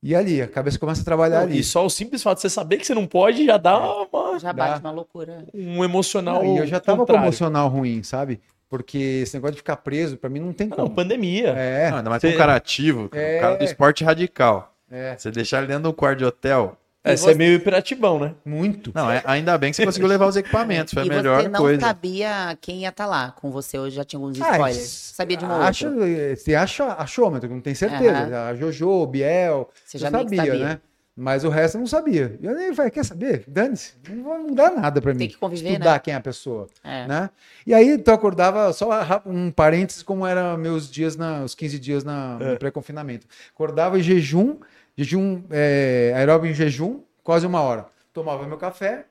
E 0.03 0.15
ali, 0.15 0.41
a 0.41 0.47
cabeça 0.47 0.79
começa 0.79 1.01
a 1.01 1.05
trabalhar 1.05 1.39
Não, 1.41 1.43
ali. 1.47 1.59
e 1.59 1.63
só 1.63 1.85
o 1.85 1.89
simples 1.89 2.23
fato 2.23 2.37
de 2.37 2.41
você 2.41 2.49
saber 2.49 2.77
que 2.77 2.87
você 2.87 2.95
não 2.95 3.05
pode 3.05 3.45
já 3.45 3.57
dá 3.57 3.77
uma- 3.77 4.39
Já 4.39 4.51
Dá. 4.51 4.67
bate 4.69 4.79
uma 4.79 4.89
loucura. 4.91 5.45
um 5.53 5.83
emocional. 5.83 6.43
Não, 6.43 6.55
e 6.55 6.57
eu 6.57 6.65
já 6.65 6.79
tava 6.79 6.97
com 6.97 7.03
o 7.03 7.05
contrário. 7.05 7.25
emocional 7.27 7.67
ruim, 7.69 8.01
sabe? 8.01 8.41
Porque 8.71 8.97
esse 9.23 9.35
negócio 9.35 9.51
de 9.55 9.57
ficar 9.59 9.75
preso, 9.75 10.15
pra 10.15 10.29
mim, 10.29 10.39
não 10.39 10.53
tem 10.53 10.67
Não, 10.67 10.77
como. 10.77 10.91
pandemia. 10.95 11.49
É, 11.49 11.91
Não, 11.91 11.97
ainda 11.97 12.09
mais 12.09 12.23
um 12.23 12.31
cara 12.37 12.55
ativo, 12.55 13.09
É. 13.13 13.37
o 13.37 13.41
cara 13.41 13.55
do 13.57 13.63
esporte 13.65 14.01
radical. 14.01 14.73
é, 14.89 15.15
Você 15.17 15.29
deixar 15.29 15.57
ele 15.59 15.67
dentro 15.67 15.83
de 15.83 15.89
um 15.89 15.93
quarto 15.93 16.19
de 16.19 16.25
hotel. 16.25 16.77
É, 17.03 17.13
E 17.13 17.17
você 17.17 17.31
é 17.31 17.33
meio 17.33 17.53
hiperativão, 17.55 18.19
né? 18.19 18.33
muito. 18.45 18.91
Não, 18.95 19.11
é- 19.11 19.21
ainda 19.25 19.57
bem 19.57 19.71
que 19.71 19.75
você 19.77 19.85
conseguiu 19.85 20.07
levar 20.07 20.27
os 20.27 20.35
equipamentos. 20.37 20.93
Foi 20.93 21.01
a 21.03 21.05
e 21.05 21.09
melhor 21.09 21.41
você 21.41 21.47
não 21.49 21.59
coisa. 21.59 21.81
sabia 21.81 22.57
quem 22.61 22.81
ia 22.81 22.89
estar 22.89 23.05
lá 23.07 23.31
com 23.31 23.49
você 23.51 23.77
hoje, 23.79 23.95
já 23.95 24.03
tinha 24.05 24.19
alguns 24.19 24.39
Ah, 24.39 24.51
spoilers. 24.51 25.11
Sabia 25.15 25.35
de 25.37 25.43
um 25.43 25.51
acha, 25.51 25.89
outro. 25.89 26.05
Você 26.37 26.53
acha, 26.55 26.85
achou, 26.93 27.29
mas 27.31 27.43
eu 27.43 27.49
não 27.49 27.59
tenho 27.59 27.75
certeza. 27.75 28.45
A 28.47 28.53
Jojo, 28.55 28.87
o 28.87 29.07
Biel, 29.07 29.67
Você 29.83 29.97
já 29.97 30.09
sabia, 30.11 30.45
sabia. 30.45 30.65
né? 30.65 30.79
Mas 31.15 31.43
o 31.43 31.49
resto 31.49 31.75
eu 31.75 31.79
não 31.79 31.87
sabia. 31.87 32.37
E 32.41 32.45
eu 32.45 32.55
nem 32.55 32.73
falei, 32.73 32.89
quer 32.89 33.03
saber? 33.03 33.43
Dane-se. 33.47 33.93
Não 34.09 34.23
vai 34.23 34.39
mudar 34.39 34.71
nada 34.71 35.01
pra 35.01 35.13
mim. 35.13 35.19
Tem 35.19 35.27
que 35.29 35.37
conviver, 35.37 35.71
Estudar 35.71 35.93
né? 35.93 35.99
quem 35.99 36.13
é 36.13 36.17
a 36.17 36.21
pessoa. 36.21 36.67
É. 36.83 37.05
né? 37.05 37.29
E 37.65 37.73
aí, 37.73 37.89
então, 37.89 38.13
eu 38.13 38.17
acordava, 38.17 38.71
só 38.71 38.89
um 39.25 39.51
parênteses, 39.51 40.03
como 40.03 40.25
eram 40.25 40.57
meus 40.57 40.89
dias, 40.89 41.17
na, 41.17 41.43
os 41.43 41.53
15 41.53 41.79
dias 41.79 42.03
na, 42.03 42.37
no 42.39 42.57
pré-confinamento. 42.57 43.27
Acordava 43.53 43.99
em 43.99 44.01
jejum, 44.01 44.57
jejum, 44.95 45.43
é, 45.49 46.13
aeróbio 46.15 46.49
em 46.49 46.53
jejum, 46.53 47.01
quase 47.23 47.45
uma 47.45 47.61
hora. 47.61 47.87
Tomava 48.13 48.47
meu 48.47 48.57
café, 48.57 49.05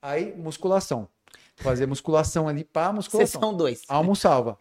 aí 0.00 0.32
musculação. 0.36 1.08
Fazia 1.56 1.86
musculação 1.86 2.48
ali, 2.48 2.64
pá, 2.64 2.92
musculação. 2.92 3.40
Sessão 3.40 3.54
2. 3.54 3.82
Almoçava. 3.88 4.56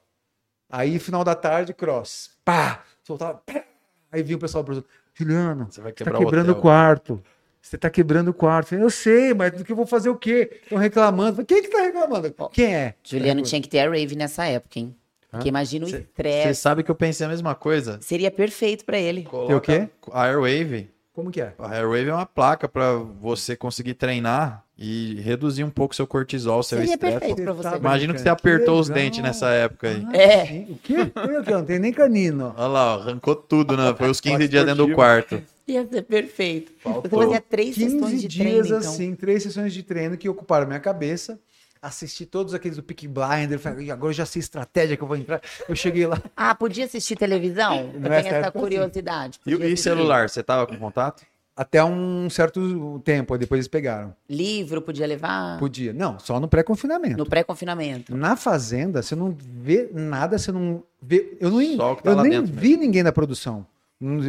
Aí, 0.69 0.99
final 0.99 1.23
da 1.23 1.33
tarde, 1.33 1.73
cross. 1.73 2.31
Pá! 2.43 2.83
Soltava. 3.03 3.41
pá. 3.45 3.63
Aí 4.11 4.23
vinha 4.23 4.37
o 4.37 4.39
pessoal 4.39 4.63
pro 4.63 4.83
Juliano, 5.19 5.67
Você 5.69 5.81
vai 5.81 5.91
você 5.91 5.95
tá 5.97 6.05
quebrar 6.05 6.17
o 6.19 6.23
quebrando 6.25 6.47
o 6.47 6.51
hotel. 6.51 6.61
quarto. 6.61 7.23
Você 7.61 7.77
tá 7.77 7.89
quebrando 7.89 8.29
o 8.29 8.33
quarto. 8.33 8.73
Eu 8.73 8.89
sei, 8.89 9.33
mas 9.33 9.51
do 9.51 9.65
que 9.65 9.71
eu 9.71 9.75
vou 9.75 9.85
fazer 9.85 10.09
o 10.09 10.15
quê? 10.15 10.59
Estão 10.63 10.77
reclamando. 10.77 11.45
Quem 11.45 11.61
que 11.61 11.67
tá 11.67 11.81
reclamando? 11.81 12.33
Quem 12.53 12.73
é? 12.73 12.93
Juliano 13.03 13.41
tinha 13.41 13.61
que 13.61 13.67
ter 13.67 13.79
a 13.81 13.89
rave 13.89 14.15
nessa 14.15 14.45
época, 14.45 14.79
hein? 14.79 14.95
Porque 15.29 15.49
imagina 15.49 15.85
o 15.85 15.89
Você 15.89 15.97
estresse. 15.97 16.61
sabe 16.61 16.81
que 16.83 16.89
eu 16.89 16.95
pensei 16.95 17.25
a 17.25 17.29
mesma 17.29 17.53
coisa. 17.53 17.99
Seria 18.01 18.31
perfeito 18.31 18.83
pra 18.85 18.97
ele. 18.97 19.23
Coloca 19.23 19.55
o 19.57 19.61
quê? 19.61 19.87
A 20.11 20.23
Airwave. 20.23 20.89
Como 21.19 21.31
que 21.31 21.41
é? 21.41 21.53
A 21.59 21.71
Airwave 21.73 22.07
é 22.09 22.13
uma 22.13 22.25
placa 22.25 22.67
para 22.69 22.93
você 22.93 23.55
conseguir 23.55 23.93
treinar 23.95 24.63
e 24.77 25.19
reduzir 25.21 25.65
um 25.65 25.69
pouco 25.69 25.93
seu 25.93 26.07
cortisol, 26.07 26.63
seu 26.63 26.77
Seria 26.77 26.93
estresse. 26.93 27.19
perfeito 27.19 27.43
pra 27.43 27.51
Você 27.53 27.63
você. 27.63 27.69
tá 27.71 27.77
Imagina 27.77 28.13
que 28.13 28.21
você 28.21 28.29
apertou 28.29 28.79
os 28.79 28.87
legal. 28.87 29.03
dentes 29.03 29.19
nessa 29.21 29.49
época 29.49 29.89
aí. 29.89 30.07
É. 30.13 30.45
Sim. 30.45 30.67
O 30.69 30.75
quê? 30.77 31.05
Tem 31.05 31.35
aqui, 31.37 31.53
ó, 31.53 31.57
não 31.57 31.65
tem 31.65 31.79
nem 31.79 31.91
canino. 31.91 32.53
Olha 32.57 32.67
lá, 32.67 32.95
ó, 32.97 32.99
arrancou 33.01 33.35
tudo, 33.35 33.75
né? 33.75 33.93
Foi 33.97 34.09
os 34.09 34.21
15 34.21 34.35
Placa 34.37 34.47
dias 34.47 34.65
dentro 34.65 34.87
do 34.87 34.95
quarto. 34.95 35.41
Ia 35.67 35.85
ser 35.85 36.01
perfeito. 36.03 36.71
Faltou. 36.81 37.21
fazia 37.23 37.41
três 37.41 37.75
15 37.75 37.91
sessões 37.91 38.21
de 38.21 38.27
dias 38.29 38.47
treino, 38.47 38.65
então. 38.67 38.77
assim, 38.77 39.15
três 39.15 39.43
sessões 39.43 39.73
de 39.73 39.83
treino 39.83 40.17
que 40.17 40.29
ocuparam 40.29 40.65
minha 40.65 40.79
cabeça. 40.79 41.37
Assisti 41.81 42.25
todos 42.25 42.53
aqueles 42.53 42.75
do 42.75 42.83
Peak 42.83 43.07
Blinder. 43.07 43.57
Falei, 43.57 43.87
"Ih, 43.87 43.91
agora 43.91 44.09
eu 44.11 44.15
já 44.15 44.25
sei 44.25 44.41
estratégia 44.41 44.97
que 44.97 45.03
eu 45.03 45.07
vou 45.07 45.15
entrar. 45.15 45.41
Eu 45.67 45.75
cheguei 45.75 46.05
lá. 46.05 46.21
Ah, 46.35 46.53
podia 46.53 46.83
assistir 46.85 47.15
televisão? 47.15 47.91
Eu 47.93 48.01
tenho 48.01 48.13
essa 48.13 48.51
curiosidade. 48.51 49.39
E, 49.45 49.53
e 49.53 49.77
celular, 49.77 50.29
você 50.29 50.43
tava 50.43 50.67
com 50.67 50.77
contato? 50.77 51.23
Até 51.55 51.83
um 51.83 52.29
certo 52.29 53.01
tempo, 53.03 53.33
aí 53.33 53.39
depois 53.39 53.59
eles 53.59 53.67
pegaram. 53.67 54.15
Livro 54.29 54.81
podia 54.81 55.05
levar? 55.05 55.59
Podia. 55.59 55.91
Não, 55.91 56.17
só 56.17 56.39
no 56.39 56.47
pré-confinamento. 56.47 57.17
No 57.17 57.25
pré-confinamento. 57.25 58.15
Na 58.15 58.37
fazenda, 58.37 59.01
você 59.01 59.13
não 59.13 59.35
vê 59.37 59.89
nada, 59.93 60.37
você 60.37 60.53
não 60.53 60.81
vê. 61.01 61.37
Eu, 61.39 61.49
não, 61.49 61.75
Só 61.75 61.91
o 61.91 61.95
que 61.97 62.03
tá 62.03 62.11
eu 62.11 62.15
lá 62.15 62.23
nem 62.23 62.31
dentro 62.31 62.53
vi 62.53 62.77
ninguém 62.77 63.03
da 63.03 63.11
produção. 63.11 63.65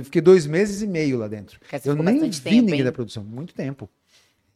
Fiquei 0.03 0.21
dois 0.21 0.45
meses 0.47 0.83
e 0.83 0.87
meio 0.89 1.19
lá 1.19 1.29
dentro. 1.29 1.61
Eu 1.85 1.95
nem 1.95 2.29
vi 2.29 2.41
tempo, 2.41 2.57
ninguém 2.57 2.79
hein? 2.81 2.85
da 2.85 2.91
produção, 2.93 3.23
muito 3.23 3.55
tempo. 3.55 3.89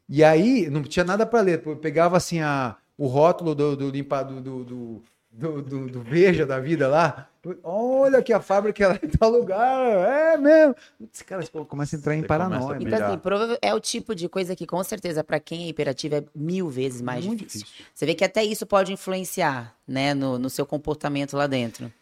E 0.09 0.25
aí, 0.25 0.69
não 0.69 0.83
tinha 0.83 1.05
nada 1.05 1.25
para 1.25 1.41
ler. 1.41 1.63
Eu 1.65 1.77
pegava 1.77 2.17
assim 2.17 2.41
a, 2.41 2.77
o 2.99 3.07
rótulo 3.07 3.55
do, 3.55 3.77
do 3.77 3.91
limpado 3.91 4.41
do, 4.41 4.65
do, 4.65 5.03
do, 5.31 5.63
do- 5.63 5.87
do 5.89 6.01
Veja 6.03 6.47
da 6.47 6.61
vida 6.61 6.87
lá. 6.89 7.29
Olha 7.63 8.23
que 8.23 8.33
a 8.33 8.41
fábrica 8.41 8.83
ela 8.85 8.99
é 9.03 9.05
em 9.05 9.09
tal 9.11 9.31
lugar. 9.31 9.87
É 10.09 10.37
mesmo. 10.39 10.75
Esse 11.13 11.23
cara 11.25 11.47
começa 11.69 11.95
a 11.95 11.99
entrar 11.99 12.15
em 12.15 12.21
Você 12.23 12.27
paranoia. 12.27 12.79
Então, 12.81 13.07
assim, 13.07 13.21
é 13.61 13.75
o 13.75 13.81
tipo 13.81 14.15
de 14.15 14.29
coisa 14.31 14.57
que, 14.57 14.67
com 14.67 14.83
certeza, 14.83 15.23
pra 15.23 15.39
quem 15.39 15.65
é 15.65 15.69
hiperativo, 15.69 16.15
é 16.15 16.25
mil 16.35 16.69
vezes 16.71 17.03
mais 17.03 17.27
Muito 17.27 17.41
difícil. 17.41 17.67
difícil. 17.67 17.85
Você 17.93 18.07
vê 18.07 18.15
que 18.15 18.25
até 18.25 18.43
isso 18.43 18.65
pode 18.65 18.93
influenciar, 18.93 19.75
né, 19.87 20.15
no, 20.15 20.39
no 20.39 20.49
seu 20.49 20.65
comportamento 20.65 21.37
lá 21.37 21.47
dentro. 21.47 21.93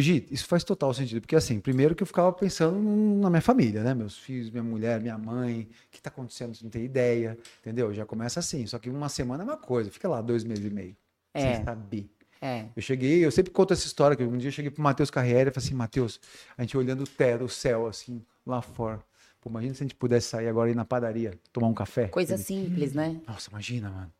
Gi, 0.00 0.26
isso 0.30 0.46
faz 0.46 0.64
total 0.64 0.94
sentido, 0.94 1.20
porque 1.20 1.36
assim, 1.36 1.60
primeiro 1.60 1.94
que 1.94 2.02
eu 2.02 2.06
ficava 2.06 2.32
pensando 2.32 2.78
na 2.80 3.28
minha 3.28 3.42
família, 3.42 3.82
né? 3.82 3.92
Meus 3.92 4.16
filhos, 4.16 4.48
minha 4.50 4.62
mulher, 4.62 4.98
minha 5.00 5.18
mãe, 5.18 5.68
o 5.88 5.90
que 5.90 6.00
tá 6.00 6.08
acontecendo, 6.08 6.54
você 6.54 6.64
não 6.64 6.70
tem 6.70 6.84
ideia, 6.84 7.38
entendeu? 7.60 7.92
Já 7.92 8.06
começa 8.06 8.40
assim, 8.40 8.66
só 8.66 8.78
que 8.78 8.88
uma 8.88 9.10
semana 9.10 9.42
é 9.42 9.46
uma 9.46 9.56
coisa, 9.56 9.90
fica 9.90 10.08
lá 10.08 10.22
dois 10.22 10.44
meses 10.44 10.64
e 10.64 10.70
meio, 10.70 10.96
É. 11.34 11.56
sem 11.56 11.64
saber. 11.64 12.10
É. 12.40 12.64
Eu 12.74 12.80
cheguei, 12.82 13.24
eu 13.24 13.30
sempre 13.30 13.52
conto 13.52 13.72
essa 13.74 13.86
história, 13.86 14.16
que 14.16 14.24
um 14.24 14.38
dia 14.38 14.48
eu 14.48 14.52
cheguei 14.52 14.70
pro 14.70 14.82
Matheus 14.82 15.10
Carriere 15.10 15.50
e 15.50 15.52
falei 15.52 15.66
assim, 15.66 15.74
Matheus, 15.74 16.18
a 16.56 16.62
gente 16.62 16.76
olhando 16.76 17.02
o 17.02 17.06
teto, 17.06 17.44
o 17.44 17.48
céu, 17.48 17.86
assim, 17.86 18.22
lá 18.46 18.62
fora. 18.62 18.98
Pô, 19.42 19.50
imagina 19.50 19.74
se 19.74 19.82
a 19.82 19.84
gente 19.84 19.94
pudesse 19.94 20.28
sair 20.28 20.48
agora 20.48 20.70
e 20.70 20.72
ir 20.72 20.74
na 20.74 20.84
padaria, 20.84 21.38
tomar 21.52 21.66
um 21.66 21.74
café. 21.74 22.08
Coisa 22.08 22.34
Ele, 22.34 22.42
simples, 22.42 22.94
né? 22.94 23.20
Nossa, 23.28 23.50
imagina, 23.50 23.90
mano. 23.90 24.12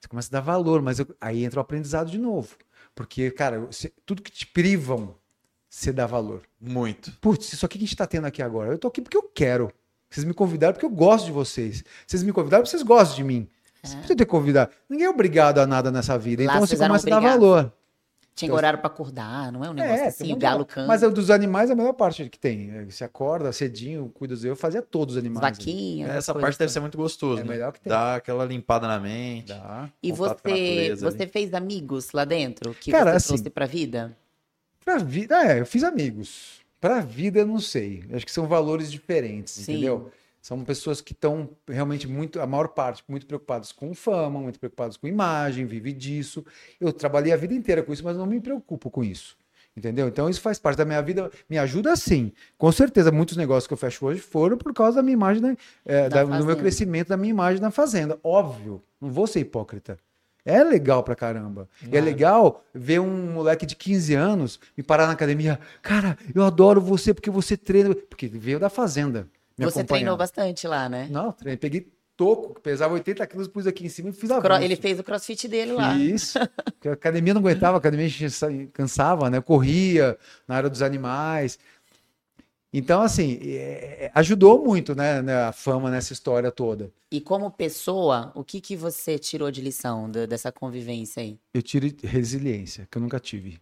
Você 0.00 0.08
começa 0.08 0.28
a 0.28 0.32
dar 0.32 0.40
valor, 0.40 0.80
mas 0.82 0.98
eu- 1.00 1.16
aí 1.20 1.44
entra 1.44 1.58
o 1.58 1.62
aprendizado 1.62 2.10
de 2.10 2.18
novo. 2.18 2.56
Porque, 2.96 3.30
cara, 3.30 3.60
você- 3.60 3.92
tudo 4.04 4.22
que 4.22 4.30
te 4.32 4.46
privam, 4.46 5.14
você 5.70 5.92
dá 5.92 6.06
valor. 6.06 6.42
Muito. 6.60 7.12
Putz, 7.20 7.52
isso 7.52 7.64
aqui 7.66 7.78
que 7.78 7.84
a 7.84 7.86
gente 7.86 7.96
tá 7.96 8.06
tendo 8.06 8.26
aqui 8.26 8.42
agora. 8.42 8.72
Eu 8.72 8.78
tô 8.78 8.88
aqui 8.88 9.00
porque 9.02 9.16
eu 9.16 9.22
quero. 9.22 9.70
Vocês 10.10 10.24
me 10.24 10.32
convidaram 10.32 10.72
porque 10.72 10.86
eu 10.86 10.90
gosto 10.90 11.26
de 11.26 11.32
vocês. 11.32 11.84
Vocês 12.06 12.22
me 12.22 12.32
convidaram 12.32 12.62
porque 12.62 12.70
vocês 12.70 12.82
gostam 12.82 13.16
de 13.16 13.22
mim. 13.24 13.46
Você 13.82 13.92
não 13.92 13.98
precisa 14.00 14.16
ter 14.16 14.24
convidado. 14.26 14.72
Ninguém 14.88 15.06
é 15.06 15.10
obrigado 15.10 15.58
a 15.58 15.66
nada 15.66 15.92
nessa 15.92 16.18
vida. 16.18 16.42
Lá 16.44 16.54
então 16.54 16.66
você 16.66 16.74
começa 16.88 17.06
a 17.06 17.10
dar 17.10 17.20
valor. 17.38 17.72
Tinha 18.36 18.52
horário 18.52 18.78
pra 18.78 18.88
acordar, 18.88 19.50
não 19.50 19.64
é 19.64 19.70
um 19.70 19.72
negócio 19.72 19.96
tem 19.98 20.06
assim, 20.08 20.32
um 20.32 20.36
o 20.36 20.38
galo 20.38 20.66
canta, 20.66 20.86
Mas 20.86 21.02
o 21.02 21.10
dos 21.10 21.30
animais 21.30 21.70
é 21.70 21.72
a 21.72 21.76
melhor 21.76 21.94
parte 21.94 22.28
que 22.28 22.38
tem. 22.38 22.70
É, 22.70 22.84
Você 22.84 23.02
acorda 23.02 23.50
cedinho, 23.50 24.10
cuida 24.14 24.34
dos. 24.34 24.44
Eu 24.44 24.54
fazia 24.54 24.82
todos 24.82 25.16
os 25.16 25.18
animais. 25.18 25.40
vaquinhas. 25.56 26.10
as 26.10 26.16
Essa 26.16 26.34
parte 26.34 26.58
deve 26.58 26.70
ser 26.70 26.80
muito 26.80 26.98
gostoso, 26.98 27.40
É 27.40 27.44
né? 27.44 27.50
melhor 27.50 27.72
que 27.72 27.80
tem. 27.80 27.90
Dá 27.90 28.16
aquela 28.16 28.44
limpada 28.44 28.86
na 28.86 29.00
mente. 29.00 29.48
Dá. 29.48 29.88
E 30.02 30.12
você, 30.12 30.94
você 30.94 31.22
ali. 31.22 31.26
fez 31.32 31.54
amigos 31.54 32.12
lá 32.12 32.24
dentro 32.26 32.74
que 32.74 32.90
Cara, 32.92 33.12
você 33.12 33.16
assim, 33.16 33.28
trouxe 33.28 33.48
pra 33.50 33.64
vida? 33.64 34.14
Pra 34.84 34.98
vida, 34.98 35.34
é, 35.42 35.60
eu 35.60 35.66
fiz 35.66 35.82
amigos. 35.82 36.60
Pra 36.78 37.00
vida, 37.00 37.38
eu 37.40 37.46
não 37.46 37.58
sei. 37.58 38.04
Eu 38.08 38.16
Acho 38.16 38.26
que 38.26 38.30
são 38.30 38.46
valores 38.46 38.92
diferentes, 38.92 39.54
Sim. 39.54 39.72
entendeu? 39.72 40.10
São 40.46 40.62
pessoas 40.62 41.00
que 41.00 41.12
estão 41.12 41.50
realmente 41.66 42.06
muito, 42.06 42.40
a 42.40 42.46
maior 42.46 42.68
parte, 42.68 43.02
muito 43.08 43.26
preocupadas 43.26 43.72
com 43.72 43.92
fama, 43.92 44.38
muito 44.38 44.60
preocupadas 44.60 44.96
com 44.96 45.08
imagem, 45.08 45.66
vive 45.66 45.92
disso. 45.92 46.46
Eu 46.80 46.92
trabalhei 46.92 47.32
a 47.32 47.36
vida 47.36 47.52
inteira 47.52 47.82
com 47.82 47.92
isso, 47.92 48.04
mas 48.04 48.16
não 48.16 48.26
me 48.26 48.40
preocupo 48.40 48.88
com 48.88 49.02
isso. 49.02 49.36
Entendeu? 49.76 50.06
Então 50.06 50.30
isso 50.30 50.40
faz 50.40 50.56
parte 50.56 50.76
da 50.78 50.84
minha 50.84 51.02
vida, 51.02 51.32
me 51.50 51.58
ajuda 51.58 51.96
sim. 51.96 52.30
Com 52.56 52.70
certeza, 52.70 53.10
muitos 53.10 53.36
negócios 53.36 53.66
que 53.66 53.72
eu 53.72 53.76
fecho 53.76 54.06
hoje 54.06 54.20
foram 54.20 54.56
por 54.56 54.72
causa 54.72 54.98
da 54.98 55.02
minha 55.02 55.14
imagem, 55.14 55.58
é, 55.84 56.08
Da 56.08 56.22
do 56.22 56.46
meu 56.46 56.56
crescimento 56.56 57.08
da 57.08 57.16
minha 57.16 57.30
imagem 57.30 57.60
na 57.60 57.72
fazenda. 57.72 58.16
Óbvio, 58.22 58.80
não 59.00 59.10
vou 59.10 59.26
ser 59.26 59.40
hipócrita. 59.40 59.98
É 60.44 60.62
legal 60.62 61.02
pra 61.02 61.16
caramba. 61.16 61.68
E 61.90 61.96
é 61.96 62.00
legal 62.00 62.64
ver 62.72 63.00
um 63.00 63.32
moleque 63.32 63.66
de 63.66 63.74
15 63.74 64.14
anos 64.14 64.60
me 64.76 64.84
parar 64.84 65.08
na 65.08 65.12
academia. 65.14 65.58
Cara, 65.82 66.16
eu 66.32 66.44
adoro 66.44 66.80
você 66.80 67.12
porque 67.12 67.30
você 67.30 67.56
treina. 67.56 67.92
Porque 67.96 68.28
veio 68.28 68.60
da 68.60 68.70
fazenda. 68.70 69.28
Você 69.58 69.84
treinou 69.84 70.16
bastante 70.16 70.66
lá, 70.68 70.88
né? 70.88 71.08
Não, 71.10 71.32
treinei. 71.32 71.56
Peguei 71.56 71.92
toco, 72.16 72.54
que 72.54 72.60
pesava 72.60 72.94
80 72.94 73.26
quilos, 73.26 73.48
pus 73.48 73.66
aqui 73.66 73.84
em 73.86 73.88
cima 73.88 74.08
e 74.10 74.12
fiz 74.12 74.30
a 74.30 74.40
Cro- 74.40 74.56
Ele 74.56 74.76
fez 74.76 74.98
o 74.98 75.04
crossfit 75.04 75.48
dele 75.48 75.72
lá. 75.72 75.94
Isso. 75.96 76.38
Porque 76.64 76.88
a 76.88 76.92
academia 76.92 77.32
não 77.34 77.40
aguentava, 77.40 77.76
a 77.76 77.78
academia 77.78 78.08
cansava, 78.72 79.28
né? 79.30 79.38
Eu 79.38 79.42
corria 79.42 80.16
na 80.46 80.56
área 80.56 80.70
dos 80.70 80.82
animais. 80.82 81.58
Então, 82.72 83.00
assim, 83.00 83.38
é- 83.42 84.04
é- 84.06 84.10
ajudou 84.14 84.62
muito, 84.62 84.94
né, 84.94 85.22
né, 85.22 85.44
a 85.44 85.52
fama 85.52 85.90
nessa 85.90 86.12
história 86.12 86.50
toda. 86.52 86.92
E 87.10 87.20
como 87.20 87.50
pessoa, 87.50 88.32
o 88.34 88.44
que, 88.44 88.60
que 88.60 88.76
você 88.76 89.18
tirou 89.18 89.50
de 89.50 89.62
lição 89.62 90.10
da- 90.10 90.26
dessa 90.26 90.52
convivência 90.52 91.22
aí? 91.22 91.38
Eu 91.54 91.62
tiro 91.62 91.86
resiliência, 92.02 92.86
que 92.90 92.98
eu 92.98 93.02
nunca 93.02 93.18
tive. 93.18 93.58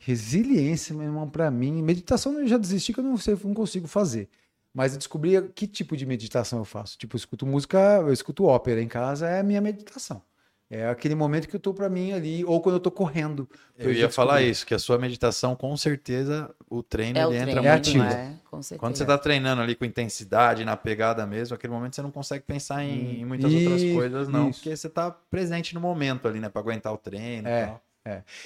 Resiliência, 0.00 0.94
meu 0.94 1.04
irmão, 1.04 1.28
pra 1.28 1.50
mim, 1.50 1.80
meditação 1.82 2.38
eu 2.40 2.46
já 2.48 2.58
desisti 2.58 2.92
que 2.92 3.00
eu 3.00 3.04
não 3.04 3.16
sei, 3.16 3.36
não 3.44 3.54
consigo 3.54 3.86
fazer. 3.86 4.28
Mas 4.74 4.92
eu 4.92 4.98
descobri 4.98 5.40
que 5.54 5.66
tipo 5.68 5.96
de 5.96 6.04
meditação 6.04 6.58
eu 6.58 6.64
faço. 6.64 6.98
Tipo, 6.98 7.14
eu 7.14 7.18
escuto 7.18 7.46
música, 7.46 7.78
eu 8.00 8.12
escuto 8.12 8.44
ópera 8.44 8.82
em 8.82 8.88
casa, 8.88 9.28
é 9.28 9.38
a 9.38 9.42
minha 9.44 9.60
meditação. 9.60 10.20
É 10.68 10.88
aquele 10.88 11.14
momento 11.14 11.46
que 11.46 11.54
eu 11.54 11.60
tô 11.60 11.72
pra 11.72 11.88
mim 11.88 12.12
ali, 12.12 12.44
ou 12.44 12.60
quando 12.60 12.76
eu 12.76 12.80
tô 12.80 12.90
correndo. 12.90 13.48
Eu 13.78 13.92
ia 13.92 14.10
falar 14.10 14.42
isso, 14.42 14.66
que 14.66 14.74
a 14.74 14.78
sua 14.78 14.98
meditação, 14.98 15.54
com 15.54 15.76
certeza, 15.76 16.52
o 16.68 16.82
treino 16.82 17.18
É 17.18 17.24
o 17.26 17.30
ele 17.30 17.36
entra 17.36 17.50
treino, 17.52 17.68
É 17.68 17.72
muito 17.72 17.88
ativo. 17.88 18.04
nisso. 18.04 18.16
é, 18.16 18.32
com 18.50 18.62
certeza. 18.62 18.80
Quando 18.80 18.96
você 18.96 19.04
tá 19.04 19.16
treinando 19.18 19.62
ali 19.62 19.76
com 19.76 19.84
intensidade, 19.84 20.64
na 20.64 20.76
pegada 20.76 21.24
mesmo, 21.26 21.54
aquele 21.54 21.72
momento 21.72 21.94
você 21.94 22.02
não 22.02 22.10
consegue 22.10 22.42
pensar 22.44 22.82
em, 22.82 23.20
em 23.20 23.24
muitas 23.24 23.52
outras 23.54 23.80
Isso, 23.82 23.94
coisas, 23.94 24.28
não. 24.28 24.48
isso. 24.48 24.58
Porque 24.60 24.76
você 24.76 24.88
tá 24.88 25.10
presente 25.12 25.74
no 25.74 25.80
momento 25.80 26.26
ali, 26.26 26.40
né? 26.40 26.48
Pra 26.48 26.60
aguentar 26.60 26.92
o 26.92 26.98
treino 26.98 27.46
É. 27.46 27.62
e 27.62 27.66
tal. 27.66 27.82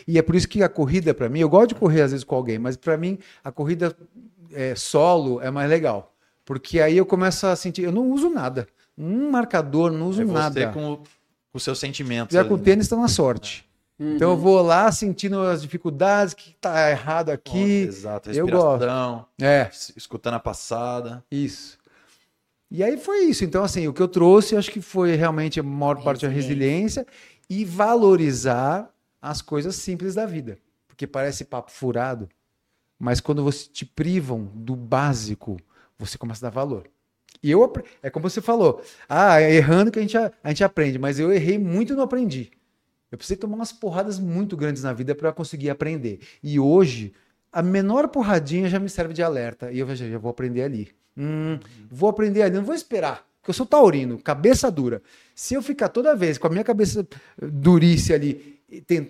E 0.07 0.19
é 0.19 0.23
por 0.23 0.37
isso 0.37 0.49
que 0.49 0.63
a 0.63 0.69
corrida, 0.69 1.15
pra 1.15 1.29
mim, 1.29 1.41
eu 1.41 1.49
gosto 1.49 1.69
de 1.71 1.75
correr 1.77 2.03
às 2.03 2.11
vezes 2.11 2.25
com 2.25 2.35
alguém, 2.37 2.59
mas 2.59 2.77
pra 2.77 2.99
mim, 2.99 3.19
a 3.43 3.51
corrida 3.51 3.97
é, 4.53 4.75
solo 4.75 5.41
é 5.41 5.51
mais 5.51 5.71
legal. 5.71 6.15
Porque 6.49 6.81
aí 6.81 6.97
eu 6.97 7.05
começo 7.05 7.47
a 7.47 7.55
sentir, 7.55 7.83
eu 7.83 7.93
não 7.93 8.11
uso 8.11 8.31
nada. 8.31 8.67
Um 8.97 9.31
marcador, 9.31 9.93
não 9.93 10.09
uso 10.09 10.23
É 10.23 10.25
você 10.25 10.33
nada. 10.33 10.73
com, 10.73 10.93
o- 10.93 10.97
com 10.97 11.05
os 11.53 11.63
seus 11.63 11.79
sentimentos. 11.79 12.33
Já 12.33 12.41
ali, 12.41 12.49
com 12.49 12.55
o 12.55 12.57
né? 12.57 12.65
tênis 12.65 12.89
tá 12.89 12.97
na 12.97 13.07
sorte. 13.07 13.69
Então 14.01 14.31
eu 14.31 14.37
vou 14.39 14.63
lá 14.63 14.91
sentindo 14.91 15.43
as 15.43 15.61
dificuldades, 15.61 16.33
que 16.33 16.55
tá 16.59 16.91
errado 16.91 17.29
aqui. 17.29 17.83
Exato, 17.83 18.31
eu 18.31 18.47
respiração, 18.47 19.27
É, 19.39 19.69
es- 19.71 19.93
escutando 19.95 20.35
a 20.35 20.41
passada. 20.41 21.23
isso. 21.31 21.77
E 22.71 22.83
aí 22.83 22.97
foi 22.97 23.25
isso. 23.25 23.45
Então, 23.45 23.63
assim, 23.63 23.87
o 23.87 23.93
que 23.93 24.01
eu 24.01 24.09
trouxe, 24.09 24.57
acho 24.57 24.71
que 24.71 24.81
foi 24.81 25.17
realmente 25.17 25.61
a 25.61 25.63
maior 25.63 26.03
parte 26.03 26.25
da 26.27 26.33
resiliência 26.33 27.07
e 27.51 27.63
valorizar 27.63 28.89
as 29.21 29.43
coisas 29.43 29.77
simples 29.77 30.15
da 30.15 30.25
vida. 30.25 30.59
Porque 30.87 31.07
parece 31.07 31.45
papo 31.45 31.71
furado, 31.71 32.27
mas 32.99 33.21
quando 33.21 33.45
você 33.45 33.69
te 33.69 33.85
privam 33.85 34.51
do 34.55 34.75
básico, 34.75 35.59
você 35.99 36.17
começa 36.17 36.47
a 36.47 36.51
dar 36.51 36.55
valor. 36.55 36.89
E 37.43 37.51
eu, 37.51 37.73
é 38.03 38.11
como 38.11 38.29
você 38.29 38.41
falou, 38.41 38.83
ah, 39.09 39.41
é 39.41 39.55
errando 39.55 39.91
que 39.91 39.99
a 39.99 40.03
gente, 40.03 40.17
a, 40.17 40.33
a 40.43 40.49
gente 40.49 40.65
aprende, 40.65 40.99
mas 40.99 41.19
eu 41.19 41.33
errei 41.33 41.59
muito 41.59 41.93
e 41.93 41.97
não 41.97 42.03
aprendi. 42.03 42.51
Eu 43.11 43.17
precisei 43.17 43.37
tomar 43.37 43.57
umas 43.57 43.73
porradas 43.73 44.19
muito 44.19 44.57
grandes 44.57 44.83
na 44.83 44.93
vida 44.93 45.15
para 45.15 45.33
conseguir 45.33 45.71
aprender. 45.71 46.21
E 46.43 46.61
hoje, 46.61 47.13
a 47.53 47.63
menor 47.63 48.09
porradinha 48.09 48.69
já 48.69 48.79
me 48.79 48.89
serve 48.89 49.15
de 49.15 49.23
alerta. 49.23 49.73
E 49.73 49.79
eu 49.79 49.95
já, 49.95 50.09
já 50.09 50.19
vou 50.19 50.31
aprender 50.31 50.63
ali. 50.63 50.89
Hum, 51.17 51.59
vou 51.91 52.11
aprender 52.11 52.43
ali, 52.43 52.57
não 52.57 52.65
vou 52.65 52.75
esperar. 52.75 53.27
Porque 53.41 53.51
eu 53.51 53.55
sou 53.55 53.65
taurino, 53.65 54.19
cabeça 54.19 54.71
dura. 54.71 55.01
Se 55.35 55.55
eu 55.55 55.63
ficar 55.63 55.89
toda 55.89 56.15
vez 56.15 56.37
com 56.37 56.47
a 56.49 56.51
minha 56.51 56.65
cabeça 56.65 57.07
durice 57.41 58.13
ali, 58.13 58.61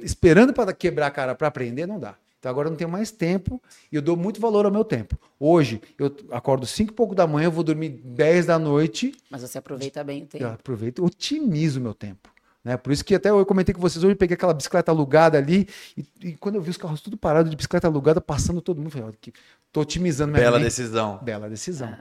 esperando 0.02 0.52
para 0.52 0.72
quebrar 0.72 1.08
a 1.08 1.10
cara 1.10 1.34
para 1.34 1.48
aprender, 1.48 1.86
não 1.86 1.98
dá. 1.98 2.14
Então 2.38 2.50
agora 2.50 2.68
eu 2.68 2.70
não 2.70 2.76
tenho 2.76 2.90
mais 2.90 3.10
tempo 3.10 3.60
e 3.90 3.96
eu 3.96 4.02
dou 4.02 4.16
muito 4.16 4.40
valor 4.40 4.64
ao 4.64 4.70
meu 4.70 4.84
tempo. 4.84 5.18
Hoje, 5.40 5.80
eu 5.98 6.14
acordo 6.30 6.66
5 6.66 6.92
e 6.92 6.94
pouco 6.94 7.14
da 7.14 7.26
manhã, 7.26 7.46
eu 7.46 7.52
vou 7.52 7.64
dormir 7.64 7.88
10 7.88 8.46
da 8.46 8.58
noite, 8.58 9.12
Mas 9.30 9.42
você 9.42 9.58
aproveita 9.58 10.04
bem 10.04 10.20
o 10.20 10.24
eu 10.24 10.26
tempo. 10.28 10.46
aproveito 10.46 10.98
e 10.98 11.02
otimizo 11.04 11.80
o 11.80 11.82
meu 11.82 11.94
tempo. 11.94 12.30
Né? 12.62 12.76
Por 12.76 12.92
isso 12.92 13.04
que 13.04 13.14
até 13.14 13.30
eu 13.30 13.44
comentei 13.46 13.74
com 13.74 13.80
vocês 13.80 14.02
hoje, 14.04 14.12
eu 14.12 14.16
peguei 14.16 14.34
aquela 14.34 14.54
bicicleta 14.54 14.92
alugada 14.92 15.36
ali, 15.38 15.68
e, 15.96 16.04
e 16.22 16.32
quando 16.36 16.56
eu 16.56 16.62
vi 16.62 16.70
os 16.70 16.76
carros 16.76 17.00
tudo 17.00 17.16
parados 17.16 17.50
de 17.50 17.56
bicicleta 17.56 17.86
alugada, 17.88 18.20
passando 18.20 18.60
todo 18.60 18.76
mundo, 18.78 18.86
eu 18.88 18.90
falei, 18.92 19.06
"Olha 19.08 19.16
que- 19.20 19.32
tô 19.72 19.80
otimizando 19.80 20.32
minha 20.32 20.42
Bela 20.44 20.58
mente." 20.58 20.66
decisão. 20.66 21.18
Bela 21.22 21.48
decisão. 21.48 21.96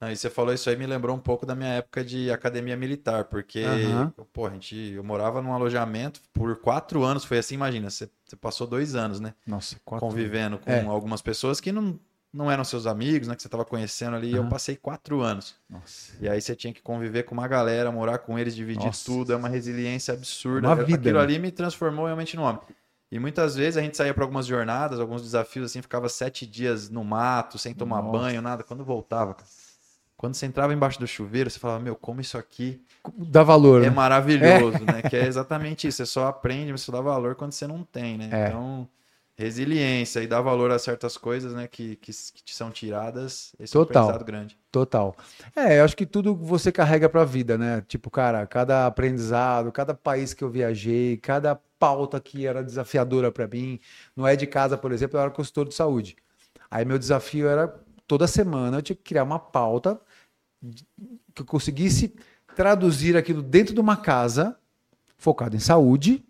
Não, 0.00 0.10
e 0.10 0.16
você 0.16 0.30
falou 0.30 0.54
isso 0.54 0.70
aí, 0.70 0.76
me 0.76 0.86
lembrou 0.86 1.14
um 1.14 1.20
pouco 1.20 1.44
da 1.44 1.54
minha 1.54 1.74
época 1.74 2.02
de 2.02 2.30
academia 2.30 2.74
militar, 2.74 3.24
porque, 3.24 3.62
Aham. 3.62 4.14
pô, 4.32 4.46
a 4.46 4.50
gente, 4.50 4.74
eu 4.94 5.04
morava 5.04 5.42
num 5.42 5.52
alojamento 5.52 6.22
por 6.32 6.56
quatro 6.56 7.04
anos, 7.04 7.22
foi 7.24 7.36
assim, 7.36 7.54
imagina, 7.54 7.90
você, 7.90 8.08
você 8.24 8.34
passou 8.34 8.66
dois 8.66 8.94
anos, 8.94 9.20
né? 9.20 9.34
Nossa, 9.46 9.76
quatro. 9.84 10.08
Convivendo 10.08 10.58
com 10.58 10.70
É. 10.70 10.82
algumas 10.86 11.20
pessoas 11.20 11.60
que 11.60 11.70
não, 11.70 12.00
não 12.32 12.50
eram 12.50 12.64
seus 12.64 12.86
amigos, 12.86 13.28
né? 13.28 13.36
Que 13.36 13.42
você 13.42 13.48
tava 13.48 13.64
conhecendo 13.64 14.16
ali, 14.16 14.30
e 14.30 14.36
eu 14.36 14.48
passei 14.48 14.74
quatro 14.74 15.20
anos. 15.20 15.54
Nossa. 15.68 16.12
E 16.18 16.26
aí 16.26 16.40
você 16.40 16.56
tinha 16.56 16.72
que 16.72 16.80
conviver 16.80 17.24
com 17.24 17.34
uma 17.34 17.46
galera, 17.46 17.92
morar 17.92 18.18
com 18.20 18.38
eles, 18.38 18.56
dividir 18.56 18.86
Nossa. 18.86 19.04
tudo, 19.04 19.34
é 19.34 19.36
uma 19.36 19.50
resiliência 19.50 20.14
absurda. 20.14 20.66
Uma 20.66 20.76
vida, 20.76 20.96
Aquilo 20.98 21.18
né? 21.18 21.24
ali 21.24 21.38
me 21.38 21.50
transformou 21.50 22.06
realmente 22.06 22.36
no 22.36 22.42
homem. 22.42 22.62
E 23.12 23.18
muitas 23.18 23.56
vezes 23.56 23.76
a 23.76 23.82
gente 23.82 23.96
saía 23.96 24.14
para 24.14 24.22
algumas 24.24 24.46
jornadas, 24.46 25.00
alguns 25.00 25.20
desafios, 25.20 25.66
assim, 25.70 25.82
ficava 25.82 26.08
sete 26.08 26.46
dias 26.46 26.88
no 26.88 27.04
mato, 27.04 27.58
sem 27.58 27.74
tomar 27.74 28.00
Nossa. 28.00 28.18
banho, 28.18 28.40
nada. 28.40 28.62
Quando 28.62 28.84
voltava, 28.84 29.34
cara, 29.34 29.46
quando 30.20 30.34
você 30.34 30.44
entrava 30.44 30.74
embaixo 30.74 31.00
do 31.00 31.06
chuveiro, 31.06 31.48
você 31.48 31.58
falava, 31.58 31.80
meu, 31.82 31.96
como 31.96 32.20
isso 32.20 32.36
aqui 32.36 32.78
Dá 33.16 33.42
valor, 33.42 33.80
é 33.80 33.88
né? 33.88 33.90
maravilhoso, 33.90 34.84
né? 34.84 35.00
Que 35.08 35.16
é 35.16 35.24
exatamente 35.26 35.88
isso. 35.88 35.96
Você 35.96 36.04
só 36.04 36.26
aprende, 36.26 36.72
você 36.72 36.84
só 36.84 36.92
dá 36.92 37.00
valor 37.00 37.34
quando 37.34 37.52
você 37.52 37.66
não 37.66 37.82
tem, 37.82 38.18
né? 38.18 38.28
É. 38.30 38.48
Então, 38.48 38.86
resiliência 39.34 40.20
e 40.20 40.26
dar 40.26 40.42
valor 40.42 40.70
a 40.70 40.78
certas 40.78 41.16
coisas, 41.16 41.54
né? 41.54 41.66
Que, 41.66 41.96
que, 41.96 42.12
que 42.12 42.42
te 42.44 42.54
são 42.54 42.70
tiradas, 42.70 43.54
esse 43.58 43.74
é 43.74 43.80
um 43.80 43.82
Total. 43.82 44.02
aprendizado 44.02 44.26
grande. 44.26 44.58
Total. 44.70 45.16
É, 45.56 45.80
eu 45.80 45.84
acho 45.86 45.96
que 45.96 46.04
tudo 46.04 46.36
você 46.36 46.70
carrega 46.70 47.08
pra 47.08 47.24
vida, 47.24 47.56
né? 47.56 47.82
Tipo, 47.88 48.10
cara, 48.10 48.46
cada 48.46 48.84
aprendizado, 48.84 49.72
cada 49.72 49.94
país 49.94 50.34
que 50.34 50.44
eu 50.44 50.50
viajei, 50.50 51.16
cada 51.16 51.58
pauta 51.78 52.20
que 52.20 52.46
era 52.46 52.62
desafiadora 52.62 53.32
pra 53.32 53.48
mim. 53.48 53.80
No 54.14 54.26
É 54.26 54.36
de 54.36 54.46
Casa, 54.46 54.76
por 54.76 54.92
exemplo, 54.92 55.16
eu 55.16 55.22
era 55.22 55.30
consultor 55.30 55.66
de 55.66 55.74
saúde. 55.74 56.14
Aí 56.70 56.84
meu 56.84 56.98
desafio 56.98 57.48
era, 57.48 57.74
toda 58.06 58.26
semana, 58.26 58.76
eu 58.76 58.82
tinha 58.82 58.96
que 58.96 59.02
criar 59.02 59.24
uma 59.24 59.38
pauta 59.38 59.98
que 61.34 61.42
eu 61.42 61.46
conseguisse 61.46 62.14
traduzir 62.54 63.16
aquilo 63.16 63.42
dentro 63.42 63.74
de 63.74 63.80
uma 63.80 63.96
casa, 63.96 64.56
focado 65.16 65.56
em 65.56 65.60
saúde, 65.60 66.24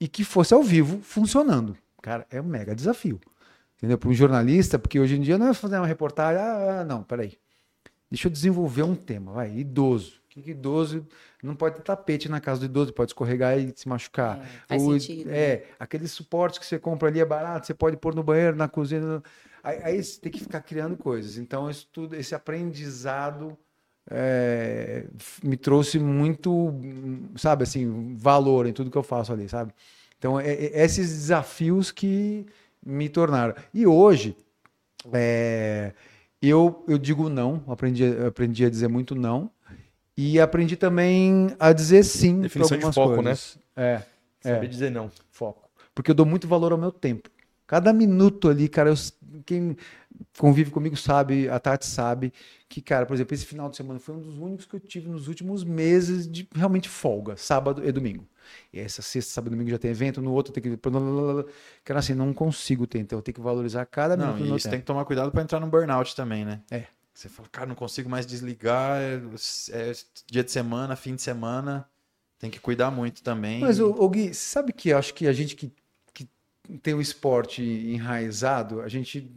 e 0.00 0.06
que 0.08 0.24
fosse 0.24 0.54
ao 0.54 0.62
vivo, 0.62 1.00
funcionando. 1.02 1.76
Cara, 2.02 2.26
é 2.30 2.40
um 2.40 2.44
mega 2.44 2.74
desafio. 2.74 3.20
Entendeu? 3.76 3.98
Para 3.98 4.08
um 4.08 4.14
jornalista, 4.14 4.78
porque 4.78 4.98
hoje 4.98 5.16
em 5.16 5.20
dia 5.20 5.38
não 5.38 5.48
é 5.48 5.54
fazer 5.54 5.76
uma 5.76 5.86
reportagem, 5.86 6.40
ah, 6.42 6.84
não, 6.84 7.02
peraí. 7.02 7.38
Deixa 8.10 8.26
eu 8.26 8.32
desenvolver 8.32 8.82
um 8.82 8.94
tema, 8.94 9.32
vai, 9.32 9.54
idoso. 9.56 10.20
que 10.30 10.40
que 10.40 10.50
idoso 10.52 11.06
não 11.42 11.54
pode 11.54 11.76
ter 11.76 11.82
tapete 11.82 12.28
na 12.28 12.40
casa 12.40 12.60
do 12.60 12.66
idoso, 12.66 12.92
pode 12.92 13.10
escorregar 13.10 13.58
e 13.58 13.72
se 13.76 13.86
machucar. 13.88 14.38
É, 14.38 14.46
faz 14.66 14.82
O- 14.82 14.98
sentido. 14.98 15.30
É, 15.30 15.66
aquele 15.78 16.08
suporte 16.08 16.58
que 16.58 16.66
você 16.66 16.78
compra 16.78 17.08
ali 17.08 17.20
é 17.20 17.24
barato, 17.24 17.66
você 17.66 17.74
pode 17.74 17.96
pôr 17.96 18.14
no 18.14 18.22
banheiro, 18.22 18.56
na 18.56 18.66
cozinha. 18.66 19.22
Aí, 19.62 19.80
aí 19.82 20.02
você 20.02 20.18
tem 20.20 20.32
que 20.32 20.40
ficar 20.40 20.62
criando 20.62 20.96
coisas. 20.96 21.36
Então, 21.36 21.68
isso 21.70 21.86
tudo, 21.92 22.16
esse 22.16 22.34
aprendizado 22.34 23.56
é, 24.10 25.06
me 25.42 25.56
trouxe 25.56 25.98
muito, 25.98 26.74
sabe, 27.36 27.64
assim, 27.64 28.14
valor 28.16 28.66
em 28.66 28.72
tudo 28.72 28.90
que 28.90 28.98
eu 28.98 29.02
faço 29.02 29.32
ali, 29.32 29.48
sabe? 29.48 29.72
Então, 30.18 30.38
é, 30.40 30.50
é 30.52 30.84
esses 30.84 31.08
desafios 31.10 31.90
que 31.90 32.46
me 32.84 33.08
tornaram. 33.08 33.54
E 33.72 33.86
hoje, 33.86 34.36
é, 35.12 35.92
eu, 36.40 36.84
eu 36.88 36.98
digo 36.98 37.28
não, 37.28 37.62
aprendi, 37.68 38.04
aprendi 38.26 38.64
a 38.64 38.70
dizer 38.70 38.88
muito 38.88 39.14
não. 39.14 39.50
E 40.16 40.40
aprendi 40.40 40.76
também 40.76 41.54
a 41.60 41.72
dizer 41.72 42.02
sim 42.02 42.34
para 42.34 42.42
Definição 42.42 42.76
de 42.76 42.84
algumas 42.84 42.94
foco, 42.94 43.16
né? 43.22 43.22
coisas. 43.22 43.58
É, 43.76 44.02
é 44.44 44.54
Saber 44.54 44.66
dizer 44.68 44.90
não. 44.90 45.10
foco. 45.30 45.70
Porque 45.94 46.10
eu 46.10 46.14
dou 46.14 46.26
muito 46.26 46.48
valor 46.48 46.72
ao 46.72 46.78
meu 46.78 46.90
tempo. 46.90 47.30
Cada 47.66 47.92
minuto 47.92 48.48
ali, 48.48 48.68
cara, 48.68 48.90
eu- 48.90 48.96
quem 49.48 49.76
convive 50.38 50.70
comigo 50.70 50.94
sabe, 50.94 51.48
a 51.48 51.58
Tati 51.58 51.86
sabe, 51.86 52.34
que, 52.68 52.82
cara, 52.82 53.06
por 53.06 53.14
exemplo, 53.14 53.34
esse 53.34 53.46
final 53.46 53.70
de 53.70 53.76
semana 53.78 53.98
foi 53.98 54.14
um 54.14 54.20
dos 54.20 54.36
únicos 54.36 54.66
que 54.66 54.76
eu 54.76 54.80
tive 54.80 55.08
nos 55.08 55.26
últimos 55.26 55.64
meses 55.64 56.30
de 56.30 56.46
realmente 56.54 56.86
folga, 56.86 57.34
sábado 57.34 57.82
e 57.82 57.90
domingo. 57.90 58.28
E 58.70 58.78
essa 58.78 59.00
sexta, 59.00 59.32
sábado 59.32 59.52
e 59.52 59.56
domingo 59.56 59.70
já 59.70 59.78
tem 59.78 59.90
evento, 59.90 60.20
no 60.20 60.32
outro 60.32 60.52
tem 60.52 60.62
que. 60.62 60.78
Cara, 61.82 62.00
assim, 62.00 62.12
não 62.12 62.34
consigo 62.34 62.86
ter, 62.86 62.98
então 62.98 63.18
eu 63.18 63.22
tenho 63.22 63.36
que 63.36 63.40
valorizar 63.40 63.86
cada 63.86 64.16
Não, 64.16 64.26
minuto 64.26 64.44
e 64.44 64.48
meu 64.48 64.56
isso 64.56 64.68
tem 64.68 64.80
que 64.80 64.86
tomar 64.86 65.06
cuidado 65.06 65.32
para 65.32 65.42
entrar 65.42 65.60
no 65.60 65.66
burnout 65.66 66.14
também, 66.14 66.44
né? 66.44 66.60
É. 66.70 66.84
Você 67.14 67.28
fala, 67.28 67.48
cara, 67.50 67.66
não 67.66 67.74
consigo 67.74 68.08
mais 68.08 68.26
desligar, 68.26 69.00
é, 69.00 69.20
é 69.70 69.92
dia 70.26 70.44
de 70.44 70.50
semana, 70.50 70.94
fim 70.94 71.14
de 71.14 71.22
semana, 71.22 71.88
tem 72.38 72.50
que 72.50 72.60
cuidar 72.60 72.90
muito 72.90 73.22
também. 73.22 73.60
Mas, 73.60 73.80
ô 73.80 74.08
Gui, 74.08 74.34
sabe 74.34 74.72
que 74.72 74.90
eu 74.90 74.98
acho 74.98 75.14
que 75.14 75.26
a 75.26 75.32
gente 75.32 75.56
que 75.56 75.72
tem 76.82 76.94
o 76.94 77.00
esporte 77.00 77.62
enraizado, 77.62 78.80
a 78.82 78.88
gente 78.88 79.30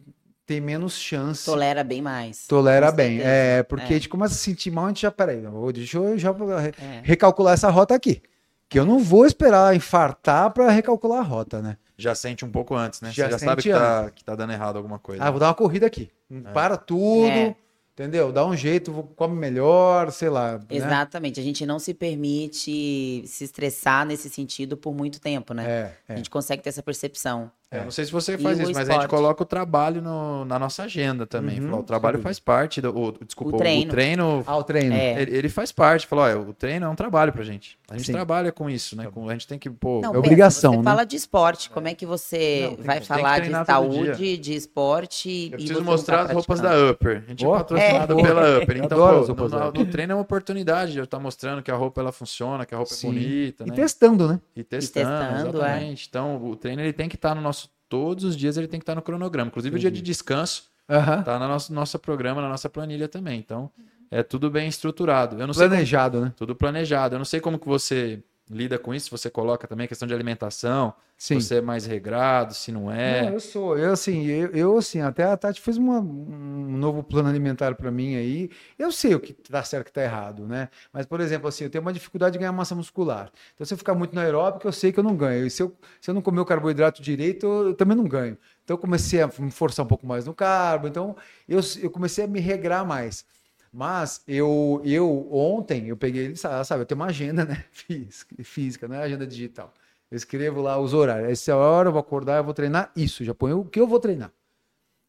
tem 0.46 0.60
menos 0.60 0.98
chance. 0.98 1.46
Tolera 1.46 1.84
bem 1.84 2.02
mais. 2.02 2.46
Tolera 2.48 2.92
bem. 2.92 3.18
certeza. 3.18 3.30
É, 3.30 3.64
porque 3.64 3.86
É. 3.86 3.88
a 3.88 3.94
gente 3.94 4.10
começa 4.10 4.34
a 4.34 4.38
se 4.38 4.44
sentir 4.44 4.72
mal, 4.72 4.86
a 4.86 4.88
gente 4.90 5.02
já, 5.02 5.12
peraí, 5.12 5.42
deixa 5.74 5.98
eu 5.98 6.18
já 6.18 6.32
É. 6.32 7.02
recalcular 7.04 7.54
essa 7.54 7.70
rota 7.70 7.96
aqui. 7.96 8.22
Que 8.68 8.80
eu 8.80 8.86
não 8.86 9.00
vou 9.00 9.26
esperar 9.26 9.76
infartar 9.76 10.50
para 10.52 10.70
recalcular 10.70 11.20
a 11.20 11.24
rota, 11.24 11.62
né? 11.62 11.78
Já 11.98 12.16
sente 12.16 12.46
um 12.46 12.50
pouco 12.50 12.74
antes, 12.74 13.02
né? 13.02 13.12
Já 13.12 13.26
Você 13.26 13.32
já 13.32 13.40
sabe 13.40 13.62
que 13.62 13.70
tá, 13.70 14.10
que 14.12 14.24
tá 14.24 14.36
dando 14.36 14.54
errado 14.54 14.78
alguma 14.78 14.98
coisa. 14.98 15.22
Ah, 15.24 15.30
vou 15.30 15.40
dar 15.40 15.48
uma 15.48 15.54
corrida 15.54 15.86
aqui. 15.86 16.10
Para 16.54 16.78
tudo, 16.78 17.28
É. 17.28 17.56
entendeu? 17.94 18.32
Dá 18.32 18.46
um 18.46 18.56
jeito, 18.56 18.92
come 19.16 19.36
melhor, 19.36 20.12
sei 20.12 20.30
lá. 20.30 20.58
né? 20.58 20.66
Exatamente. 20.70 21.40
A 21.40 21.44
gente 21.44 21.66
não 21.66 21.80
se 21.80 21.94
permite 21.94 23.24
se 23.28 23.44
estressar 23.44 24.06
nesse 24.06 24.30
sentido 24.30 24.76
por 24.78 24.94
muito 24.94 25.20
tempo, 25.20 25.54
né? 25.54 25.70
É, 25.70 25.98
A 26.10 26.14
é. 26.14 26.18
gente 26.18 26.30
consegue 26.30 26.62
ter 26.62 26.70
essa 26.70 26.84
percepção. 26.84 27.52
Eu 27.72 27.86
não 27.86 27.92
sei 27.92 28.04
se 28.04 28.12
você 28.12 28.38
faz 28.38 28.60
isso, 28.60 28.74
mas 28.74 28.90
a 28.90 28.94
gente 28.94 29.08
coloca 29.08 29.44
o 29.44 29.46
trabalho 29.46 30.02
no- 30.02 30.44
na 30.44 30.60
nossa 30.60 30.84
agenda 30.84 31.26
também. 31.26 31.58
Uhum, 31.62 31.68
Falou, 31.68 31.80
o 31.80 31.84
trabalho 31.84 32.18
sem 32.18 32.24
faz 32.24 32.38
parte 32.38 32.82
do. 32.82 32.90
o- 32.94 33.14
desculpa, 33.26 33.54
O 33.54 33.56
o 33.56 33.58
treino. 33.60 33.90
treino. 33.92 34.44
Ah, 34.46 34.58
o 34.58 34.64
treino. 34.64 34.94
É. 34.94 35.22
ele, 35.22 35.38
ele 35.38 35.50
faz 35.50 35.72
parte. 35.72 36.06
Falou, 36.06 36.26
olha, 36.26 36.38
o 36.38 36.54
treino 36.54 36.86
é 36.86 36.90
um 36.90 36.96
trabalho 36.96 37.32
pra 37.32 37.44
gente. 37.44 37.78
A 37.90 37.94
gente 37.98 38.08
Sim. 38.08 38.12
trabalha 38.12 38.52
com 38.52 38.70
isso, 38.70 38.98
né? 38.98 39.08
Com- 39.14 39.30
a 39.30 39.32
gente 39.32 39.48
tem 39.48 39.58
que, 39.58 39.70
pô. 39.70 40.02
Não, 40.02 40.10
é 40.10 40.14
pensa, 40.14 40.20
obrigação, 40.20 40.72
Você 40.74 40.78
né? 40.80 40.84
fala 40.84 41.06
de 41.06 41.16
esporte. 41.16 41.70
Como 41.70 41.88
é 41.88 41.94
que 41.96 42.06
você 42.06 42.76
Não, 42.78 42.84
vai 42.86 43.00
que- 43.00 43.06
falar 43.08 43.40
de 43.40 43.66
saúde, 43.66 44.38
de 44.38 44.54
esporte 44.54 45.30
e 45.30 45.46
Eu 45.46 45.52
preciso 45.52 45.74
não 45.80 45.86
mostrar 45.86 46.18
tá 46.18 46.24
as 46.26 46.32
roupas 46.34 46.60
da 46.60 46.72
Upper. 46.92 47.24
A 47.26 47.30
gente 47.30 47.46
Ó, 47.46 47.56
é 47.56 47.58
patrocinado 47.60 48.20
é. 48.20 48.22
pela 48.24 48.58
Upper. 48.64 48.78
Então, 48.84 48.98
pô, 49.36 49.48
no, 49.48 49.72
no- 49.72 49.86
treino 49.86 50.12
é 50.12 50.16
uma 50.16 50.22
oportunidade 50.22 50.92
de 50.92 50.98
eu 50.98 51.06
estar 51.06 51.20
mostrando 51.20 51.64
que 51.64 51.72
a 51.72 51.76
roupa 51.76 52.02
ela 52.02 52.12
funciona, 52.12 52.66
que 52.66 52.74
a 52.76 52.78
roupa 52.78 52.94
Sim. 52.94 53.08
é 53.08 53.12
bonita, 53.14 53.64
E 53.66 53.70
né? 53.70 53.76
testando, 53.76 54.28
né? 54.28 54.40
E 54.58 54.62
testando, 54.64 55.08
testando, 55.08 55.58
é. 55.64 55.70
exatamente. 55.70 56.08
Então, 56.10 56.44
o 56.44 56.56
treino 56.58 56.82
ele 56.82 56.92
tem 56.92 57.08
que 57.08 57.16
estar 57.16 57.34
no 57.34 57.40
nosso. 57.42 57.61
Todos 57.92 58.24
os 58.24 58.38
dias 58.38 58.56
ele 58.56 58.68
tem 58.70 58.80
que 58.80 58.84
estar 58.84 58.96
no 58.96 59.02
cronograma. 59.02 59.50
Inclusive, 59.50 59.76
o 59.76 59.80
dia 59.80 59.92
de 59.92 60.02
descanso 60.02 60.64
Aham. 60.90 61.24
tá 61.24 61.38
no 61.38 61.46
nosso, 61.46 61.74
nosso 61.74 62.00
programa, 62.00 62.42
na 62.42 62.48
nossa 62.48 62.70
planilha 62.70 63.10
também. 63.10 63.38
Então, 63.38 63.70
é 64.10 64.24
tudo 64.24 64.50
bem 64.50 64.70
estruturado. 64.70 65.36
Eu 65.38 65.46
não 65.46 65.54
sei 65.54 65.64
como- 65.64 65.72
Planejado, 65.76 66.22
né? 66.22 66.34
tudo 66.38 66.56
planejado. 66.56 67.16
Eu 67.16 67.20
não 67.20 67.26
sei 67.26 67.42
como 67.42 67.60
que 67.60 67.68
você 67.68 68.24
lida 68.52 68.78
com 68.78 68.94
isso, 68.94 69.10
você 69.10 69.30
coloca 69.30 69.68
também 69.68 69.86
a 69.86 69.88
questão 69.88 70.08
de 70.08 70.14
alimentação, 70.14 70.94
Sim. 71.18 71.40
se 71.40 71.48
você 71.48 71.56
é 71.56 71.62
mais 71.62 71.86
regrado, 71.86 72.54
se 72.54 72.72
não 72.72 72.92
é. 72.92 73.24
Não, 73.26 73.34
eu 73.34 73.40
sou. 73.40 73.78
Eu 73.78 73.92
assim, 73.94 74.26
eu, 74.26 74.50
eu, 74.52 74.78
assim, 74.78 75.02
até 75.02 75.24
a 75.24 75.38
Tati 75.38 75.62
fez 75.62 75.78
uma- 75.78 76.00
um 76.00 76.78
novo 76.78 77.04
plano 77.04 77.30
alimentar 77.30 77.76
para 77.76 77.92
mim 77.92 78.16
aí. 78.16 78.50
Eu 78.78 78.92
sei 78.92 79.16
o 79.16 79.20
que 79.20 79.34
tá 79.34 79.64
certo 79.64 79.82
e 79.82 79.84
o 79.84 79.86
que 79.86 79.92
tá 79.94 80.04
errado, 80.04 80.48
né? 80.48 80.70
Mas, 80.92 81.06
por 81.06 81.20
exemplo, 81.22 81.48
assim, 81.48 81.64
eu 81.66 81.70
tenho 81.70 81.82
uma 81.84 81.94
dificuldade 81.94 82.34
de 82.34 82.40
ganhar 82.40 82.52
massa 82.52 82.76
muscular. 82.76 83.32
Então, 83.54 83.66
se 83.66 83.74
eu 83.74 83.78
ficar 83.78 83.94
muito 83.96 84.14
na 84.16 84.22
aeróbica, 84.22 84.68
eu 84.68 84.72
sei 84.72 84.92
que 84.92 85.00
eu 85.00 85.04
não 85.04 85.16
ganho. 85.16 85.46
E 85.46 85.50
se 85.50 85.62
eu, 85.64 85.76
se 86.00 86.10
eu 86.10 86.14
não 86.14 86.22
comer 86.22 86.40
o 86.42 86.46
carboidrato 86.46 87.02
direito, 87.02 87.46
eu, 87.46 87.68
eu 87.70 87.74
também 87.76 87.96
não 87.96 88.06
ganho. 88.06 88.38
Então, 88.64 88.76
eu 88.76 88.78
comecei 88.80 89.22
a 89.22 89.28
me 89.40 89.52
forçar 89.52 89.86
um 89.86 89.88
pouco 89.90 90.06
mais 90.06 90.26
no 90.26 90.34
carbo. 90.34 90.88
Então, 90.88 91.16
eu, 91.48 91.60
eu 91.82 91.90
comecei 91.92 92.24
a 92.24 92.28
me 92.28 92.40
regrar 92.40 92.86
mais. 92.86 93.26
Mas 93.74 94.22
eu, 94.28 94.82
eu 94.84 95.30
ontem, 95.32 95.88
eu 95.88 95.96
peguei, 95.96 96.36
sabe, 96.36 96.66
sabe, 96.66 96.82
eu 96.82 96.86
tenho 96.86 97.00
uma 97.00 97.08
agenda, 97.08 97.46
né? 97.46 97.64
Física, 98.44 98.88
não 98.88 98.96
é 98.98 99.04
agenda 99.04 99.26
digital. 99.26 99.74
Eu 100.10 100.18
escrevo 100.18 100.62
lá 100.62 100.78
os 100.78 100.94
horários. 100.94 101.30
Essa 101.32 101.56
hora 101.56 101.88
eu 101.88 101.94
vou 101.94 102.02
acordar, 102.02 102.38
eu 102.38 102.44
vou 102.44 102.54
treinar 102.54 102.92
isso. 102.96 103.24
Já 103.24 103.34
ponho 103.34 103.60
o 103.62 103.66
que 103.66 103.80
eu 103.80 103.88
vou 103.88 104.00
treinar. 104.00 104.32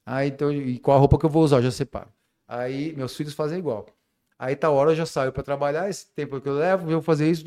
Aí, 0.07 0.29
então, 0.29 0.53
e 0.53 0.79
qual 0.79 0.97
a 0.97 1.01
roupa 1.01 1.19
que 1.19 1.27
eu 1.27 1.31
vou 1.31 1.43
usar, 1.43 1.57
eu 1.59 1.63
já 1.63 1.71
separo. 1.73 2.09
Aí, 2.47 2.95
meus 2.97 3.17
filhos 3.17 3.35
fazem 3.35 3.59
igual. 3.59 3.87
Aí, 4.39 4.57
tal 4.57 4.75
hora 4.75 4.91
eu 4.93 4.97
já 4.97 5.07
saio 5.07 5.33
para 5.33 5.43
trabalhar. 5.43 5.89
Esse 5.89 6.07
tempo 6.15 6.41
que 6.41 6.49
eu 6.49 6.55
levo, 6.55 6.85
eu 6.85 6.95
vou 6.95 7.03
fazer 7.03 7.29
isso. 7.31 7.45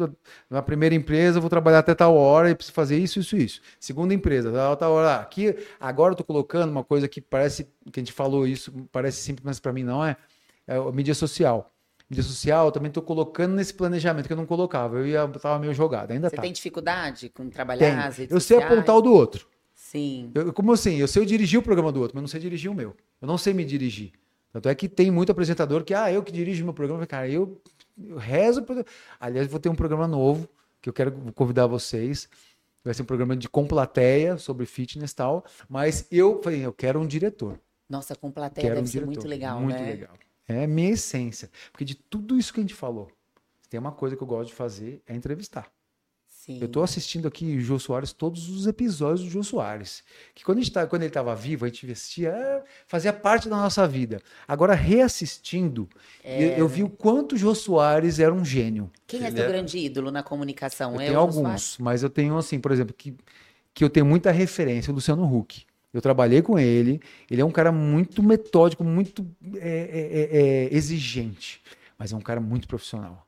Na 0.50 0.62
primeira 0.62 0.96
empresa, 0.96 1.38
eu 1.38 1.42
vou 1.42 1.50
trabalhar 1.50 1.80
até 1.80 1.96
tal 1.96 2.16
hora 2.16 2.50
e 2.50 2.56
preciso 2.56 2.74
fazer 2.74 2.98
isso, 2.98 3.20
isso, 3.20 3.38
isso. 3.38 3.62
Segunda 3.80 4.14
empresa, 4.14 4.52
tal, 4.52 4.78
tal 4.78 4.92
hora. 4.94 5.16
Aqui, 5.18 5.56
agora 5.80 6.14
eu 6.14 6.18
tô 6.18 6.24
colocando 6.24 6.72
uma 6.72 6.84
coisa 6.84 7.08
que 7.08 7.22
parece, 7.22 7.66
que 7.92 8.00
a 8.00 8.02
gente 8.02 8.14
falou 8.14 8.48
isso, 8.48 8.72
parece 8.92 9.22
simples, 9.22 9.46
mas 9.46 9.60
para 9.60 9.74
mim 9.74 9.84
não 9.84 10.04
é. 10.06 10.18
É 10.68 10.78
a 10.78 10.92
mídia 10.92 11.14
social. 11.14 11.72
Mídia 12.10 12.24
social, 12.24 12.68
eu 12.68 12.72
também 12.72 12.92
tô 12.92 13.02
colocando 13.02 13.56
nesse 13.56 13.74
planejamento 13.74 14.28
que 14.28 14.34
eu 14.34 14.38
não 14.38 14.46
colocava. 14.46 14.98
Eu 14.98 15.08
ia, 15.08 15.28
tava 15.28 15.58
meio 15.60 15.74
jogado. 15.74 16.12
Ainda 16.12 16.30
Você 16.30 16.36
tá. 16.36 16.42
tem 16.42 16.54
dificuldade 16.54 17.30
com 17.30 17.50
trabalhar 17.50 18.10
redes 18.10 18.32
Eu 18.32 18.40
sei 18.40 18.58
apontar 18.62 18.96
o 18.96 19.02
do 19.02 19.12
outro. 19.12 19.48
Sim. 19.74 20.32
Eu, 20.34 20.54
como 20.54 20.72
assim? 20.72 20.96
Eu 20.98 21.08
sei 21.08 21.26
dirigir 21.26 21.60
o 21.60 21.64
programa 21.64 21.92
do 21.92 22.00
outro, 22.00 22.16
mas 22.16 22.22
não 22.22 22.28
sei 22.28 22.40
dirigir 22.40 22.70
o 22.70 22.76
meu. 22.76 22.96
Eu 23.22 23.28
não 23.28 23.38
sei 23.38 23.54
me 23.54 23.66
dirigir. 23.66 24.12
Tanto 24.52 24.70
é 24.70 24.76
que 24.76 24.88
tem 24.88 25.12
muito 25.12 25.32
apresentador 25.32 25.84
que, 25.84 25.94
ah, 25.94 26.12
eu 26.12 26.24
que 26.24 26.32
dirijo 26.32 26.64
meu 26.64 26.74
programa. 26.74 27.06
Cara, 27.06 27.28
eu, 27.28 27.62
eu 28.02 28.18
rezo. 28.18 28.64
Pra... 28.64 28.86
Aliás, 29.20 29.48
vou 29.48 29.60
ter 29.60 29.70
um 29.70 29.76
programa 29.76 30.08
novo 30.08 30.48
que 30.82 30.90
eu 30.90 30.94
quero 30.94 31.12
convidar 31.34 31.68
vocês. 31.68 32.30
Vai 32.84 32.94
ser 32.94 33.02
um 33.02 33.06
programa 33.06 33.36
de 33.36 33.50
com 33.50 33.66
plateia 33.66 34.38
sobre 34.38 34.66
fitness 34.66 35.12
e 35.12 35.16
tal. 35.16 35.44
Mas 35.68 36.08
eu 36.12 36.40
falei, 36.42 36.66
eu 36.66 36.72
quero 36.72 37.00
um 37.00 37.08
diretor. 37.08 37.60
Nossa, 37.90 38.16
com 38.16 38.32
plateia 38.32 38.64
Quero 38.64 38.76
deve 38.76 38.84
um 38.84 38.88
ser 38.88 39.00
diretor. 39.00 39.12
muito 39.12 39.28
legal, 39.28 39.60
Muito 39.60 39.78
né? 39.78 39.86
legal. 39.86 40.14
É 40.48 40.64
a 40.64 40.68
minha 40.68 40.92
essência. 40.92 41.50
Porque 41.72 41.86
de 41.86 41.96
tudo 41.96 42.38
isso 42.38 42.54
que 42.54 42.60
a 42.60 42.64
gente 42.64 42.74
falou, 42.74 43.10
tem 43.70 43.80
uma 43.80 43.92
coisa 43.92 44.16
que 44.16 44.24
eu 44.24 44.28
gosto 44.28 44.50
de 44.50 44.56
fazer, 44.56 45.02
é 45.08 45.16
entrevistar. 45.16 45.72
Sim. 46.46 46.60
Eu 46.62 46.68
tô 46.68 46.84
assistindo 46.84 47.28
aqui 47.28 47.58
o 47.58 47.60
Jô 47.60 47.80
Soares, 47.80 48.14
todos 48.14 48.50
os 48.50 48.68
episódios 48.68 49.24
do 49.24 49.32
Jô 49.32 49.42
Soares. 49.42 50.04
Que 50.36 50.44
quando, 50.44 50.60
a 50.60 50.62
gente 50.62 50.72
tá, 50.72 50.86
quando 50.86 51.02
ele 51.02 51.10
estava 51.10 51.36
vivo, 51.36 51.66
a 51.66 51.68
gente 51.68 51.84
vestia, 51.88 52.30
é, 52.30 52.64
fazia 52.86 53.12
parte 53.12 53.50
da 53.50 53.56
nossa 53.56 53.88
vida. 53.88 54.22
Agora, 54.48 54.76
reassistindo, 54.76 55.90
eu, 56.24 56.50
eu 56.50 56.68
vi 56.68 56.84
o 56.84 56.90
quanto 56.90 57.34
o 57.34 57.38
Jô 57.38 57.56
Soares 57.56 58.20
era 58.20 58.32
um 58.32 58.46
gênio. 58.46 58.92
Quem 59.08 59.26
é 59.26 59.32
seu 59.32 59.44
é- 59.44 59.48
grande 59.48 59.80
ídolo 59.80 60.12
na 60.12 60.22
comunicação? 60.22 60.94
Eu 60.94 61.02
é 61.02 61.08
tenho 61.08 61.20
alguns, 61.20 61.80
mas 61.80 62.04
eu 62.04 62.12
tenho, 62.12 62.38
assim, 62.38 62.60
por 62.60 62.72
exemplo, 62.72 62.94
que, 62.96 63.16
que 63.74 63.84
eu 63.84 63.90
tenho 63.90 64.06
muita 64.06 64.30
referência, 64.30 64.92
o 64.92 64.94
Luciano 64.94 65.26
Huck. 65.26 65.66
Eu 65.96 66.02
trabalhei 66.02 66.42
com 66.42 66.60
ele, 66.60 67.00
ele 67.32 67.42
é 67.42 67.46
um 67.46 67.52
cara 67.52 67.72
muito 67.72 68.22
metódico, 68.22 68.84
muito 68.84 69.26
é, 69.56 69.58
é, 69.60 70.38
é, 70.40 70.66
é, 70.66 70.76
exigente, 70.76 71.62
mas 71.98 72.12
é 72.12 72.16
um 72.16 72.22
cara 72.22 72.42
muito 72.42 72.68
profissional. 72.68 73.26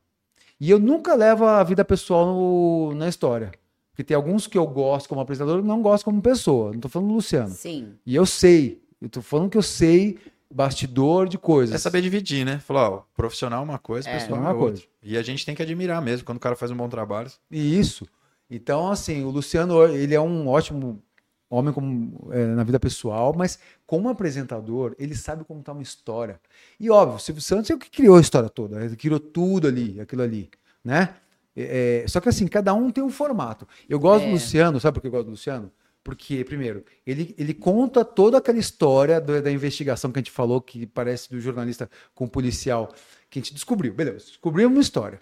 E 0.59 0.69
eu 0.69 0.77
nunca 0.77 1.15
levo 1.15 1.45
a 1.45 1.63
vida 1.63 1.85
pessoal 1.85 2.25
no- 2.25 2.93
na 2.95 3.07
história. 3.07 3.51
Porque 3.91 4.03
tem 4.03 4.15
alguns 4.15 4.45
que 4.47 4.57
eu 4.57 4.67
gosto 4.67 5.07
como 5.07 5.21
apresentador 5.21 5.59
e 5.63 5.67
não 5.67 5.81
gosto 5.81 6.03
como 6.03 6.21
pessoa. 6.21 6.71
Não 6.73 6.79
tô 6.79 6.89
falando 6.89 7.07
do 7.09 7.13
Luciano. 7.15 7.49
Sim. 7.49 7.93
E 8.05 8.15
eu 8.15 8.25
sei, 8.25 8.81
eu 9.01 9.07
tô 9.09 9.21
falando 9.21 9.49
que 9.49 9.57
eu 9.57 9.63
sei 9.63 10.17
bastidor 10.53 11.27
de 11.27 11.37
coisas. 11.37 11.73
É 11.75 11.77
saber 11.77 12.01
dividir, 12.01 12.45
né? 12.45 12.59
Falar, 12.59 12.89
ó, 12.89 13.03
profissional 13.15 13.61
é 13.61 13.63
uma 13.63 13.79
coisa, 13.79 14.09
É. 14.09 14.13
pessoal 14.19 14.39
É 14.39 14.43
é 14.43 14.45
uma 14.45 14.49
outra. 14.53 14.67
coisa. 14.67 14.83
E 15.01 15.17
a 15.17 15.21
gente 15.23 15.45
tem 15.45 15.55
que 15.55 15.61
admirar 15.61 16.01
mesmo 16.01 16.25
quando 16.25 16.37
o 16.37 16.41
cara 16.41 16.55
faz 16.55 16.69
um 16.71 16.75
bom 16.75 16.89
trabalho. 16.89 17.29
E 17.49 17.79
Isso. 17.79 18.05
Então, 18.49 18.89
assim, 18.91 19.23
o 19.23 19.29
Luciano, 19.29 19.83
ele 19.87 20.15
é 20.15 20.21
um 20.21 20.47
ótimo 20.47 21.01
homem 21.49 21.73
como, 21.73 22.29
é, 22.31 22.45
na 22.47 22.63
vida 22.63 22.79
pessoal, 22.79 23.33
mas 23.35 23.57
como 23.85 24.09
apresentador, 24.09 24.95
ele 24.99 25.15
sabe 25.15 25.43
contar 25.43 25.71
uma 25.73 25.81
história. 25.81 26.39
E 26.79 26.89
óbvio, 26.89 27.15
o 27.17 27.19
Silvio 27.19 27.41
Santos 27.41 27.69
é 27.69 27.73
o 27.73 27.77
que 27.79 27.89
criou 27.89 28.17
a 28.17 28.21
história 28.21 28.49
toda, 28.49 28.83
ele 28.83 28.95
criou 28.95 29.19
tudo 29.19 29.67
ali, 29.67 29.99
aquilo 30.01 30.21
ali, 30.21 30.49
né? 30.83 31.15
É, 31.55 32.03
é, 32.03 32.07
só 32.07 32.19
que 32.19 32.29
assim, 32.29 32.47
cada 32.47 32.73
um 32.73 32.91
tem 32.91 33.03
um 33.03 33.09
formato. 33.09 33.67
Eu 33.89 33.99
gosto 33.99 34.23
É. 34.25 34.27
do 34.27 34.33
Luciano, 34.33 34.79
sabe 34.79 34.95
por 34.95 35.01
que 35.01 35.07
eu 35.07 35.11
gosto 35.11 35.25
do 35.25 35.31
Luciano? 35.31 35.71
Porque, 36.03 36.43
primeiro, 36.45 36.85
ele, 37.05 37.35
ele 37.37 37.53
conta 37.53 38.05
toda 38.05 38.37
aquela 38.37 38.57
história 38.59 39.19
do- 39.19 39.41
da 39.41 39.51
investigação 39.51 40.09
que 40.11 40.19
a 40.19 40.21
gente 40.21 40.31
falou, 40.31 40.61
que 40.61 40.85
parece 40.85 41.29
do 41.29 41.39
jornalista 41.41 41.89
com 42.15 42.25
o 42.25 42.29
policial, 42.29 42.93
que 43.29 43.39
a 43.39 43.41
gente 43.41 43.53
descobriu. 43.53 43.93
Beleza, 43.93 44.25
descobrimos 44.27 44.71
uma 44.73 44.81
história. 44.81 45.19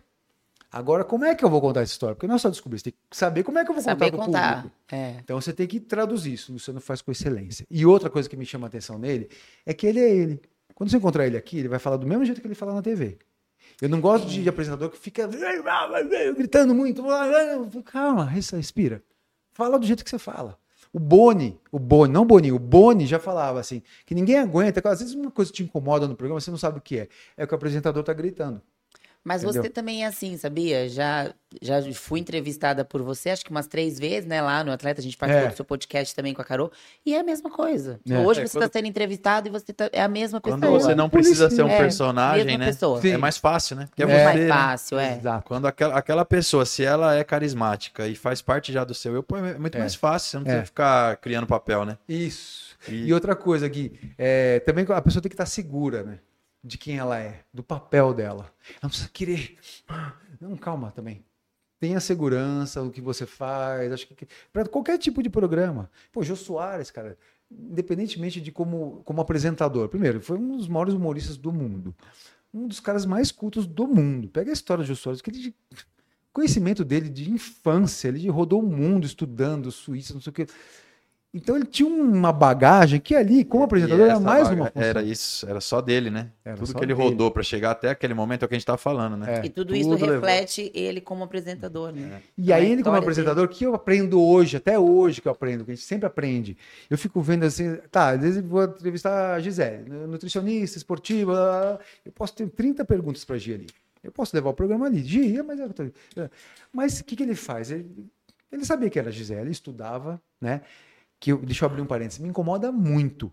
Agora, 0.75 1.05
como 1.05 1.23
é 1.23 1.33
que 1.33 1.43
eu 1.45 1.49
vou 1.49 1.61
contar 1.61 1.81
essa 1.81 1.93
história? 1.93 2.15
Porque 2.15 2.27
não 2.27 2.35
é 2.35 2.37
só 2.37 2.49
descobrir, 2.49 2.77
você 2.79 2.91
tem 2.91 2.93
que 3.09 3.15
saber 3.17 3.43
como 3.43 3.57
é 3.57 3.63
que 3.63 3.71
eu 3.71 3.73
vou 3.75 3.81
Saber 3.83 4.11
contar 4.11 4.17
para 4.17 4.23
o 4.23 4.25
contar. 4.25 4.55
público. 4.57 4.75
É. 4.91 5.15
Então 5.23 5.39
você 5.39 5.53
tem 5.53 5.65
que 5.65 5.79
traduzir 5.79 6.33
isso, 6.33 6.51
o 6.51 6.55
Luciano 6.55 6.81
faz 6.81 7.01
com 7.01 7.11
excelência. 7.11 7.65
E 7.71 7.85
outra 7.85 8.09
coisa 8.09 8.27
que 8.29 8.35
me 8.35 8.45
chama 8.45 8.67
a 8.67 8.69
atenção 8.69 8.99
nele 8.99 9.29
é 9.65 9.73
que 9.73 9.87
ele 9.87 9.99
é 10.01 10.09
ele. 10.13 10.41
Quando 10.73 10.89
você 10.89 10.97
encontrar 10.97 11.25
ele 11.25 11.37
aqui, 11.37 11.59
ele 11.59 11.69
vai 11.69 11.79
falar 11.79 11.95
do 11.95 12.05
mesmo 12.05 12.25
jeito 12.25 12.41
que 12.41 12.47
ele 12.47 12.55
fala 12.55 12.73
na 12.73 12.81
TV. 12.81 13.17
Eu 13.81 13.87
não 13.87 14.01
gosto 14.01 14.27
de 14.27 14.47
apresentador 14.49 14.89
que 14.89 14.97
fica 14.97 15.27
gritando 16.35 16.75
muito. 16.75 17.01
Calma, 17.85 18.25
res- 18.25 18.49
respira. 18.49 19.01
Fala 19.53 19.79
do 19.79 19.85
jeito 19.85 20.03
que 20.03 20.09
você 20.09 20.19
fala. 20.19 20.57
O 20.91 20.99
Boni, 20.99 21.57
o 21.71 21.79
Boni, 21.79 22.13
não 22.13 22.21
o 22.21 22.25
Boni, 22.25 22.51
o 22.51 22.59
Boni 22.59 23.05
já 23.05 23.19
falava 23.19 23.59
assim, 23.59 23.81
que 24.05 24.15
ninguém 24.15 24.37
aguenta, 24.39 24.81
às 24.89 24.99
vezes 24.99 25.13
uma 25.13 25.29
coisa 25.31 25.51
te 25.51 25.61
incomoda 25.63 26.07
no 26.07 26.15
programa, 26.15 26.39
você 26.39 26.51
não 26.51 26.57
sabe 26.57 26.77
o 26.77 26.81
que 26.81 26.99
é. 26.99 27.07
É 27.35 27.45
que 27.45 27.53
o 27.53 27.55
apresentador 27.55 28.01
tá 28.03 28.13
gritando. 28.13 28.61
Mas 29.27 29.43
Entendeu? 29.43 29.63
você 29.63 29.69
também 29.71 30.03
é 30.03 30.05
assim, 30.07 30.37
sabia? 30.37 30.87
Já, 30.87 31.33
já 31.59 31.81
fui 31.93 32.19
entrevistada 32.19 32.85
por 32.85 33.01
você, 33.01 33.31
acho 33.31 33.43
que 33.43 33.49
umas 33.49 33.65
três 33.65 33.97
vezes, 33.97 34.27
né? 34.29 34.39
Lá 34.39 34.63
no 34.63 34.71
Atleta, 34.71 35.01
a 35.01 35.03
gente 35.03 35.17
participou 35.17 35.47
É. 35.47 35.51
do 35.51 35.55
seu 35.55 35.65
podcast 35.65 36.15
também 36.15 36.31
com 36.31 36.43
a 36.43 36.45
Carol. 36.45 36.71
E 37.03 37.15
é 37.15 37.19
a 37.21 37.23
mesma 37.23 37.49
coisa. 37.49 37.99
É. 38.07 38.19
Hoje 38.19 38.41
É, 38.41 38.45
você 38.45 38.53
quando- 38.55 38.65
está 38.65 38.77
sendo 38.79 38.87
entrevistado 38.87 39.47
e 39.47 39.51
você 39.51 39.73
tá- 39.73 39.89
é 39.91 40.03
a 40.03 40.07
mesma 40.07 40.39
pessoa. 40.39 40.61
Quando 40.61 40.71
você 40.79 40.93
não 40.93 41.09
precisa 41.09 41.49
ser 41.49 41.63
um 41.63 41.67
É, 41.69 41.75
personagem, 41.75 42.45
mesma 42.45 42.65
né? 42.65 43.11
É 43.15 43.17
mais 43.17 43.37
fácil, 43.39 43.75
né? 43.77 43.87
Porque 43.87 44.03
é 44.03 44.05
você, 44.05 44.23
mais 44.23 44.39
né? 44.41 44.47
fácil, 44.47 44.99
é. 44.99 45.17
Exato. 45.17 45.43
Quando 45.47 45.65
aquela, 45.65 45.95
aquela 45.97 46.23
pessoa, 46.23 46.63
se 46.63 46.83
ela 46.85 47.15
é 47.15 47.23
carismática 47.23 48.07
e 48.07 48.15
faz 48.15 48.43
parte 48.43 48.71
já 48.71 48.83
do 48.83 48.93
seu 48.93 49.15
eu, 49.15 49.25
é 49.37 49.57
muito 49.57 49.75
É. 49.75 49.79
mais 49.79 49.95
fácil. 49.95 50.29
Você 50.29 50.37
não 50.37 50.43
precisa 50.43 50.61
É. 50.61 50.65
ficar 50.67 51.17
criando 51.17 51.47
papel, 51.47 51.83
né? 51.83 51.97
Isso. 52.07 52.75
E- 52.87 53.05
E, 53.07 53.13
outra 53.13 53.35
coisa, 53.35 53.67
Gui, 53.67 53.99
é, 54.19 54.59
também 54.59 54.85
a 54.87 55.01
pessoa 55.01 55.19
tem 55.19 55.29
que 55.29 55.33
estar 55.33 55.47
segura, 55.47 56.03
né? 56.03 56.19
De 56.65 56.77
quem 56.79 56.97
ela 56.97 57.19
é, 57.19 57.43
do 57.53 57.61
papel 57.61 58.11
dela. 58.11 58.51
Ela 58.67 58.79
não 58.83 58.89
precisa 58.89 59.09
querer. 59.09 59.57
Não, 60.41 60.57
calma 60.57 60.91
também. 60.91 61.23
Tenha 61.79 61.99
segurança 61.99 62.81
do 62.81 62.89
que 62.89 62.99
você 62.99 63.27
faz. 63.27 63.91
Acho 63.91 64.07
que 64.07 64.27
para 64.51 64.67
qualquer 64.67 64.97
tipo 64.97 65.21
de 65.21 65.29
programa. 65.29 65.91
Pô, 66.11 66.23
Jô 66.23 66.35
Soares, 66.35 66.89
cara, 66.89 67.17
independentemente 67.51 68.41
de 68.41 68.51
como, 68.51 69.03
como 69.05 69.21
apresentador, 69.21 69.87
primeiro, 69.89 70.19
foi 70.21 70.39
um 70.39 70.57
dos 70.57 70.67
maiores 70.67 70.95
humoristas 70.95 71.37
do 71.37 71.51
mundo. 71.51 71.93
Um 72.51 72.67
dos 72.67 72.79
caras 72.79 73.05
mais 73.05 73.31
cultos 73.31 73.67
do 73.67 73.87
mundo. 73.87 74.27
Pega 74.29 74.49
a 74.49 74.53
história 74.53 74.83
do 74.83 74.87
Jô 74.87 74.95
Soares, 74.95 75.21
que 75.21 75.29
ele 75.29 75.53
conhecimento 76.35 76.83
dele 76.83 77.07
de 77.07 77.31
infância, 77.31 78.09
ele 78.09 78.27
rodou 78.27 78.59
o 78.59 78.67
mundo 78.67 79.05
estudando 79.05 79.71
Suíça, 79.71 80.13
não 80.13 80.19
sei 80.19 80.31
o 80.31 80.33
quê. 80.33 80.47
Então 81.37 81.57
ele 81.57 81.65
tinha 81.65 81.89
uma 81.89 82.31
bagagem 82.31 82.97
que 82.97 83.13
ali, 83.13 83.43
como 83.43 83.65
apresentador, 83.65 84.05
E 84.05 84.09
era 84.09 84.19
mais 84.21 84.47
uma 84.49 84.67
função. 84.67 84.81
Era 84.81 85.03
isso, 85.03 85.45
era 85.49 85.59
só 85.59 85.81
dele, 85.81 86.09
né? 86.09 86.31
Era 86.45 86.55
Tudo 86.55 86.73
que 86.73 86.79
ele 86.83 86.95
dele. 86.95 87.09
rodou 87.09 87.29
pra 87.29 87.43
chegar 87.43 87.71
até 87.71 87.89
aquele 87.89 88.13
momento 88.13 88.43
é 88.43 88.45
o 88.45 88.47
que 88.47 88.55
a 88.55 88.57
gente 88.57 88.65
tava 88.65 88.77
falando, 88.77 89.17
né? 89.17 89.41
É. 89.41 89.45
E 89.45 89.49
tudo, 89.49 89.75
isso 89.75 89.89
Tudo 89.89 90.05
levou. 90.05 90.21
reflete 90.21 90.71
ele 90.73 91.01
como 91.01 91.25
apresentador, 91.25 91.91
né? 91.91 92.21
E 92.37 92.53
A 92.53 92.55
aí 92.55 92.71
ele 92.71 92.81
como 92.83 92.95
apresentador, 92.95 93.49
que 93.49 93.65
eu 93.65 93.75
aprendo 93.75 94.21
hoje, 94.21 94.55
até 94.55 94.79
hoje 94.79 95.21
que 95.21 95.27
eu 95.27 95.31
aprendo, 95.33 95.65
que 95.65 95.71
a 95.71 95.75
gente 95.75 95.85
sempre 95.85 96.05
aprende. 96.07 96.57
Eu 96.89 96.97
fico 96.97 97.21
vendo 97.21 97.43
assim, 97.43 97.75
tá, 97.91 98.11
às 98.11 98.21
vezes 98.21 98.37
eu 98.41 98.47
vou 98.49 98.63
entrevistar 98.63 99.33
a 99.35 99.39
Gisele, 99.41 99.89
nutricionista, 100.07 100.77
esportiva, 100.77 101.33
blá, 101.33 101.43
blá, 101.51 101.71
blá. 101.73 101.79
eu 102.05 102.11
posso 102.13 102.33
ter 102.33 102.47
30 102.47 102.85
perguntas 102.85 103.25
para 103.25 103.35
a 103.35 103.39
Gi 103.39 103.53
ali. 103.55 103.67
Eu 104.01 104.11
posso 104.11 104.33
levar 104.33 104.51
o 104.51 104.53
programa 104.53 104.85
ali. 104.85 105.03
Gi, 105.03 105.41
mas 105.43 105.59
eu 105.59 105.69
tô- 105.73 105.83
é. 105.83 106.29
Mas 106.71 107.01
o 107.01 107.03
que, 107.03 107.13
que 107.15 107.23
ele 107.23 107.35
faz? 107.35 107.71
Ele, 107.71 107.85
ele 108.49 108.63
sabia 108.63 108.89
que 108.89 108.97
era 108.97 109.09
a 109.09 109.11
Gisele, 109.11 109.51
estudava, 109.51 110.21
né? 110.39 110.61
Que 111.19 111.31
eu, 111.31 111.37
deixa 111.37 111.65
eu 111.65 111.69
abrir 111.69 111.81
um 111.81 111.85
parênteses, 111.85 112.19
me 112.19 112.27
incomoda 112.29 112.71
muito 112.71 113.31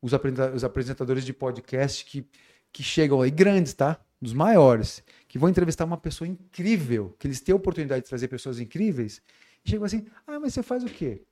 os, 0.00 0.12
apresenta- 0.12 0.52
os 0.52 0.64
apresentadores 0.64 1.24
de 1.24 1.32
podcast 1.32 2.04
que, 2.04 2.26
que 2.72 2.82
chegam 2.82 3.20
aí, 3.20 3.30
grandes, 3.30 3.72
tá? 3.72 3.98
Dos 4.20 4.32
maiores, 4.32 5.02
que 5.26 5.38
vão 5.38 5.48
entrevistar 5.48 5.84
uma 5.84 5.96
pessoa 5.96 6.28
incrível, 6.28 7.16
que 7.18 7.26
eles 7.26 7.40
têm 7.40 7.52
a 7.52 7.56
oportunidade 7.56 8.02
de 8.02 8.08
trazer 8.08 8.28
pessoas 8.28 8.60
incríveis, 8.60 9.20
e 9.64 9.70
chegam 9.70 9.84
assim: 9.84 10.04
ah, 10.26 10.38
mas 10.38 10.54
você 10.54 10.62
faz 10.62 10.84
o 10.84 10.86
quê? 10.86 11.22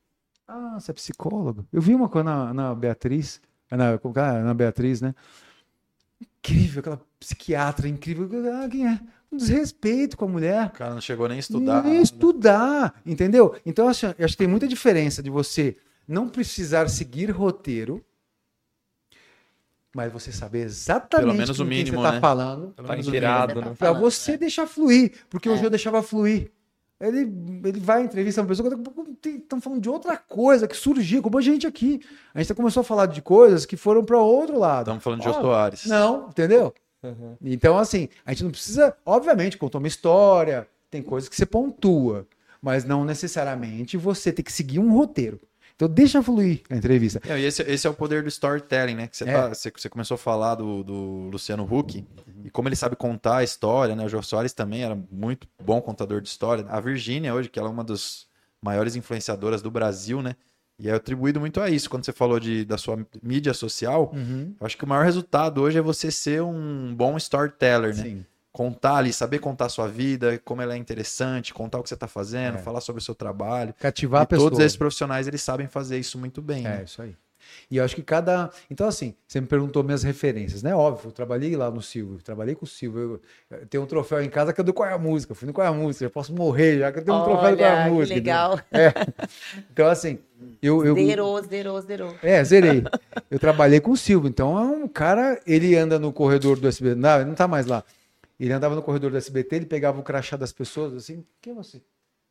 Ah, 0.48 0.78
você 0.80 0.90
é 0.90 0.94
psicólogo? 0.94 1.64
Eu 1.72 1.80
vi 1.80 1.94
uma 1.94 2.08
coisa 2.08 2.24
na, 2.24 2.52
na 2.52 2.74
Beatriz, 2.74 3.40
na, 3.70 3.92
é? 3.92 4.42
na 4.42 4.54
Beatriz, 4.54 5.00
né? 5.00 5.14
Incrível, 6.20 6.80
aquela 6.80 7.00
psiquiatra 7.20 7.86
incrível. 7.86 8.28
Ah, 8.52 8.68
quem 8.68 8.88
é? 8.88 8.98
Um 9.30 9.36
desrespeito 9.36 10.16
com 10.16 10.24
a 10.24 10.28
mulher. 10.28 10.66
O 10.66 10.70
cara 10.70 10.94
não 10.94 11.00
chegou 11.00 11.28
nem 11.28 11.36
a 11.36 11.40
estudar. 11.40 11.84
Nem 11.84 12.02
estudar, 12.02 13.00
entendeu? 13.06 13.54
Então, 13.64 13.84
eu 13.84 13.90
acho, 13.90 14.06
eu 14.06 14.24
acho 14.24 14.34
que 14.34 14.38
tem 14.38 14.48
muita 14.48 14.66
diferença 14.66 15.22
de 15.22 15.30
você 15.30 15.76
não 16.06 16.28
precisar 16.28 16.88
seguir 16.88 17.30
roteiro, 17.30 18.04
mas 19.94 20.12
você 20.12 20.30
saber 20.30 20.60
exatamente 20.60 21.24
Pelo 21.26 21.34
menos 21.36 21.56
com 21.56 21.62
o 21.64 21.66
mínimo, 21.66 21.96
você 21.98 22.02
está 22.06 22.12
né? 22.12 22.20
falando, 22.20 22.72
Tá 22.74 22.82
menos 22.82 23.06
o 23.06 23.08
inteirado, 23.10 23.54
mínimo. 23.54 23.70
né? 23.70 23.76
para 23.76 23.92
você 23.92 24.32
é. 24.32 24.36
deixar 24.36 24.66
fluir, 24.66 25.12
porque 25.28 25.48
o 25.48 25.54
É. 25.54 25.56
Gil 25.58 25.70
deixava 25.70 26.02
fluir. 26.02 26.50
Ele, 27.00 27.20
ele 27.64 27.80
vai 27.80 28.02
entrevistar 28.02 28.42
uma 28.42 28.48
pessoa 28.48 28.70
que 29.22 29.28
estão 29.30 29.58
falando 29.60 29.80
de 29.80 29.88
outra 29.88 30.18
coisa 30.18 30.68
que 30.68 30.76
surgiu, 30.76 31.22
como 31.22 31.38
a 31.38 31.40
gente 31.40 31.66
aqui. 31.66 32.00
A 32.34 32.42
gente 32.42 32.54
começou 32.54 32.82
a 32.82 32.84
falar 32.84 33.06
de 33.06 33.22
coisas 33.22 33.64
que 33.64 33.74
foram 33.76 34.04
para 34.04 34.18
outro 34.18 34.58
lado. 34.58 34.82
Estamos 34.82 35.02
falando 35.02 35.22
de 35.22 35.28
Ó, 35.28 35.32
Jô 35.32 35.40
Soares. 35.40 35.86
Não, 35.86 36.28
entendeu? 36.28 36.74
Uhum. 37.02 37.36
Então, 37.42 37.78
assim, 37.78 38.10
a 38.24 38.32
gente 38.32 38.44
não 38.44 38.50
precisa, 38.50 38.94
obviamente, 39.06 39.56
contar 39.56 39.78
uma 39.78 39.88
história, 39.88 40.68
tem 40.90 41.02
coisas 41.02 41.26
que 41.30 41.34
você 41.34 41.46
pontua, 41.46 42.28
mas 42.60 42.84
não 42.84 43.02
necessariamente 43.02 43.96
você 43.96 44.30
tem 44.30 44.44
que 44.44 44.52
seguir 44.52 44.78
um 44.78 44.92
roteiro. 44.94 45.40
Então, 45.80 45.88
deixa 45.88 46.22
fluir 46.22 46.60
a 46.68 46.76
entrevista. 46.76 47.22
E 47.26 47.42
esse, 47.42 47.62
esse 47.62 47.86
é 47.86 47.90
o 47.90 47.94
poder 47.94 48.22
do 48.22 48.28
storytelling, 48.28 48.94
né? 48.94 49.06
Que 49.06 49.16
você, 49.16 49.24
É. 49.24 49.32
tá- 49.32 49.48
você, 49.48 49.72
você 49.74 49.88
começou 49.88 50.16
a 50.16 50.18
falar 50.18 50.54
do, 50.56 50.84
do 50.84 51.30
Luciano 51.32 51.64
Huck 51.64 52.04
e 52.44 52.50
como 52.50 52.68
ele 52.68 52.76
sabe 52.76 52.96
contar 52.96 53.38
a 53.38 53.42
história, 53.42 53.96
né? 53.96 54.04
O 54.04 54.08
Jô 54.08 54.22
Soares 54.22 54.52
também 54.52 54.84
era 54.84 54.94
muito 55.10 55.48
bom 55.64 55.80
contador 55.80 56.20
de 56.20 56.28
história. 56.28 56.66
A 56.68 56.78
Virgínia, 56.80 57.34
hoje, 57.34 57.48
que 57.48 57.58
ela 57.58 57.68
é 57.68 57.72
uma 57.72 57.82
das 57.82 58.26
maiores 58.60 58.94
influenciadoras 58.94 59.62
do 59.62 59.70
Brasil, 59.70 60.20
né? 60.20 60.36
E 60.78 60.88
é 60.88 60.92
atribuído 60.92 61.40
muito 61.40 61.58
a 61.62 61.70
isso. 61.70 61.88
Quando 61.88 62.04
você 62.04 62.12
falou 62.12 62.38
de, 62.38 62.62
da 62.66 62.76
sua 62.76 62.98
mídia 63.22 63.54
social, 63.54 64.12
eu 64.60 64.66
acho 64.66 64.76
que 64.76 64.84
o 64.84 64.88
maior 64.88 65.04
resultado 65.06 65.62
hoje 65.62 65.78
é 65.78 65.82
você 65.82 66.10
ser 66.10 66.42
um 66.42 66.94
bom 66.94 67.16
storyteller, 67.16 67.96
né? 67.96 68.02
Sim. 68.02 68.26
Contar 68.52 68.96
ali, 68.96 69.12
saber 69.12 69.38
contar 69.38 69.66
a 69.66 69.68
sua 69.68 69.86
vida, 69.86 70.40
como 70.44 70.60
ela 70.60 70.74
é 70.74 70.76
interessante, 70.76 71.54
contar 71.54 71.78
o 71.78 71.82
que 71.82 71.88
você 71.88 71.94
está 71.94 72.08
fazendo, 72.08 72.56
É. 72.56 72.58
falar 72.58 72.80
sobre 72.80 73.00
o 73.00 73.04
seu 73.04 73.14
trabalho. 73.14 73.72
Cativar 73.78 74.22
e 74.22 74.24
a 74.24 74.26
pessoa. 74.26 74.50
todos 74.50 74.64
esses 74.64 74.76
profissionais, 74.76 75.28
eles 75.28 75.40
sabem 75.40 75.68
fazer 75.68 75.98
isso 75.98 76.18
muito 76.18 76.42
bem, 76.42 76.66
É, 76.66 76.70
né? 76.78 76.82
isso 76.84 77.00
aí. 77.00 77.14
E 77.70 77.78
eu 77.78 77.84
acho 77.84 77.96
que 77.96 78.02
cada. 78.02 78.50
Então, 78.70 78.86
assim, 78.86 79.14
você 79.26 79.40
me 79.40 79.46
perguntou 79.46 79.82
minhas 79.82 80.02
referências, 80.02 80.62
né? 80.62 80.74
Óbvio, 80.74 81.08
eu 81.08 81.12
trabalhei 81.12 81.56
lá 81.56 81.70
no 81.70 81.80
Silvio, 81.80 82.18
trabalhei 82.22 82.54
com 82.54 82.64
o 82.64 82.68
Silvio. 82.68 83.20
Eu, 83.50 83.58
eu 83.60 83.66
tenho 83.66 83.82
um 83.82 83.86
troféu 83.86 84.22
em 84.22 84.28
casa 84.28 84.52
que 84.52 84.60
é 84.60 84.64
do 84.64 84.74
Qual 84.74 84.88
é 84.88 84.92
a 84.92 84.98
Música. 84.98 85.32
Eu 85.32 85.36
fui 85.36 85.46
no 85.46 85.52
Qual 85.52 85.66
é 85.66 85.70
a 85.70 85.72
Música, 85.72 86.04
eu 86.04 86.10
posso 86.10 86.32
morrer 86.34 86.78
já 86.80 86.92
que 86.92 86.98
eu 86.98 87.04
tenho 87.04 87.16
um 87.16 87.24
troféu 87.24 87.50
do 87.52 87.56
Qual 87.56 87.68
é 87.68 87.72
a 87.72 87.74
Olha, 87.76 87.84
que 87.84 87.90
Música. 87.90 88.14
legal. 88.14 88.60
Então, 89.72 89.86
assim, 89.88 90.18
eu. 90.62 90.84
eu 90.84 90.94
Zerou, 90.94 91.42
zerou, 91.42 91.80
zerou. 91.80 92.14
É, 92.22 92.44
zerei. 92.44 92.84
Eu 93.30 93.38
trabalhei 93.38 93.80
com 93.80 93.92
o 93.92 93.96
Silvio, 93.96 94.28
então 94.28 94.58
é 94.58 94.62
um 94.62 94.86
cara, 94.86 95.40
ele 95.46 95.74
anda 95.76 95.98
no 95.98 96.12
corredor 96.12 96.58
do 96.58 96.68
SBT, 96.68 96.94
não, 96.94 97.16
ele 97.16 97.24
não 97.24 97.34
tá 97.34 97.48
mais 97.48 97.66
lá. 97.66 97.82
Ele 98.44 98.52
andava 98.54 98.74
no 98.74 98.82
corredor 98.82 99.10
do 99.10 99.16
SBT, 99.18 99.56
ele 99.56 99.66
pegava 99.66 100.00
o 100.00 100.02
crachá 100.02 100.36
das 100.36 100.52
pessoas 100.52 100.94
assim, 100.94 101.24
quem 101.42 101.52
é 101.52 101.56
você? 101.56 101.82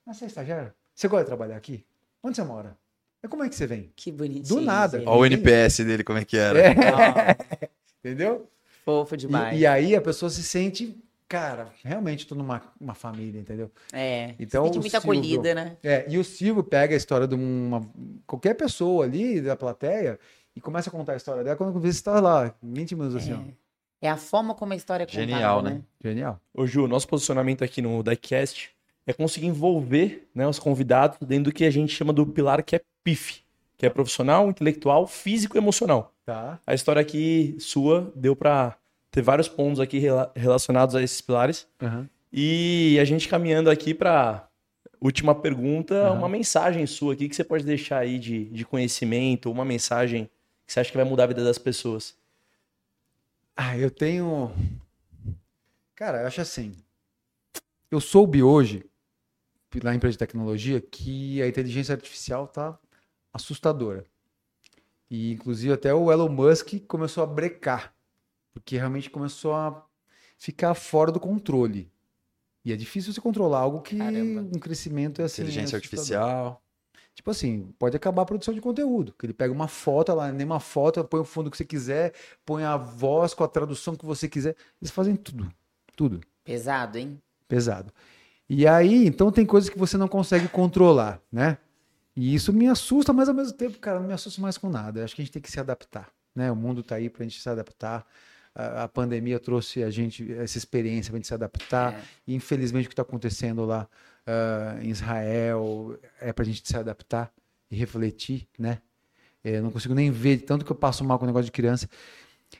Ah, 0.05 0.13
você 0.13 0.25
é 0.25 0.27
estagiário? 0.27 0.73
Você 0.95 1.07
gosta 1.07 1.23
de 1.23 1.27
trabalhar 1.27 1.55
aqui? 1.55 1.85
Onde 2.23 2.35
você 2.35 2.43
mora? 2.43 2.75
E 3.23 3.27
como 3.27 3.43
é 3.43 3.49
que 3.49 3.55
você 3.55 3.67
vem? 3.67 3.91
Que 3.95 4.11
bonitinho. 4.11 4.59
Do 4.59 4.61
nada. 4.61 4.97
Olha 5.05 5.09
o 5.21 5.25
NPS 5.25 5.79
dele, 5.85 6.03
como 6.03 6.17
é 6.17 6.25
que 6.25 6.37
era. 6.37 6.59
Ah, 6.69 7.37
Entendeu? 8.03 8.49
fofo 8.83 9.15
demais. 9.15 9.55
E, 9.57 9.61
e 9.61 9.67
aí 9.67 9.95
a 9.95 10.01
pessoa 10.01 10.29
se 10.31 10.41
sente, 10.41 10.97
cara, 11.27 11.71
realmente 11.83 12.25
tô 12.25 12.33
numa 12.33 12.61
uma 12.79 12.95
família, 12.95 13.39
entendeu? 13.39 13.69
É. 13.93 14.33
Então, 14.39 14.65
Sente 14.65 14.77
o 14.77 14.81
muito 14.81 14.91
Silvio- 14.91 15.11
acolhida, 15.11 15.53
né? 15.53 15.77
É, 15.83 16.05
e 16.09 16.17
o 16.17 16.23
Silvio 16.23 16.63
pega 16.63 16.95
a 16.95 16.97
história 16.97 17.27
de 17.27 17.35
uma 17.35 17.87
qualquer 18.25 18.55
pessoa 18.55 19.05
ali 19.05 19.39
da 19.41 19.55
plateia 19.55 20.17
e 20.55 20.61
começa 20.61 20.89
a 20.89 20.91
contar 20.91 21.13
a 21.13 21.17
história 21.17 21.43
dela 21.43 21.55
quando 21.55 21.73
você 21.79 21.89
está 21.89 22.19
lá, 22.19 22.55
20 22.63 22.95
minutos 22.95 23.15
assim, 23.17 23.33
ó. 23.33 23.41
É 24.01 24.09
a 24.09 24.17
forma 24.17 24.53
como 24.55 24.73
a 24.73 24.75
história 24.75 25.03
é 25.03 25.05
contada, 25.05 25.25
Genial, 25.27 25.61
né? 25.61 25.69
né? 25.71 25.81
Genial. 26.03 26.39
Ô 26.53 26.65
Ju, 26.65 26.87
nosso 26.87 27.07
posicionamento 27.07 27.63
aqui 27.63 27.81
no 27.81 28.01
Diecast 28.01 28.71
é 29.05 29.11
conseguir 29.13 29.47
envolver 29.47 30.27
né, 30.33 30.47
os 30.47 30.57
convidados 30.59 31.17
dentro 31.27 31.45
do 31.45 31.51
que 31.51 31.65
a 31.65 31.71
gente 31.71 31.93
chama 31.93 32.13
do 32.13 32.25
pilar 32.25 32.63
que 32.63 32.75
é 32.75 32.81
PIF, 33.03 33.41
que 33.77 33.85
é 33.85 33.89
profissional, 33.89 34.47
intelectual, 34.49 35.05
físico 35.07 35.57
e 35.57 35.59
emocional. 35.59 36.13
Tá. 36.25 36.59
A 36.65 36.73
história 36.73 37.01
aqui 37.01 37.55
sua 37.59 38.11
deu 38.15 38.35
pra 38.35 38.77
ter 39.11 39.21
vários 39.21 39.47
pontos 39.49 39.79
aqui 39.79 39.97
rela- 39.99 40.31
relacionados 40.35 40.95
a 40.95 41.01
esses 41.01 41.19
pilares. 41.19 41.67
Aham. 41.81 42.07
E 42.31 42.97
a 43.01 43.03
gente 43.05 43.27
caminhando 43.27 43.69
aqui 43.69 43.93
pra 43.93 44.47
última 45.01 45.33
pergunta, 45.33 45.95
Aham. 45.95 46.19
uma 46.19 46.29
mensagem 46.29 46.85
sua 46.85 47.13
aqui 47.13 47.27
que 47.27 47.35
você 47.35 47.43
pode 47.43 47.63
deixar 47.65 47.97
aí 47.99 48.19
de, 48.19 48.45
de 48.45 48.63
conhecimento, 48.63 49.51
uma 49.51 49.65
mensagem 49.65 50.29
que 50.65 50.71
você 50.73 50.79
acha 50.81 50.91
que 50.91 50.97
vai 50.97 51.05
mudar 51.05 51.23
a 51.23 51.27
vida 51.27 51.43
das 51.43 51.57
pessoas. 51.57 52.15
Ah, 53.61 53.77
eu 53.77 53.91
tenho. 53.91 54.53
Cara, 55.93 56.21
eu 56.21 56.27
acho 56.27 56.39
assim. 56.39 56.71
Eu 57.91 57.99
soube 57.99 58.41
hoje, 58.41 58.85
na 59.83 59.93
empresa 59.93 60.13
de 60.13 60.17
tecnologia, 60.17 60.79
que 60.79 61.41
a 61.41 61.47
inteligência 61.47 61.93
artificial 61.93 62.47
tá 62.47 62.79
assustadora. 63.33 64.05
E 65.11 65.33
inclusive 65.33 65.73
até 65.73 65.93
o 65.93 66.09
Elon 66.09 66.29
Musk 66.29 66.75
começou 66.87 67.21
a 67.21 67.27
brecar, 67.27 67.93
porque 68.53 68.77
realmente 68.77 69.09
começou 69.09 69.53
a 69.53 69.85
ficar 70.37 70.73
fora 70.73 71.11
do 71.11 71.19
controle. 71.19 71.91
E 72.63 72.71
é 72.71 72.77
difícil 72.77 73.11
você 73.11 73.19
controlar 73.19 73.59
algo 73.59 73.81
que 73.81 73.97
Caramba. 73.97 74.39
um 74.55 74.59
crescimento 74.59 75.21
é 75.21 75.25
assim. 75.25 75.41
Inteligência 75.41 75.77
assustador. 75.77 75.99
artificial. 75.99 76.63
Tipo 77.19 77.31
assim, 77.31 77.73
pode 77.77 77.97
acabar 77.97 78.21
a 78.21 78.25
produção 78.25 78.53
de 78.53 78.61
conteúdo. 78.61 79.13
Que 79.19 79.25
ele 79.25 79.33
pega 79.33 79.51
uma 79.51 79.67
foto, 79.67 80.13
lá, 80.13 80.31
nem 80.31 80.45
uma 80.45 80.61
foto, 80.61 81.03
põe 81.03 81.19
o 81.19 81.25
fundo 81.25 81.51
que 81.51 81.57
você 81.57 81.65
quiser, 81.65 82.13
põe 82.45 82.63
a 82.63 82.77
voz 82.77 83.33
com 83.33 83.43
a 83.43 83.47
tradução 83.49 83.93
que 83.93 84.05
você 84.05 84.29
quiser. 84.29 84.55
Eles 84.81 84.89
fazem 84.89 85.17
tudo. 85.17 85.51
Tudo. 85.97 86.21
Pesado, 86.45 86.97
hein? 86.97 87.21
Pesado. 87.45 87.91
E 88.47 88.65
aí, 88.65 89.05
então 89.05 89.33
tem 89.33 89.45
coisas 89.45 89.69
que 89.69 89.77
você 89.77 89.97
não 89.97 90.07
consegue 90.07 90.47
controlar, 90.47 91.21
né? 91.29 91.57
E 92.15 92.33
isso 92.33 92.53
me 92.53 92.69
assusta, 92.69 93.11
mas 93.11 93.27
ao 93.27 93.35
mesmo 93.35 93.51
tempo, 93.51 93.77
cara, 93.79 93.99
não 93.99 94.07
me 94.07 94.13
assusta 94.13 94.41
mais 94.41 94.57
com 94.57 94.69
nada. 94.69 95.01
Eu 95.01 95.03
Acho 95.03 95.13
que 95.13 95.21
a 95.21 95.25
gente 95.25 95.33
tem 95.33 95.41
que 95.41 95.51
se 95.51 95.59
adaptar, 95.59 96.09
né? 96.33 96.49
O 96.49 96.55
mundo 96.55 96.81
tá 96.81 96.95
aí 96.95 97.09
pra 97.09 97.25
gente 97.25 97.41
se 97.41 97.49
adaptar. 97.49 98.07
A, 98.55 98.83
a 98.83 98.87
pandemia 98.87 99.39
trouxe 99.39 99.83
a 99.83 99.89
gente 99.89 100.31
essa 100.33 100.57
experiência 100.57 101.11
pra 101.11 101.17
gente 101.17 101.27
se 101.27 101.33
adaptar. 101.33 101.93
É. 101.93 102.01
E 102.27 102.35
infelizmente 102.35 102.85
o 102.85 102.89
que 102.89 102.93
está 102.93 103.03
acontecendo 103.03 103.65
lá 103.65 103.87
ah, 104.25 104.77
em 104.81 104.89
Israel 104.89 105.97
é 106.21 106.31
para 106.31 106.43
a 106.43 106.45
gente 106.45 106.61
se 106.63 106.77
adaptar 106.77 107.31
e 107.71 107.75
refletir, 107.75 108.47
né? 108.57 108.79
É, 109.43 109.57
Eu 109.57 109.63
não 109.63 109.71
consigo 109.71 109.93
nem 109.93 110.11
ver 110.11 110.39
tanto 110.39 110.65
que 110.65 110.71
eu 110.71 110.75
passo 110.75 111.03
mal 111.03 111.17
com 111.17 111.25
o 111.25 111.27
negócio 111.27 111.45
de 111.45 111.51
criança. 111.51 111.89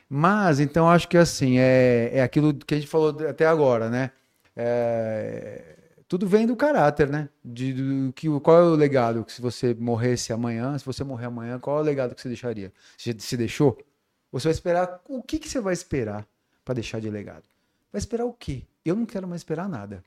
Mas, 0.08 0.60
então, 0.60 0.88
acho 0.88 1.08
que 1.08 1.16
assim, 1.16 1.58
é, 1.58 2.10
é 2.14 2.22
aquilo 2.22 2.54
que 2.54 2.74
a 2.74 2.78
gente 2.78 2.88
falou 2.88 3.10
até 3.28 3.46
agora, 3.46 3.88
né? 3.88 4.10
É, 4.56 5.76
tudo 6.08 6.26
vem 6.26 6.46
do 6.46 6.56
caráter, 6.56 7.08
né? 7.08 7.28
De, 7.44 7.72
do, 7.72 8.12
que, 8.12 8.28
qual 8.40 8.58
é 8.58 8.62
o 8.62 8.74
legado 8.74 9.24
que 9.24 9.32
se 9.32 9.40
você 9.40 9.74
morresse 9.74 10.32
amanhã, 10.32 10.76
se 10.78 10.84
você 10.84 11.04
morrer 11.04 11.26
amanhã, 11.26 11.58
qual 11.58 11.78
é 11.78 11.80
o 11.80 11.84
legado 11.84 12.14
que 12.14 12.20
você 12.20 12.28
deixaria? 12.28 12.72
Você 12.96 13.14
se 13.18 13.36
deixou? 13.36 13.78
Você 14.32 14.48
vai 14.48 14.52
esperar, 14.52 15.02
o 15.08 15.22
que, 15.22 15.38
que 15.38 15.48
você 15.48 15.60
vai 15.60 15.72
esperar 15.72 16.26
para 16.64 16.74
deixar 16.74 17.00
de 17.00 17.10
legado? 17.10 17.44
Vai 17.92 17.98
esperar 17.98 18.24
o 18.24 18.32
quê? 18.32 18.64
Eu 18.84 18.94
não 18.94 19.04
quero 19.04 19.26
mais 19.26 19.40
esperar 19.40 19.68
nada. 19.68 20.04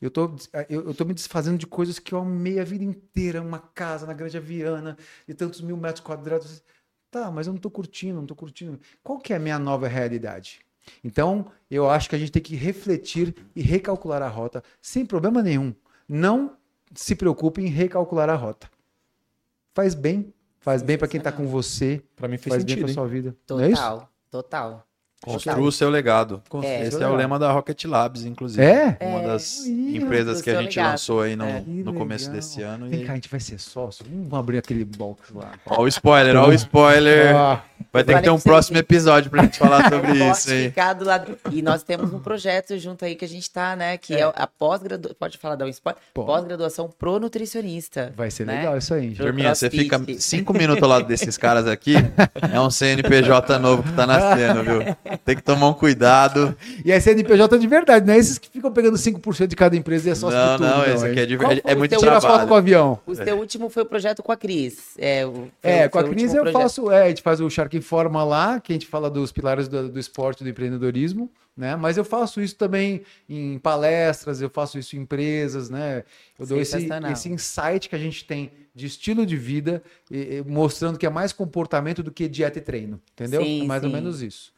Eu 0.00 0.10
tô, 0.10 0.34
eu, 0.68 0.86
eu 0.86 0.94
tô 0.94 1.04
me 1.04 1.12
desfazendo 1.12 1.58
de 1.58 1.66
coisas 1.66 1.98
que 1.98 2.14
eu 2.14 2.20
amei 2.20 2.58
a 2.58 2.64
vida 2.64 2.84
inteira, 2.84 3.42
uma 3.42 3.58
casa 3.58 4.06
na 4.06 4.14
Grande 4.14 4.38
Viana, 4.40 4.96
de 5.26 5.34
tantos 5.34 5.60
mil 5.60 5.76
metros 5.76 6.04
quadrados. 6.04 6.62
Tá, 7.10 7.30
mas 7.30 7.46
eu 7.46 7.52
não 7.52 7.60
tô 7.60 7.70
curtindo, 7.70 8.16
não 8.16 8.26
tô 8.26 8.34
curtindo. 8.34 8.80
Qual 9.02 9.18
que 9.18 9.32
é 9.32 9.36
a 9.36 9.40
minha 9.40 9.58
nova 9.58 9.88
realidade? 9.88 10.60
Então, 11.04 11.50
eu 11.70 11.88
acho 11.90 12.08
que 12.08 12.16
a 12.16 12.18
gente 12.18 12.32
tem 12.32 12.42
que 12.42 12.56
refletir 12.56 13.34
e 13.54 13.60
recalcular 13.60 14.22
a 14.22 14.28
rota 14.28 14.62
sem 14.80 15.04
problema 15.04 15.42
nenhum. 15.42 15.74
Não 16.08 16.56
se 16.94 17.14
preocupe 17.14 17.60
em 17.60 17.66
recalcular 17.66 18.30
a 18.30 18.34
rota. 18.34 18.70
Faz 19.74 19.94
bem, 19.94 20.32
faz 20.60 20.82
bem 20.82 20.96
para 20.98 21.08
quem 21.08 21.20
tá 21.20 21.32
com 21.32 21.46
você, 21.46 22.02
Pra 22.16 22.28
mim 22.28 22.36
fez 22.38 22.52
faz 22.54 22.64
bem 22.64 22.76
sentido. 22.76 22.84
para 22.84 22.90
hein? 22.90 22.94
sua 22.94 23.06
vida. 23.08 23.30
É? 23.30 23.68
Total, 23.70 24.08
total. 24.30 24.86
Construa 25.22 25.60
o 25.68 25.70
seu 25.72 25.90
legado. 25.90 26.42
É. 26.62 26.86
Esse 26.86 27.02
é 27.02 27.06
o 27.06 27.14
lema 27.14 27.38
da 27.38 27.52
Rocket 27.52 27.84
Labs, 27.84 28.24
inclusive. 28.24 28.62
É? 28.62 28.96
Uma 29.02 29.20
das 29.20 29.66
Ih, 29.66 29.98
empresas 29.98 30.40
que 30.40 30.48
a 30.50 30.62
gente 30.62 30.76
legado. 30.76 30.92
lançou 30.92 31.20
aí 31.20 31.36
no, 31.36 31.44
É. 31.44 31.62
No 31.66 31.92
começo 31.92 32.24
legal. 32.26 32.36
desse 32.36 32.62
ano. 32.62 32.88
Vem 32.88 33.02
E... 33.02 33.04
cá, 33.04 33.12
a 33.12 33.14
gente 33.16 33.28
vai 33.28 33.38
ser 33.40 33.58
sócio. 33.58 34.04
Vamos 34.08 34.32
abrir 34.32 34.58
aquele 34.58 34.84
box 34.84 35.30
lá. 35.34 35.52
Ó 35.66 35.82
o 35.82 35.88
spoiler, 35.88 36.36
ó 36.36 36.48
o 36.48 36.52
spoiler. 36.54 37.36
Ah, 37.36 37.62
Vai 37.92 38.04
ter 38.04 38.14
que 38.16 38.22
ter 38.22 38.30
um 38.30 38.38
próximo 38.38 38.78
episódio 38.78 39.30
pra 39.30 39.42
gente 39.42 39.58
falar 39.58 39.88
sobre 39.90 40.12
isso 40.30 40.50
aí. 40.50 40.72
lado- 41.04 41.36
E 41.50 41.60
nós 41.60 41.82
temos 41.82 42.12
um 42.12 42.20
projeto 42.20 42.78
junto 42.78 43.04
aí 43.04 43.14
que 43.16 43.24
a 43.24 43.28
gente 43.28 43.50
tá, 43.50 43.74
né? 43.74 43.96
Que 43.98 44.14
é, 44.14 44.22
a 44.22 44.46
pós-graduação. 44.46 45.16
Pode 45.18 45.38
falar, 45.38 45.56
dar 45.56 45.64
um 45.64 45.68
spoiler? 45.68 46.00
Pós-graduação 46.14 46.88
pro 46.98 47.18
nutricionista. 47.18 48.12
vai 48.16 48.30
ser 48.30 48.46
né? 48.46 48.56
legal 48.58 48.78
isso 48.78 48.94
aí. 48.94 49.08
gente. 49.08 49.16
Turminha, 49.18 49.54
você 49.54 49.68
fica 49.68 50.00
cinco 50.18 50.52
minutos 50.52 50.82
ao 50.82 50.88
lado 50.88 51.06
desses 51.06 51.36
caras 51.36 51.66
aqui, 51.66 51.94
é 52.52 52.60
um 52.60 52.70
CNPJ 52.70 53.58
novo 53.58 53.82
que 53.82 53.92
tá 53.92 54.06
nascendo, 54.06 54.62
viu? 54.62 54.80
Tem 55.24 55.36
que 55.36 55.42
tomar 55.42 55.68
um 55.68 55.74
cuidado. 55.74 56.56
E 56.84 56.90
é 56.92 56.98
CNPJ 57.00 57.58
de 57.58 57.66
verdade, 57.66 58.06
não 58.06 58.14
é 58.14 58.18
esses 58.18 58.38
que 58.38 58.48
ficam 58.48 58.72
pegando 58.72 58.96
5% 58.96 59.46
de 59.46 59.56
cada 59.56 59.76
empresa 59.76 60.08
e 60.08 60.12
é 60.12 60.14
sócio 60.14 60.38
Não, 60.38 60.52
de 60.56 60.62
tudo. 60.62 60.68
não, 60.68 60.84
esse 60.94 61.06
aqui 61.06 61.20
é, 61.20 61.26
de, 61.26 61.36
Qual 61.36 61.52
é, 61.52 61.60
é 61.64 61.74
o 61.74 61.78
muito 61.78 61.96
Tira 61.98 62.12
foto 62.12 62.20
com 62.22 62.26
o 62.26 62.36
trabalho. 62.38 62.54
avião. 62.54 62.98
O 63.06 63.14
seu 63.14 63.36
último 63.38 63.68
foi 63.68 63.82
o 63.82 63.86
projeto 63.86 64.22
com 64.22 64.32
a 64.32 64.36
Cris. 64.36 64.94
É, 64.98 65.22
É, 65.62 65.88
com 65.88 65.98
a 65.98 66.04
Cris 66.04 66.32
eu 66.34 66.42
projeto. 66.42 66.62
faço, 66.62 66.90
é, 66.90 67.04
a 67.04 67.08
gente 67.08 67.22
faz 67.22 67.40
o 67.40 67.50
Shark 67.50 67.76
Informa 67.76 68.24
lá, 68.24 68.60
que 68.60 68.72
a 68.72 68.74
gente 68.74 68.86
fala 68.86 69.10
dos 69.10 69.30
pilares 69.32 69.68
do, 69.68 69.88
do 69.88 69.98
esporte 69.98 70.40
e 70.40 70.44
do 70.44 70.50
empreendedorismo, 70.50 71.30
né? 71.56 71.76
Mas 71.76 71.96
eu 71.98 72.04
faço 72.04 72.40
isso 72.40 72.56
também 72.56 73.02
em 73.28 73.58
palestras, 73.58 74.40
eu 74.40 74.48
faço 74.48 74.78
isso 74.78 74.96
em 74.96 75.00
empresas, 75.00 75.68
né? 75.68 76.04
Eu 76.38 76.46
dou 76.46 76.60
esse, 76.60 76.88
esse 77.12 77.28
insight 77.28 77.88
que 77.88 77.94
a 77.94 77.98
gente 77.98 78.24
tem 78.24 78.50
de 78.74 78.86
estilo 78.86 79.26
de 79.26 79.36
vida, 79.36 79.82
e- 80.10 80.36
e 80.38 80.44
mostrando 80.46 80.96
que 80.96 81.04
é 81.04 81.10
mais 81.10 81.32
comportamento 81.32 82.02
do 82.02 82.10
que 82.10 82.28
dieta 82.28 82.58
e 82.58 82.62
treino, 82.62 83.00
entendeu? 83.12 83.42
Sim, 83.42 83.62
é 83.62 83.66
mais 83.66 83.82
ou 83.82 83.90
sim. 83.90 83.94
menos 83.96 84.22
isso. 84.22 84.52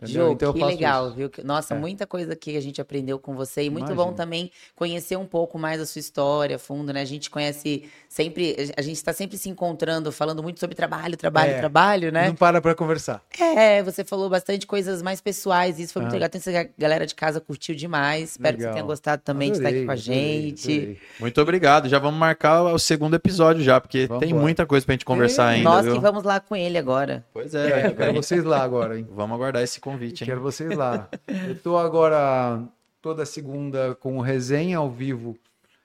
Entendeu? 0.00 0.26
Jô, 0.26 0.32
Então 0.32 0.52
que 0.52 0.62
legal, 0.64 1.06
isso. 1.08 1.16
viu? 1.16 1.28
Que- 1.28 1.42
Nossa, 1.42 1.74
É. 1.74 1.76
muita 1.78 2.06
coisa 2.06 2.36
que 2.36 2.56
a 2.56 2.60
gente 2.60 2.80
aprendeu 2.80 3.18
com 3.18 3.34
você 3.34 3.64
e 3.64 3.70
muito 3.70 3.86
Imagina. 3.90 4.04
bom 4.04 4.12
também 4.12 4.50
conhecer 4.76 5.16
um 5.16 5.26
pouco 5.26 5.58
mais 5.58 5.80
a 5.80 5.86
sua 5.86 5.98
história 5.98 6.54
a 6.54 6.58
fundo, 6.58 6.92
né? 6.92 7.00
A 7.00 7.04
gente 7.04 7.28
conhece 7.28 7.82
sempre, 8.08 8.54
a 8.76 8.80
gente 8.82 8.94
está 8.96 9.12
sempre 9.12 9.36
se 9.36 9.48
encontrando, 9.48 10.12
falando 10.12 10.40
muito 10.40 10.60
sobre 10.60 10.76
trabalho, 10.76 11.16
trabalho, 11.16 11.50
É. 11.50 11.58
trabalho, 11.58 12.12
né? 12.12 12.28
Não 12.28 12.34
para 12.36 12.60
pra 12.60 12.76
conversar. 12.76 13.22
É, 13.40 13.82
você 13.82 14.04
falou 14.04 14.30
bastante 14.30 14.66
coisas 14.68 15.02
mais 15.02 15.20
pessoais, 15.20 15.80
isso 15.80 15.92
foi 15.92 16.02
muito 16.02 16.12
Ah. 16.12 16.14
legal. 16.14 16.28
Tenho 16.28 16.42
certeza 16.44 16.64
que 16.66 16.70
a 16.78 16.80
galera 16.80 17.04
de 17.04 17.14
casa 17.16 17.40
curtiu 17.40 17.74
demais. 17.74 18.30
Espero 18.32 18.56
que 18.56 18.62
Legal. 18.62 18.72
você 18.72 18.76
tenha 18.76 18.86
gostado 18.86 19.22
também 19.24 19.50
de 19.50 19.56
estar 19.58 19.68
aqui 19.68 19.84
com 19.84 19.90
a 19.90 19.94
Adorei, 19.94 20.14
adorei, 20.18 20.42
gente. 20.50 20.72
adorei. 20.76 20.98
Muito 21.18 21.40
obrigado. 21.40 21.88
Já 21.88 21.98
vamos 21.98 22.20
marcar 22.20 22.62
o 22.62 22.78
segundo 22.78 23.14
episódio 23.16 23.62
já, 23.64 23.80
porque 23.80 24.06
Vamos 24.06 24.20
tem 24.20 24.28
embora. 24.30 24.42
muita 24.44 24.64
coisa 24.64 24.86
pra 24.86 24.92
gente 24.92 25.04
conversar 25.04 25.48
Tem. 25.48 25.56
ainda, 25.58 25.70
Nós 25.70 25.84
viu? 25.84 25.94
que 25.94 26.00
vamos 26.00 26.22
lá 26.22 26.38
com 26.38 26.54
ele 26.54 26.78
agora. 26.78 27.24
Pois 27.32 27.52
É, 27.52 27.82
é, 27.82 27.86
eu 27.88 27.94
quero 27.96 28.14
vocês 28.14 28.44
lá 28.44 28.62
agora, 28.62 28.96
hein? 28.96 29.06
vamos 29.10 29.34
aguardar 29.34 29.62
esse 29.62 29.80
convite, 29.92 30.22
hein? 30.22 30.26
Quero 30.28 30.40
vocês 30.40 30.76
lá. 30.76 31.08
Eu 31.48 31.58
tô 31.60 31.76
agora 31.76 32.62
toda 33.00 33.24
segunda 33.24 33.94
com 33.96 34.20
resenha 34.20 34.78
ao 34.78 34.90
vivo, 34.90 35.36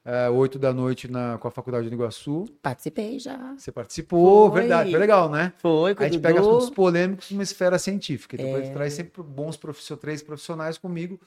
é, 0.06 0.30
8 0.30 0.60
da 0.60 0.74
noite 0.74 1.10
na, 1.10 1.38
com 1.38 1.48
a 1.48 1.52
Faculdade 1.52 1.90
do 1.90 1.96
Iguaçu. 1.96 2.46
Participei 2.62 3.20
já. 3.20 3.54
Você 3.58 3.72
participou, 3.72 4.50
Foi. 4.52 4.62
verdade, 4.62 4.90
foi 4.92 5.00
legal, 5.00 5.30
né? 5.30 5.54
Foi, 5.58 5.96
com 5.96 6.04
A 6.04 6.08
o 6.08 6.10
gente 6.10 6.22
pega 6.22 6.40
assuntos 6.40 6.70
polêmicos 6.70 7.32
numa 7.32 7.44
esfera 7.44 7.80
científica. 7.80 8.36
Então, 8.36 8.48
É. 8.58 8.60
ele 8.60 8.70
traz 8.72 8.94
sempre 8.94 9.24
bons 9.24 9.56
profissionais, 9.56 10.02
três 10.02 10.22
profissionais 10.24 10.78
comigo, 10.78 11.20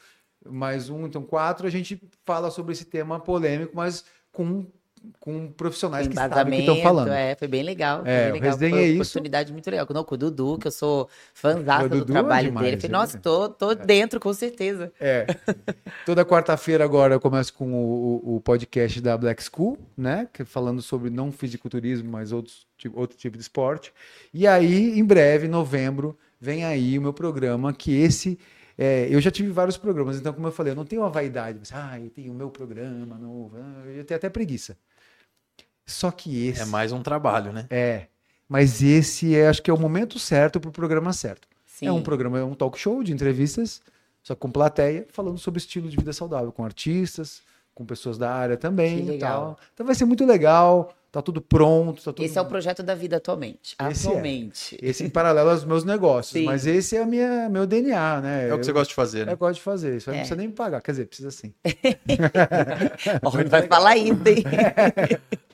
mais 0.48 0.90
um, 0.90 1.06
então 1.06 1.22
quatro. 1.22 1.66
A 1.66 1.70
gente 1.70 2.00
fala 2.24 2.50
sobre 2.50 2.72
esse 2.72 2.84
tema 2.84 3.18
polêmico, 3.18 3.72
mas 3.74 4.04
com, 4.30 4.66
com 5.20 5.50
profissionais 5.52 6.06
que 6.08 6.14
sabem 6.14 6.52
que 6.64 6.70
estão 6.70 6.82
falando. 6.82 7.08
É, 7.12 7.34
foi 7.34 7.48
bem 7.48 7.62
legal. 7.62 8.02
Foi 8.02 8.10
É, 8.10 8.24
bem 8.32 8.40
legal. 8.40 8.58
foi 8.58 8.68
é 8.68 8.72
uma 8.72 8.82
isso. 8.82 9.00
oportunidade 9.02 9.52
muito 9.52 9.70
legal. 9.70 9.86
Não, 9.90 10.04
com 10.04 10.14
o 10.14 10.18
Dudu, 10.18 10.58
que 10.58 10.66
eu 10.66 10.70
sou 10.72 11.08
fãzada 11.34 11.88
do 11.88 12.02
é 12.02 12.04
trabalho 12.04 12.48
demais, 12.48 12.64
dele. 12.64 12.76
Eu 12.76 12.80
falei, 12.80 12.92
nossa, 12.92 13.18
tô, 13.18 13.48
tô 13.48 13.74
dentro, 13.74 14.18
com 14.20 14.32
certeza. 14.32 14.92
É. 15.00 15.26
Toda 16.04 16.24
quarta-feira 16.24 16.84
agora 16.84 17.14
eu 17.14 17.20
começo 17.20 17.52
com 17.54 17.72
o, 17.72 18.36
o- 18.36 18.40
podcast 18.40 19.00
da 19.00 19.16
Black 19.16 19.42
School, 19.42 19.78
né? 19.96 20.28
Que 20.32 20.42
é 20.42 20.44
falando 20.44 20.80
sobre 20.82 21.10
não 21.10 21.32
fisiculturismo, 21.32 22.10
mas 22.10 22.32
outros, 22.32 22.66
ti- 22.78 22.90
outro 22.94 23.16
tipo 23.16 23.36
de 23.36 23.42
esporte. 23.42 23.92
E 24.32 24.46
aí, 24.46 24.98
em 24.98 25.04
breve, 25.04 25.46
em 25.46 25.50
novembro, 25.50 26.16
vem 26.40 26.64
aí 26.64 26.98
o 26.98 27.02
meu 27.02 27.12
programa, 27.12 27.72
que 27.72 27.94
esse. 27.96 28.38
é, 28.78 29.08
eu 29.10 29.20
já 29.20 29.30
tive 29.30 29.50
vários 29.50 29.76
programas, 29.76 30.18
então, 30.18 30.32
como 30.34 30.46
eu 30.46 30.52
falei, 30.52 30.72
eu 30.72 30.76
não 30.76 30.84
tenho 30.84 31.02
uma 31.02 31.08
vaidade, 31.10 31.58
mas, 31.58 31.72
ah, 31.72 31.98
eu 31.98 32.10
tenho 32.10 32.30
o 32.32 32.34
meu 32.34 32.50
programa 32.50 33.16
novo, 33.16 33.56
ah, 33.58 33.86
eu 33.86 34.04
tenho 34.04 34.16
até 34.18 34.28
preguiça. 34.28 34.76
Só 35.86 36.10
que 36.10 36.48
esse. 36.48 36.62
É 36.62 36.64
mais 36.64 36.90
um 36.92 37.02
trabalho, 37.02 37.52
né? 37.52 37.66
É. 37.70 38.06
Mas 38.48 38.82
esse 38.82 39.34
é, 39.36 39.48
acho 39.48 39.62
que 39.62 39.70
é 39.70 39.74
o 39.74 39.78
momento 39.78 40.18
certo 40.18 40.60
para 40.60 40.68
o 40.68 40.72
programa 40.72 41.12
certo. 41.12 41.48
Sim. 41.64 41.86
É 41.86 41.92
um 41.92 42.02
programa, 42.02 42.38
é 42.38 42.44
um 42.44 42.54
talk 42.54 42.78
show 42.78 43.02
de 43.02 43.12
entrevistas, 43.12 43.80
só 44.22 44.34
com 44.34 44.50
plateia, 44.50 45.06
falando 45.12 45.38
sobre 45.38 45.58
estilo 45.58 45.88
de 45.88 45.96
vida 45.96 46.12
saudável, 46.12 46.50
com 46.50 46.64
artistas, 46.64 47.42
com 47.74 47.84
pessoas 47.84 48.16
da 48.18 48.32
área 48.32 48.56
também. 48.56 48.96
Que 48.96 49.02
e 49.02 49.10
legal. 49.12 49.40
tal. 49.56 49.58
Então 49.74 49.84
vai 49.86 49.94
ser 49.94 50.04
muito 50.06 50.24
legal, 50.24 50.94
tá 51.12 51.20
tudo 51.20 51.40
pronto, 51.40 52.02
tá 52.02 52.12
tudo. 52.12 52.24
Esse 52.24 52.38
é 52.38 52.40
o 52.40 52.46
projeto 52.46 52.82
da 52.82 52.94
vida 52.94 53.16
atualmente. 53.18 53.76
Esse 53.90 54.06
é. 54.06 54.10
atualmente. 54.10 54.78
Esse 54.80 55.04
em 55.04 55.10
paralelo 55.10 55.50
aos 55.50 55.64
meus 55.64 55.84
negócios, 55.84 56.32
Sim. 56.32 56.46
mas 56.46 56.66
esse 56.66 56.96
é 56.96 57.02
a 57.02 57.06
minha, 57.06 57.48
meu 57.50 57.66
DNA, 57.66 58.20
né? 58.20 58.48
É 58.48 58.54
o 58.54 58.58
que 58.58 58.64
você 58.64 58.72
gosta 58.72 58.88
de 58.88 58.94
fazer, 58.94 59.20
Eu 59.22 59.26
né? 59.26 59.34
gosto 59.36 59.56
de 59.56 59.62
fazer, 59.62 59.96
isso 59.96 60.08
aí 60.08 60.14
É. 60.14 60.18
não 60.18 60.22
precisa 60.22 60.36
nem 60.36 60.48
me 60.48 60.54
pagar, 60.54 60.80
quer 60.80 60.92
dizer, 60.92 61.06
precisa 61.06 61.30
sim. 61.30 61.52
Ó, 63.22 63.30
vai 63.30 63.66
falar 63.66 63.96
isso, 63.96 64.12
hein? 64.26 64.44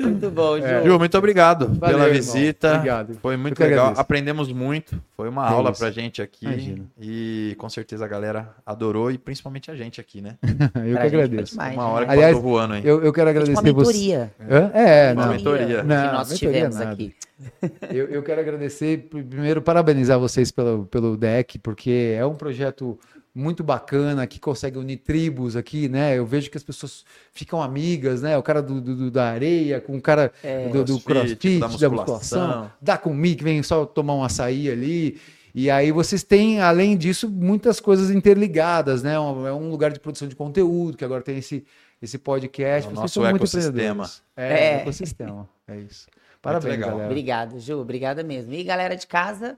muito 0.00 0.30
bom, 0.30 0.58
Ju. 0.58 0.64
É. 0.64 0.84
Ju, 0.84 0.98
muito 0.98 1.16
obrigado 1.18 1.66
Valeu, 1.68 1.78
pela 1.80 2.08
irmão. 2.08 2.12
visita. 2.12 2.74
Obrigado. 2.74 3.14
Foi 3.20 3.34
Eu 3.34 3.38
muito 3.38 3.56
que 3.56 3.62
legal. 3.62 3.78
agradeço. 3.80 4.00
Aprendemos 4.00 4.52
muito. 4.52 5.00
Foi 5.16 5.28
uma 5.28 5.46
É 5.46 5.50
aula 5.52 5.70
isso. 5.70 5.80
pra 5.80 5.90
gente 5.90 6.20
aqui. 6.20 6.46
Imagino. 6.46 6.90
E 7.00 7.54
com 7.58 7.68
certeza 7.68 8.04
a 8.04 8.08
galera 8.08 8.50
adorou 8.66 9.10
e 9.10 9.18
principalmente 9.18 9.70
a 9.70 9.74
gente 9.76 10.00
aqui, 10.00 10.20
né? 10.20 10.36
Eu 10.42 10.48
que 10.48 10.68
Pra 10.70 10.82
foi 10.82 11.06
agradeço. 11.06 11.52
demais, 11.52 11.74
Uma 11.74 11.86
hora 11.88 12.04
que 12.04 12.10
né? 12.10 12.16
Aliás, 12.16 12.36
passou 12.36 12.50
voando 12.50 12.74
aí. 12.74 12.82
Eu, 12.84 13.02
eu 13.02 13.12
quero 13.12 13.30
agradecer 13.30 13.52
uma 13.52 13.62
você. 13.62 13.72
mentoria. 13.72 14.32
Hã? 14.50 14.70
É, 14.74 15.12
Uma 15.12 15.26
não. 15.26 15.32
mentoria. 15.34 15.82
Não, 15.82 16.06
que 16.08 16.12
nós 16.14 16.30
mentoria 16.30 16.52
tivemos 16.54 16.76
nada. 16.76 16.90
aqui. 16.92 17.14
Eu, 17.92 18.06
eu 18.06 18.22
quero 18.22 18.40
agradecer, 18.40 19.08
primeiro, 19.10 19.60
parabenizar 19.60 20.16
vocês 20.16 20.52
pelo, 20.52 20.84
pelo 20.86 21.16
deck, 21.16 21.58
porque 21.58 22.14
é 22.16 22.24
um 22.24 22.36
projeto 22.36 22.96
muito 23.34 23.64
bacana, 23.64 24.26
que 24.26 24.38
consegue 24.38 24.76
unir 24.78 24.98
tribos 24.98 25.56
aqui, 25.56 25.88
né? 25.88 26.18
Eu 26.18 26.26
vejo 26.26 26.50
que 26.50 26.56
as 26.56 26.62
pessoas 26.62 27.04
ficam 27.32 27.62
amigas, 27.62 28.20
né? 28.22 28.36
O 28.36 28.42
cara 28.42 28.60
do, 28.62 28.80
do- 28.80 28.94
do- 28.96 29.10
da 29.10 29.24
areia 29.30 29.80
com 29.80 29.96
o 29.96 30.00
cara 30.02 30.30
É. 30.42 30.68
do, 30.68 30.84
do 30.84 31.00
Crossfit, 31.00 31.04
crossfit, 31.04 31.58
da 31.60 31.66
da 31.66 31.72
musculação. 31.72 32.40
musculação, 32.40 32.72
da 32.80 32.98
comigo 32.98 33.38
que 33.38 33.44
vem 33.44 33.62
só 33.62 33.86
tomar 33.86 34.14
um 34.14 34.22
açaí 34.24 34.70
ali. 34.70 35.18
E 35.54 35.70
aí 35.70 35.92
vocês 35.92 36.22
têm, 36.22 36.60
além 36.60 36.96
disso, 36.96 37.28
muitas 37.28 37.78
coisas 37.80 38.10
interligadas, 38.10 39.02
né? 39.02 39.18
Um- 39.18 39.46
É 39.46 39.52
um 39.52 39.70
lugar 39.70 39.90
de 39.92 40.00
produção 40.00 40.28
de 40.28 40.36
conteúdo, 40.36 40.96
que 40.96 41.04
agora 41.04 41.22
tem 41.22 41.38
esse, 41.38 41.64
esse 42.02 42.18
podcast. 42.18 42.86
É 42.86 42.90
o 42.90 42.94
Vocês 42.94 43.00
nosso 43.00 43.14
são 43.14 43.22
muito 43.22 43.36
ecossistema. 43.36 43.70
empreendedores. 44.04 44.22
É, 44.36 44.52
É. 44.52 44.74
ecossistema. 44.82 45.48
É 45.68 45.76
isso. 45.78 46.06
Parabéns, 46.42 46.76
galera. 46.80 47.06
Obrigado, 47.06 47.60
Ju. 47.60 47.78
Obrigada 47.80 48.22
mesmo. 48.24 48.52
E 48.52 48.64
galera 48.64 48.96
de 48.96 49.06
casa, 49.06 49.56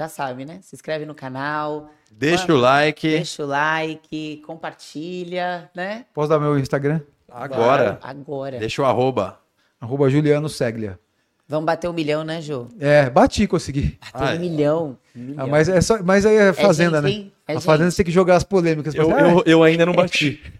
já 0.00 0.08
sabe, 0.08 0.46
né? 0.46 0.60
Se 0.62 0.74
inscreve 0.74 1.04
no 1.04 1.14
canal, 1.14 1.90
Deixa 2.10 2.50
o 2.50 2.56
like. 2.56 3.06
deixa 3.06 3.42
o 3.42 3.46
like, 3.46 4.42
compartilha, 4.46 5.70
né? 5.76 6.06
Posso 6.14 6.30
dar 6.30 6.38
meu 6.40 6.58
Instagram? 6.58 7.02
Agora. 7.30 7.98
Agora. 8.02 8.58
Deixa 8.58 8.80
o 8.80 8.86
arroba. 8.86 9.38
Arroba 9.78 10.08
Juliano 10.08 10.48
Seglia. 10.48 10.98
Vamos 11.46 11.66
bater 11.66 11.88
um 11.88 11.92
milhão, 11.92 12.24
né, 12.24 12.40
Ju? 12.40 12.68
É, 12.80 13.10
bati, 13.10 13.46
consegui. 13.46 13.98
Bater 14.12 14.28
Ah, 14.28 14.34
é. 14.34 14.36
um 14.38 14.40
milhão. 14.40 14.98
Um 15.14 15.20
milhão. 15.20 15.44
Ah, 15.44 15.46
mas, 15.46 15.68
é 15.68 15.80
só, 15.82 16.02
mas 16.02 16.24
aí 16.24 16.36
é 16.36 16.52
fazenda, 16.54 17.02
gente, 17.02 17.24
né? 17.26 17.30
É 17.48 17.56
a 17.56 17.60
fazenda 17.60 17.84
gente. 17.84 17.92
você 17.94 17.96
tem 17.98 18.06
que 18.06 18.12
jogar 18.12 18.36
as 18.36 18.44
polêmicas. 18.44 18.94
Eu, 18.94 19.04
Você 19.04 19.10
fala, 19.10 19.28
eu, 19.28 19.42
eu 19.44 19.62
ainda 19.62 19.84
não 19.84 19.92
bati. 19.92 20.40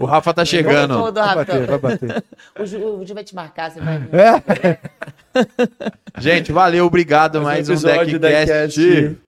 O 0.00 0.04
Rafa 0.06 0.32
tá 0.34 0.44
chegando. 0.44 0.98
pôr 0.98 1.10
do 1.12 1.20
"Ah, 1.20 1.34
vai 1.34 1.44
bater, 1.44 1.66
vai 1.66 1.78
bater. 1.78 2.24
O 2.58 2.64
Ju, 2.66 2.78
o 3.00 3.06
Ju 3.06 3.14
vai 3.14 3.24
te 3.24 3.34
marcar, 3.34 3.70
você 3.70 3.80
vai. 3.80 3.96
É? 4.12 4.78
Gente, 6.20 6.52
valeu, 6.52 6.86
obrigado. 6.86 7.40
Mais 7.42 7.68
Mais, 7.68 7.68
um 7.68 7.72
episódio 7.72 8.18
Deckcast. 8.18 8.80
Muito 8.80 9.20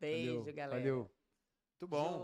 Beijo, 0.00 0.44
galera. 0.54 0.78
Valeu. 0.78 1.06
bom. 1.86 1.96
Hein? 2.06 2.23